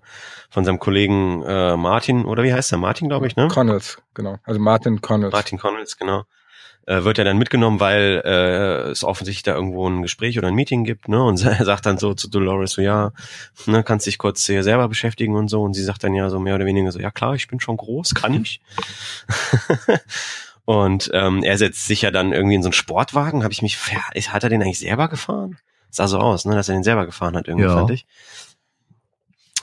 von 0.49 0.65
seinem 0.65 0.77
Kollegen 0.77 1.41
äh, 1.43 1.77
Martin 1.77 2.25
oder 2.25 2.43
wie 2.43 2.53
heißt 2.53 2.73
er? 2.73 2.77
Martin, 2.77 3.07
glaube 3.07 3.27
ich, 3.27 3.37
ne? 3.37 3.47
Connells, 3.47 3.97
genau. 4.13 4.39
Also 4.43 4.59
Martin 4.59 4.99
Connells. 4.99 5.31
Martin 5.31 5.57
Connells, 5.57 5.97
genau 5.97 6.25
äh, 6.85 7.05
wird 7.05 7.17
er 7.17 7.23
dann 7.23 7.37
mitgenommen, 7.37 7.79
weil 7.79 8.21
äh, 8.25 8.89
es 8.89 9.05
offensichtlich 9.05 9.43
da 9.43 9.55
irgendwo 9.55 9.87
ein 9.87 10.01
Gespräch 10.01 10.37
oder 10.37 10.49
ein 10.49 10.53
Meeting 10.53 10.83
gibt, 10.83 11.07
ne? 11.07 11.23
Und 11.23 11.41
er 11.45 11.63
sagt 11.63 11.85
dann 11.85 11.97
so 11.97 12.13
zu 12.13 12.29
Dolores 12.29 12.71
so, 12.71 12.81
ja, 12.81 13.13
ne, 13.67 13.83
kannst 13.83 14.05
dich 14.05 14.17
kurz 14.17 14.45
hier 14.45 14.63
selber 14.63 14.89
beschäftigen 14.89 15.35
und 15.35 15.47
so. 15.47 15.63
Und 15.63 15.75
sie 15.75 15.83
sagt 15.83 16.03
dann 16.03 16.13
ja 16.13 16.29
so 16.29 16.39
mehr 16.39 16.55
oder 16.55 16.65
weniger 16.65 16.91
so, 16.91 16.99
ja 16.99 17.11
klar, 17.11 17.35
ich 17.35 17.47
bin 17.47 17.61
schon 17.61 17.77
groß, 17.77 18.15
kann 18.15 18.33
ich. 18.33 18.59
und 20.65 21.09
ähm, 21.13 21.41
er 21.41 21.57
setzt 21.57 21.87
sich 21.87 22.01
ja 22.01 22.11
dann 22.11 22.33
irgendwie 22.33 22.55
in 22.55 22.63
so 22.63 22.67
einen 22.67 22.73
Sportwagen. 22.73 23.43
Habe 23.43 23.53
ich 23.53 23.61
mich, 23.61 23.77
hat 23.77 24.43
er 24.43 24.49
den 24.49 24.61
eigentlich 24.61 24.79
selber 24.79 25.07
gefahren? 25.07 25.57
Sah 25.97 26.07
so 26.07 26.19
aus, 26.19 26.45
ne, 26.45 26.53
dass 26.53 26.69
er 26.69 26.75
den 26.75 26.83
selber 26.83 27.07
gefahren 27.07 27.35
hat, 27.35 27.47
irgendwie, 27.47 27.65
ja. 27.65 27.73
fand 27.73 27.89
ich. 27.89 28.05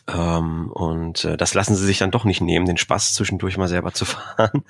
Ähm, 0.09 0.69
und 0.73 1.25
äh, 1.25 1.37
das 1.37 1.55
lassen 1.55 1.77
sie 1.77 1.87
sich 1.87 1.99
dann 1.99 2.11
doch 2.11 2.25
nicht 2.25 2.41
nehmen, 2.41 2.67
den 2.67 2.77
Spaß 2.77 3.15
zwischendurch 3.15 3.57
mal 3.57 3.69
selber 3.69 3.93
zu 3.93 4.05
fahren. 4.05 4.65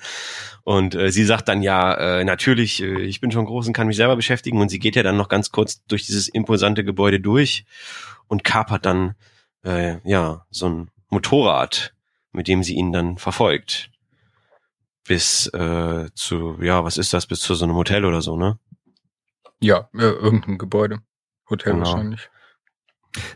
Und 0.63 0.93
äh, 0.93 1.11
sie 1.11 1.25
sagt 1.25 1.47
dann 1.47 1.63
ja, 1.63 2.19
äh, 2.19 2.23
natürlich, 2.23 2.83
äh, 2.83 3.01
ich 3.01 3.19
bin 3.19 3.31
schon 3.31 3.45
groß 3.45 3.65
und 3.65 3.73
kann 3.73 3.87
mich 3.87 3.97
selber 3.97 4.15
beschäftigen. 4.15 4.61
Und 4.61 4.69
sie 4.69 4.77
geht 4.77 4.95
ja 4.95 5.01
dann 5.01 5.17
noch 5.17 5.27
ganz 5.27 5.51
kurz 5.51 5.83
durch 5.87 6.05
dieses 6.05 6.27
imposante 6.27 6.85
Gebäude 6.85 7.19
durch 7.19 7.65
und 8.27 8.43
kapert 8.43 8.85
dann 8.85 9.15
äh, 9.63 9.97
ja 10.07 10.45
so 10.51 10.69
ein 10.69 10.91
Motorrad, 11.09 11.95
mit 12.31 12.47
dem 12.47 12.61
sie 12.61 12.75
ihn 12.75 12.91
dann 12.91 13.17
verfolgt. 13.17 13.89
Bis 15.07 15.47
äh, 15.47 16.09
zu, 16.13 16.59
ja, 16.61 16.85
was 16.85 16.99
ist 16.99 17.11
das, 17.11 17.25
bis 17.25 17.39
zu 17.39 17.55
so 17.55 17.65
einem 17.65 17.75
Hotel 17.75 18.05
oder 18.05 18.21
so, 18.21 18.37
ne? 18.37 18.59
Ja, 19.59 19.89
äh, 19.95 20.03
irgendein 20.03 20.59
Gebäude. 20.59 20.99
Hotel 21.49 21.73
genau. 21.73 21.85
wahrscheinlich. 21.85 22.29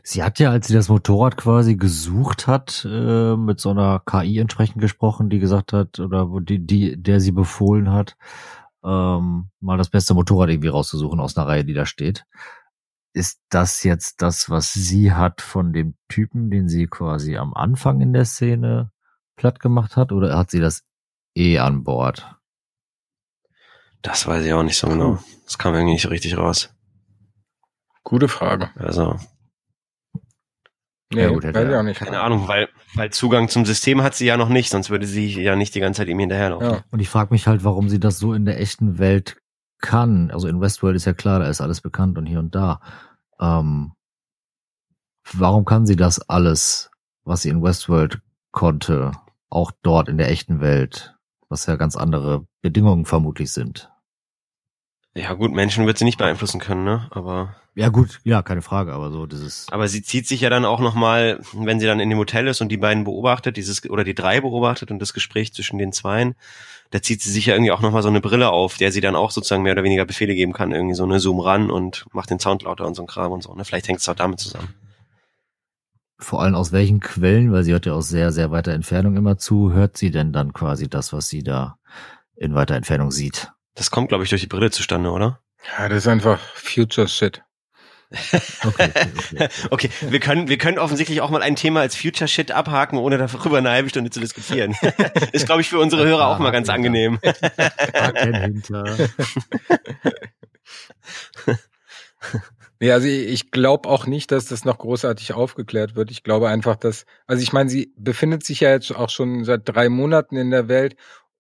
Sie 0.04 0.24
hat 0.24 0.40
ja, 0.40 0.52
als 0.52 0.68
sie 0.68 0.74
das 0.74 0.90
Motorrad 0.90 1.38
quasi 1.38 1.76
gesucht 1.76 2.48
hat, 2.48 2.86
äh, 2.90 3.36
mit 3.36 3.60
so 3.60 3.72
einer 3.72 4.02
KI 4.06 4.40
entsprechend 4.40 4.82
gesprochen, 4.82 5.30
die 5.30 5.40
gesagt 5.40 5.74
hat, 5.74 6.00
oder 6.00 6.28
die, 6.42 6.66
die, 6.66 7.02
der 7.02 7.22
sie 7.22 7.32
befohlen 7.32 7.92
hat, 7.92 8.18
ähm, 8.84 9.50
mal 9.60 9.78
das 9.78 9.90
beste 9.90 10.14
Motorrad 10.14 10.50
irgendwie 10.50 10.70
rauszusuchen 10.70 11.20
aus 11.20 11.38
einer 11.38 11.48
Reihe, 11.48 11.66
die 11.66 11.74
da 11.74 11.86
steht. 11.86 12.26
Ist 13.14 13.42
das 13.50 13.84
jetzt 13.84 14.22
das, 14.22 14.50
was 14.50 14.74
sie 14.74 15.14
hat 15.14 15.42
von 15.42 15.74
dem 15.74 15.96
Typen, 16.10 16.52
den 16.52 16.70
sie 16.70 16.88
quasi 16.88 17.38
am 17.38 17.54
Anfang 17.54 18.02
in 18.02 18.14
der 18.14 18.26
Szene 18.26 18.92
platt 19.36 19.60
gemacht 19.60 19.96
hat, 19.96 20.12
oder 20.12 20.38
hat 20.38 20.52
sie 20.52 20.60
das 20.60 20.84
eh 21.36 21.60
an 21.60 21.84
Bord? 21.84 22.36
Das 24.02 24.28
weiß 24.28 24.46
ich 24.46 24.54
auch 24.54 24.64
nicht 24.64 24.78
so 24.78 24.88
genau. 24.88 25.20
Das 25.46 25.58
kam 25.58 25.74
irgendwie 25.74 25.94
nicht 25.94 26.10
richtig 26.10 26.38
raus. 26.38 26.74
Gute 28.10 28.28
Frage. 28.28 28.72
Also, 28.76 29.18
Nee, 31.12 31.22
ja, 31.22 31.30
gut, 31.30 31.44
weiß 31.44 31.70
ich 31.70 31.76
auch 31.76 31.84
nicht. 31.84 32.00
Keine 32.00 32.22
Ahnung, 32.22 32.48
weil, 32.48 32.70
weil 32.96 33.12
Zugang 33.12 33.50
zum 33.50 33.66
System 33.66 34.02
hat 34.02 34.16
sie 34.16 34.26
ja 34.26 34.36
noch 34.36 34.50
nicht, 34.50 34.70
sonst 34.72 34.90
würde 34.90 35.06
sie 35.06 35.42
ja 35.42 35.56
nicht 35.56 35.74
die 35.74 35.80
ganze 35.80 36.00
Zeit 36.00 36.08
ihm 36.08 36.20
hinterherlaufen. 36.20 36.70
Ja. 36.70 36.84
Und 36.92 37.00
ich 37.00 37.10
frage 37.10 37.34
mich 37.34 37.48
halt, 37.48 37.64
warum 37.64 37.88
sie 37.88 38.00
das 38.00 38.18
so 38.18 38.34
in 38.34 38.46
der 38.46 38.60
echten 38.60 38.98
Welt 38.98 39.38
kann. 39.80 40.32
Also 40.32 40.48
in 40.48 40.60
Westworld 40.60 40.96
ist 40.96 41.06
ja 41.06 41.14
klar, 41.14 41.40
da 41.40 41.48
ist 41.48 41.62
alles 41.62 41.82
bekannt 41.82 42.18
und 42.18 42.26
hier 42.26 42.40
und 42.40 42.56
da. 42.56 42.80
Ähm, 43.40 43.94
warum 45.34 45.66
kann 45.66 45.86
sie 45.86 45.96
das 45.96 46.20
alles, 46.30 46.90
was 47.24 47.44
sie 47.44 47.50
in 47.50 47.62
Westworld 47.62 48.22
konnte, 48.52 49.12
auch 49.50 49.72
dort 49.84 50.10
in 50.10 50.18
der 50.18 50.30
echten 50.30 50.62
Welt, 50.62 51.16
was 51.48 51.68
ja 51.68 51.76
ganz 51.76 51.96
andere 51.96 52.46
Bedingungen 52.62 53.06
vermutlich 53.06 53.52
sind? 53.52 53.92
Ja 55.16 55.34
gut, 55.34 55.52
Menschen 55.52 55.88
wird 55.88 55.98
sie 55.98 56.06
nicht 56.06 56.18
beeinflussen 56.18 56.60
können, 56.60 56.84
ne? 56.84 57.08
Aber 57.12 57.56
ja 57.80 57.88
gut, 57.88 58.20
ja, 58.26 58.42
keine 58.42 58.62
Frage, 58.62 58.92
aber 58.92 59.10
so 59.10 59.26
dieses. 59.26 59.68
Aber 59.72 59.88
sie 59.88 60.04
zieht 60.04 60.28
sich 60.28 60.42
ja 60.42 60.50
dann 60.50 60.66
auch 60.66 60.82
noch 60.82 60.96
mal, 60.96 61.40
wenn 61.54 61.80
sie 61.80 61.86
dann 61.86 62.02
in 62.02 62.10
dem 62.10 62.20
Hotel 62.20 62.48
ist 62.48 62.60
und 62.60 62.68
die 62.68 62.78
beiden 62.78 63.06
beobachtet, 63.06 63.56
dieses 63.56 63.90
oder 63.90 64.04
die 64.04 64.14
drei 64.14 64.42
beobachtet 64.42 64.92
und 64.92 65.00
das 65.00 65.14
Gespräch 65.14 65.54
zwischen 65.54 65.78
den 65.78 65.94
Zweien, 65.94 66.36
da 66.90 67.02
zieht 67.02 67.22
sie 67.22 67.32
sich 67.32 67.46
ja 67.46 67.54
irgendwie 67.54 67.72
auch 67.72 67.80
noch 67.80 67.92
mal 67.92 68.04
so 68.04 68.10
eine 68.10 68.20
Brille 68.20 68.50
auf, 68.50 68.76
der 68.76 68.92
sie 68.92 69.00
dann 69.00 69.16
auch 69.16 69.32
sozusagen 69.32 69.64
mehr 69.64 69.72
oder 69.72 69.84
weniger 69.84 70.04
Befehle 70.04 70.36
geben 70.36 70.52
kann, 70.52 70.74
irgendwie 70.74 70.94
so 70.94 71.06
eine 71.06 71.22
Zoom 71.22 71.40
ran 71.40 71.72
und 71.72 72.06
macht 72.12 72.30
den 72.30 72.40
Sound 72.40 72.64
lauter 72.64 72.86
und 72.86 72.96
so 72.96 73.04
ein 73.04 73.08
Kram 73.08 73.32
und 73.32 73.44
so. 73.44 73.56
Ne? 73.56 73.64
Vielleicht 73.64 73.88
hängt 73.88 74.02
es 74.02 74.10
auch 74.10 74.16
damit 74.16 74.42
zusammen. 74.42 74.74
Vor 76.18 76.42
allem 76.42 76.56
aus 76.56 76.74
welchen 76.74 77.00
Quellen, 77.00 77.54
weil 77.54 77.64
sie 77.64 77.72
hört 77.72 77.86
ja 77.86 77.94
aus 77.94 78.10
sehr, 78.10 78.34
sehr 78.34 78.52
weiter 78.52 78.74
Entfernung 78.74 79.16
immer 79.16 79.38
zu, 79.38 79.72
hört 79.72 79.96
sie 79.96 80.12
denn 80.12 80.34
dann 80.34 80.52
quasi 80.52 80.90
das, 80.90 81.14
was 81.14 81.30
sie 81.30 81.44
da 81.44 81.78
in 82.36 82.56
weiter 82.56 82.76
Entfernung 82.76 83.10
sieht? 83.10 83.54
Das 83.76 83.90
kommt, 83.90 84.10
glaube 84.10 84.26
ich, 84.26 84.30
durch 84.30 84.42
die 84.42 84.48
Brille 84.48 84.70
zustande, 84.70 85.12
oder? 85.12 85.40
Ja, 85.78 85.88
das 85.88 86.00
ist 86.00 86.08
einfach 86.08 86.40
Future 86.56 87.08
Shit. 87.08 87.42
Okay, 88.12 88.40
okay, 89.34 89.50
okay. 89.70 89.90
wir 90.10 90.20
können, 90.20 90.48
wir 90.48 90.58
können 90.58 90.80
offensichtlich 90.80 91.22
auch 91.22 91.30
mal 91.30 91.44
ein 91.44 91.56
Thema 91.56 91.82
als 91.82 91.96
Future 91.96 92.28
Shit 92.28 92.52
abhaken, 92.52 92.98
ohne 92.98 93.20
darüber 93.20 93.60
eine 93.60 93.70
halbe 93.70 93.90
Stunde 93.90 94.10
zu 94.10 94.20
diskutieren. 94.20 94.76
Ist, 95.32 95.46
glaube 95.46 95.62
ich, 95.62 95.70
für 95.70 95.78
unsere 95.80 96.06
Hörer 96.06 96.28
auch 96.28 96.40
mal 96.40 96.52
ganz 96.52 96.70
angenehm. 96.70 97.20
Nee, 102.82 102.94
also 102.94 103.08
ich 103.10 103.52
glaube 103.52 103.90
auch 103.90 104.06
nicht, 104.06 104.32
dass 104.32 104.46
das 104.46 104.64
noch 104.64 104.78
großartig 104.78 105.34
aufgeklärt 105.34 105.96
wird. 105.96 106.12
Ich 106.12 106.24
glaube 106.24 106.48
einfach, 106.48 106.78
dass, 106.78 107.06
also 107.28 107.44
ich 107.44 107.52
meine, 107.52 107.70
sie 107.70 107.94
befindet 107.98 108.46
sich 108.46 108.62
ja 108.62 108.70
jetzt 108.70 108.96
auch 108.96 109.10
schon 109.10 109.44
seit 109.44 109.68
drei 109.68 109.90
Monaten 109.90 110.38
in 110.38 110.50
der 110.50 110.70
Welt 110.70 110.96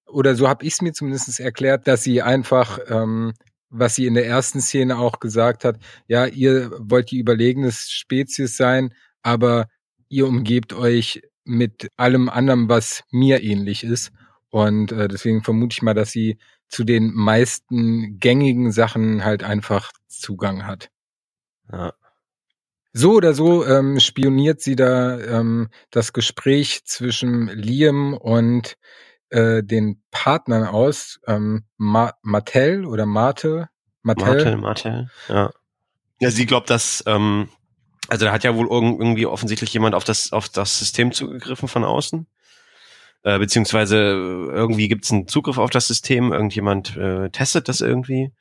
oder 0.05 0.35
so 0.35 0.49
habe 0.49 0.65
ich 0.65 0.73
es 0.73 0.81
mir 0.81 0.91
zumindest 0.91 1.39
erklärt, 1.39 1.87
dass 1.87 2.03
sie 2.03 2.21
einfach 2.21 2.79
ähm, 2.89 3.33
was 3.69 3.95
sie 3.95 4.05
in 4.05 4.13
der 4.13 4.25
ersten 4.25 4.61
Szene 4.61 4.97
auch 4.97 5.19
gesagt 5.19 5.63
hat, 5.63 5.77
ja, 6.07 6.25
ihr 6.25 6.71
wollt 6.79 7.11
die 7.11 7.19
überlegene 7.19 7.71
Spezies 7.71 8.57
sein, 8.57 8.93
aber 9.21 9.67
ihr 10.09 10.27
umgebt 10.27 10.73
euch 10.73 11.21
mit 11.43 11.89
allem 11.97 12.29
anderen, 12.29 12.69
was 12.69 13.03
mir 13.11 13.43
ähnlich 13.43 13.83
ist. 13.83 14.11
Und 14.49 14.91
äh, 14.91 15.07
deswegen 15.07 15.43
vermute 15.43 15.73
ich 15.73 15.81
mal, 15.81 15.93
dass 15.93 16.11
sie 16.11 16.37
zu 16.67 16.83
den 16.83 17.13
meisten 17.13 18.19
gängigen 18.19 18.71
Sachen 18.71 19.23
halt 19.23 19.43
einfach 19.43 19.91
Zugang 20.07 20.65
hat. 20.65 20.89
Ja. 21.71 21.93
So 22.91 23.13
oder 23.13 23.33
so 23.33 23.65
ähm, 23.65 23.99
spioniert 23.99 24.61
sie 24.61 24.75
da 24.75 25.19
ähm, 25.19 25.69
das 25.91 26.11
Gespräch 26.11 26.85
zwischen 26.85 27.47
Liam 27.47 28.15
und 28.15 28.77
äh, 29.29 29.63
den 29.63 30.01
Partnern 30.11 30.65
aus, 30.65 31.19
ähm, 31.27 31.65
Ma 31.77 32.13
Mattel 32.21 32.85
oder 32.85 33.05
Marte. 33.05 33.69
Mattel, 34.01 34.57
Mattel, 34.57 35.09
ja. 35.27 35.51
Ja, 36.19 36.31
sie 36.31 36.45
glaubt, 36.45 36.69
dass, 36.69 37.03
ähm, 37.07 37.49
also 38.07 38.25
da 38.25 38.31
hat 38.31 38.43
ja 38.43 38.55
wohl 38.55 38.67
irgendwie 38.67 39.25
offensichtlich 39.25 39.73
jemand 39.73 39.95
auf 39.95 40.03
das, 40.03 40.31
auf 40.33 40.49
das 40.49 40.79
System 40.79 41.11
zugegriffen 41.11 41.67
von 41.67 41.83
außen. 41.83 42.27
Äh, 43.23 43.39
beziehungsweise 43.39 43.97
irgendwie 43.97 44.87
gibt 44.87 45.05
es 45.05 45.11
einen 45.11 45.27
Zugriff 45.27 45.57
auf 45.57 45.69
das 45.69 45.87
System, 45.87 46.31
irgendjemand 46.31 46.95
äh, 46.95 47.29
testet 47.29 47.67
das 47.67 47.81
irgendwie. 47.81 48.31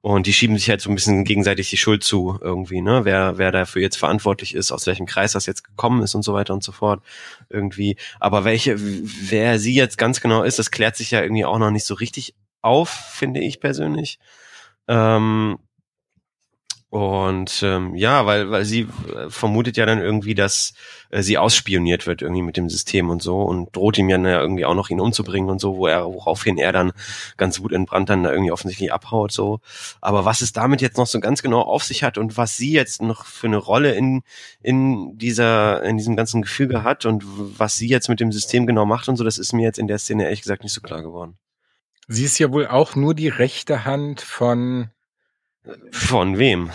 Und 0.00 0.26
die 0.26 0.32
schieben 0.32 0.56
sich 0.56 0.70
halt 0.70 0.80
so 0.80 0.90
ein 0.90 0.94
bisschen 0.94 1.24
gegenseitig 1.24 1.70
die 1.70 1.76
Schuld 1.76 2.04
zu 2.04 2.38
irgendwie, 2.40 2.80
ne? 2.80 3.04
Wer, 3.04 3.36
wer 3.36 3.50
dafür 3.50 3.82
jetzt 3.82 3.96
verantwortlich 3.96 4.54
ist, 4.54 4.70
aus 4.70 4.86
welchem 4.86 5.06
Kreis 5.06 5.32
das 5.32 5.46
jetzt 5.46 5.64
gekommen 5.64 6.02
ist 6.02 6.14
und 6.14 6.22
so 6.22 6.34
weiter 6.34 6.54
und 6.54 6.62
so 6.62 6.70
fort. 6.72 7.02
Irgendwie. 7.48 7.96
Aber 8.20 8.44
welche, 8.44 8.76
wer 8.78 9.58
sie 9.58 9.74
jetzt 9.74 9.98
ganz 9.98 10.20
genau 10.20 10.44
ist, 10.44 10.58
das 10.58 10.70
klärt 10.70 10.96
sich 10.96 11.10
ja 11.10 11.20
irgendwie 11.22 11.44
auch 11.44 11.58
noch 11.58 11.72
nicht 11.72 11.84
so 11.84 11.94
richtig 11.94 12.34
auf, 12.62 12.88
finde 12.88 13.40
ich 13.40 13.60
persönlich. 13.60 14.18
Ähm, 14.86 15.58
Und 16.90 17.62
ähm, 17.62 17.94
ja, 17.96 18.24
weil, 18.24 18.50
weil 18.50 18.64
sie 18.64 18.88
äh, 19.14 19.28
vermutet 19.28 19.76
ja 19.76 19.84
dann 19.84 20.00
irgendwie, 20.00 20.34
dass 20.34 20.72
äh, 21.10 21.20
sie 21.20 21.36
ausspioniert 21.36 22.06
wird 22.06 22.22
irgendwie 22.22 22.40
mit 22.40 22.56
dem 22.56 22.70
System 22.70 23.10
und 23.10 23.20
so 23.20 23.42
und 23.42 23.76
droht 23.76 23.98
ihm 23.98 24.08
ja 24.08 24.16
irgendwie 24.16 24.64
auch 24.64 24.74
noch 24.74 24.88
ihn 24.88 24.98
umzubringen 24.98 25.50
und 25.50 25.60
so, 25.60 25.76
wo 25.76 25.86
er, 25.86 26.06
woraufhin 26.06 26.56
er 26.56 26.72
dann 26.72 26.92
ganz 27.36 27.60
wutentbrannt 27.60 28.08
dann 28.08 28.22
da 28.22 28.32
irgendwie 28.32 28.52
offensichtlich 28.52 28.90
abhaut 28.90 29.32
so. 29.32 29.60
Aber 30.00 30.24
was 30.24 30.40
es 30.40 30.54
damit 30.54 30.80
jetzt 30.80 30.96
noch 30.96 31.06
so 31.06 31.20
ganz 31.20 31.42
genau 31.42 31.60
auf 31.60 31.84
sich 31.84 32.02
hat 32.04 32.16
und 32.16 32.38
was 32.38 32.56
sie 32.56 32.72
jetzt 32.72 33.02
noch 33.02 33.26
für 33.26 33.48
eine 33.48 33.58
Rolle 33.58 33.92
in, 33.92 34.22
in 34.62 35.18
dieser, 35.18 35.82
in 35.82 35.98
diesem 35.98 36.16
ganzen 36.16 36.40
Gefüge 36.40 36.84
hat 36.84 37.04
und 37.04 37.22
was 37.26 37.76
sie 37.76 37.88
jetzt 37.88 38.08
mit 38.08 38.18
dem 38.18 38.32
System 38.32 38.66
genau 38.66 38.86
macht 38.86 39.10
und 39.10 39.16
so, 39.16 39.24
das 39.24 39.36
ist 39.36 39.52
mir 39.52 39.64
jetzt 39.64 39.78
in 39.78 39.88
der 39.88 39.98
Szene 39.98 40.24
ehrlich 40.24 40.40
gesagt 40.40 40.62
nicht 40.62 40.72
so 40.72 40.80
klar 40.80 41.02
geworden. 41.02 41.36
Sie 42.06 42.24
ist 42.24 42.38
ja 42.38 42.50
wohl 42.50 42.66
auch 42.66 42.96
nur 42.96 43.12
die 43.12 43.28
rechte 43.28 43.84
Hand 43.84 44.22
von 44.22 44.90
von 45.90 46.38
wem? 46.38 46.70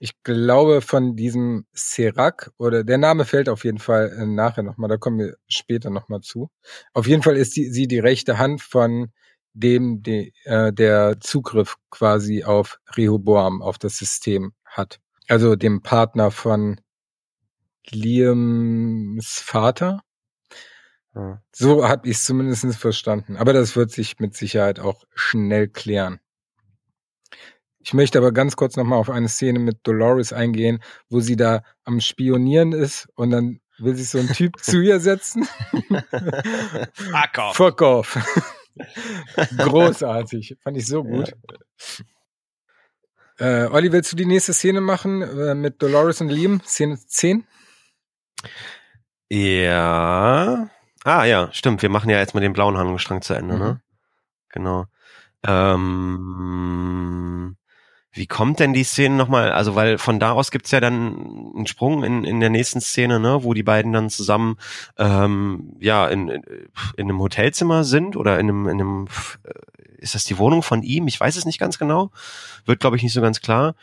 Ich 0.00 0.22
glaube 0.22 0.82
von 0.82 1.16
diesem 1.16 1.66
Serac 1.72 2.50
oder 2.58 2.84
der 2.84 2.98
Name 2.98 3.24
fällt 3.24 3.48
auf 3.48 3.64
jeden 3.64 3.78
Fall 3.78 4.14
äh, 4.18 4.26
nachher 4.26 4.62
nochmal, 4.62 4.88
da 4.88 4.96
kommen 4.96 5.18
wir 5.18 5.36
später 5.48 5.90
nochmal 5.90 6.20
zu. 6.20 6.50
Auf 6.92 7.06
jeden 7.06 7.22
Fall 7.22 7.36
ist 7.36 7.56
die, 7.56 7.70
sie 7.70 7.88
die 7.88 8.00
rechte 8.00 8.38
Hand 8.38 8.60
von 8.60 9.12
dem, 9.54 10.02
die, 10.02 10.34
äh, 10.44 10.72
der 10.72 11.20
Zugriff 11.20 11.76
quasi 11.90 12.44
auf 12.44 12.80
Rehoboam, 12.96 13.62
auf 13.62 13.78
das 13.78 13.96
System 13.96 14.52
hat. 14.64 15.00
Also 15.28 15.56
dem 15.56 15.80
Partner 15.80 16.30
von 16.30 16.80
Liams 17.88 19.38
Vater. 19.38 20.00
Ja. 21.14 21.42
So 21.52 21.88
habe 21.88 22.08
ich 22.08 22.16
es 22.16 22.24
zumindest 22.24 22.76
verstanden. 22.76 23.36
Aber 23.36 23.52
das 23.52 23.76
wird 23.76 23.90
sich 23.90 24.18
mit 24.18 24.34
Sicherheit 24.34 24.80
auch 24.80 25.04
schnell 25.14 25.68
klären. 25.68 26.20
Ich 27.84 27.92
möchte 27.92 28.18
aber 28.18 28.32
ganz 28.32 28.56
kurz 28.56 28.76
nochmal 28.76 28.98
auf 28.98 29.10
eine 29.10 29.28
Szene 29.28 29.58
mit 29.58 29.86
Dolores 29.86 30.32
eingehen, 30.32 30.82
wo 31.10 31.20
sie 31.20 31.36
da 31.36 31.62
am 31.84 32.00
Spionieren 32.00 32.72
ist 32.72 33.08
und 33.14 33.30
dann 33.30 33.60
will 33.78 33.94
sich 33.94 34.08
so 34.08 34.18
ein 34.18 34.28
Typ 34.28 34.58
zu 34.58 34.80
ihr 34.80 35.00
setzen. 35.00 35.46
Fuck 36.94 37.38
off. 37.38 37.56
Fuck 37.56 37.82
off. 37.82 38.18
Großartig. 39.58 40.56
Fand 40.62 40.78
ich 40.78 40.86
so 40.86 41.04
gut. 41.04 41.34
Ja. 43.38 43.64
Äh, 43.64 43.66
Olli, 43.66 43.92
willst 43.92 44.12
du 44.12 44.16
die 44.16 44.26
nächste 44.26 44.54
Szene 44.54 44.80
machen 44.80 45.20
äh, 45.20 45.54
mit 45.54 45.82
Dolores 45.82 46.22
und 46.22 46.30
Liam? 46.30 46.62
Szene 46.64 46.98
10? 46.98 47.46
Ja. 49.28 50.70
Ah, 51.04 51.24
ja, 51.24 51.52
stimmt. 51.52 51.82
Wir 51.82 51.90
machen 51.90 52.08
ja 52.08 52.18
jetzt 52.18 52.34
mal 52.34 52.40
den 52.40 52.54
blauen 52.54 52.78
Handlungsstrang 52.78 53.20
zu 53.20 53.34
Ende, 53.34 53.58
ne? 53.58 53.58
mhm. 53.58 53.70
ne? 53.70 53.80
Genau. 54.48 54.86
Ähm, 55.46 57.56
wie 58.14 58.26
kommt 58.26 58.60
denn 58.60 58.72
die 58.72 58.84
Szene 58.84 59.16
nochmal? 59.16 59.52
Also, 59.52 59.74
weil 59.74 59.98
von 59.98 60.20
da 60.20 60.32
aus 60.32 60.50
gibt's 60.50 60.70
ja 60.70 60.80
dann 60.80 61.52
einen 61.54 61.66
Sprung 61.66 62.04
in, 62.04 62.24
in 62.24 62.40
der 62.40 62.50
nächsten 62.50 62.80
Szene, 62.80 63.18
ne, 63.18 63.42
wo 63.42 63.54
die 63.54 63.64
beiden 63.64 63.92
dann 63.92 64.08
zusammen 64.08 64.56
ähm, 64.96 65.76
ja 65.80 66.06
in, 66.06 66.28
in, 66.28 66.42
in 66.96 67.08
einem 67.08 67.20
Hotelzimmer 67.20 67.82
sind 67.82 68.16
oder 68.16 68.38
in 68.38 68.48
einem, 68.48 68.68
in 68.68 68.80
einem 68.80 69.08
ist 69.98 70.14
das 70.14 70.24
die 70.24 70.38
Wohnung 70.38 70.62
von 70.62 70.82
ihm? 70.82 71.08
Ich 71.08 71.18
weiß 71.18 71.36
es 71.36 71.46
nicht 71.46 71.58
ganz 71.58 71.78
genau. 71.78 72.10
Wird, 72.66 72.78
glaube 72.78 72.96
ich, 72.96 73.02
nicht 73.02 73.14
so 73.14 73.20
ganz 73.20 73.40
klar. 73.40 73.74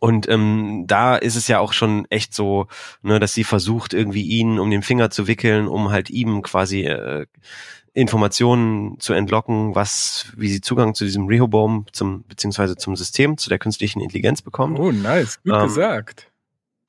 Und 0.00 0.28
ähm, 0.28 0.84
da 0.86 1.16
ist 1.16 1.36
es 1.36 1.48
ja 1.48 1.58
auch 1.58 1.72
schon 1.72 2.06
echt 2.10 2.34
so, 2.34 2.68
ne, 3.02 3.18
dass 3.20 3.34
sie 3.34 3.44
versucht, 3.44 3.92
irgendwie 3.94 4.22
ihn 4.22 4.58
um 4.58 4.70
den 4.70 4.82
Finger 4.82 5.10
zu 5.10 5.26
wickeln, 5.26 5.68
um 5.68 5.90
halt 5.90 6.10
ihm 6.10 6.42
quasi 6.42 6.84
äh, 6.84 7.26
Informationen 7.96 9.00
zu 9.00 9.14
entlocken, 9.14 9.74
was, 9.74 10.30
wie 10.36 10.48
sie 10.48 10.60
Zugang 10.60 10.94
zu 10.94 11.04
diesem 11.04 11.28
Rehoboam, 11.28 11.86
zum, 11.92 12.24
beziehungsweise 12.24 12.76
zum 12.76 12.94
System, 12.94 13.38
zu 13.38 13.48
der 13.48 13.58
künstlichen 13.58 14.00
Intelligenz 14.00 14.42
bekommt. 14.42 14.78
Oh, 14.78 14.92
nice, 14.92 15.42
gut 15.42 15.54
ähm, 15.54 15.62
gesagt. 15.62 16.30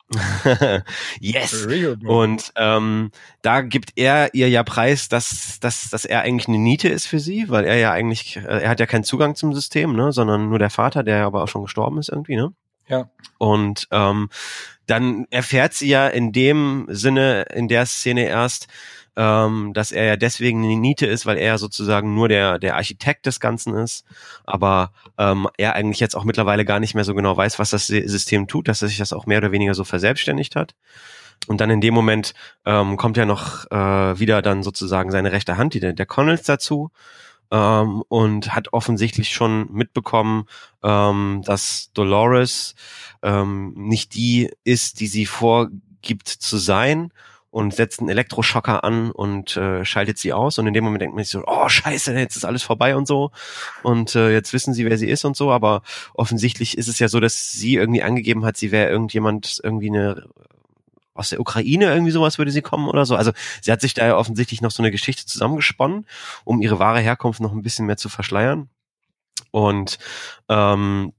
yes. 1.21 1.65
Und 2.05 2.51
ähm, 2.57 3.11
da 3.41 3.61
gibt 3.61 3.93
er 3.95 4.33
ihr 4.33 4.49
ja 4.49 4.63
preis, 4.63 5.07
dass, 5.07 5.61
dass, 5.61 5.89
dass 5.89 6.03
er 6.03 6.23
eigentlich 6.23 6.49
eine 6.49 6.57
Niete 6.57 6.89
ist 6.89 7.07
für 7.07 7.19
sie, 7.19 7.47
weil 7.47 7.63
er 7.63 7.77
ja 7.77 7.91
eigentlich, 7.93 8.35
äh, 8.35 8.63
er 8.63 8.69
hat 8.69 8.81
ja 8.81 8.85
keinen 8.85 9.05
Zugang 9.05 9.35
zum 9.35 9.53
System, 9.53 9.95
ne, 9.95 10.11
sondern 10.11 10.49
nur 10.49 10.59
der 10.59 10.69
Vater, 10.69 11.03
der 11.03 11.25
aber 11.25 11.41
auch 11.41 11.47
schon 11.47 11.63
gestorben 11.63 11.99
ist 11.99 12.09
irgendwie, 12.09 12.35
ne? 12.35 12.51
Ja. 12.89 13.09
Und 13.37 13.87
ähm, 13.91 14.29
dann 14.87 15.25
erfährt 15.29 15.73
sie 15.73 15.87
ja 15.87 16.07
in 16.07 16.33
dem 16.33 16.87
Sinne, 16.89 17.43
in 17.53 17.69
der 17.69 17.85
Szene 17.85 18.25
erst, 18.25 18.67
ähm, 19.17 19.73
dass 19.73 19.91
er 19.91 20.05
ja 20.05 20.15
deswegen 20.15 20.63
eine 20.63 20.77
Niete 20.77 21.07
ist, 21.07 21.25
weil 21.25 21.37
er 21.37 21.57
sozusagen 21.57 22.13
nur 22.13 22.29
der, 22.29 22.59
der 22.59 22.75
Architekt 22.75 23.25
des 23.25 23.39
Ganzen 23.39 23.73
ist, 23.73 24.05
aber 24.45 24.91
ähm, 25.17 25.47
er 25.57 25.73
eigentlich 25.73 25.99
jetzt 25.99 26.15
auch 26.15 26.23
mittlerweile 26.23 26.65
gar 26.65 26.79
nicht 26.79 26.93
mehr 26.93 27.03
so 27.03 27.15
genau 27.15 27.35
weiß, 27.35 27.57
was 27.57 27.71
das 27.71 27.87
System 27.87 28.47
tut, 28.47 28.67
dass 28.67 28.83
er 28.83 28.87
sich 28.87 28.99
das 28.99 29.13
auch 29.13 29.25
mehr 29.25 29.39
oder 29.39 29.51
weniger 29.51 29.73
so 29.73 29.83
verselbstständigt 29.83 30.55
hat. 30.55 30.75
Und 31.47 31.61
dann 31.61 31.71
in 31.71 31.81
dem 31.81 31.95
Moment 31.95 32.35
ähm, 32.65 32.95
kommt 32.95 33.17
ja 33.17 33.25
noch 33.25 33.69
äh, 33.71 34.19
wieder 34.19 34.43
dann 34.43 34.61
sozusagen 34.61 35.09
seine 35.09 35.31
rechte 35.31 35.57
Hand, 35.57 35.73
die, 35.73 35.79
der, 35.79 36.05
Connells 36.05 36.43
dazu, 36.43 36.91
ähm, 37.49 38.03
und 38.09 38.53
hat 38.53 38.73
offensichtlich 38.73 39.29
schon 39.29 39.71
mitbekommen, 39.71 40.45
ähm, 40.83 41.41
dass 41.43 41.91
Dolores 41.93 42.75
ähm, 43.23 43.73
nicht 43.75 44.13
die 44.13 44.51
ist, 44.63 44.99
die 44.99 45.07
sie 45.07 45.25
vorgibt 45.25 46.27
zu 46.27 46.57
sein 46.57 47.11
und 47.49 47.73
setzt 47.73 47.99
einen 47.99 48.09
Elektroschocker 48.09 48.83
an 48.83 49.11
und 49.11 49.57
äh, 49.57 49.85
schaltet 49.85 50.17
sie 50.17 50.33
aus. 50.33 50.57
Und 50.57 50.67
in 50.67 50.73
dem 50.73 50.83
Moment 50.83 51.01
denkt 51.01 51.15
man 51.15 51.23
sich 51.23 51.31
so, 51.31 51.43
oh 51.45 51.69
scheiße, 51.69 52.13
jetzt 52.13 52.35
ist 52.35 52.45
alles 52.45 52.63
vorbei 52.63 52.95
und 52.95 53.07
so. 53.07 53.31
Und 53.83 54.15
äh, 54.15 54.31
jetzt 54.31 54.53
wissen 54.53 54.73
sie, 54.73 54.85
wer 54.85 54.97
sie 54.97 55.09
ist 55.09 55.25
und 55.25 55.35
so. 55.35 55.51
Aber 55.51 55.81
offensichtlich 56.13 56.77
ist 56.77 56.87
es 56.87 56.99
ja 56.99 57.07
so, 57.07 57.19
dass 57.19 57.51
sie 57.51 57.75
irgendwie 57.75 58.03
angegeben 58.03 58.45
hat, 58.45 58.57
sie 58.57 58.71
wäre 58.71 58.89
irgendjemand, 58.89 59.59
irgendwie 59.63 59.89
eine 59.89 60.27
aus 61.17 61.29
der 61.29 61.39
Ukraine, 61.39 61.85
irgendwie 61.85 62.11
sowas 62.11 62.37
würde 62.37 62.51
sie 62.51 62.61
kommen 62.61 62.87
oder 62.87 63.05
so. 63.05 63.15
Also 63.15 63.31
sie 63.61 63.71
hat 63.71 63.81
sich 63.81 63.93
da 63.93 64.05
ja 64.05 64.17
offensichtlich 64.17 64.61
noch 64.61 64.71
so 64.71 64.83
eine 64.83 64.91
Geschichte 64.91 65.25
zusammengesponnen, 65.25 66.05
um 66.43 66.61
ihre 66.61 66.79
wahre 66.79 66.99
Herkunft 66.99 67.39
noch 67.39 67.53
ein 67.53 67.63
bisschen 67.63 67.87
mehr 67.87 67.97
zu 67.97 68.07
verschleiern. 68.07 68.69
Und 69.51 69.97
ähm, 70.49 71.13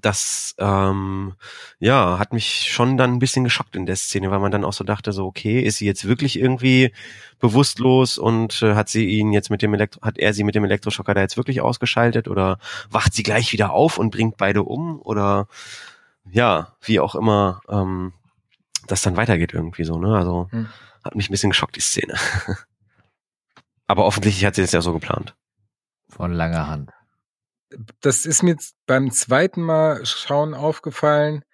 das 0.00 0.54
ähm, 0.58 1.34
ja 1.78 2.18
hat 2.18 2.32
mich 2.32 2.70
schon 2.70 2.96
dann 2.96 3.12
ein 3.12 3.18
bisschen 3.18 3.44
geschockt 3.44 3.76
in 3.76 3.86
der 3.86 3.96
Szene, 3.96 4.30
weil 4.30 4.40
man 4.40 4.50
dann 4.50 4.64
auch 4.64 4.72
so 4.72 4.84
dachte, 4.84 5.12
so 5.12 5.26
okay, 5.26 5.60
ist 5.60 5.78
sie 5.78 5.86
jetzt 5.86 6.06
wirklich 6.06 6.38
irgendwie 6.38 6.92
bewusstlos 7.38 8.18
und 8.18 8.62
äh, 8.62 8.74
hat 8.74 8.88
sie 8.88 9.06
ihn 9.06 9.32
jetzt 9.32 9.50
mit 9.50 9.62
dem 9.62 9.74
Elektro 9.74 10.02
hat 10.02 10.18
er 10.18 10.32
sie 10.34 10.44
mit 10.44 10.54
dem 10.54 10.64
Elektroschocker 10.64 11.14
da 11.14 11.20
jetzt 11.20 11.36
wirklich 11.36 11.60
ausgeschaltet 11.60 12.28
oder 12.28 12.58
wacht 12.90 13.14
sie 13.14 13.22
gleich 13.22 13.52
wieder 13.52 13.72
auf 13.72 13.98
und 13.98 14.10
bringt 14.10 14.36
beide 14.36 14.62
um 14.62 15.00
oder 15.00 15.48
ja, 16.30 16.74
wie 16.80 17.00
auch 17.00 17.14
immer 17.14 17.60
ähm, 17.68 18.12
das 18.86 19.02
dann 19.02 19.16
weitergeht 19.16 19.52
irgendwie 19.52 19.84
so, 19.84 19.98
ne? 19.98 20.16
Also 20.16 20.48
hm. 20.50 20.68
hat 21.02 21.14
mich 21.14 21.28
ein 21.28 21.32
bisschen 21.32 21.50
geschockt 21.50 21.76
die 21.76 21.80
Szene. 21.80 22.14
Aber 23.86 24.06
offensichtlich 24.06 24.44
hat 24.44 24.54
sie 24.54 24.62
das 24.62 24.72
ja 24.72 24.80
so 24.80 24.92
geplant. 24.92 25.34
Von 26.08 26.32
langer 26.32 26.68
Hand 26.68 26.90
das 28.00 28.26
ist 28.26 28.42
mir 28.42 28.56
beim 28.86 29.10
zweiten 29.10 29.62
Mal 29.62 30.04
schauen 30.06 30.54
aufgefallen, 30.54 31.44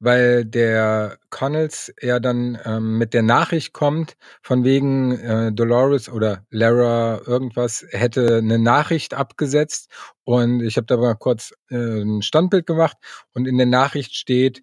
weil 0.00 0.44
der 0.44 1.18
Connells 1.30 1.92
ja 2.00 2.20
dann 2.20 2.58
ähm, 2.64 2.98
mit 2.98 3.14
der 3.14 3.22
Nachricht 3.22 3.72
kommt, 3.72 4.16
von 4.42 4.64
wegen 4.64 5.18
äh, 5.18 5.52
Dolores 5.52 6.08
oder 6.08 6.44
Lara 6.50 7.20
irgendwas 7.26 7.84
hätte 7.90 8.38
eine 8.38 8.58
Nachricht 8.58 9.14
abgesetzt 9.14 9.90
und 10.24 10.62
ich 10.62 10.76
habe 10.76 10.86
da 10.86 10.96
mal 10.96 11.14
kurz 11.14 11.52
äh, 11.70 12.02
ein 12.02 12.22
Standbild 12.22 12.66
gemacht 12.66 12.96
und 13.34 13.46
in 13.48 13.58
der 13.58 13.66
Nachricht 13.66 14.14
steht, 14.14 14.62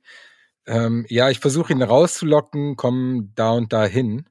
ähm, 0.67 1.05
ja, 1.09 1.29
ich 1.29 1.39
versuche 1.39 1.73
ihn 1.73 1.81
rauszulocken, 1.81 2.75
komm 2.75 3.31
da 3.35 3.51
und 3.51 3.73
da 3.73 3.85
hin. 3.85 4.25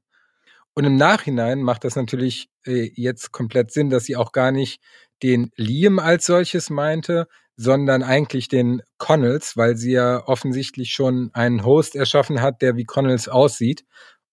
Und 0.74 0.84
im 0.84 0.96
Nachhinein 0.96 1.62
macht 1.62 1.84
das 1.84 1.94
natürlich 1.94 2.50
äh, 2.66 2.90
jetzt 2.94 3.30
komplett 3.30 3.70
Sinn, 3.70 3.90
dass 3.90 4.04
sie 4.04 4.16
auch 4.16 4.32
gar 4.32 4.50
nicht 4.50 4.80
den 5.22 5.50
Liam 5.56 5.98
als 5.98 6.26
solches 6.26 6.70
meinte, 6.70 7.28
sondern 7.56 8.02
eigentlich 8.02 8.48
den 8.48 8.82
Connells, 8.98 9.56
weil 9.56 9.76
sie 9.76 9.92
ja 9.92 10.26
offensichtlich 10.26 10.92
schon 10.92 11.30
einen 11.34 11.64
Host 11.64 11.94
erschaffen 11.94 12.40
hat, 12.40 12.62
der 12.62 12.76
wie 12.76 12.84
Connells 12.84 13.28
aussieht 13.28 13.84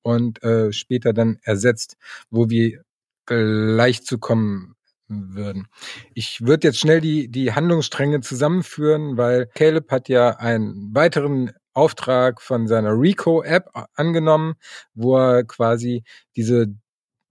und 0.01 0.41
äh, 0.43 0.71
später 0.71 1.13
dann 1.13 1.39
ersetzt, 1.43 1.97
wo 2.29 2.49
wir 2.49 2.83
gleich 3.25 4.03
zu 4.03 4.17
kommen 4.17 4.75
würden. 5.07 5.67
Ich 6.13 6.41
würde 6.41 6.67
jetzt 6.67 6.79
schnell 6.79 7.01
die, 7.01 7.29
die 7.29 7.53
Handlungsstränge 7.53 8.21
zusammenführen, 8.21 9.17
weil 9.17 9.47
Caleb 9.53 9.91
hat 9.91 10.09
ja 10.09 10.37
einen 10.37 10.93
weiteren 10.95 11.51
Auftrag 11.73 12.41
von 12.41 12.67
seiner 12.67 12.99
Rico-App 12.99 13.69
angenommen, 13.93 14.55
wo 14.93 15.17
er 15.17 15.43
quasi 15.43 16.03
diese, 16.35 16.67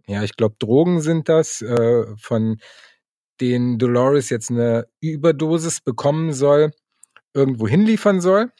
ja, 0.06 0.22
ich 0.22 0.36
glaube, 0.36 0.56
Drogen 0.58 1.00
sind 1.00 1.28
das, 1.28 1.62
äh, 1.62 2.04
von 2.16 2.58
den 3.40 3.78
Dolores 3.78 4.30
jetzt 4.30 4.50
eine 4.50 4.86
Überdosis 5.00 5.80
bekommen 5.80 6.32
soll, 6.32 6.72
irgendwo 7.34 7.66
hinliefern 7.66 8.20
soll. 8.20 8.52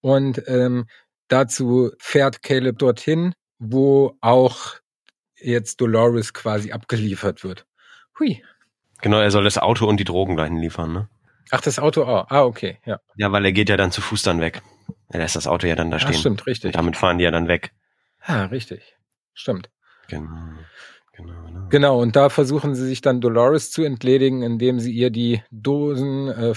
Und 0.00 0.42
ähm, 0.46 0.86
dazu 1.28 1.92
fährt 1.98 2.42
Caleb 2.42 2.78
dorthin, 2.78 3.34
wo 3.58 4.16
auch 4.20 4.74
jetzt 5.36 5.80
Dolores 5.80 6.32
quasi 6.34 6.72
abgeliefert 6.72 7.44
wird. 7.44 7.66
Hui. 8.18 8.42
Genau, 9.00 9.18
er 9.18 9.30
soll 9.30 9.44
das 9.44 9.58
Auto 9.58 9.86
und 9.86 9.98
die 9.98 10.04
Drogen 10.04 10.36
dahin 10.36 10.56
liefern, 10.56 10.92
ne? 10.92 11.08
Ach, 11.50 11.60
das 11.60 11.78
Auto 11.78 12.04
auch. 12.04 12.30
Ah, 12.30 12.44
okay, 12.44 12.78
ja. 12.86 13.00
Ja, 13.16 13.30
weil 13.30 13.44
er 13.44 13.52
geht 13.52 13.68
ja 13.68 13.76
dann 13.76 13.92
zu 13.92 14.00
Fuß 14.00 14.22
dann 14.22 14.40
weg. 14.40 14.62
Er 15.08 15.20
lässt 15.20 15.36
das 15.36 15.46
Auto 15.46 15.66
ja 15.66 15.76
dann 15.76 15.90
da 15.90 15.98
stehen. 15.98 16.14
Ah, 16.14 16.18
stimmt, 16.18 16.46
richtig. 16.46 16.68
Und 16.68 16.76
damit 16.76 16.96
fahren 16.96 17.18
die 17.18 17.24
ja 17.24 17.30
dann 17.30 17.48
weg. 17.48 17.72
Ah, 18.20 18.46
richtig. 18.46 18.96
Stimmt. 19.34 19.70
Genau. 20.08 20.30
Genau, 21.16 21.44
genau. 21.44 21.68
genau, 21.68 22.02
und 22.02 22.16
da 22.16 22.28
versuchen 22.28 22.74
sie 22.74 22.86
sich 22.86 23.00
dann 23.00 23.20
Dolores 23.20 23.70
zu 23.70 23.82
entledigen, 23.82 24.42
indem 24.42 24.80
sie 24.80 24.92
ihr 24.92 25.10
die 25.10 25.42
Dosen 25.50 26.28
äh, 26.28 26.54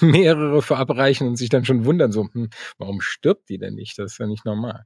mehrere 0.00 0.62
verabreichen 0.62 1.28
und 1.28 1.36
sich 1.36 1.50
dann 1.50 1.64
schon 1.64 1.84
wundern, 1.84 2.12
so, 2.12 2.28
hm, 2.32 2.50
warum 2.78 3.00
stirbt 3.00 3.48
die 3.48 3.58
denn 3.58 3.74
nicht? 3.74 3.98
Das 3.98 4.12
ist 4.12 4.18
ja 4.18 4.26
nicht 4.26 4.44
normal. 4.44 4.84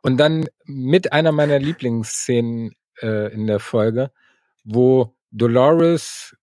Und 0.00 0.16
dann 0.16 0.48
mit 0.64 1.12
einer 1.12 1.32
meiner 1.32 1.58
Lieblingsszenen 1.58 2.72
äh, 3.00 3.32
in 3.32 3.46
der 3.46 3.60
Folge, 3.60 4.10
wo 4.64 5.14
Dolores 5.30 6.36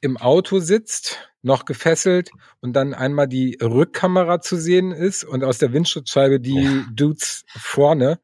im 0.00 0.16
Auto 0.16 0.60
sitzt, 0.60 1.30
noch 1.42 1.64
gefesselt 1.64 2.30
und 2.60 2.74
dann 2.74 2.94
einmal 2.94 3.28
die 3.28 3.58
Rückkamera 3.60 4.40
zu 4.40 4.56
sehen 4.56 4.92
ist 4.92 5.24
und 5.24 5.44
aus 5.44 5.58
der 5.58 5.72
Windschutzscheibe 5.72 6.40
die 6.40 6.62
ja. 6.62 6.84
Dudes 6.92 7.44
vorne 7.48 8.20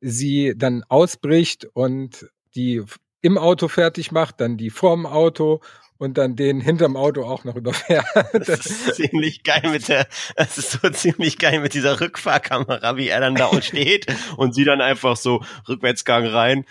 sie 0.00 0.54
dann 0.56 0.84
ausbricht 0.88 1.66
und 1.72 2.26
die 2.54 2.82
im 3.22 3.38
Auto 3.38 3.68
fertig 3.68 4.12
macht, 4.12 4.40
dann 4.40 4.56
die 4.56 4.70
vorm 4.70 5.06
Auto 5.06 5.60
und 5.98 6.18
dann 6.18 6.36
den 6.36 6.60
hinterm 6.60 6.96
Auto 6.96 7.24
auch 7.24 7.44
noch 7.44 7.56
überfährt. 7.56 8.06
Das 8.32 8.66
ist 8.66 8.94
ziemlich 8.94 9.42
geil 9.42 9.62
mit 9.70 9.88
der, 9.88 10.06
das 10.36 10.58
ist 10.58 10.72
so 10.72 10.88
ziemlich 10.90 11.38
geil 11.38 11.60
mit 11.60 11.74
dieser 11.74 12.00
Rückfahrkamera, 12.00 12.96
wie 12.96 13.08
er 13.08 13.20
dann 13.20 13.34
da 13.34 13.50
steht 13.62 14.06
und 14.36 14.54
sie 14.54 14.64
dann 14.64 14.80
einfach 14.80 15.16
so 15.16 15.42
Rückwärtsgang 15.68 16.26
rein, 16.26 16.64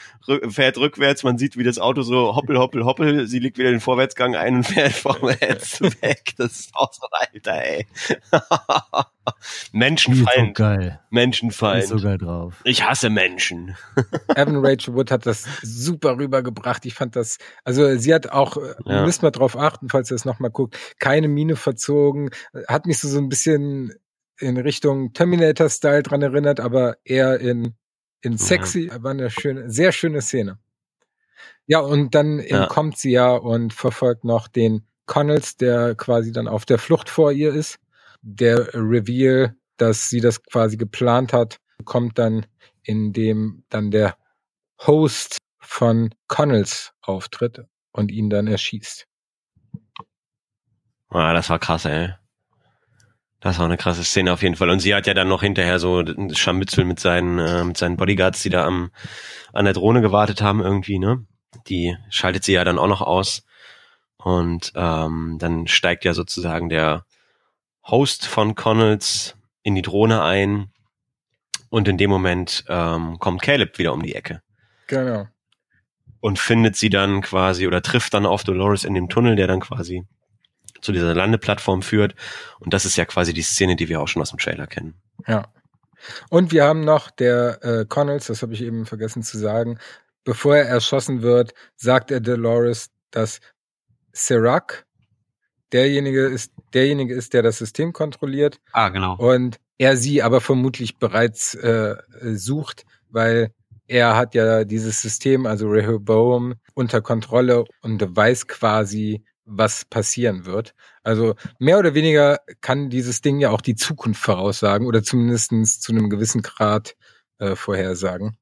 fährt 0.50 0.78
rückwärts, 0.78 1.24
man 1.24 1.38
sieht, 1.38 1.58
wie 1.58 1.64
das 1.64 1.80
Auto 1.80 2.02
so 2.02 2.36
hoppel, 2.36 2.58
hoppel, 2.58 2.86
hoppel, 2.86 3.28
sie 3.28 3.40
legt 3.40 3.58
wieder 3.58 3.72
den 3.72 3.82
Vorwärtsgang 3.82 4.36
ein 4.36 4.58
und 4.58 4.64
fährt 4.64 4.94
vorwärts 4.94 5.82
weg. 5.82 6.34
Das 6.38 6.60
ist 6.60 6.76
auch 6.76 6.94
so, 6.94 7.08
Alter, 7.12 7.64
ey. 7.64 7.88
Menschenfeind. 9.72 10.58
So 10.58 10.64
geil. 10.64 11.00
Menschenfeind. 11.10 11.88
so 11.88 11.98
geil 11.98 12.18
drauf. 12.18 12.62
Ich 12.64 12.84
hasse 12.84 13.10
Menschen. 13.10 13.76
Evan 14.36 14.66
Rachel 14.66 14.94
Wood 14.94 15.12
hat 15.12 15.26
das 15.26 15.46
super 15.62 16.18
rübergebracht. 16.18 16.86
Ich 16.86 16.94
fand 16.94 17.16
das, 17.16 17.38
also 17.64 17.98
sie 17.98 18.14
hat 18.14 18.32
auch, 18.32 18.58
ja. 18.86 19.06
müsst 19.06 19.24
mal 19.24 19.32
drauf 19.32 19.58
achten, 19.58 19.90
falls 19.90 20.12
ihr 20.12 20.16
es 20.16 20.26
nochmal 20.26 20.52
guckt, 20.52 20.78
keine 21.00 21.28
Mine 21.28 21.56
verzogen, 21.56 22.30
hat 22.68 22.86
mich 22.86 23.00
so, 23.00 23.08
so 23.08 23.20
ein 23.20 23.30
bisschen 23.30 23.94
in 24.40 24.58
Richtung 24.58 25.14
Terminator-Style 25.14 26.04
dran 26.04 26.22
erinnert, 26.22 26.60
aber 26.60 26.98
eher 27.04 27.40
in, 27.40 27.76
in 28.22 28.38
sexy, 28.38 28.88
ja. 28.88 29.02
war 29.02 29.12
eine 29.12 29.30
schöne, 29.30 29.70
sehr 29.70 29.92
schöne 29.92 30.22
Szene. 30.22 30.60
Ja, 31.68 31.80
und 31.80 32.14
dann 32.14 32.40
ja. 32.40 32.68
kommt 32.68 32.98
sie 32.98 33.12
ja 33.12 33.32
und 33.34 33.74
verfolgt 33.74 34.24
noch 34.24 34.48
den 34.48 34.86
Connells, 35.06 35.58
der 35.58 35.96
quasi 35.96 36.32
dann 36.32 36.48
auf 36.48 36.66
der 36.66 36.78
Flucht 36.78 37.10
vor 37.10 37.32
ihr 37.32 37.54
ist 37.54 37.80
der 38.26 38.74
Reveal, 38.74 39.56
dass 39.78 40.10
sie 40.10 40.20
das 40.20 40.44
quasi 40.44 40.78
geplant 40.78 41.32
hat, 41.32 41.60
kommt 41.86 42.18
dann, 42.18 42.46
indem 42.84 43.64
dann 43.70 43.92
der 43.92 44.18
Host 44.86 45.38
von 45.60 46.14
Connells 46.28 46.94
auftritt 47.02 47.62
und 47.92 48.12
ihn 48.12 48.30
dann 48.30 48.48
erschießt. 48.48 49.06
Ah, 51.10 51.34
das 51.34 51.50
war 51.50 51.60
krass, 51.60 51.86
ey. 51.86 52.14
Das 53.40 53.60
war 53.60 53.66
eine 53.66 53.78
krasse 53.78 54.04
Szene 54.04 54.34
auf 54.34 54.42
jeden 54.42 54.56
Fall. 54.56 54.72
Und 54.72 54.80
sie 54.80 54.96
hat 54.96 55.06
ja 55.06 55.14
dann 55.14 55.28
noch 55.28 55.44
hinterher 55.44 55.78
so 55.78 56.04
Scharmützel 56.34 56.84
mit 56.84 57.00
seinen, 57.00 57.38
äh, 57.38 57.64
mit 57.64 57.78
seinen 57.78 57.96
Bodyguards, 57.96 58.42
die 58.42 58.50
da 58.50 58.66
am, 58.66 58.92
an 59.54 59.66
der 59.66 59.76
Drohne 59.76 60.02
gewartet 60.02 60.42
haben 60.42 60.62
irgendwie, 60.62 60.98
ne? 60.98 61.26
Die 61.68 61.96
schaltet 62.10 62.44
sie 62.44 62.54
ja 62.54 62.64
dann 62.64 62.80
auch 62.80 62.88
noch 62.88 63.02
aus. 63.02 63.46
Und 64.18 64.74
ähm, 64.76 65.38
dann 65.40 65.68
steigt 65.68 66.06
ja 66.06 66.16
sozusagen 66.16 66.70
der 66.70 67.06
Host 67.86 68.26
von 68.26 68.56
Connells 68.56 69.36
in 69.64 69.76
die 69.76 69.82
Drohne 69.82 70.24
ein 70.24 70.72
und 71.70 71.88
in 71.88 71.98
dem 71.98 72.10
Moment 72.10 72.64
ähm, 72.68 73.20
kommt 73.20 73.42
Caleb 73.42 73.78
wieder 73.78 73.94
um 73.94 74.02
die 74.02 74.16
Ecke. 74.16 74.42
Genau. 74.88 75.28
Und 76.20 76.40
findet 76.40 76.76
sie 76.76 76.90
dann 76.90 77.22
quasi 77.22 77.68
oder 77.68 77.82
trifft 77.82 78.14
dann 78.14 78.26
auf 78.26 78.44
Dolores 78.44 78.84
in 78.84 78.94
dem 78.94 79.10
Tunnel, 79.10 79.36
der 79.36 79.48
dann 79.48 79.60
quasi 79.60 80.08
zu 80.82 80.92
dieser 80.92 81.14
Landeplattform 81.14 81.82
führt. 81.82 82.16
Und 82.60 82.74
das 82.74 82.86
ist 82.86 82.96
ja 82.96 83.06
quasi 83.06 83.34
die 83.34 83.42
Szene, 83.42 83.76
die 83.76 83.90
wir 83.90 84.02
auch 84.02 84.08
schon 84.08 84.22
aus 84.22 84.30
dem 84.30 84.40
Trailer 84.40 84.68
kennen. 84.68 84.96
Ja. 85.28 85.48
Und 86.30 86.52
wir 86.52 86.64
haben 86.64 86.82
noch 86.82 87.10
der 87.10 87.64
äh, 87.64 87.86
Connells, 87.86 88.28
das 88.28 88.42
habe 88.42 88.54
ich 88.54 88.62
eben 88.62 88.86
vergessen 88.86 89.24
zu 89.24 89.38
sagen, 89.38 89.80
bevor 90.24 90.56
er 90.56 90.68
erschossen 90.68 91.22
wird, 91.22 91.54
sagt 91.76 92.12
er 92.12 92.20
Dolores, 92.20 92.92
dass 93.12 93.40
Serac 94.12 94.85
derjenige 95.76 96.26
ist, 96.26 96.54
derjenige 96.74 97.14
ist, 97.14 97.34
der 97.34 97.44
das 97.44 97.58
System 97.58 97.92
kontrolliert. 97.92 98.62
Ah, 98.72 98.90
genau. 98.90 99.18
Und 99.18 99.58
er 99.78 99.98
sie 99.98 100.24
aber 100.24 100.40
vermutlich 100.40 100.98
bereits 100.98 101.54
äh, 101.54 101.96
sucht, 102.22 102.86
weil 103.10 103.52
er 103.88 104.16
hat 104.16 104.34
ja 104.36 104.64
dieses 104.64 105.02
System, 105.02 105.46
also 105.46 105.68
Rehoboam, 105.68 106.56
unter 106.74 107.02
Kontrolle 107.02 107.66
und 107.82 108.02
weiß 108.16 108.48
quasi, 108.48 109.24
was 109.44 109.84
passieren 109.86 110.46
wird. 110.46 110.74
Also 111.04 111.36
mehr 111.60 111.78
oder 111.78 111.94
weniger 111.94 112.40
kann 112.62 112.90
dieses 112.90 113.22
Ding 113.22 113.40
ja 113.40 113.52
auch 113.52 113.62
die 113.62 113.76
Zukunft 113.76 114.22
voraussagen 114.22 114.88
oder 114.88 115.04
zumindestens 115.04 115.82
zu 115.82 115.92
einem 115.92 116.10
gewissen 116.10 116.42
Grad 116.42 116.96
äh, 117.38 117.56
vorhersagen. 117.56 118.38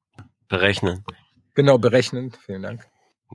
Berechnen. 0.48 1.04
Genau, 1.54 1.78
berechnen. 1.78 2.32
Vielen 2.46 2.62
Dank. 2.62 2.86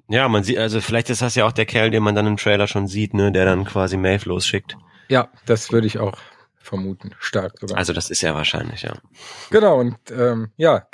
Ja, 0.10 0.28
man 0.28 0.44
sieht, 0.44 0.58
also 0.58 0.82
vielleicht 0.82 1.12
ist 1.12 1.22
das 1.22 1.36
ja 1.36 1.46
auch 1.46 1.52
der 1.52 1.68
Kerl, 1.68 1.92
den 1.92 2.02
man 2.02 2.16
dann 2.16 2.26
im 2.26 2.38
Trailer 2.38 2.68
schon 2.68 2.88
sieht, 2.88 3.14
ne, 3.14 3.32
der 3.32 3.46
dann 3.46 3.64
quasi 3.64 3.96
Maeve 3.96 4.28
losschickt. 4.28 4.76
Ja, 5.08 5.30
das 5.46 5.72
würde 5.72 5.86
ich 5.86 6.00
auch 6.00 6.18
vermuten, 6.58 7.12
stark 7.20 7.60
sogar. 7.60 7.78
Also 7.78 7.94
das 7.94 8.10
ist 8.10 8.22
ja 8.22 8.34
wahrscheinlich, 8.34 8.82
ja. 8.82 8.94
Genau, 9.52 9.80
und 9.80 9.98
ähm, 10.12 10.52
ja, 10.58 10.88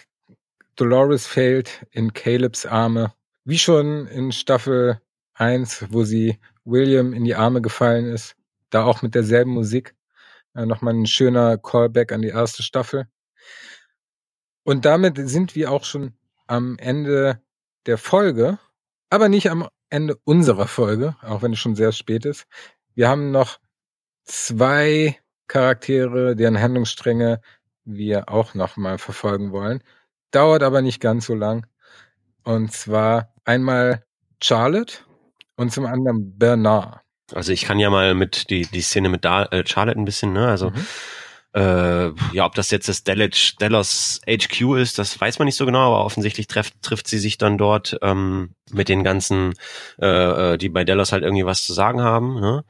Dolores 0.76 1.28
fällt 1.28 1.86
in 1.92 2.12
Calebs 2.14 2.66
Arme, 2.66 3.14
wie 3.46 3.58
schon 3.58 4.08
in 4.08 4.34
Staffel 4.34 5.02
1, 5.36 5.88
wo 5.92 6.04
sie 6.04 6.40
William 6.66 7.14
in 7.14 7.24
die 7.24 7.36
Arme 7.36 7.62
gefallen 7.62 8.06
ist, 8.06 8.36
da 8.70 8.84
auch 8.84 9.02
mit 9.02 9.16
derselben 9.16 9.52
Musik. 9.52 9.96
Äh, 10.56 10.66
Nochmal 10.66 10.94
ein 10.94 11.06
schöner 11.06 11.58
Callback 11.58 12.12
an 12.12 12.22
die 12.22 12.30
erste 12.30 12.64
Staffel. 12.64 13.08
Und 14.64 14.84
damit 14.84 15.18
sind 15.30 15.56
wir 15.56 15.72
auch 15.72 15.86
schon 15.86 16.14
am 16.48 16.78
Ende 16.80 17.42
der 17.86 17.98
Folge 17.98 18.60
aber 19.16 19.30
nicht 19.30 19.50
am 19.50 19.68
Ende 19.90 20.18
unserer 20.26 20.68
Folge, 20.68 21.16
auch 21.22 21.42
wenn 21.42 21.54
es 21.54 21.60
schon 21.60 21.76
sehr 21.76 21.92
spät 21.92 22.26
ist. 22.26 22.46
Wir 22.94 23.10
haben 23.10 23.32
noch 23.32 23.58
zwei 24.26 25.18
Charaktere, 25.48 26.36
deren 26.36 26.60
Handlungsstränge 26.60 27.40
wir 27.86 28.30
auch 28.30 28.54
noch 28.54 28.78
mal 28.78 28.98
verfolgen 28.98 29.52
wollen. 29.52 29.82
Dauert 30.32 30.64
aber 30.64 30.82
nicht 30.82 31.00
ganz 31.00 31.26
so 31.26 31.34
lang. 31.34 31.66
Und 32.44 32.74
zwar 32.74 33.34
einmal 33.46 34.04
Charlotte 34.44 34.98
und 35.56 35.72
zum 35.72 35.86
anderen 35.86 36.38
Bernard. 36.38 37.00
Also 37.34 37.54
ich 37.54 37.64
kann 37.64 37.80
ja 37.80 37.90
mal 37.90 38.14
mit 38.14 38.50
die 38.50 38.68
die 38.68 38.82
Szene 38.82 39.10
mit 39.10 39.26
da, 39.26 39.46
äh, 39.46 39.64
Charlotte 39.66 39.98
ein 39.98 40.06
bisschen, 40.06 40.34
ne? 40.34 40.48
Also 40.48 40.70
mhm. 40.72 40.86
Äh, 41.56 42.12
ja, 42.34 42.46
ob 42.46 42.54
das 42.56 42.70
jetzt 42.70 42.90
das 42.90 43.06
Dallas, 43.06 43.56
Dallas 43.58 44.20
HQ 44.28 44.76
ist, 44.76 45.00
das 45.00 45.20
weiß 45.20 45.40
man 45.40 45.46
nicht 45.46 45.56
so 45.56 45.66
genau, 45.66 45.88
aber 45.88 46.04
offensichtlich 46.04 46.48
trifft, 46.48 46.82
trifft 46.82 47.08
sie 47.08 47.18
sich 47.18 47.38
dann 47.38 47.58
dort 47.58 47.98
ähm, 48.02 48.56
mit 48.72 48.90
den 48.90 49.06
ganzen, 49.06 49.54
äh, 50.02 50.54
äh, 50.54 50.58
die 50.58 50.68
bei 50.68 50.84
Dallas 50.84 51.14
halt 51.14 51.24
irgendwie 51.24 51.46
was 51.46 51.66
zu 51.66 51.72
sagen 51.72 52.02
haben. 52.02 52.42
Ne? 52.42 52.66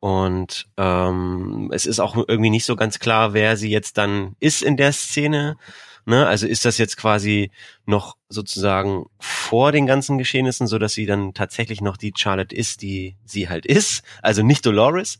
Und 0.00 0.66
ähm, 0.78 1.70
es 1.74 1.84
ist 1.84 2.00
auch 2.00 2.16
irgendwie 2.16 2.48
nicht 2.48 2.64
so 2.64 2.76
ganz 2.76 2.98
klar, 2.98 3.34
wer 3.34 3.58
sie 3.58 3.70
jetzt 3.70 3.98
dann 3.98 4.36
ist 4.40 4.62
in 4.62 4.78
der 4.78 4.92
Szene. 4.92 5.58
Ne? 6.06 6.26
Also 6.26 6.46
ist 6.46 6.64
das 6.64 6.78
jetzt 6.78 6.96
quasi 6.96 7.50
noch 7.86 8.16
sozusagen 8.28 9.06
vor 9.18 9.72
den 9.72 9.86
ganzen 9.86 10.18
Geschehnissen, 10.18 10.66
so 10.66 10.78
dass 10.78 10.92
sie 10.92 11.06
dann 11.06 11.32
tatsächlich 11.32 11.80
noch 11.80 11.96
die 11.96 12.12
Charlotte 12.16 12.54
ist, 12.54 12.82
die 12.82 13.16
sie 13.24 13.48
halt 13.48 13.64
ist, 13.64 14.02
also 14.20 14.42
nicht 14.42 14.66
Dolores, 14.66 15.18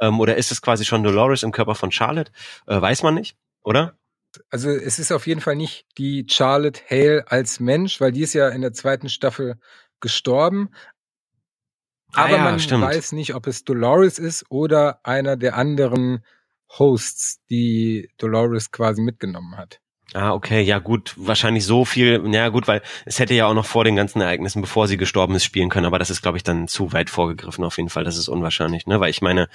ähm, 0.00 0.20
oder 0.20 0.36
ist 0.36 0.52
es 0.52 0.62
quasi 0.62 0.84
schon 0.84 1.02
Dolores 1.02 1.42
im 1.42 1.52
Körper 1.52 1.74
von 1.74 1.90
Charlotte? 1.90 2.30
Äh, 2.66 2.80
weiß 2.80 3.02
man 3.02 3.14
nicht, 3.14 3.36
oder? 3.62 3.96
Also 4.48 4.70
es 4.70 4.98
ist 5.00 5.10
auf 5.10 5.26
jeden 5.26 5.40
Fall 5.40 5.56
nicht 5.56 5.86
die 5.98 6.26
Charlotte 6.28 6.80
Hale 6.88 7.24
als 7.26 7.58
Mensch, 7.58 8.00
weil 8.00 8.12
die 8.12 8.22
ist 8.22 8.34
ja 8.34 8.48
in 8.48 8.62
der 8.62 8.72
zweiten 8.72 9.08
Staffel 9.08 9.58
gestorben. 9.98 10.70
Aber 12.12 12.34
ah 12.34 12.36
ja, 12.36 12.44
man 12.44 12.60
stimmt. 12.60 12.84
weiß 12.84 13.12
nicht, 13.12 13.34
ob 13.34 13.46
es 13.46 13.64
Dolores 13.64 14.18
ist 14.18 14.44
oder 14.48 15.00
einer 15.04 15.36
der 15.36 15.56
anderen 15.56 16.24
Hosts, 16.78 17.40
die 17.50 18.10
Dolores 18.18 18.70
quasi 18.70 19.02
mitgenommen 19.02 19.56
hat. 19.56 19.80
Ah, 20.12 20.32
okay, 20.34 20.60
ja 20.62 20.80
gut, 20.80 21.14
wahrscheinlich 21.16 21.64
so 21.64 21.84
viel, 21.84 22.20
ja 22.34 22.48
gut, 22.48 22.66
weil 22.66 22.82
es 23.04 23.20
hätte 23.20 23.34
ja 23.34 23.46
auch 23.46 23.54
noch 23.54 23.64
vor 23.64 23.84
den 23.84 23.94
ganzen 23.94 24.20
Ereignissen, 24.20 24.60
bevor 24.60 24.88
sie 24.88 24.96
gestorben 24.96 25.36
ist, 25.36 25.44
spielen 25.44 25.68
können, 25.68 25.86
aber 25.86 26.00
das 26.00 26.10
ist, 26.10 26.20
glaube 26.20 26.36
ich, 26.36 26.42
dann 26.42 26.66
zu 26.66 26.92
weit 26.92 27.10
vorgegriffen 27.10 27.62
auf 27.62 27.76
jeden 27.76 27.90
Fall, 27.90 28.02
das 28.02 28.16
ist 28.16 28.28
unwahrscheinlich, 28.28 28.86
ne, 28.88 28.98
weil 28.98 29.10
ich 29.10 29.22
meine, 29.22 29.48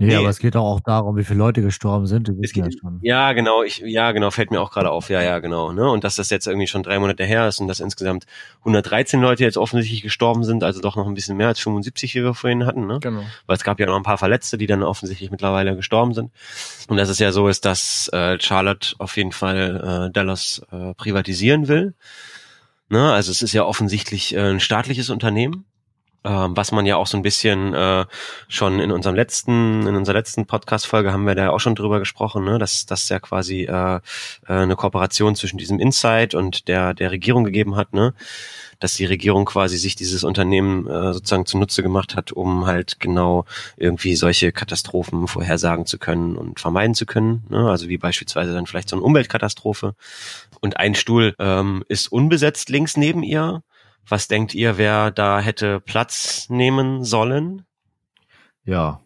Nee, 0.00 0.06
nee, 0.06 0.16
aber 0.16 0.28
es 0.28 0.38
geht 0.38 0.54
auch 0.54 0.78
darum, 0.78 1.16
wie 1.16 1.24
viele 1.24 1.40
Leute 1.40 1.60
gestorben 1.60 2.06
sind. 2.06 2.28
Es 2.40 2.52
geht, 2.52 2.80
ja, 3.02 3.32
genau, 3.32 3.64
ich, 3.64 3.78
ja, 3.78 4.12
genau, 4.12 4.30
fällt 4.30 4.52
mir 4.52 4.60
auch 4.60 4.70
gerade 4.70 4.90
auf. 4.90 5.10
Ja, 5.10 5.20
ja, 5.22 5.40
genau. 5.40 5.72
Ne? 5.72 5.90
Und 5.90 6.04
dass 6.04 6.14
das 6.14 6.30
jetzt 6.30 6.46
irgendwie 6.46 6.68
schon 6.68 6.84
drei 6.84 7.00
Monate 7.00 7.24
her 7.24 7.48
ist 7.48 7.58
und 7.58 7.66
dass 7.66 7.80
insgesamt 7.80 8.24
113 8.60 9.20
Leute 9.20 9.42
jetzt 9.42 9.58
offensichtlich 9.58 10.02
gestorben 10.02 10.44
sind, 10.44 10.62
also 10.62 10.80
doch 10.80 10.94
noch 10.94 11.08
ein 11.08 11.14
bisschen 11.14 11.36
mehr 11.36 11.48
als 11.48 11.58
75, 11.58 12.14
wie 12.14 12.22
wir 12.22 12.34
vorhin 12.34 12.64
hatten. 12.64 12.86
Ne? 12.86 13.00
Genau. 13.00 13.24
Weil 13.46 13.56
es 13.56 13.64
gab 13.64 13.80
ja 13.80 13.86
noch 13.86 13.96
ein 13.96 14.04
paar 14.04 14.18
Verletzte, 14.18 14.56
die 14.56 14.68
dann 14.68 14.84
offensichtlich 14.84 15.32
mittlerweile 15.32 15.74
gestorben 15.74 16.14
sind. 16.14 16.30
Und 16.86 16.96
dass 16.96 17.08
es 17.08 17.18
ja 17.18 17.32
so 17.32 17.48
ist, 17.48 17.64
dass 17.64 18.08
äh, 18.12 18.38
Charlotte 18.38 18.94
auf 18.98 19.16
jeden 19.16 19.32
Fall 19.32 20.08
äh, 20.08 20.12
Dallas 20.12 20.62
äh, 20.70 20.94
privatisieren 20.94 21.66
will. 21.66 21.94
Ne? 22.88 23.12
Also 23.12 23.32
es 23.32 23.42
ist 23.42 23.52
ja 23.52 23.64
offensichtlich 23.64 24.32
äh, 24.32 24.50
ein 24.50 24.60
staatliches 24.60 25.10
Unternehmen 25.10 25.64
was 26.30 26.72
man 26.72 26.86
ja 26.86 26.96
auch 26.96 27.06
so 27.06 27.16
ein 27.16 27.22
bisschen 27.22 27.74
äh, 27.74 28.04
schon 28.48 28.80
in 28.80 28.90
unserem 28.90 29.16
letzten, 29.16 29.86
in 29.86 29.96
unserer 29.96 30.16
letzten 30.16 30.46
Podcast-Folge 30.46 31.12
haben 31.12 31.26
wir 31.26 31.34
da 31.34 31.50
auch 31.50 31.60
schon 31.60 31.74
drüber 31.74 31.98
gesprochen, 31.98 32.44
ne, 32.44 32.58
dass 32.58 32.86
das 32.86 33.08
ja 33.08 33.18
quasi 33.18 33.62
äh, 33.62 33.96
äh, 33.96 34.00
eine 34.46 34.76
Kooperation 34.76 35.34
zwischen 35.36 35.58
diesem 35.58 35.78
Insight 35.78 36.34
und 36.34 36.68
der 36.68 36.94
der 36.94 37.10
Regierung 37.10 37.44
gegeben 37.44 37.76
hat, 37.76 37.92
ne, 37.92 38.14
dass 38.80 38.94
die 38.94 39.04
Regierung 39.04 39.44
quasi 39.44 39.76
sich 39.76 39.96
dieses 39.96 40.24
Unternehmen 40.24 40.86
äh, 40.86 41.12
sozusagen 41.12 41.46
zunutze 41.46 41.82
gemacht 41.82 42.14
hat, 42.14 42.32
um 42.32 42.66
halt 42.66 43.00
genau 43.00 43.44
irgendwie 43.76 44.14
solche 44.14 44.52
Katastrophen 44.52 45.26
vorhersagen 45.28 45.86
zu 45.86 45.98
können 45.98 46.36
und 46.36 46.60
vermeiden 46.60 46.94
zu 46.94 47.06
können, 47.06 47.44
ne, 47.48 47.68
also 47.68 47.88
wie 47.88 47.98
beispielsweise 47.98 48.52
dann 48.52 48.66
vielleicht 48.66 48.88
so 48.88 48.96
eine 48.96 49.04
Umweltkatastrophe. 49.04 49.94
Und 50.60 50.76
ein 50.76 50.94
Stuhl 50.94 51.34
ähm, 51.38 51.84
ist 51.88 52.10
unbesetzt 52.10 52.68
links 52.68 52.96
neben 52.96 53.22
ihr 53.22 53.62
was 54.08 54.28
denkt 54.28 54.54
ihr, 54.54 54.78
wer 54.78 55.10
da 55.10 55.40
hätte 55.40 55.80
Platz 55.80 56.48
nehmen 56.48 57.04
sollen? 57.04 57.64
Ja. 58.64 59.00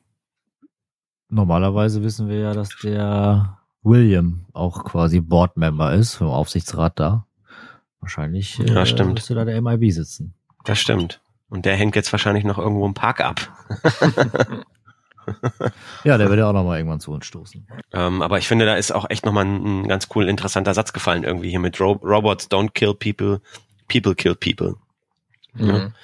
Normalerweise 1.28 2.02
wissen 2.02 2.28
wir 2.28 2.38
ja, 2.38 2.52
dass 2.52 2.70
der 2.82 3.58
William 3.82 4.46
auch 4.52 4.84
quasi 4.84 5.20
Boardmember 5.20 5.94
ist, 5.94 6.14
vom 6.14 6.28
Aufsichtsrat 6.28 6.98
da. 6.98 7.26
Wahrscheinlich 8.00 8.58
äh, 8.60 8.72
ja, 8.72 8.86
stimmt. 8.86 9.14
müsste 9.14 9.34
da 9.34 9.44
der 9.44 9.60
MIB 9.60 9.92
sitzen. 9.92 10.34
Das 10.64 10.78
stimmt. 10.78 11.20
Und 11.48 11.66
der 11.66 11.76
hängt 11.76 11.96
jetzt 11.96 12.12
wahrscheinlich 12.12 12.44
noch 12.44 12.58
irgendwo 12.58 12.86
im 12.86 12.94
Park 12.94 13.20
ab. 13.20 13.40
ja, 16.04 16.18
der 16.18 16.28
wird 16.28 16.38
ja 16.38 16.48
auch 16.48 16.52
nochmal 16.52 16.78
irgendwann 16.78 17.00
zu 17.00 17.12
uns 17.12 17.26
stoßen. 17.26 17.66
Ähm, 17.92 18.22
aber 18.22 18.38
ich 18.38 18.48
finde, 18.48 18.64
da 18.64 18.74
ist 18.74 18.92
auch 18.92 19.08
echt 19.10 19.26
nochmal 19.26 19.44
ein, 19.44 19.82
ein 19.82 19.88
ganz 19.88 20.08
cool 20.14 20.28
interessanter 20.28 20.74
Satz 20.74 20.92
gefallen 20.92 21.24
irgendwie 21.24 21.50
hier 21.50 21.60
mit 21.60 21.80
Ro 21.80 21.92
Robots 22.02 22.50
don't 22.50 22.70
kill 22.70 22.94
people, 22.94 23.40
people 23.88 24.14
kill 24.14 24.34
people. 24.34 24.76
Mhm. 25.54 25.94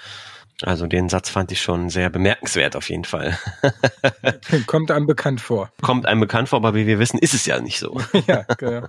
Also 0.62 0.88
den 0.88 1.08
Satz 1.08 1.30
fand 1.30 1.52
ich 1.52 1.62
schon 1.62 1.88
sehr 1.88 2.10
bemerkenswert 2.10 2.74
auf 2.74 2.90
jeden 2.90 3.04
Fall. 3.04 3.38
Kommt 4.66 4.90
einem 4.90 5.06
bekannt 5.06 5.40
vor. 5.40 5.70
Kommt 5.82 6.06
einem 6.06 6.20
bekannt 6.20 6.48
vor, 6.48 6.58
aber 6.58 6.74
wie 6.74 6.86
wir 6.86 6.98
wissen, 6.98 7.18
ist 7.18 7.32
es 7.32 7.46
ja 7.46 7.60
nicht 7.60 7.78
so. 7.78 8.00
ja, 8.26 8.42
genau. 8.56 8.88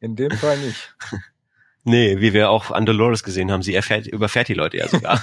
In 0.00 0.14
dem 0.14 0.30
Fall 0.32 0.58
nicht. 0.58 0.94
Nee, 1.84 2.20
wie 2.20 2.34
wir 2.34 2.50
auch 2.50 2.70
an 2.70 2.84
Dolores 2.84 3.22
gesehen 3.22 3.50
haben, 3.50 3.62
sie 3.62 3.74
erfährt, 3.74 4.06
überfährt 4.06 4.48
die 4.48 4.54
Leute 4.54 4.76
ja 4.76 4.88
sogar. 4.88 5.22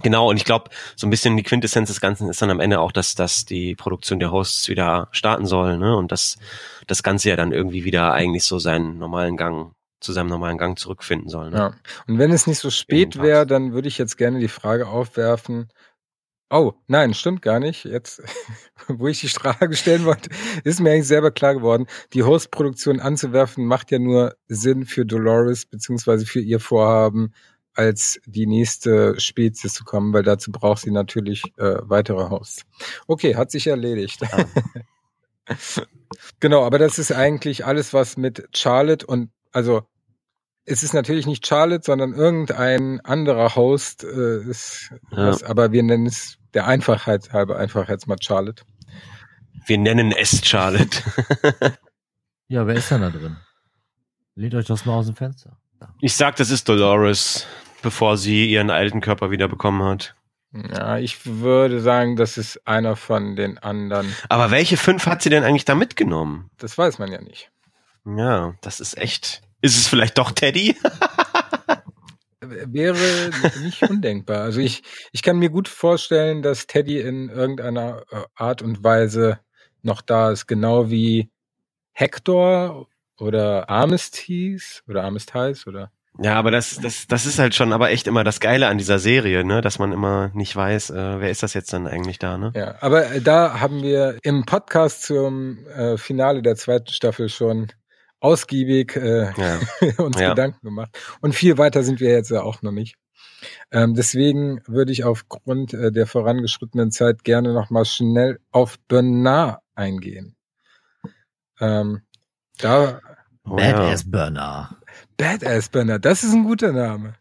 genau, 0.00 0.30
und 0.30 0.36
ich 0.36 0.44
glaube, 0.44 0.70
so 0.94 1.08
ein 1.08 1.10
bisschen 1.10 1.36
die 1.36 1.42
Quintessenz 1.42 1.88
des 1.88 2.00
Ganzen 2.00 2.28
ist 2.28 2.40
dann 2.40 2.50
am 2.50 2.60
Ende 2.60 2.78
auch, 2.78 2.92
dass, 2.92 3.16
dass 3.16 3.46
die 3.46 3.74
Produktion 3.74 4.20
der 4.20 4.30
Hosts 4.30 4.68
wieder 4.68 5.08
starten 5.10 5.44
soll, 5.46 5.76
ne? 5.76 5.96
Und 5.96 6.12
dass 6.12 6.38
das 6.86 7.02
Ganze 7.02 7.30
ja 7.30 7.36
dann 7.36 7.50
irgendwie 7.50 7.84
wieder 7.84 8.12
eigentlich 8.12 8.44
so 8.44 8.60
seinen 8.60 8.98
normalen 8.98 9.36
Gang 9.36 9.72
zu 10.00 10.12
seinem 10.12 10.28
normalen 10.28 10.58
Gang 10.58 10.78
zurückfinden 10.78 11.28
soll. 11.28 11.50
Ne? 11.50 11.56
Ja. 11.56 11.74
Und 12.06 12.18
wenn 12.18 12.32
es 12.32 12.46
nicht 12.46 12.58
so 12.58 12.70
spät 12.70 13.20
wäre, 13.20 13.46
dann 13.46 13.72
würde 13.72 13.88
ich 13.88 13.98
jetzt 13.98 14.16
gerne 14.16 14.38
die 14.38 14.48
Frage 14.48 14.88
aufwerfen. 14.88 15.68
Oh, 16.50 16.72
nein, 16.86 17.12
stimmt 17.12 17.42
gar 17.42 17.60
nicht. 17.60 17.84
Jetzt, 17.84 18.22
wo 18.88 19.08
ich 19.08 19.20
die 19.20 19.28
Frage 19.28 19.76
stellen 19.76 20.04
wollte, 20.04 20.30
ist 20.64 20.80
mir 20.80 20.92
eigentlich 20.92 21.08
selber 21.08 21.30
klar 21.30 21.54
geworden. 21.54 21.86
Die 22.14 22.22
Hostproduktion 22.22 23.00
anzuwerfen 23.00 23.66
macht 23.66 23.90
ja 23.90 23.98
nur 23.98 24.34
Sinn 24.46 24.86
für 24.86 25.04
Dolores 25.04 25.66
beziehungsweise 25.66 26.24
für 26.24 26.40
ihr 26.40 26.60
Vorhaben, 26.60 27.34
als 27.74 28.20
die 28.26 28.46
nächste 28.46 29.20
Spezies 29.20 29.74
zu 29.74 29.84
kommen, 29.84 30.12
weil 30.12 30.22
dazu 30.24 30.50
braucht 30.50 30.82
sie 30.82 30.90
natürlich 30.90 31.44
äh, 31.58 31.76
weitere 31.82 32.28
Hosts. 32.28 32.64
Okay, 33.06 33.36
hat 33.36 33.50
sich 33.50 33.66
erledigt. 33.66 34.20
Ah. 34.32 34.46
genau, 36.40 36.64
aber 36.64 36.78
das 36.78 36.98
ist 36.98 37.12
eigentlich 37.12 37.66
alles, 37.66 37.92
was 37.92 38.16
mit 38.16 38.48
Charlotte 38.52 39.06
und 39.06 39.30
also 39.58 39.82
es 40.64 40.84
ist 40.84 40.94
natürlich 40.94 41.26
nicht 41.26 41.44
Charlotte, 41.44 41.82
sondern 41.84 42.12
irgendein 42.14 43.00
anderer 43.00 43.56
Host, 43.56 44.04
äh, 44.04 44.42
ist 44.42 44.94
ja. 45.10 45.16
was, 45.28 45.42
aber 45.42 45.72
wir 45.72 45.82
nennen 45.82 46.06
es 46.06 46.38
der 46.54 46.68
Einfachheit 46.68 47.32
halber 47.32 47.58
einfach 47.58 47.88
jetzt 47.88 48.06
mal 48.06 48.18
Charlotte. 48.20 48.62
Wir 49.66 49.78
nennen 49.78 50.12
es 50.12 50.46
Charlotte. 50.46 51.02
ja, 52.48 52.68
wer 52.68 52.76
ist 52.76 52.88
denn 52.92 53.00
da 53.00 53.10
drin? 53.10 53.36
Lehnt 54.36 54.54
euch 54.54 54.66
das 54.66 54.86
mal 54.86 54.94
aus 54.94 55.06
dem 55.06 55.16
Fenster. 55.16 55.58
Ja. 55.80 55.92
Ich 56.00 56.14
sag, 56.14 56.36
das 56.36 56.50
ist 56.50 56.68
Dolores, 56.68 57.44
bevor 57.82 58.16
sie 58.16 58.48
ihren 58.48 58.70
alten 58.70 59.00
Körper 59.00 59.32
wieder 59.32 59.48
bekommen 59.48 59.82
hat. 59.82 60.14
Ja, 60.52 60.98
ich 60.98 61.26
würde 61.26 61.80
sagen, 61.80 62.14
das 62.14 62.38
ist 62.38 62.64
einer 62.64 62.94
von 62.94 63.34
den 63.34 63.58
anderen. 63.58 64.14
Aber 64.28 64.52
welche 64.52 64.76
fünf 64.76 65.06
hat 65.06 65.22
sie 65.22 65.30
denn 65.30 65.42
eigentlich 65.42 65.64
da 65.64 65.74
mitgenommen? 65.74 66.48
Das 66.58 66.78
weiß 66.78 67.00
man 67.00 67.10
ja 67.10 67.20
nicht. 67.20 67.50
Ja, 68.16 68.54
das 68.62 68.78
ist 68.78 68.96
echt. 68.96 69.42
Ist 69.60 69.76
es 69.76 69.88
vielleicht 69.88 70.18
doch 70.18 70.32
Teddy? 70.32 70.76
Wäre 72.40 73.30
nicht 73.62 73.82
undenkbar. 73.82 74.42
Also 74.42 74.60
ich, 74.60 74.82
ich 75.12 75.22
kann 75.22 75.38
mir 75.38 75.50
gut 75.50 75.68
vorstellen, 75.68 76.42
dass 76.42 76.66
Teddy 76.66 77.00
in 77.00 77.28
irgendeiner 77.28 78.04
äh, 78.10 78.22
Art 78.34 78.62
und 78.62 78.84
Weise 78.84 79.40
noch 79.82 80.00
da 80.00 80.30
ist, 80.30 80.46
genau 80.46 80.90
wie 80.90 81.30
Hector 81.92 82.86
oder 83.18 83.68
Armistice 83.68 84.82
oder 84.86 85.04
Armistice 85.04 85.66
oder 85.66 85.90
ja, 86.20 86.34
aber 86.34 86.50
das, 86.50 86.80
das, 86.82 87.06
das 87.06 87.26
ist 87.26 87.38
halt 87.38 87.54
schon 87.54 87.72
aber 87.72 87.90
echt 87.90 88.08
immer 88.08 88.24
das 88.24 88.40
Geile 88.40 88.66
an 88.66 88.76
dieser 88.76 88.98
Serie, 88.98 89.44
ne, 89.44 89.60
dass 89.60 89.78
man 89.78 89.92
immer 89.92 90.32
nicht 90.34 90.54
weiß, 90.54 90.90
äh, 90.90 91.20
wer 91.20 91.30
ist 91.30 91.44
das 91.44 91.54
jetzt 91.54 91.72
dann 91.72 91.86
eigentlich 91.86 92.18
da, 92.18 92.36
ne? 92.36 92.52
Ja, 92.56 92.74
aber 92.80 93.12
äh, 93.12 93.20
da 93.20 93.60
haben 93.60 93.84
wir 93.84 94.18
im 94.24 94.44
Podcast 94.44 95.04
zum 95.04 95.64
äh, 95.68 95.96
Finale 95.96 96.42
der 96.42 96.56
zweiten 96.56 96.88
Staffel 96.88 97.28
schon 97.28 97.68
ausgiebig 98.20 98.96
äh, 98.96 99.32
ja. 99.36 99.60
uns 99.98 100.18
ja. 100.18 100.30
Gedanken 100.30 100.66
gemacht. 100.66 100.98
Und 101.20 101.34
viel 101.34 101.58
weiter 101.58 101.82
sind 101.82 102.00
wir 102.00 102.10
jetzt 102.10 102.30
ja 102.30 102.42
auch 102.42 102.62
noch 102.62 102.72
nicht. 102.72 102.96
Ähm, 103.70 103.94
deswegen 103.94 104.60
würde 104.66 104.92
ich 104.92 105.04
aufgrund 105.04 105.72
äh, 105.74 105.92
der 105.92 106.06
vorangeschrittenen 106.06 106.90
Zeit 106.90 107.24
gerne 107.24 107.52
noch 107.52 107.70
mal 107.70 107.84
schnell 107.84 108.40
auf 108.50 108.78
Bernard 108.88 109.60
eingehen. 109.74 110.34
Ähm, 111.60 112.02
da 112.58 113.00
oh, 113.44 113.56
Badass 113.56 114.04
ja. 114.04 114.10
Bernard. 114.10 114.74
Badass 115.16 115.68
Bernard, 115.68 116.04
das 116.04 116.24
ist 116.24 116.32
ein 116.32 116.44
guter 116.44 116.72
Name. 116.72 117.14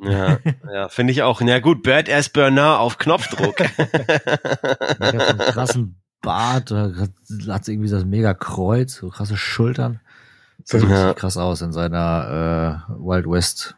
Ja, 0.00 0.38
ja, 0.72 0.88
finde 0.88 1.12
ich 1.12 1.22
auch. 1.22 1.40
Na 1.40 1.58
gut, 1.58 1.82
Badass 1.82 2.28
Bernard 2.28 2.80
auf 2.80 2.98
Knopfdruck. 2.98 3.56
krassen 5.52 5.97
Bart, 6.20 6.72
oder 6.72 7.08
hat 7.48 7.68
irgendwie 7.68 7.90
das 7.90 8.04
mega 8.04 8.34
Kreuz, 8.34 8.96
so 8.96 9.08
krasse 9.08 9.36
Schultern. 9.36 10.00
Sieht 10.64 10.82
ja. 10.82 11.14
krass 11.14 11.36
aus 11.36 11.62
in 11.62 11.72
seiner 11.72 12.86
äh, 12.88 12.92
Wild 12.92 13.30
West 13.30 13.76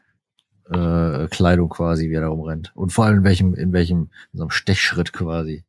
äh, 0.70 1.28
Kleidung 1.28 1.68
quasi, 1.68 2.08
wie 2.08 2.14
er 2.14 2.22
da 2.22 2.28
rumrennt. 2.28 2.72
Und 2.74 2.92
vor 2.92 3.04
allem 3.04 3.18
in 3.18 3.24
welchem, 3.24 3.54
in 3.54 3.72
welchem, 3.72 4.10
in 4.32 4.38
so 4.38 4.42
einem 4.44 4.50
Stechschritt 4.50 5.12
quasi. 5.12 5.64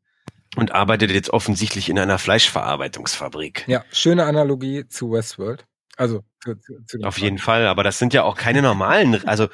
Und 0.56 0.73
arbeitet 0.73 1.11
jetzt 1.11 1.30
offensichtlich 1.30 1.89
in 1.89 1.98
einer 1.98 2.18
Fleischverarbeitungsfabrik. 2.18 3.65
Ja, 3.68 3.84
schöne 3.91 4.26
Analogie 4.26 4.88
zu 4.88 5.11
Westworld. 5.11 5.65
Also 5.98 6.23
zu, 6.43 6.56
zu, 6.56 6.84
zu 6.85 6.99
auf 7.03 7.18
jeden 7.19 7.38
Fall, 7.38 7.68
aber 7.68 7.84
das 7.84 7.99
sind 7.99 8.14
ja 8.14 8.23
auch 8.23 8.35
keine 8.35 8.61
normalen, 8.61 9.26
also 9.27 9.49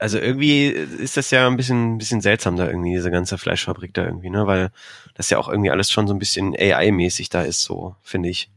also 0.00 0.18
irgendwie 0.18 0.66
ist 0.66 1.16
das 1.16 1.30
ja 1.30 1.46
ein 1.46 1.56
bisschen, 1.56 1.94
ein 1.94 1.98
bisschen 1.98 2.20
seltsam 2.20 2.56
da 2.56 2.66
irgendwie, 2.66 2.94
diese 2.94 3.10
ganze 3.10 3.38
Fleischfabrik 3.38 3.94
da 3.94 4.04
irgendwie, 4.04 4.30
ne? 4.30 4.46
Weil 4.46 4.70
das 5.14 5.30
ja 5.30 5.38
auch 5.38 5.48
irgendwie 5.48 5.70
alles 5.70 5.90
schon 5.90 6.08
so 6.08 6.14
ein 6.14 6.18
bisschen 6.18 6.54
AI-mäßig 6.54 7.28
da 7.28 7.42
ist, 7.42 7.62
so, 7.62 7.94
finde 8.02 8.30
ich. 8.30 8.50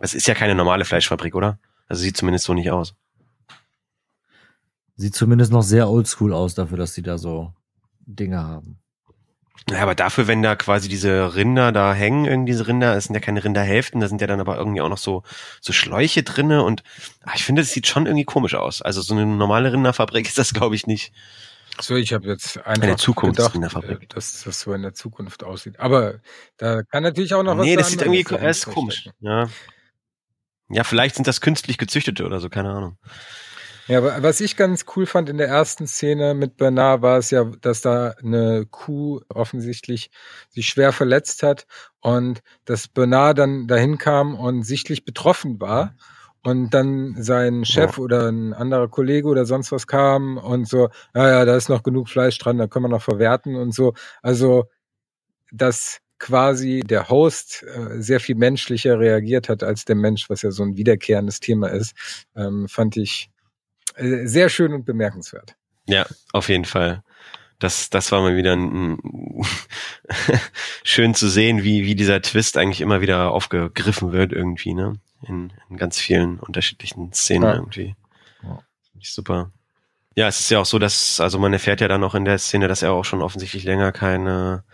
Es 0.00 0.14
ist 0.14 0.28
ja 0.28 0.34
keine 0.34 0.54
normale 0.54 0.84
Fleischfabrik, 0.84 1.34
oder? 1.34 1.58
Also 1.88 2.02
sieht 2.02 2.16
zumindest 2.16 2.44
so 2.44 2.54
nicht 2.54 2.70
aus. 2.70 2.94
Sieht 4.96 5.14
zumindest 5.14 5.52
noch 5.52 5.62
sehr 5.62 5.88
oldschool 5.88 6.32
aus 6.32 6.54
dafür, 6.54 6.76
dass 6.76 6.94
sie 6.94 7.02
da 7.02 7.18
so 7.18 7.52
Dinge 8.06 8.42
haben. 8.42 8.78
Ja, 9.70 9.82
aber 9.82 9.94
dafür, 9.94 10.26
wenn 10.26 10.42
da 10.42 10.56
quasi 10.56 10.88
diese 10.88 11.34
Rinder 11.34 11.72
da 11.72 11.92
hängen, 11.92 12.24
irgendwie 12.24 12.52
diese 12.52 12.66
Rinder, 12.66 12.96
es 12.96 13.04
sind 13.04 13.14
ja 13.14 13.20
keine 13.20 13.44
Rinderhälften, 13.44 14.00
da 14.00 14.08
sind 14.08 14.20
ja 14.20 14.26
dann 14.26 14.40
aber 14.40 14.56
irgendwie 14.56 14.80
auch 14.80 14.88
noch 14.88 14.98
so, 14.98 15.24
so 15.60 15.72
Schläuche 15.72 16.22
drinne 16.22 16.62
und 16.62 16.82
ach, 17.24 17.34
ich 17.36 17.44
finde, 17.44 17.62
das 17.62 17.70
sieht 17.70 17.86
schon 17.86 18.06
irgendwie 18.06 18.24
komisch 18.24 18.54
aus. 18.54 18.80
Also 18.80 19.02
so 19.02 19.14
eine 19.14 19.26
normale 19.26 19.72
Rinderfabrik 19.72 20.26
ist 20.28 20.38
das, 20.38 20.54
glaube 20.54 20.74
ich, 20.74 20.86
nicht. 20.86 21.12
So, 21.80 21.94
ich 21.96 22.12
habe 22.12 22.26
jetzt 22.26 22.56
einfach 22.66 22.82
eine 22.82 22.96
Zukunft 22.96 23.52
gedacht, 23.52 24.14
dass 24.14 24.42
das 24.42 24.60
so 24.60 24.72
in 24.72 24.82
der 24.82 24.94
Zukunft 24.94 25.44
aussieht. 25.44 25.78
Aber 25.78 26.20
da 26.56 26.82
kann 26.82 27.02
natürlich 27.02 27.34
auch 27.34 27.42
noch 27.42 27.56
was 27.56 27.64
Nee, 27.64 27.76
das 27.76 27.90
sieht 27.90 28.02
irgendwie 28.02 28.24
das 28.24 28.58
ist 28.58 28.66
komisch. 28.66 29.08
Ja. 29.20 29.48
ja, 30.70 30.82
vielleicht 30.82 31.14
sind 31.14 31.28
das 31.28 31.40
künstlich 31.40 31.78
gezüchtete 31.78 32.24
oder 32.24 32.40
so, 32.40 32.48
keine 32.48 32.70
Ahnung. 32.70 32.98
Ja, 33.88 34.22
was 34.22 34.40
ich 34.42 34.56
ganz 34.56 34.84
cool 34.94 35.06
fand 35.06 35.30
in 35.30 35.38
der 35.38 35.48
ersten 35.48 35.86
Szene 35.86 36.34
mit 36.34 36.58
Bernard 36.58 37.00
war 37.00 37.16
es 37.16 37.30
ja, 37.30 37.44
dass 37.62 37.80
da 37.80 38.10
eine 38.22 38.66
Kuh 38.70 39.22
offensichtlich 39.30 40.10
sich 40.50 40.68
schwer 40.68 40.92
verletzt 40.92 41.42
hat 41.42 41.66
und 42.00 42.42
dass 42.66 42.86
Bernard 42.86 43.38
dann 43.38 43.66
dahin 43.66 43.96
kam 43.96 44.34
und 44.34 44.62
sichtlich 44.62 45.06
betroffen 45.06 45.58
war 45.58 45.94
und 46.42 46.74
dann 46.74 47.16
sein 47.22 47.64
Chef 47.64 47.96
oder 47.98 48.28
ein 48.28 48.52
anderer 48.52 48.88
Kollege 48.88 49.26
oder 49.26 49.46
sonst 49.46 49.72
was 49.72 49.86
kam 49.86 50.36
und 50.36 50.68
so, 50.68 50.90
ja, 51.14 51.28
ja, 51.28 51.44
da 51.46 51.56
ist 51.56 51.70
noch 51.70 51.82
genug 51.82 52.10
Fleisch 52.10 52.36
dran, 52.38 52.58
da 52.58 52.66
können 52.66 52.84
wir 52.84 52.90
noch 52.90 53.02
verwerten 53.02 53.56
und 53.56 53.74
so. 53.74 53.94
Also, 54.22 54.66
dass 55.50 56.00
quasi 56.18 56.80
der 56.80 57.08
Host 57.08 57.64
äh, 57.64 58.02
sehr 58.02 58.20
viel 58.20 58.34
menschlicher 58.34 58.98
reagiert 58.98 59.48
hat 59.48 59.62
als 59.62 59.86
der 59.86 59.96
Mensch, 59.96 60.28
was 60.28 60.42
ja 60.42 60.50
so 60.50 60.62
ein 60.62 60.76
wiederkehrendes 60.76 61.40
Thema 61.40 61.68
ist, 61.68 61.94
ähm, 62.36 62.68
fand 62.68 62.96
ich 62.98 63.30
sehr 63.98 64.48
schön 64.48 64.72
und 64.72 64.84
bemerkenswert. 64.84 65.56
Ja, 65.86 66.06
auf 66.32 66.48
jeden 66.48 66.64
Fall. 66.64 67.02
Das, 67.58 67.90
das 67.90 68.12
war 68.12 68.20
mal 68.20 68.36
wieder 68.36 68.52
ein, 68.52 68.94
ein 68.94 69.46
schön 70.84 71.14
zu 71.14 71.28
sehen, 71.28 71.64
wie, 71.64 71.84
wie 71.84 71.94
dieser 71.94 72.22
Twist 72.22 72.56
eigentlich 72.56 72.80
immer 72.80 73.00
wieder 73.00 73.32
aufgegriffen 73.32 74.12
wird 74.12 74.32
irgendwie, 74.32 74.74
ne? 74.74 74.94
In, 75.26 75.52
in 75.68 75.76
ganz 75.76 75.98
vielen 75.98 76.38
unterschiedlichen 76.38 77.12
Szenen 77.12 77.42
ja. 77.48 77.54
irgendwie. 77.54 77.96
Ja. 78.44 78.62
Super. 79.02 79.50
Ja, 80.14 80.28
es 80.28 80.38
ist 80.38 80.50
ja 80.50 80.60
auch 80.60 80.66
so, 80.66 80.78
dass, 80.78 81.20
also 81.20 81.38
man 81.38 81.52
erfährt 81.52 81.80
ja 81.80 81.88
dann 81.88 82.04
auch 82.04 82.14
in 82.14 82.24
der 82.24 82.38
Szene, 82.38 82.68
dass 82.68 82.82
er 82.82 82.92
auch 82.92 83.04
schon 83.04 83.22
offensichtlich 83.22 83.64
länger 83.64 83.90
keine, 83.90 84.64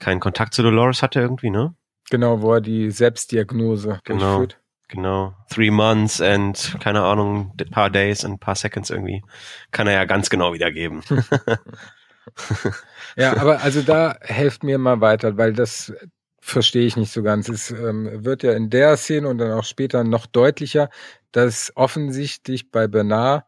keinen 0.00 0.20
Kontakt 0.20 0.54
zu 0.54 0.62
Dolores 0.62 1.02
hatte 1.02 1.20
irgendwie, 1.20 1.50
ne? 1.50 1.74
Genau, 2.10 2.42
wo 2.42 2.54
er 2.54 2.60
die 2.60 2.90
Selbstdiagnose 2.90 4.00
genau. 4.04 4.38
durchführt. 4.38 4.60
Genau. 4.88 5.34
Three 5.48 5.70
months 5.70 6.20
and, 6.20 6.76
keine 6.80 7.02
Ahnung, 7.02 7.52
ein 7.58 7.70
paar 7.70 7.90
days 7.90 8.24
and 8.24 8.34
ein 8.34 8.38
paar 8.38 8.54
seconds 8.54 8.90
irgendwie. 8.90 9.22
Kann 9.70 9.86
er 9.86 9.94
ja 9.94 10.04
ganz 10.04 10.30
genau 10.30 10.52
wiedergeben. 10.52 11.02
ja, 13.16 13.36
aber 13.36 13.62
also 13.62 13.82
da 13.82 14.16
helft 14.20 14.62
mir 14.62 14.78
mal 14.78 15.00
weiter, 15.00 15.36
weil 15.36 15.52
das 15.52 15.92
verstehe 16.40 16.86
ich 16.86 16.96
nicht 16.96 17.12
so 17.12 17.22
ganz. 17.22 17.48
Es 17.48 17.70
ähm, 17.70 18.24
wird 18.24 18.42
ja 18.42 18.52
in 18.52 18.68
der 18.68 18.96
Szene 18.98 19.28
und 19.28 19.38
dann 19.38 19.52
auch 19.52 19.64
später 19.64 20.04
noch 20.04 20.26
deutlicher, 20.26 20.90
dass 21.32 21.72
offensichtlich 21.74 22.70
bei 22.70 22.86
Bernard, 22.86 23.44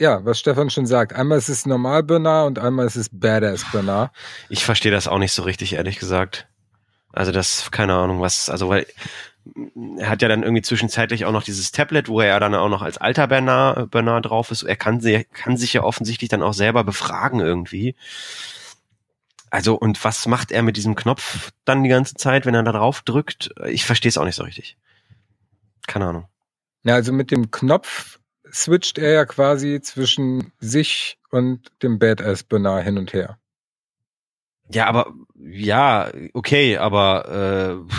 ja, 0.00 0.24
was 0.24 0.40
Stefan 0.40 0.70
schon 0.70 0.86
sagt, 0.86 1.12
einmal 1.12 1.38
ist 1.38 1.48
es 1.48 1.66
normal 1.66 2.02
Bernard 2.02 2.48
und 2.48 2.58
einmal 2.58 2.86
ist 2.86 2.96
es 2.96 3.08
Badass 3.12 3.64
Bernard. 3.70 4.10
Ich 4.48 4.64
verstehe 4.64 4.92
das 4.92 5.06
auch 5.06 5.18
nicht 5.18 5.32
so 5.32 5.42
richtig, 5.42 5.74
ehrlich 5.74 5.98
gesagt. 5.98 6.48
Also 7.12 7.32
das, 7.32 7.70
keine 7.70 7.94
Ahnung, 7.94 8.20
was, 8.20 8.50
also 8.50 8.68
weil 8.68 8.86
er 9.98 10.08
hat 10.08 10.22
ja 10.22 10.28
dann 10.28 10.42
irgendwie 10.42 10.62
zwischenzeitlich 10.62 11.24
auch 11.24 11.32
noch 11.32 11.42
dieses 11.42 11.72
Tablet, 11.72 12.08
wo 12.08 12.20
er 12.20 12.28
ja 12.28 12.40
dann 12.40 12.54
auch 12.54 12.68
noch 12.68 12.82
als 12.82 12.98
alter 12.98 13.26
Bernard, 13.26 13.90
Bernard 13.90 14.26
drauf 14.26 14.50
ist. 14.50 14.62
Er 14.62 14.76
kann, 14.76 15.00
kann 15.32 15.56
sich 15.56 15.72
ja 15.72 15.82
offensichtlich 15.82 16.30
dann 16.30 16.42
auch 16.42 16.54
selber 16.54 16.84
befragen 16.84 17.40
irgendwie. 17.40 17.94
Also, 19.50 19.74
und 19.74 20.02
was 20.04 20.26
macht 20.26 20.52
er 20.52 20.62
mit 20.62 20.76
diesem 20.76 20.94
Knopf 20.94 21.52
dann 21.64 21.82
die 21.82 21.88
ganze 21.88 22.14
Zeit, 22.14 22.44
wenn 22.46 22.54
er 22.54 22.62
da 22.62 22.72
drauf 22.72 23.02
drückt? 23.02 23.50
Ich 23.66 23.84
verstehe 23.84 24.10
es 24.10 24.18
auch 24.18 24.24
nicht 24.24 24.36
so 24.36 24.44
richtig. 24.44 24.76
Keine 25.86 26.06
Ahnung. 26.06 26.28
Ja, 26.84 26.94
also 26.94 27.12
mit 27.12 27.30
dem 27.30 27.50
Knopf 27.50 28.18
switcht 28.52 28.98
er 28.98 29.12
ja 29.12 29.24
quasi 29.24 29.80
zwischen 29.80 30.52
sich 30.58 31.18
und 31.30 31.70
dem 31.82 31.98
Badass 31.98 32.44
Bernard 32.44 32.84
hin 32.84 32.98
und 32.98 33.12
her. 33.12 33.38
Ja, 34.70 34.86
aber 34.86 35.14
ja, 35.34 36.10
okay, 36.34 36.76
aber 36.76 37.86
äh, 37.88 37.94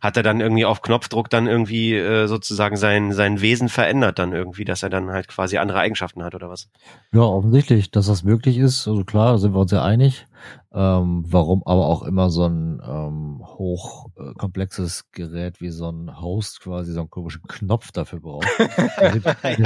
hat 0.00 0.16
er 0.16 0.22
dann 0.22 0.40
irgendwie 0.40 0.64
auf 0.64 0.82
Knopfdruck 0.82 1.28
dann 1.30 1.46
irgendwie 1.46 1.94
äh, 1.94 2.26
sozusagen 2.26 2.76
sein, 2.76 3.12
sein 3.12 3.40
Wesen 3.40 3.68
verändert 3.68 4.18
dann 4.18 4.32
irgendwie, 4.32 4.64
dass 4.64 4.82
er 4.82 4.90
dann 4.90 5.10
halt 5.10 5.28
quasi 5.28 5.58
andere 5.58 5.78
Eigenschaften 5.78 6.22
hat 6.22 6.34
oder 6.34 6.48
was? 6.48 6.68
Ja, 7.12 7.20
offensichtlich, 7.20 7.90
dass 7.90 8.06
das 8.06 8.22
möglich 8.22 8.58
ist. 8.58 8.88
Also 8.88 9.04
klar, 9.04 9.38
sind 9.38 9.54
wir 9.54 9.60
uns 9.60 9.72
ja 9.72 9.84
einig. 9.84 10.26
Ähm, 10.72 11.24
warum 11.26 11.62
aber 11.66 11.86
auch 11.86 12.04
immer 12.04 12.30
so 12.30 12.46
ein 12.46 12.80
ähm, 12.86 13.40
hochkomplexes 13.44 15.00
äh, 15.00 15.16
Gerät 15.16 15.60
wie 15.60 15.70
so 15.70 15.90
ein 15.90 16.20
Host 16.20 16.60
quasi 16.60 16.92
so 16.92 17.00
einen 17.00 17.10
komischen 17.10 17.42
Knopf 17.42 17.90
dafür 17.90 18.20
braucht. 18.20 18.46
der, 18.58 19.24
wird, 19.24 19.36
der, 19.42 19.58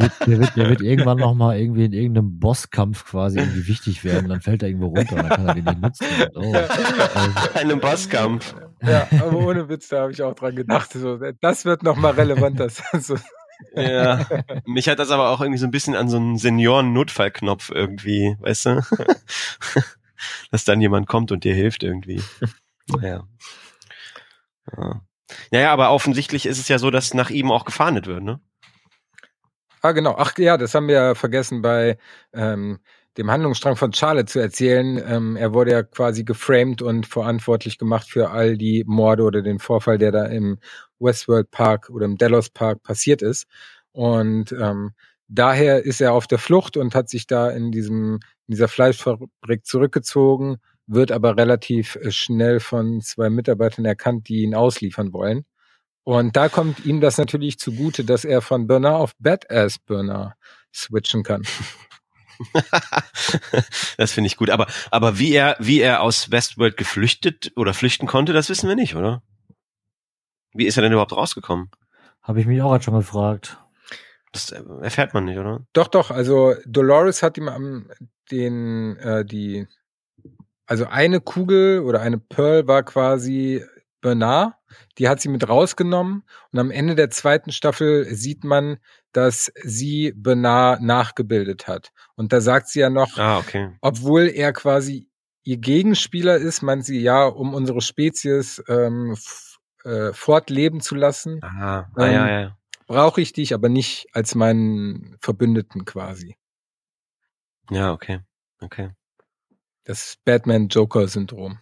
wird, 0.00 0.12
der, 0.26 0.38
wird, 0.38 0.56
der 0.56 0.68
wird 0.68 0.80
irgendwann 0.82 1.16
nochmal 1.16 1.58
irgendwie 1.58 1.86
in 1.86 1.94
irgendeinem 1.94 2.38
Bosskampf 2.38 3.06
quasi 3.06 3.38
irgendwie 3.38 3.66
wichtig 3.68 4.04
werden, 4.04 4.28
dann 4.28 4.42
fällt 4.42 4.62
er 4.62 4.68
irgendwo 4.68 4.88
runter 4.88 5.16
und 5.16 5.22
dann 5.22 5.30
kann 5.30 5.48
er 5.48 5.54
den 5.54 5.64
nicht 5.64 5.80
nutzen. 5.80 6.06
Oh, 6.34 6.52
also, 7.14 7.54
Einem 7.54 7.80
Bosskampf. 7.80 8.54
Ja, 8.82 9.08
aber 9.20 9.36
ohne 9.36 9.68
Witz, 9.68 9.88
da 9.88 10.02
habe 10.02 10.12
ich 10.12 10.22
auch 10.22 10.34
dran 10.34 10.56
gedacht. 10.56 10.92
So, 10.92 11.18
das 11.40 11.64
wird 11.64 11.82
nochmal 11.82 12.12
relevanter. 12.12 12.68
so, 13.00 13.16
ja, 13.74 14.26
mich 14.64 14.88
hat 14.88 14.98
das 14.98 15.10
aber 15.10 15.30
auch 15.30 15.40
irgendwie 15.40 15.58
so 15.58 15.66
ein 15.66 15.70
bisschen 15.70 15.94
an 15.94 16.08
so 16.08 16.16
einen 16.16 16.38
Senioren-Notfallknopf 16.38 17.70
irgendwie, 17.70 18.36
weißt 18.40 18.66
du? 18.66 18.82
Dass 20.50 20.64
dann 20.64 20.80
jemand 20.80 21.06
kommt 21.08 21.32
und 21.32 21.44
dir 21.44 21.54
hilft 21.54 21.82
irgendwie. 21.82 22.22
Naja. 22.88 23.26
Ja. 24.76 25.00
Naja, 25.50 25.72
aber 25.72 25.90
offensichtlich 25.90 26.46
ist 26.46 26.58
es 26.58 26.68
ja 26.68 26.78
so, 26.78 26.90
dass 26.90 27.12
nach 27.12 27.30
ihm 27.30 27.50
auch 27.50 27.64
gefahndet 27.64 28.06
wird, 28.06 28.22
ne? 28.22 28.40
Ah, 29.82 29.92
genau. 29.92 30.14
Ach 30.18 30.36
ja, 30.38 30.56
das 30.56 30.74
haben 30.74 30.88
wir 30.88 30.94
ja 30.94 31.14
vergessen 31.14 31.62
bei 31.62 31.98
ähm, 32.32 32.80
dem 33.18 33.30
Handlungsstrang 33.30 33.76
von 33.76 33.92
Charlotte 33.92 34.26
zu 34.26 34.38
erzählen. 34.38 35.02
Ähm, 35.06 35.36
er 35.36 35.54
wurde 35.54 35.72
ja 35.72 35.82
quasi 35.82 36.24
geframed 36.24 36.82
und 36.82 37.06
verantwortlich 37.06 37.78
gemacht 37.78 38.08
für 38.08 38.30
all 38.30 38.56
die 38.56 38.84
Morde 38.86 39.22
oder 39.22 39.42
den 39.42 39.58
Vorfall, 39.58 39.98
der 39.98 40.12
da 40.12 40.26
im 40.26 40.58
Westworld 40.98 41.50
Park 41.50 41.90
oder 41.90 42.06
im 42.06 42.16
Delos 42.16 42.50
Park 42.50 42.82
passiert 42.82 43.22
ist. 43.22 43.46
Und 43.92 44.52
ähm, 44.52 44.92
daher 45.28 45.84
ist 45.84 46.00
er 46.00 46.12
auf 46.12 46.26
der 46.26 46.38
Flucht 46.38 46.76
und 46.76 46.94
hat 46.94 47.08
sich 47.08 47.26
da 47.26 47.50
in 47.50 47.72
diesem 47.72 48.20
in 48.48 48.52
dieser 48.52 48.68
Fleischfabrik 48.68 49.66
zurückgezogen, 49.66 50.58
wird 50.86 51.10
aber 51.10 51.36
relativ 51.36 51.96
äh, 51.96 52.10
schnell 52.10 52.60
von 52.60 53.00
zwei 53.00 53.30
Mitarbeitern 53.30 53.84
erkannt, 53.84 54.28
die 54.28 54.42
ihn 54.42 54.54
ausliefern 54.54 55.12
wollen. 55.12 55.44
Und 56.04 56.36
da 56.36 56.48
kommt 56.48 56.84
ihm 56.86 57.00
das 57.00 57.18
natürlich 57.18 57.58
zugute, 57.58 58.04
dass 58.04 58.24
er 58.24 58.40
von 58.40 58.68
Burner 58.68 58.96
auf 58.96 59.12
Badass 59.18 59.80
Burner 59.80 60.36
switchen 60.72 61.24
kann. 61.24 61.42
das 63.96 64.12
finde 64.12 64.26
ich 64.26 64.36
gut. 64.36 64.50
Aber, 64.50 64.66
aber 64.90 65.18
wie 65.18 65.32
er, 65.32 65.56
wie 65.58 65.80
er 65.80 66.02
aus 66.02 66.30
Westworld 66.30 66.76
geflüchtet 66.76 67.52
oder 67.56 67.74
flüchten 67.74 68.06
konnte, 68.06 68.32
das 68.32 68.48
wissen 68.48 68.68
wir 68.68 68.76
nicht, 68.76 68.94
oder? 68.96 69.22
Wie 70.52 70.66
ist 70.66 70.76
er 70.76 70.82
denn 70.82 70.92
überhaupt 70.92 71.12
rausgekommen? 71.12 71.70
Habe 72.22 72.40
ich 72.40 72.46
mich 72.46 72.60
auch 72.62 72.80
schon 72.82 72.94
gefragt. 72.94 73.58
Das 74.32 74.50
erfährt 74.50 75.14
man 75.14 75.24
nicht, 75.24 75.38
oder? 75.38 75.66
Doch, 75.72 75.88
doch. 75.88 76.10
Also 76.10 76.54
Dolores 76.66 77.22
hat 77.22 77.38
ihm 77.38 77.48
am 77.48 77.90
den 78.30 78.96
äh, 78.96 79.24
die 79.24 79.66
also 80.66 80.86
eine 80.86 81.20
Kugel 81.20 81.80
oder 81.80 82.00
eine 82.00 82.18
Pearl 82.18 82.66
war 82.66 82.82
quasi 82.82 83.64
Bernard, 84.06 84.54
die 84.98 85.08
hat 85.08 85.20
sie 85.20 85.28
mit 85.28 85.48
rausgenommen 85.48 86.22
und 86.52 86.58
am 86.60 86.70
Ende 86.70 86.94
der 86.94 87.10
zweiten 87.10 87.50
Staffel 87.50 88.04
sieht 88.14 88.44
man, 88.44 88.76
dass 89.10 89.50
sie 89.64 90.12
Bernard 90.14 90.80
nachgebildet 90.80 91.66
hat. 91.66 91.90
Und 92.14 92.32
da 92.32 92.40
sagt 92.40 92.68
sie 92.68 92.78
ja 92.78 92.88
noch, 92.88 93.18
ah, 93.18 93.38
okay. 93.38 93.72
obwohl 93.80 94.28
er 94.28 94.52
quasi 94.52 95.08
ihr 95.42 95.56
Gegenspieler 95.56 96.36
ist, 96.36 96.62
meint 96.62 96.84
sie 96.84 97.00
ja, 97.00 97.26
um 97.26 97.52
unsere 97.52 97.80
Spezies 97.80 98.62
ähm, 98.68 99.16
äh, 99.82 100.12
fortleben 100.12 100.80
zu 100.80 100.94
lassen, 100.94 101.40
Aha. 101.42 101.90
Ah, 101.96 102.06
ähm, 102.06 102.12
ja, 102.12 102.40
ja. 102.40 102.58
brauche 102.86 103.20
ich 103.20 103.32
dich 103.32 103.54
aber 103.54 103.68
nicht 103.68 104.06
als 104.12 104.36
meinen 104.36 105.16
Verbündeten 105.20 105.84
quasi. 105.84 106.36
Ja, 107.70 107.92
okay. 107.92 108.20
Okay. 108.60 108.90
Das 109.82 110.16
Batman-Joker-Syndrom. 110.24 111.58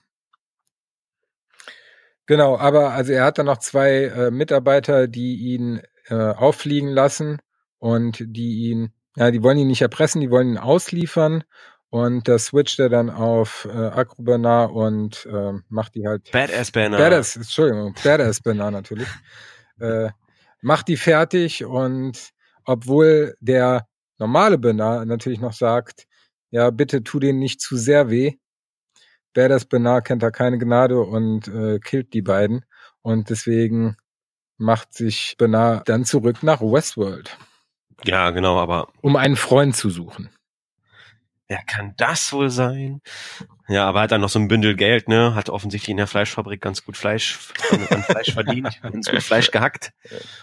Genau, 2.27 2.57
aber 2.57 2.93
also 2.93 3.13
er 3.13 3.25
hat 3.25 3.39
dann 3.39 3.47
noch 3.47 3.59
zwei 3.59 4.05
äh, 4.05 4.31
Mitarbeiter, 4.31 5.09
die 5.09 5.37
ihn 5.37 5.83
äh, 6.09 6.15
auffliegen 6.15 6.89
lassen 6.89 7.39
und 7.79 8.19
die 8.27 8.71
ihn, 8.71 8.93
ja, 9.17 9.31
die 9.31 9.43
wollen 9.43 9.59
ihn 9.59 9.67
nicht 9.67 9.83
erpressen, 9.83 10.21
die 10.21 10.31
wollen 10.31 10.51
ihn 10.51 10.59
ausliefern 10.59 11.45
und 11.91 12.27
da 12.27 12.39
switcht 12.39 12.81
er 12.81 12.89
dann 12.89 13.11
auf 13.11 13.69
äh, 13.71 13.77
Acrobanar 13.77 14.73
und 14.73 15.27
äh, 15.27 15.53
macht 15.69 15.95
die 15.95 16.07
halt. 16.07 16.31
Badass 16.33 16.73
Banner. 16.73 16.99
Badass, 16.99 17.37
Entschuldigung, 17.37 17.95
Badass 18.03 18.41
Banner 18.41 18.71
natürlich. 18.71 19.09
Äh, 19.79 20.11
macht 20.61 20.89
die 20.89 20.97
fertig 20.97 21.65
und 21.65 22.31
obwohl 22.65 23.37
der 23.41 23.87
normale 24.19 24.57
Banner 24.57 25.05
natürlich 25.05 25.41
noch 25.41 25.53
sagt, 25.53 26.07
ja, 26.51 26.71
bitte 26.71 27.03
tu 27.03 27.19
denen 27.19 27.39
nicht 27.39 27.61
zu 27.61 27.77
sehr 27.77 28.09
weh, 28.11 28.39
Badass 29.35 29.67
Bernard 29.67 30.07
kennt 30.07 30.23
da 30.23 30.31
keine 30.31 30.59
Gnade 30.59 31.01
und 31.01 31.49
äh, 31.49 31.79
killt 31.81 32.15
die 32.15 32.23
beiden. 32.23 32.65
Und 33.03 33.31
deswegen 33.31 33.97
macht 34.57 34.95
sich 34.95 35.35
Bernard 35.37 35.89
dann 35.89 36.05
zurück 36.05 36.43
nach 36.43 36.61
Westworld. 36.61 37.37
Ja, 38.05 38.31
genau, 38.31 38.59
aber. 38.59 38.89
Um 39.03 39.17
einen 39.17 39.37
Freund 39.37 39.77
zu 39.77 39.91
suchen. 39.91 40.31
Wer 41.47 41.61
kann 41.67 41.93
das 41.99 42.33
wohl 42.33 42.49
sein? 42.49 43.03
Ja, 43.69 43.87
aber 43.87 44.01
hat 44.01 44.13
dann 44.13 44.23
noch 44.23 44.31
so 44.31 44.39
ein 44.39 44.49
Bündel 44.49 44.77
Geld, 44.77 45.09
ne? 45.09 45.35
Hat 45.35 45.51
offensichtlich 45.51 45.91
in 45.91 45.99
der 45.99 46.07
Fleischfabrik 46.07 46.61
ganz 46.61 46.85
gut 46.85 46.97
Fleisch, 46.97 47.39
an 47.71 48.03
Fleisch 48.03 48.33
verdient, 48.33 48.81
ganz 48.83 49.11
gut 49.11 49.23
Fleisch 49.23 49.51
gehackt 49.51 49.93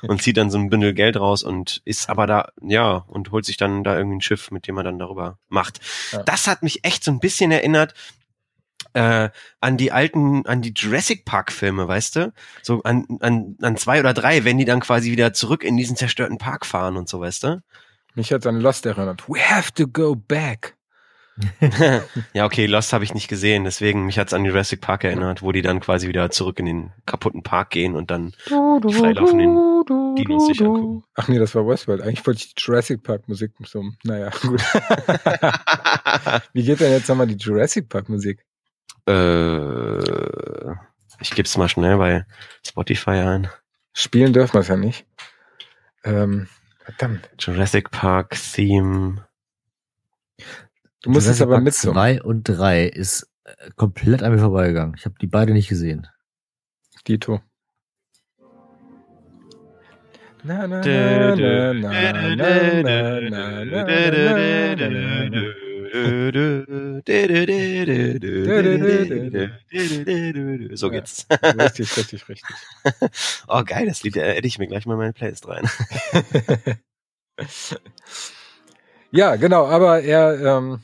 und 0.03 0.22
zieht 0.22 0.38
dann 0.38 0.51
so 0.51 0.59
ein 0.59 0.69
Bündel 0.69 0.93
Geld 0.93 1.18
raus 1.18 1.43
und 1.43 1.81
ist 1.85 2.07
aber 2.09 2.27
da, 2.27 2.49
ja, 2.61 3.03
und 3.07 3.31
holt 3.31 3.45
sich 3.45 3.57
dann 3.57 3.84
da 3.84 3.97
irgendwie 3.97 4.18
ein 4.18 4.22
Schiff, 4.22 4.51
mit 4.51 4.68
dem 4.68 4.77
er 4.77 4.84
dann 4.84 4.99
darüber 4.99 5.39
macht. 5.49 5.80
Ja. 6.11 6.22
Das 6.23 6.45
hat 6.47 6.61
mich 6.61 6.84
echt 6.84 7.03
so 7.03 7.11
ein 7.11 7.19
bisschen 7.19 7.51
erinnert 7.51 7.95
äh, 8.93 9.30
an 9.59 9.77
die 9.77 9.91
alten, 9.91 10.45
an 10.45 10.61
die 10.61 10.73
Jurassic 10.76 11.26
Park 11.26 11.51
Filme, 11.51 11.88
weißt 11.88 12.15
du? 12.15 12.34
So 12.61 12.84
an, 12.84 13.05
an, 13.19 13.57
an 13.61 13.77
zwei 13.77 13.99
oder 13.99 14.13
drei, 14.13 14.43
wenn 14.43 14.57
die 14.57 14.65
dann 14.65 14.80
quasi 14.80 15.11
wieder 15.11 15.34
zurück 15.34 15.63
in 15.63 15.77
diesen 15.77 15.95
zerstörten 15.95 16.38
Park 16.38 16.65
fahren 16.65 16.97
und 16.97 17.09
so, 17.09 17.19
weißt 17.19 17.43
du? 17.43 17.61
Mich 18.15 18.31
hat 18.34 18.45
an 18.45 18.59
Lost 18.59 18.85
erinnert. 18.85 19.27
We 19.30 19.39
have 19.39 19.72
to 19.73 19.88
go 19.88 20.15
back. 20.15 20.76
ja, 22.34 22.45
okay, 22.45 22.65
Lost 22.65 22.93
habe 22.93 23.03
ich 23.03 23.13
nicht 23.13 23.27
gesehen, 23.27 23.63
deswegen 23.63 24.05
mich 24.05 24.19
hat's 24.19 24.34
an 24.34 24.45
Jurassic 24.45 24.81
Park 24.81 25.03
erinnert, 25.03 25.41
wo 25.41 25.51
die 25.51 25.61
dann 25.61 25.80
quasi 25.80 26.07
wieder 26.07 26.30
zurück 26.30 26.59
in 26.59 26.65
den 26.65 26.91
kaputten 27.05 27.41
Park 27.41 27.72
gehen 27.72 27.95
und 27.95 28.11
dann 28.11 28.34
die 28.47 28.93
freilaufenden 28.93 29.85
Dinos 30.15 30.47
sich 30.47 30.61
angucken. 30.61 31.03
Ach 31.15 31.27
nee, 31.30 31.39
das 31.39 31.55
war 31.55 31.65
Westworld. 31.65 32.01
Eigentlich 32.01 32.26
wollte 32.27 32.39
ich 32.39 32.53
die 32.53 32.61
Jurassic 32.61 33.01
Park 33.03 33.27
Musik 33.27 33.53
so, 33.65 33.84
naja, 34.03 34.30
gut. 34.41 34.61
Wie 36.53 36.63
geht 36.63 36.80
denn 36.81 36.91
jetzt 36.91 37.07
nochmal 37.07 37.27
die 37.27 37.38
Jurassic 37.38 37.88
Park 37.89 38.09
Musik? 38.09 38.45
Äh, 39.11 40.75
ich 41.19 41.31
gebe 41.31 41.45
es 41.45 41.57
mal 41.57 41.67
schnell 41.69 41.97
bei 41.97 42.25
Spotify 42.65 43.11
ein. 43.11 43.49
Spielen 43.93 44.33
dürfen 44.33 44.53
wir 44.53 44.61
es 44.61 44.67
ja 44.69 44.77
nicht. 44.77 45.05
Ähm, 46.03 46.47
verdammt. 46.79 47.29
Jurassic 47.38 47.91
Park 47.91 48.35
Theme. 48.53 49.27
Du 51.01 51.09
musst 51.09 51.27
es 51.27 51.41
aber 51.41 51.59
mit 51.59 51.73
Zwei 51.73 52.21
und 52.21 52.43
drei 52.43 52.85
ist 52.85 53.29
äh, 53.43 53.69
komplett 53.75 54.23
an 54.23 54.33
mir 54.33 54.39
vorbeigegangen. 54.39 54.95
Ich 54.97 55.05
habe 55.05 55.15
die 55.19 55.27
beide 55.27 55.51
nicht 55.53 55.67
gesehen. 55.67 56.07
Dito. 57.07 57.41
Na, 60.43 60.67
na, 60.67 60.81
na, 60.81 61.35
na, 61.35 61.73
na, 61.73 61.73
na, 61.73 62.35
na, 62.35 62.79
na, 62.81 63.19
na, 63.25 63.59
na, 65.29 66.70
so 70.76 70.90
geht's. 70.90 71.28
Richtig, 71.32 71.98
richtig, 71.98 72.30
richtig. 72.30 72.56
Oh, 73.48 73.64
geil, 73.64 73.86
das 73.86 74.03
Lied 74.03 74.15
hätte 74.15 74.48
ich 74.48 74.60
mir 74.60 74.68
gleich 74.68 74.86
mal 74.86 74.94
in 74.94 74.99
meine 74.99 75.14
Playlist 75.14 75.48
rein. 75.48 75.69
ja, 79.11 79.36
genau, 79.36 79.68
aber 79.68 80.02
er 80.02 80.57
ähm, 80.57 80.82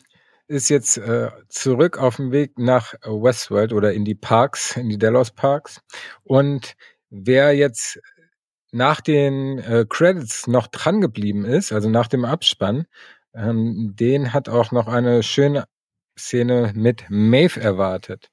ist 0.47 0.69
jetzt 0.69 0.97
äh, 0.97 1.29
zurück 1.49 1.97
auf 1.97 2.17
dem 2.17 2.31
Weg 2.31 2.57
nach 2.57 2.93
Westworld 3.03 3.73
oder 3.73 3.93
in 3.93 4.05
die 4.05 4.15
Parks, 4.15 4.77
in 4.77 4.89
die 4.89 4.97
Delos 4.97 5.31
Parks. 5.31 5.81
Und 6.23 6.75
wer 7.09 7.53
jetzt 7.55 7.99
nach 8.71 9.01
den 9.01 9.59
äh, 9.59 9.85
Credits 9.87 10.47
noch 10.47 10.67
dran 10.67 11.01
geblieben 11.01 11.45
ist, 11.45 11.71
also 11.71 11.89
nach 11.89 12.07
dem 12.07 12.25
Abspann, 12.25 12.85
ähm, 13.33 13.93
den 13.95 14.33
hat 14.33 14.49
auch 14.49 14.71
noch 14.71 14.87
eine 14.87 15.23
schöne 15.23 15.65
Szene 16.17 16.71
mit 16.75 17.05
Maeve 17.09 17.59
erwartet. 17.59 18.29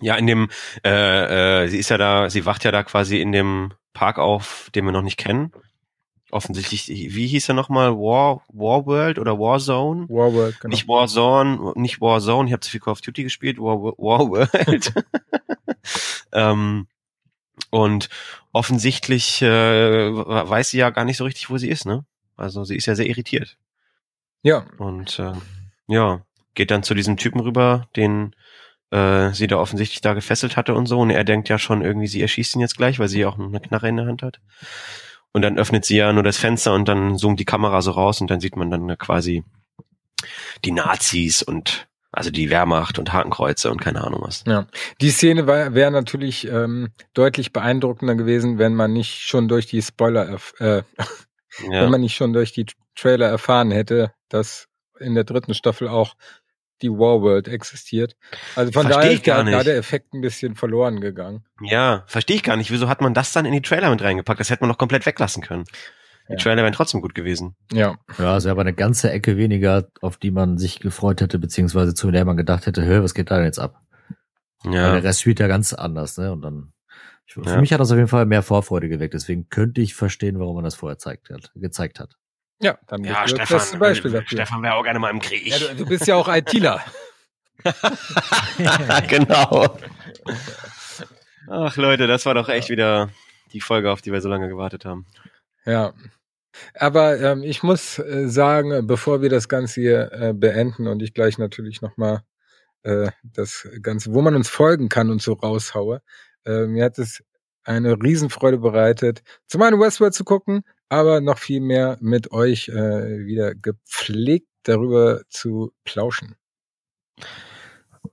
Ja, 0.00 0.14
in 0.16 0.26
dem, 0.26 0.48
äh, 0.84 1.64
äh, 1.64 1.68
sie 1.68 1.78
ist 1.78 1.90
ja 1.90 1.98
da, 1.98 2.30
sie 2.30 2.46
wacht 2.46 2.64
ja 2.64 2.70
da 2.70 2.82
quasi 2.84 3.20
in 3.20 3.32
dem 3.32 3.72
Park 3.92 4.18
auf, 4.18 4.70
den 4.74 4.84
wir 4.84 4.92
noch 4.92 5.02
nicht 5.02 5.16
kennen. 5.16 5.52
Offensichtlich, 6.30 6.88
wie 6.88 7.26
hieß 7.26 7.48
er 7.48 7.54
nochmal? 7.54 7.92
War, 7.92 8.42
War 8.48 8.84
World 8.86 9.18
oder 9.18 9.38
Warzone? 9.38 10.08
War 10.08 10.32
World, 10.34 10.60
genau. 10.60 10.72
Nicht 10.72 10.86
Warzone, 10.86 11.72
nicht 11.74 12.00
Warzone, 12.00 12.48
ich 12.48 12.52
habe 12.52 12.60
zu 12.60 12.70
viel 12.70 12.80
Call 12.80 12.92
of 12.92 13.00
Duty 13.00 13.22
gespielt, 13.24 13.58
War, 13.58 13.78
War 13.80 14.28
World. 14.28 14.92
ähm, 16.32 16.86
und 17.70 18.08
offensichtlich 18.52 19.42
äh, 19.42 20.12
weiß 20.12 20.70
sie 20.70 20.78
ja 20.78 20.90
gar 20.90 21.04
nicht 21.04 21.16
so 21.16 21.24
richtig, 21.24 21.48
wo 21.50 21.56
sie 21.56 21.70
ist, 21.70 21.86
ne? 21.86 22.04
Also 22.36 22.62
sie 22.64 22.76
ist 22.76 22.86
ja 22.86 22.94
sehr 22.94 23.06
irritiert. 23.06 23.56
Ja. 24.42 24.66
Und 24.78 25.18
äh, 25.18 25.32
ja, 25.88 26.22
geht 26.58 26.72
dann 26.72 26.82
zu 26.82 26.94
diesem 26.94 27.16
Typen 27.16 27.40
rüber, 27.40 27.88
den 27.96 28.34
äh, 28.90 29.30
sie 29.30 29.46
da 29.46 29.58
offensichtlich 29.58 30.00
da 30.00 30.12
gefesselt 30.12 30.56
hatte 30.56 30.74
und 30.74 30.86
so. 30.86 30.98
Und 30.98 31.10
er 31.10 31.22
denkt 31.22 31.48
ja 31.48 31.56
schon 31.56 31.82
irgendwie, 31.82 32.08
sie 32.08 32.20
erschießt 32.20 32.56
ihn 32.56 32.60
jetzt 32.60 32.76
gleich, 32.76 32.98
weil 32.98 33.08
sie 33.08 33.20
ja 33.20 33.28
auch 33.28 33.38
eine 33.38 33.60
Knarre 33.60 33.88
in 33.88 33.96
der 33.96 34.06
Hand 34.06 34.22
hat. 34.22 34.40
Und 35.32 35.42
dann 35.42 35.56
öffnet 35.56 35.84
sie 35.84 35.96
ja 35.96 36.12
nur 36.12 36.24
das 36.24 36.36
Fenster 36.36 36.74
und 36.74 36.88
dann 36.88 37.16
zoomt 37.16 37.38
die 37.38 37.44
Kamera 37.44 37.80
so 37.80 37.92
raus 37.92 38.20
und 38.20 38.28
dann 38.28 38.40
sieht 38.40 38.56
man 38.56 38.70
dann 38.70 38.98
quasi 38.98 39.44
die 40.64 40.72
Nazis 40.72 41.42
und 41.42 41.86
also 42.10 42.30
die 42.30 42.50
Wehrmacht 42.50 42.98
und 42.98 43.12
Hakenkreuze 43.12 43.70
und 43.70 43.80
keine 43.80 44.02
Ahnung 44.02 44.22
was. 44.24 44.42
Ja, 44.46 44.66
die 45.00 45.10
Szene 45.10 45.46
wäre 45.46 45.90
natürlich 45.92 46.48
ähm, 46.48 46.88
deutlich 47.14 47.52
beeindruckender 47.52 48.16
gewesen, 48.16 48.58
wenn 48.58 48.74
man 48.74 48.92
nicht 48.92 49.20
schon 49.20 49.46
durch 49.46 49.66
die 49.66 49.82
Spoiler, 49.82 50.38
äh, 50.58 50.82
ja. 50.98 51.82
wenn 51.82 51.90
man 51.90 52.00
nicht 52.00 52.16
schon 52.16 52.32
durch 52.32 52.52
die 52.52 52.66
Trailer 52.96 53.28
erfahren 53.28 53.70
hätte, 53.70 54.12
dass 54.28 54.68
in 55.00 55.14
der 55.14 55.24
dritten 55.24 55.54
Staffel 55.54 55.88
auch 55.88 56.14
die 56.82 56.90
Warworld 56.90 57.48
existiert. 57.48 58.16
Also 58.56 58.72
von 58.72 58.86
versteh 58.86 59.00
daher 59.00 59.12
ist 59.12 59.26
da, 59.26 59.42
da 59.42 59.64
der 59.64 59.76
Effekt 59.76 60.14
ein 60.14 60.20
bisschen 60.20 60.54
verloren 60.54 61.00
gegangen. 61.00 61.44
Ja, 61.62 62.04
verstehe 62.06 62.36
ich 62.36 62.42
gar 62.42 62.56
nicht. 62.56 62.70
Wieso 62.70 62.88
hat 62.88 63.00
man 63.00 63.14
das 63.14 63.32
dann 63.32 63.44
in 63.44 63.52
die 63.52 63.62
Trailer 63.62 63.90
mit 63.90 64.02
reingepackt? 64.02 64.40
Das 64.40 64.50
hätte 64.50 64.62
man 64.62 64.68
noch 64.68 64.78
komplett 64.78 65.06
weglassen 65.06 65.42
können. 65.42 65.64
Die 66.28 66.32
ja. 66.32 66.38
Trailer 66.38 66.62
wären 66.62 66.74
trotzdem 66.74 67.00
gut 67.00 67.14
gewesen. 67.14 67.56
Ja. 67.72 67.96
Ja, 68.18 68.34
also 68.34 68.50
aber 68.50 68.60
eine 68.60 68.74
ganze 68.74 69.10
Ecke 69.10 69.36
weniger, 69.36 69.88
auf 70.02 70.18
die 70.18 70.30
man 70.30 70.58
sich 70.58 70.80
gefreut 70.80 71.20
hätte, 71.20 71.38
beziehungsweise 71.38 71.94
zu 71.94 72.10
der 72.10 72.24
man 72.24 72.36
gedacht 72.36 72.66
hätte, 72.66 72.84
hör, 72.84 73.02
was 73.02 73.14
geht 73.14 73.30
da 73.30 73.36
denn 73.36 73.46
jetzt 73.46 73.58
ab? 73.58 73.80
Ja. 74.64 74.84
Weil 74.84 75.00
der 75.00 75.04
Rest 75.04 75.22
spielt 75.22 75.40
ja 75.40 75.46
ganz 75.46 75.72
anders, 75.72 76.18
ne? 76.18 76.32
Und 76.32 76.42
dann 76.42 76.72
für 77.26 77.42
ja. 77.42 77.60
mich 77.60 77.72
hat 77.72 77.80
das 77.80 77.90
auf 77.90 77.96
jeden 77.96 78.08
Fall 78.08 78.26
mehr 78.26 78.42
Vorfreude 78.42 78.88
geweckt. 78.88 79.14
Deswegen 79.14 79.48
könnte 79.48 79.80
ich 79.80 79.94
verstehen, 79.94 80.38
warum 80.38 80.56
man 80.56 80.64
das 80.64 80.74
vorher 80.74 80.98
zeigt 80.98 81.30
hat, 81.30 81.52
gezeigt 81.54 82.00
hat. 82.00 82.16
Ja, 82.60 82.78
dann 82.86 83.04
ja, 83.04 83.22
bist 83.22 83.36
Stefan, 83.36 83.58
das 83.58 83.78
Beispiel 83.78 84.10
dafür. 84.10 84.38
Stefan 84.38 84.62
wäre 84.62 84.74
auch 84.74 84.82
gerne 84.82 84.98
mal 84.98 85.10
im 85.10 85.20
Krieg. 85.20 85.46
Ja, 85.46 85.58
du, 85.58 85.76
du 85.76 85.86
bist 85.86 86.06
ja 86.06 86.16
auch 86.16 86.28
ITler. 86.28 86.82
genau. 89.08 89.78
Ach 91.48 91.76
Leute, 91.76 92.06
das 92.06 92.26
war 92.26 92.34
doch 92.34 92.48
echt 92.48 92.68
wieder 92.68 93.10
die 93.52 93.60
Folge, 93.60 93.90
auf 93.90 94.02
die 94.02 94.12
wir 94.12 94.20
so 94.20 94.28
lange 94.28 94.48
gewartet 94.48 94.84
haben. 94.84 95.06
Ja. 95.64 95.94
Aber 96.74 97.20
ähm, 97.20 97.42
ich 97.42 97.62
muss 97.62 97.98
äh, 97.98 98.28
sagen, 98.28 98.86
bevor 98.86 99.22
wir 99.22 99.28
das 99.28 99.48
Ganze 99.48 99.80
hier 99.80 100.12
äh, 100.12 100.32
beenden 100.34 100.88
und 100.88 101.02
ich 101.02 101.14
gleich 101.14 101.38
natürlich 101.38 101.82
nochmal 101.82 102.22
äh, 102.82 103.10
das 103.22 103.68
Ganze, 103.82 104.12
wo 104.12 104.22
man 104.22 104.34
uns 104.34 104.48
folgen 104.48 104.88
kann 104.88 105.10
und 105.10 105.22
so 105.22 105.34
raushaue, 105.34 106.02
äh, 106.44 106.66
mir 106.66 106.84
hat 106.84 106.98
es 106.98 107.22
eine 107.64 107.92
Riesenfreude 108.02 108.58
bereitet, 108.58 109.22
zum 109.46 109.62
einen 109.62 109.78
Westworld 109.78 110.14
zu 110.14 110.24
gucken, 110.24 110.64
aber 110.88 111.20
noch 111.20 111.38
viel 111.38 111.60
mehr 111.60 111.98
mit 112.00 112.32
euch 112.32 112.68
äh, 112.68 113.26
wieder 113.26 113.54
gepflegt 113.54 114.48
darüber 114.62 115.22
zu 115.28 115.72
plauschen. 115.84 116.36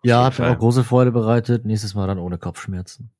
Ja, 0.04 0.26
hat 0.26 0.40
mir 0.40 0.50
auch 0.50 0.60
große 0.60 0.84
Freude 0.84 1.12
bereitet. 1.12 1.66
Nächstes 1.66 1.96
Mal 1.96 2.08
dann 2.08 2.20
ohne 2.20 2.38
Kopfschmerzen. 2.38 3.12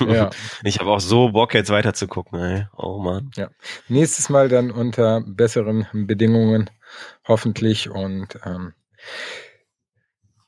ja. 0.00 0.30
Ich 0.64 0.78
habe 0.78 0.90
auch 0.90 1.00
so 1.00 1.30
Bock, 1.30 1.54
jetzt 1.54 1.70
weiter 1.70 1.94
zu 1.94 2.06
gucken, 2.06 2.38
ey. 2.38 2.66
Oh 2.76 2.98
man. 2.98 3.30
Ja. 3.34 3.50
Nächstes 3.88 4.28
Mal 4.28 4.48
dann 4.48 4.70
unter 4.70 5.20
besseren 5.20 5.86
Bedingungen, 5.92 6.70
hoffentlich. 7.26 7.90
Und 7.90 8.38
ähm, 8.44 8.74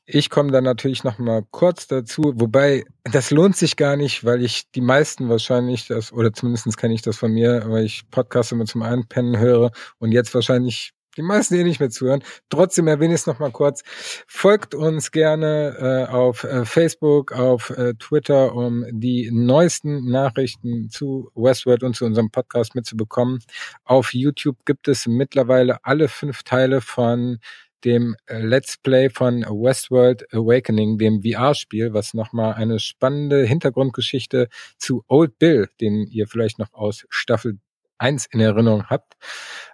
ich 0.05 0.29
komme 0.29 0.51
dann 0.51 0.63
natürlich 0.63 1.03
noch 1.03 1.17
mal 1.17 1.43
kurz 1.51 1.87
dazu, 1.87 2.33
wobei 2.35 2.85
das 3.03 3.31
lohnt 3.31 3.57
sich 3.57 3.75
gar 3.75 3.95
nicht, 3.95 4.23
weil 4.23 4.43
ich 4.43 4.69
die 4.71 4.81
meisten 4.81 5.29
wahrscheinlich 5.29 5.87
das, 5.87 6.13
oder 6.13 6.31
zumindestens 6.31 6.77
kenne 6.77 6.93
ich 6.93 7.01
das 7.01 7.17
von 7.17 7.31
mir, 7.31 7.63
weil 7.67 7.85
ich 7.85 8.09
Podcasts 8.11 8.51
immer 8.51 8.65
zum 8.65 8.83
Einpennen 8.83 9.39
höre 9.39 9.71
und 9.97 10.11
jetzt 10.11 10.33
wahrscheinlich 10.35 10.93
die 11.17 11.21
meisten 11.21 11.55
eh 11.55 11.63
nicht 11.63 11.79
mehr 11.79 11.89
zuhören. 11.89 12.23
Trotzdem 12.49 12.87
erwähne 12.87 13.13
ich 13.13 13.21
es 13.21 13.27
noch 13.27 13.39
mal 13.39 13.51
kurz. 13.51 13.83
Folgt 14.27 14.75
uns 14.75 15.11
gerne 15.11 15.75
äh, 15.79 16.11
auf 16.11 16.43
äh, 16.43 16.65
Facebook, 16.65 17.31
auf 17.31 17.69
äh, 17.69 17.93
Twitter, 17.93 18.53
um 18.53 18.85
die 18.91 19.29
neuesten 19.31 20.09
Nachrichten 20.09 20.89
zu 20.89 21.31
Westworld 21.35 21.83
und 21.83 21.95
zu 21.95 22.05
unserem 22.05 22.31
Podcast 22.31 22.75
mitzubekommen. 22.75 23.39
Auf 23.83 24.13
YouTube 24.13 24.57
gibt 24.65 24.87
es 24.87 25.07
mittlerweile 25.07 25.83
alle 25.83 26.09
fünf 26.09 26.43
Teile 26.43 26.81
von 26.81 27.39
dem 27.85 28.15
äh, 28.25 28.39
Let's 28.39 28.77
Play 28.77 29.09
von 29.09 29.43
Westworld 29.43 30.25
Awakening, 30.33 30.97
dem 30.97 31.21
VR-Spiel, 31.21 31.93
was 31.93 32.13
nochmal 32.13 32.55
eine 32.55 32.79
spannende 32.79 33.45
Hintergrundgeschichte 33.45 34.49
zu 34.77 35.03
Old 35.07 35.37
Bill, 35.37 35.69
den 35.79 36.07
ihr 36.07 36.27
vielleicht 36.27 36.59
noch 36.59 36.73
aus 36.73 37.05
Staffel 37.09 37.59
1 37.99 38.25
in 38.31 38.39
Erinnerung 38.39 38.85
habt. 38.89 39.13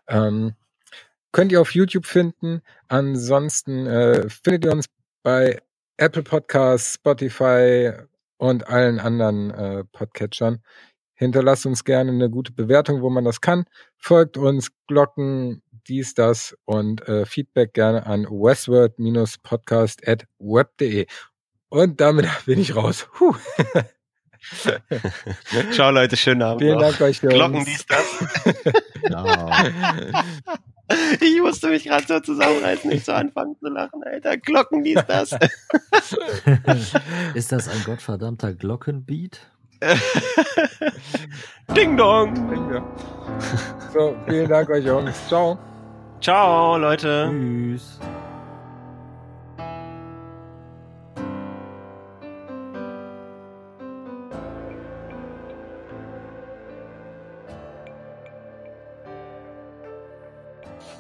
Ähm, 0.08 0.54
könnt 1.32 1.52
ihr 1.52 1.62
auf 1.62 1.74
YouTube 1.74 2.06
finden. 2.06 2.62
Ansonsten 2.88 3.88
äh, 3.88 4.30
findet 4.30 4.66
ihr 4.66 4.72
uns 4.74 4.86
bei 5.24 5.62
Apple 5.98 6.24
Podcasts, 6.24 6.96
Spotify 6.96 7.94
und 8.38 8.68
allen 8.68 9.00
anderen 9.00 9.52
äh, 9.52 9.84
Podcatchern. 9.86 10.62
Hinterlasst 11.14 11.68
uns 11.68 11.84
gerne 11.84 12.12
eine 12.12 12.32
gute 12.32 12.52
Bewertung, 12.52 13.04
wo 13.04 13.10
man 13.12 13.24
das 13.24 13.42
kann. 13.42 13.66
Folgt 13.98 14.38
uns, 14.38 14.72
Glocken, 14.88 15.62
dies, 15.88 16.14
das 16.14 16.58
und 16.66 17.08
äh, 17.08 17.26
Feedback 17.26 17.74
gerne 17.74 18.06
an 18.06 18.26
westward-podcast.web.de. 18.26 21.08
Und 21.70 22.02
damit 22.02 22.28
bin 22.46 22.60
ich 22.60 22.76
raus. 22.76 23.08
Puh. 23.14 23.34
Ciao 25.72 25.92
Leute, 25.92 26.18
schönen 26.18 26.42
Abend. 26.42 26.62
Vielen 26.62 26.80
Dank 26.80 27.00
euch. 27.00 27.22
Glocken 27.22 27.64
dies, 27.66 27.86
das. 27.86 28.04
Ich 31.22 31.40
musste 31.40 31.70
mich 31.70 31.86
gerade 31.86 32.06
so 32.06 32.20
zusammenreißen, 32.20 32.90
nicht 32.90 33.06
zu 33.06 33.16
anfangen 33.16 33.56
zu 33.62 33.70
lachen, 33.70 34.04
Alter. 34.04 34.36
Glocken 34.36 34.84
dies, 34.84 35.00
das. 35.08 35.32
Ist 37.34 37.54
das 37.54 37.70
ein 37.70 37.82
gottverdammter 37.86 38.54
Glockenbeat? 38.54 39.40
Ding 41.76 41.96
dong. 41.96 42.34
Ding 42.50 42.70
dong. 42.70 42.84
So, 43.94 44.18
vielen 44.28 44.50
Dank 44.50 44.70
euch 44.70 44.86
Jungs. 44.86 45.16
Ciao. 45.30 45.58
Ciao, 46.22 46.78
Leute. 46.78 47.32
Tschüss. 47.32 48.00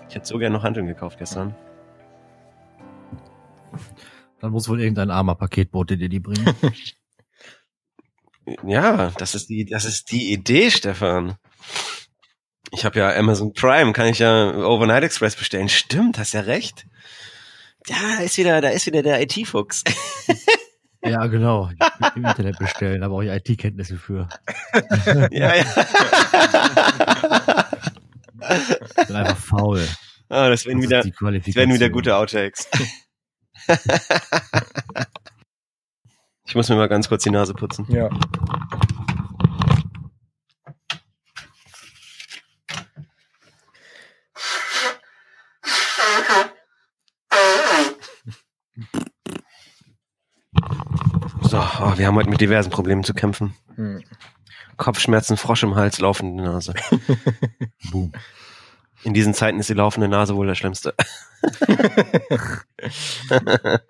Ich 0.09 0.15
hätte 0.15 0.25
so 0.25 0.39
gerne 0.39 0.57
noch 0.57 0.63
Handeln 0.63 0.87
gekauft 0.87 1.19
gestern. 1.19 1.53
Dann 4.39 4.51
muss 4.51 4.67
wohl 4.67 4.81
irgendein 4.81 5.11
armer 5.11 5.35
Paketbote 5.35 5.97
dir 5.97 6.09
die 6.09 6.19
bringen. 6.19 6.53
ja, 8.63 9.11
das 9.11 9.35
ist 9.35 9.49
die, 9.49 9.65
das 9.65 9.85
ist 9.85 10.11
die 10.11 10.33
Idee, 10.33 10.71
Stefan. 10.71 11.37
Ich 12.69 12.85
habe 12.85 12.99
ja 12.99 13.15
Amazon 13.15 13.53
Prime, 13.53 13.91
kann 13.93 14.07
ich 14.07 14.19
ja 14.19 14.53
Overnight 14.55 15.03
Express 15.03 15.35
bestellen. 15.35 15.69
Stimmt, 15.69 16.19
hast 16.19 16.33
ja 16.33 16.41
recht. 16.41 16.85
Da 17.87 18.19
ist 18.23 18.37
wieder, 18.37 18.61
da 18.61 18.69
ist 18.69 18.85
wieder 18.85 19.01
der 19.01 19.21
IT-Fuchs. 19.21 19.83
Ja, 21.03 21.25
genau. 21.25 21.71
Im 22.15 22.25
Internet 22.25 22.59
bestellen, 22.59 23.01
da 23.01 23.07
brauche 23.07 23.25
ich 23.25 23.31
IT-Kenntnisse 23.31 23.97
für. 23.97 24.29
ja, 25.31 25.55
ja. 25.55 25.65
Ich 28.97 29.07
bin 29.07 29.15
einfach 29.15 29.37
faul. 29.37 29.87
Ah, 30.29 30.49
das 30.49 30.65
werden, 30.65 30.81
das 30.81 31.05
wieder, 31.05 31.39
das 31.39 31.55
werden 31.55 31.73
wieder 31.73 31.89
gute 31.89 32.15
Outtakes. 32.15 32.67
ich 36.45 36.55
muss 36.55 36.69
mir 36.69 36.75
mal 36.75 36.87
ganz 36.87 37.09
kurz 37.09 37.23
die 37.23 37.31
Nase 37.31 37.53
putzen. 37.53 37.87
Ja. 37.89 38.09
So, 51.51 51.57
oh, 51.57 51.97
wir 51.97 52.07
haben 52.07 52.15
heute 52.15 52.29
mit 52.29 52.39
diversen 52.39 52.69
Problemen 52.69 53.03
zu 53.03 53.13
kämpfen. 53.13 53.53
Hm. 53.75 54.01
Kopfschmerzen, 54.77 55.35
Frosch 55.35 55.63
im 55.63 55.75
Hals, 55.75 55.99
laufende 55.99 56.41
Nase. 56.41 56.73
Boom. 57.91 58.13
In 59.03 59.13
diesen 59.13 59.33
Zeiten 59.33 59.59
ist 59.59 59.67
die 59.67 59.73
laufende 59.73 60.07
Nase 60.07 60.37
wohl 60.37 60.47
das 60.47 60.57
Schlimmste. 60.57 60.93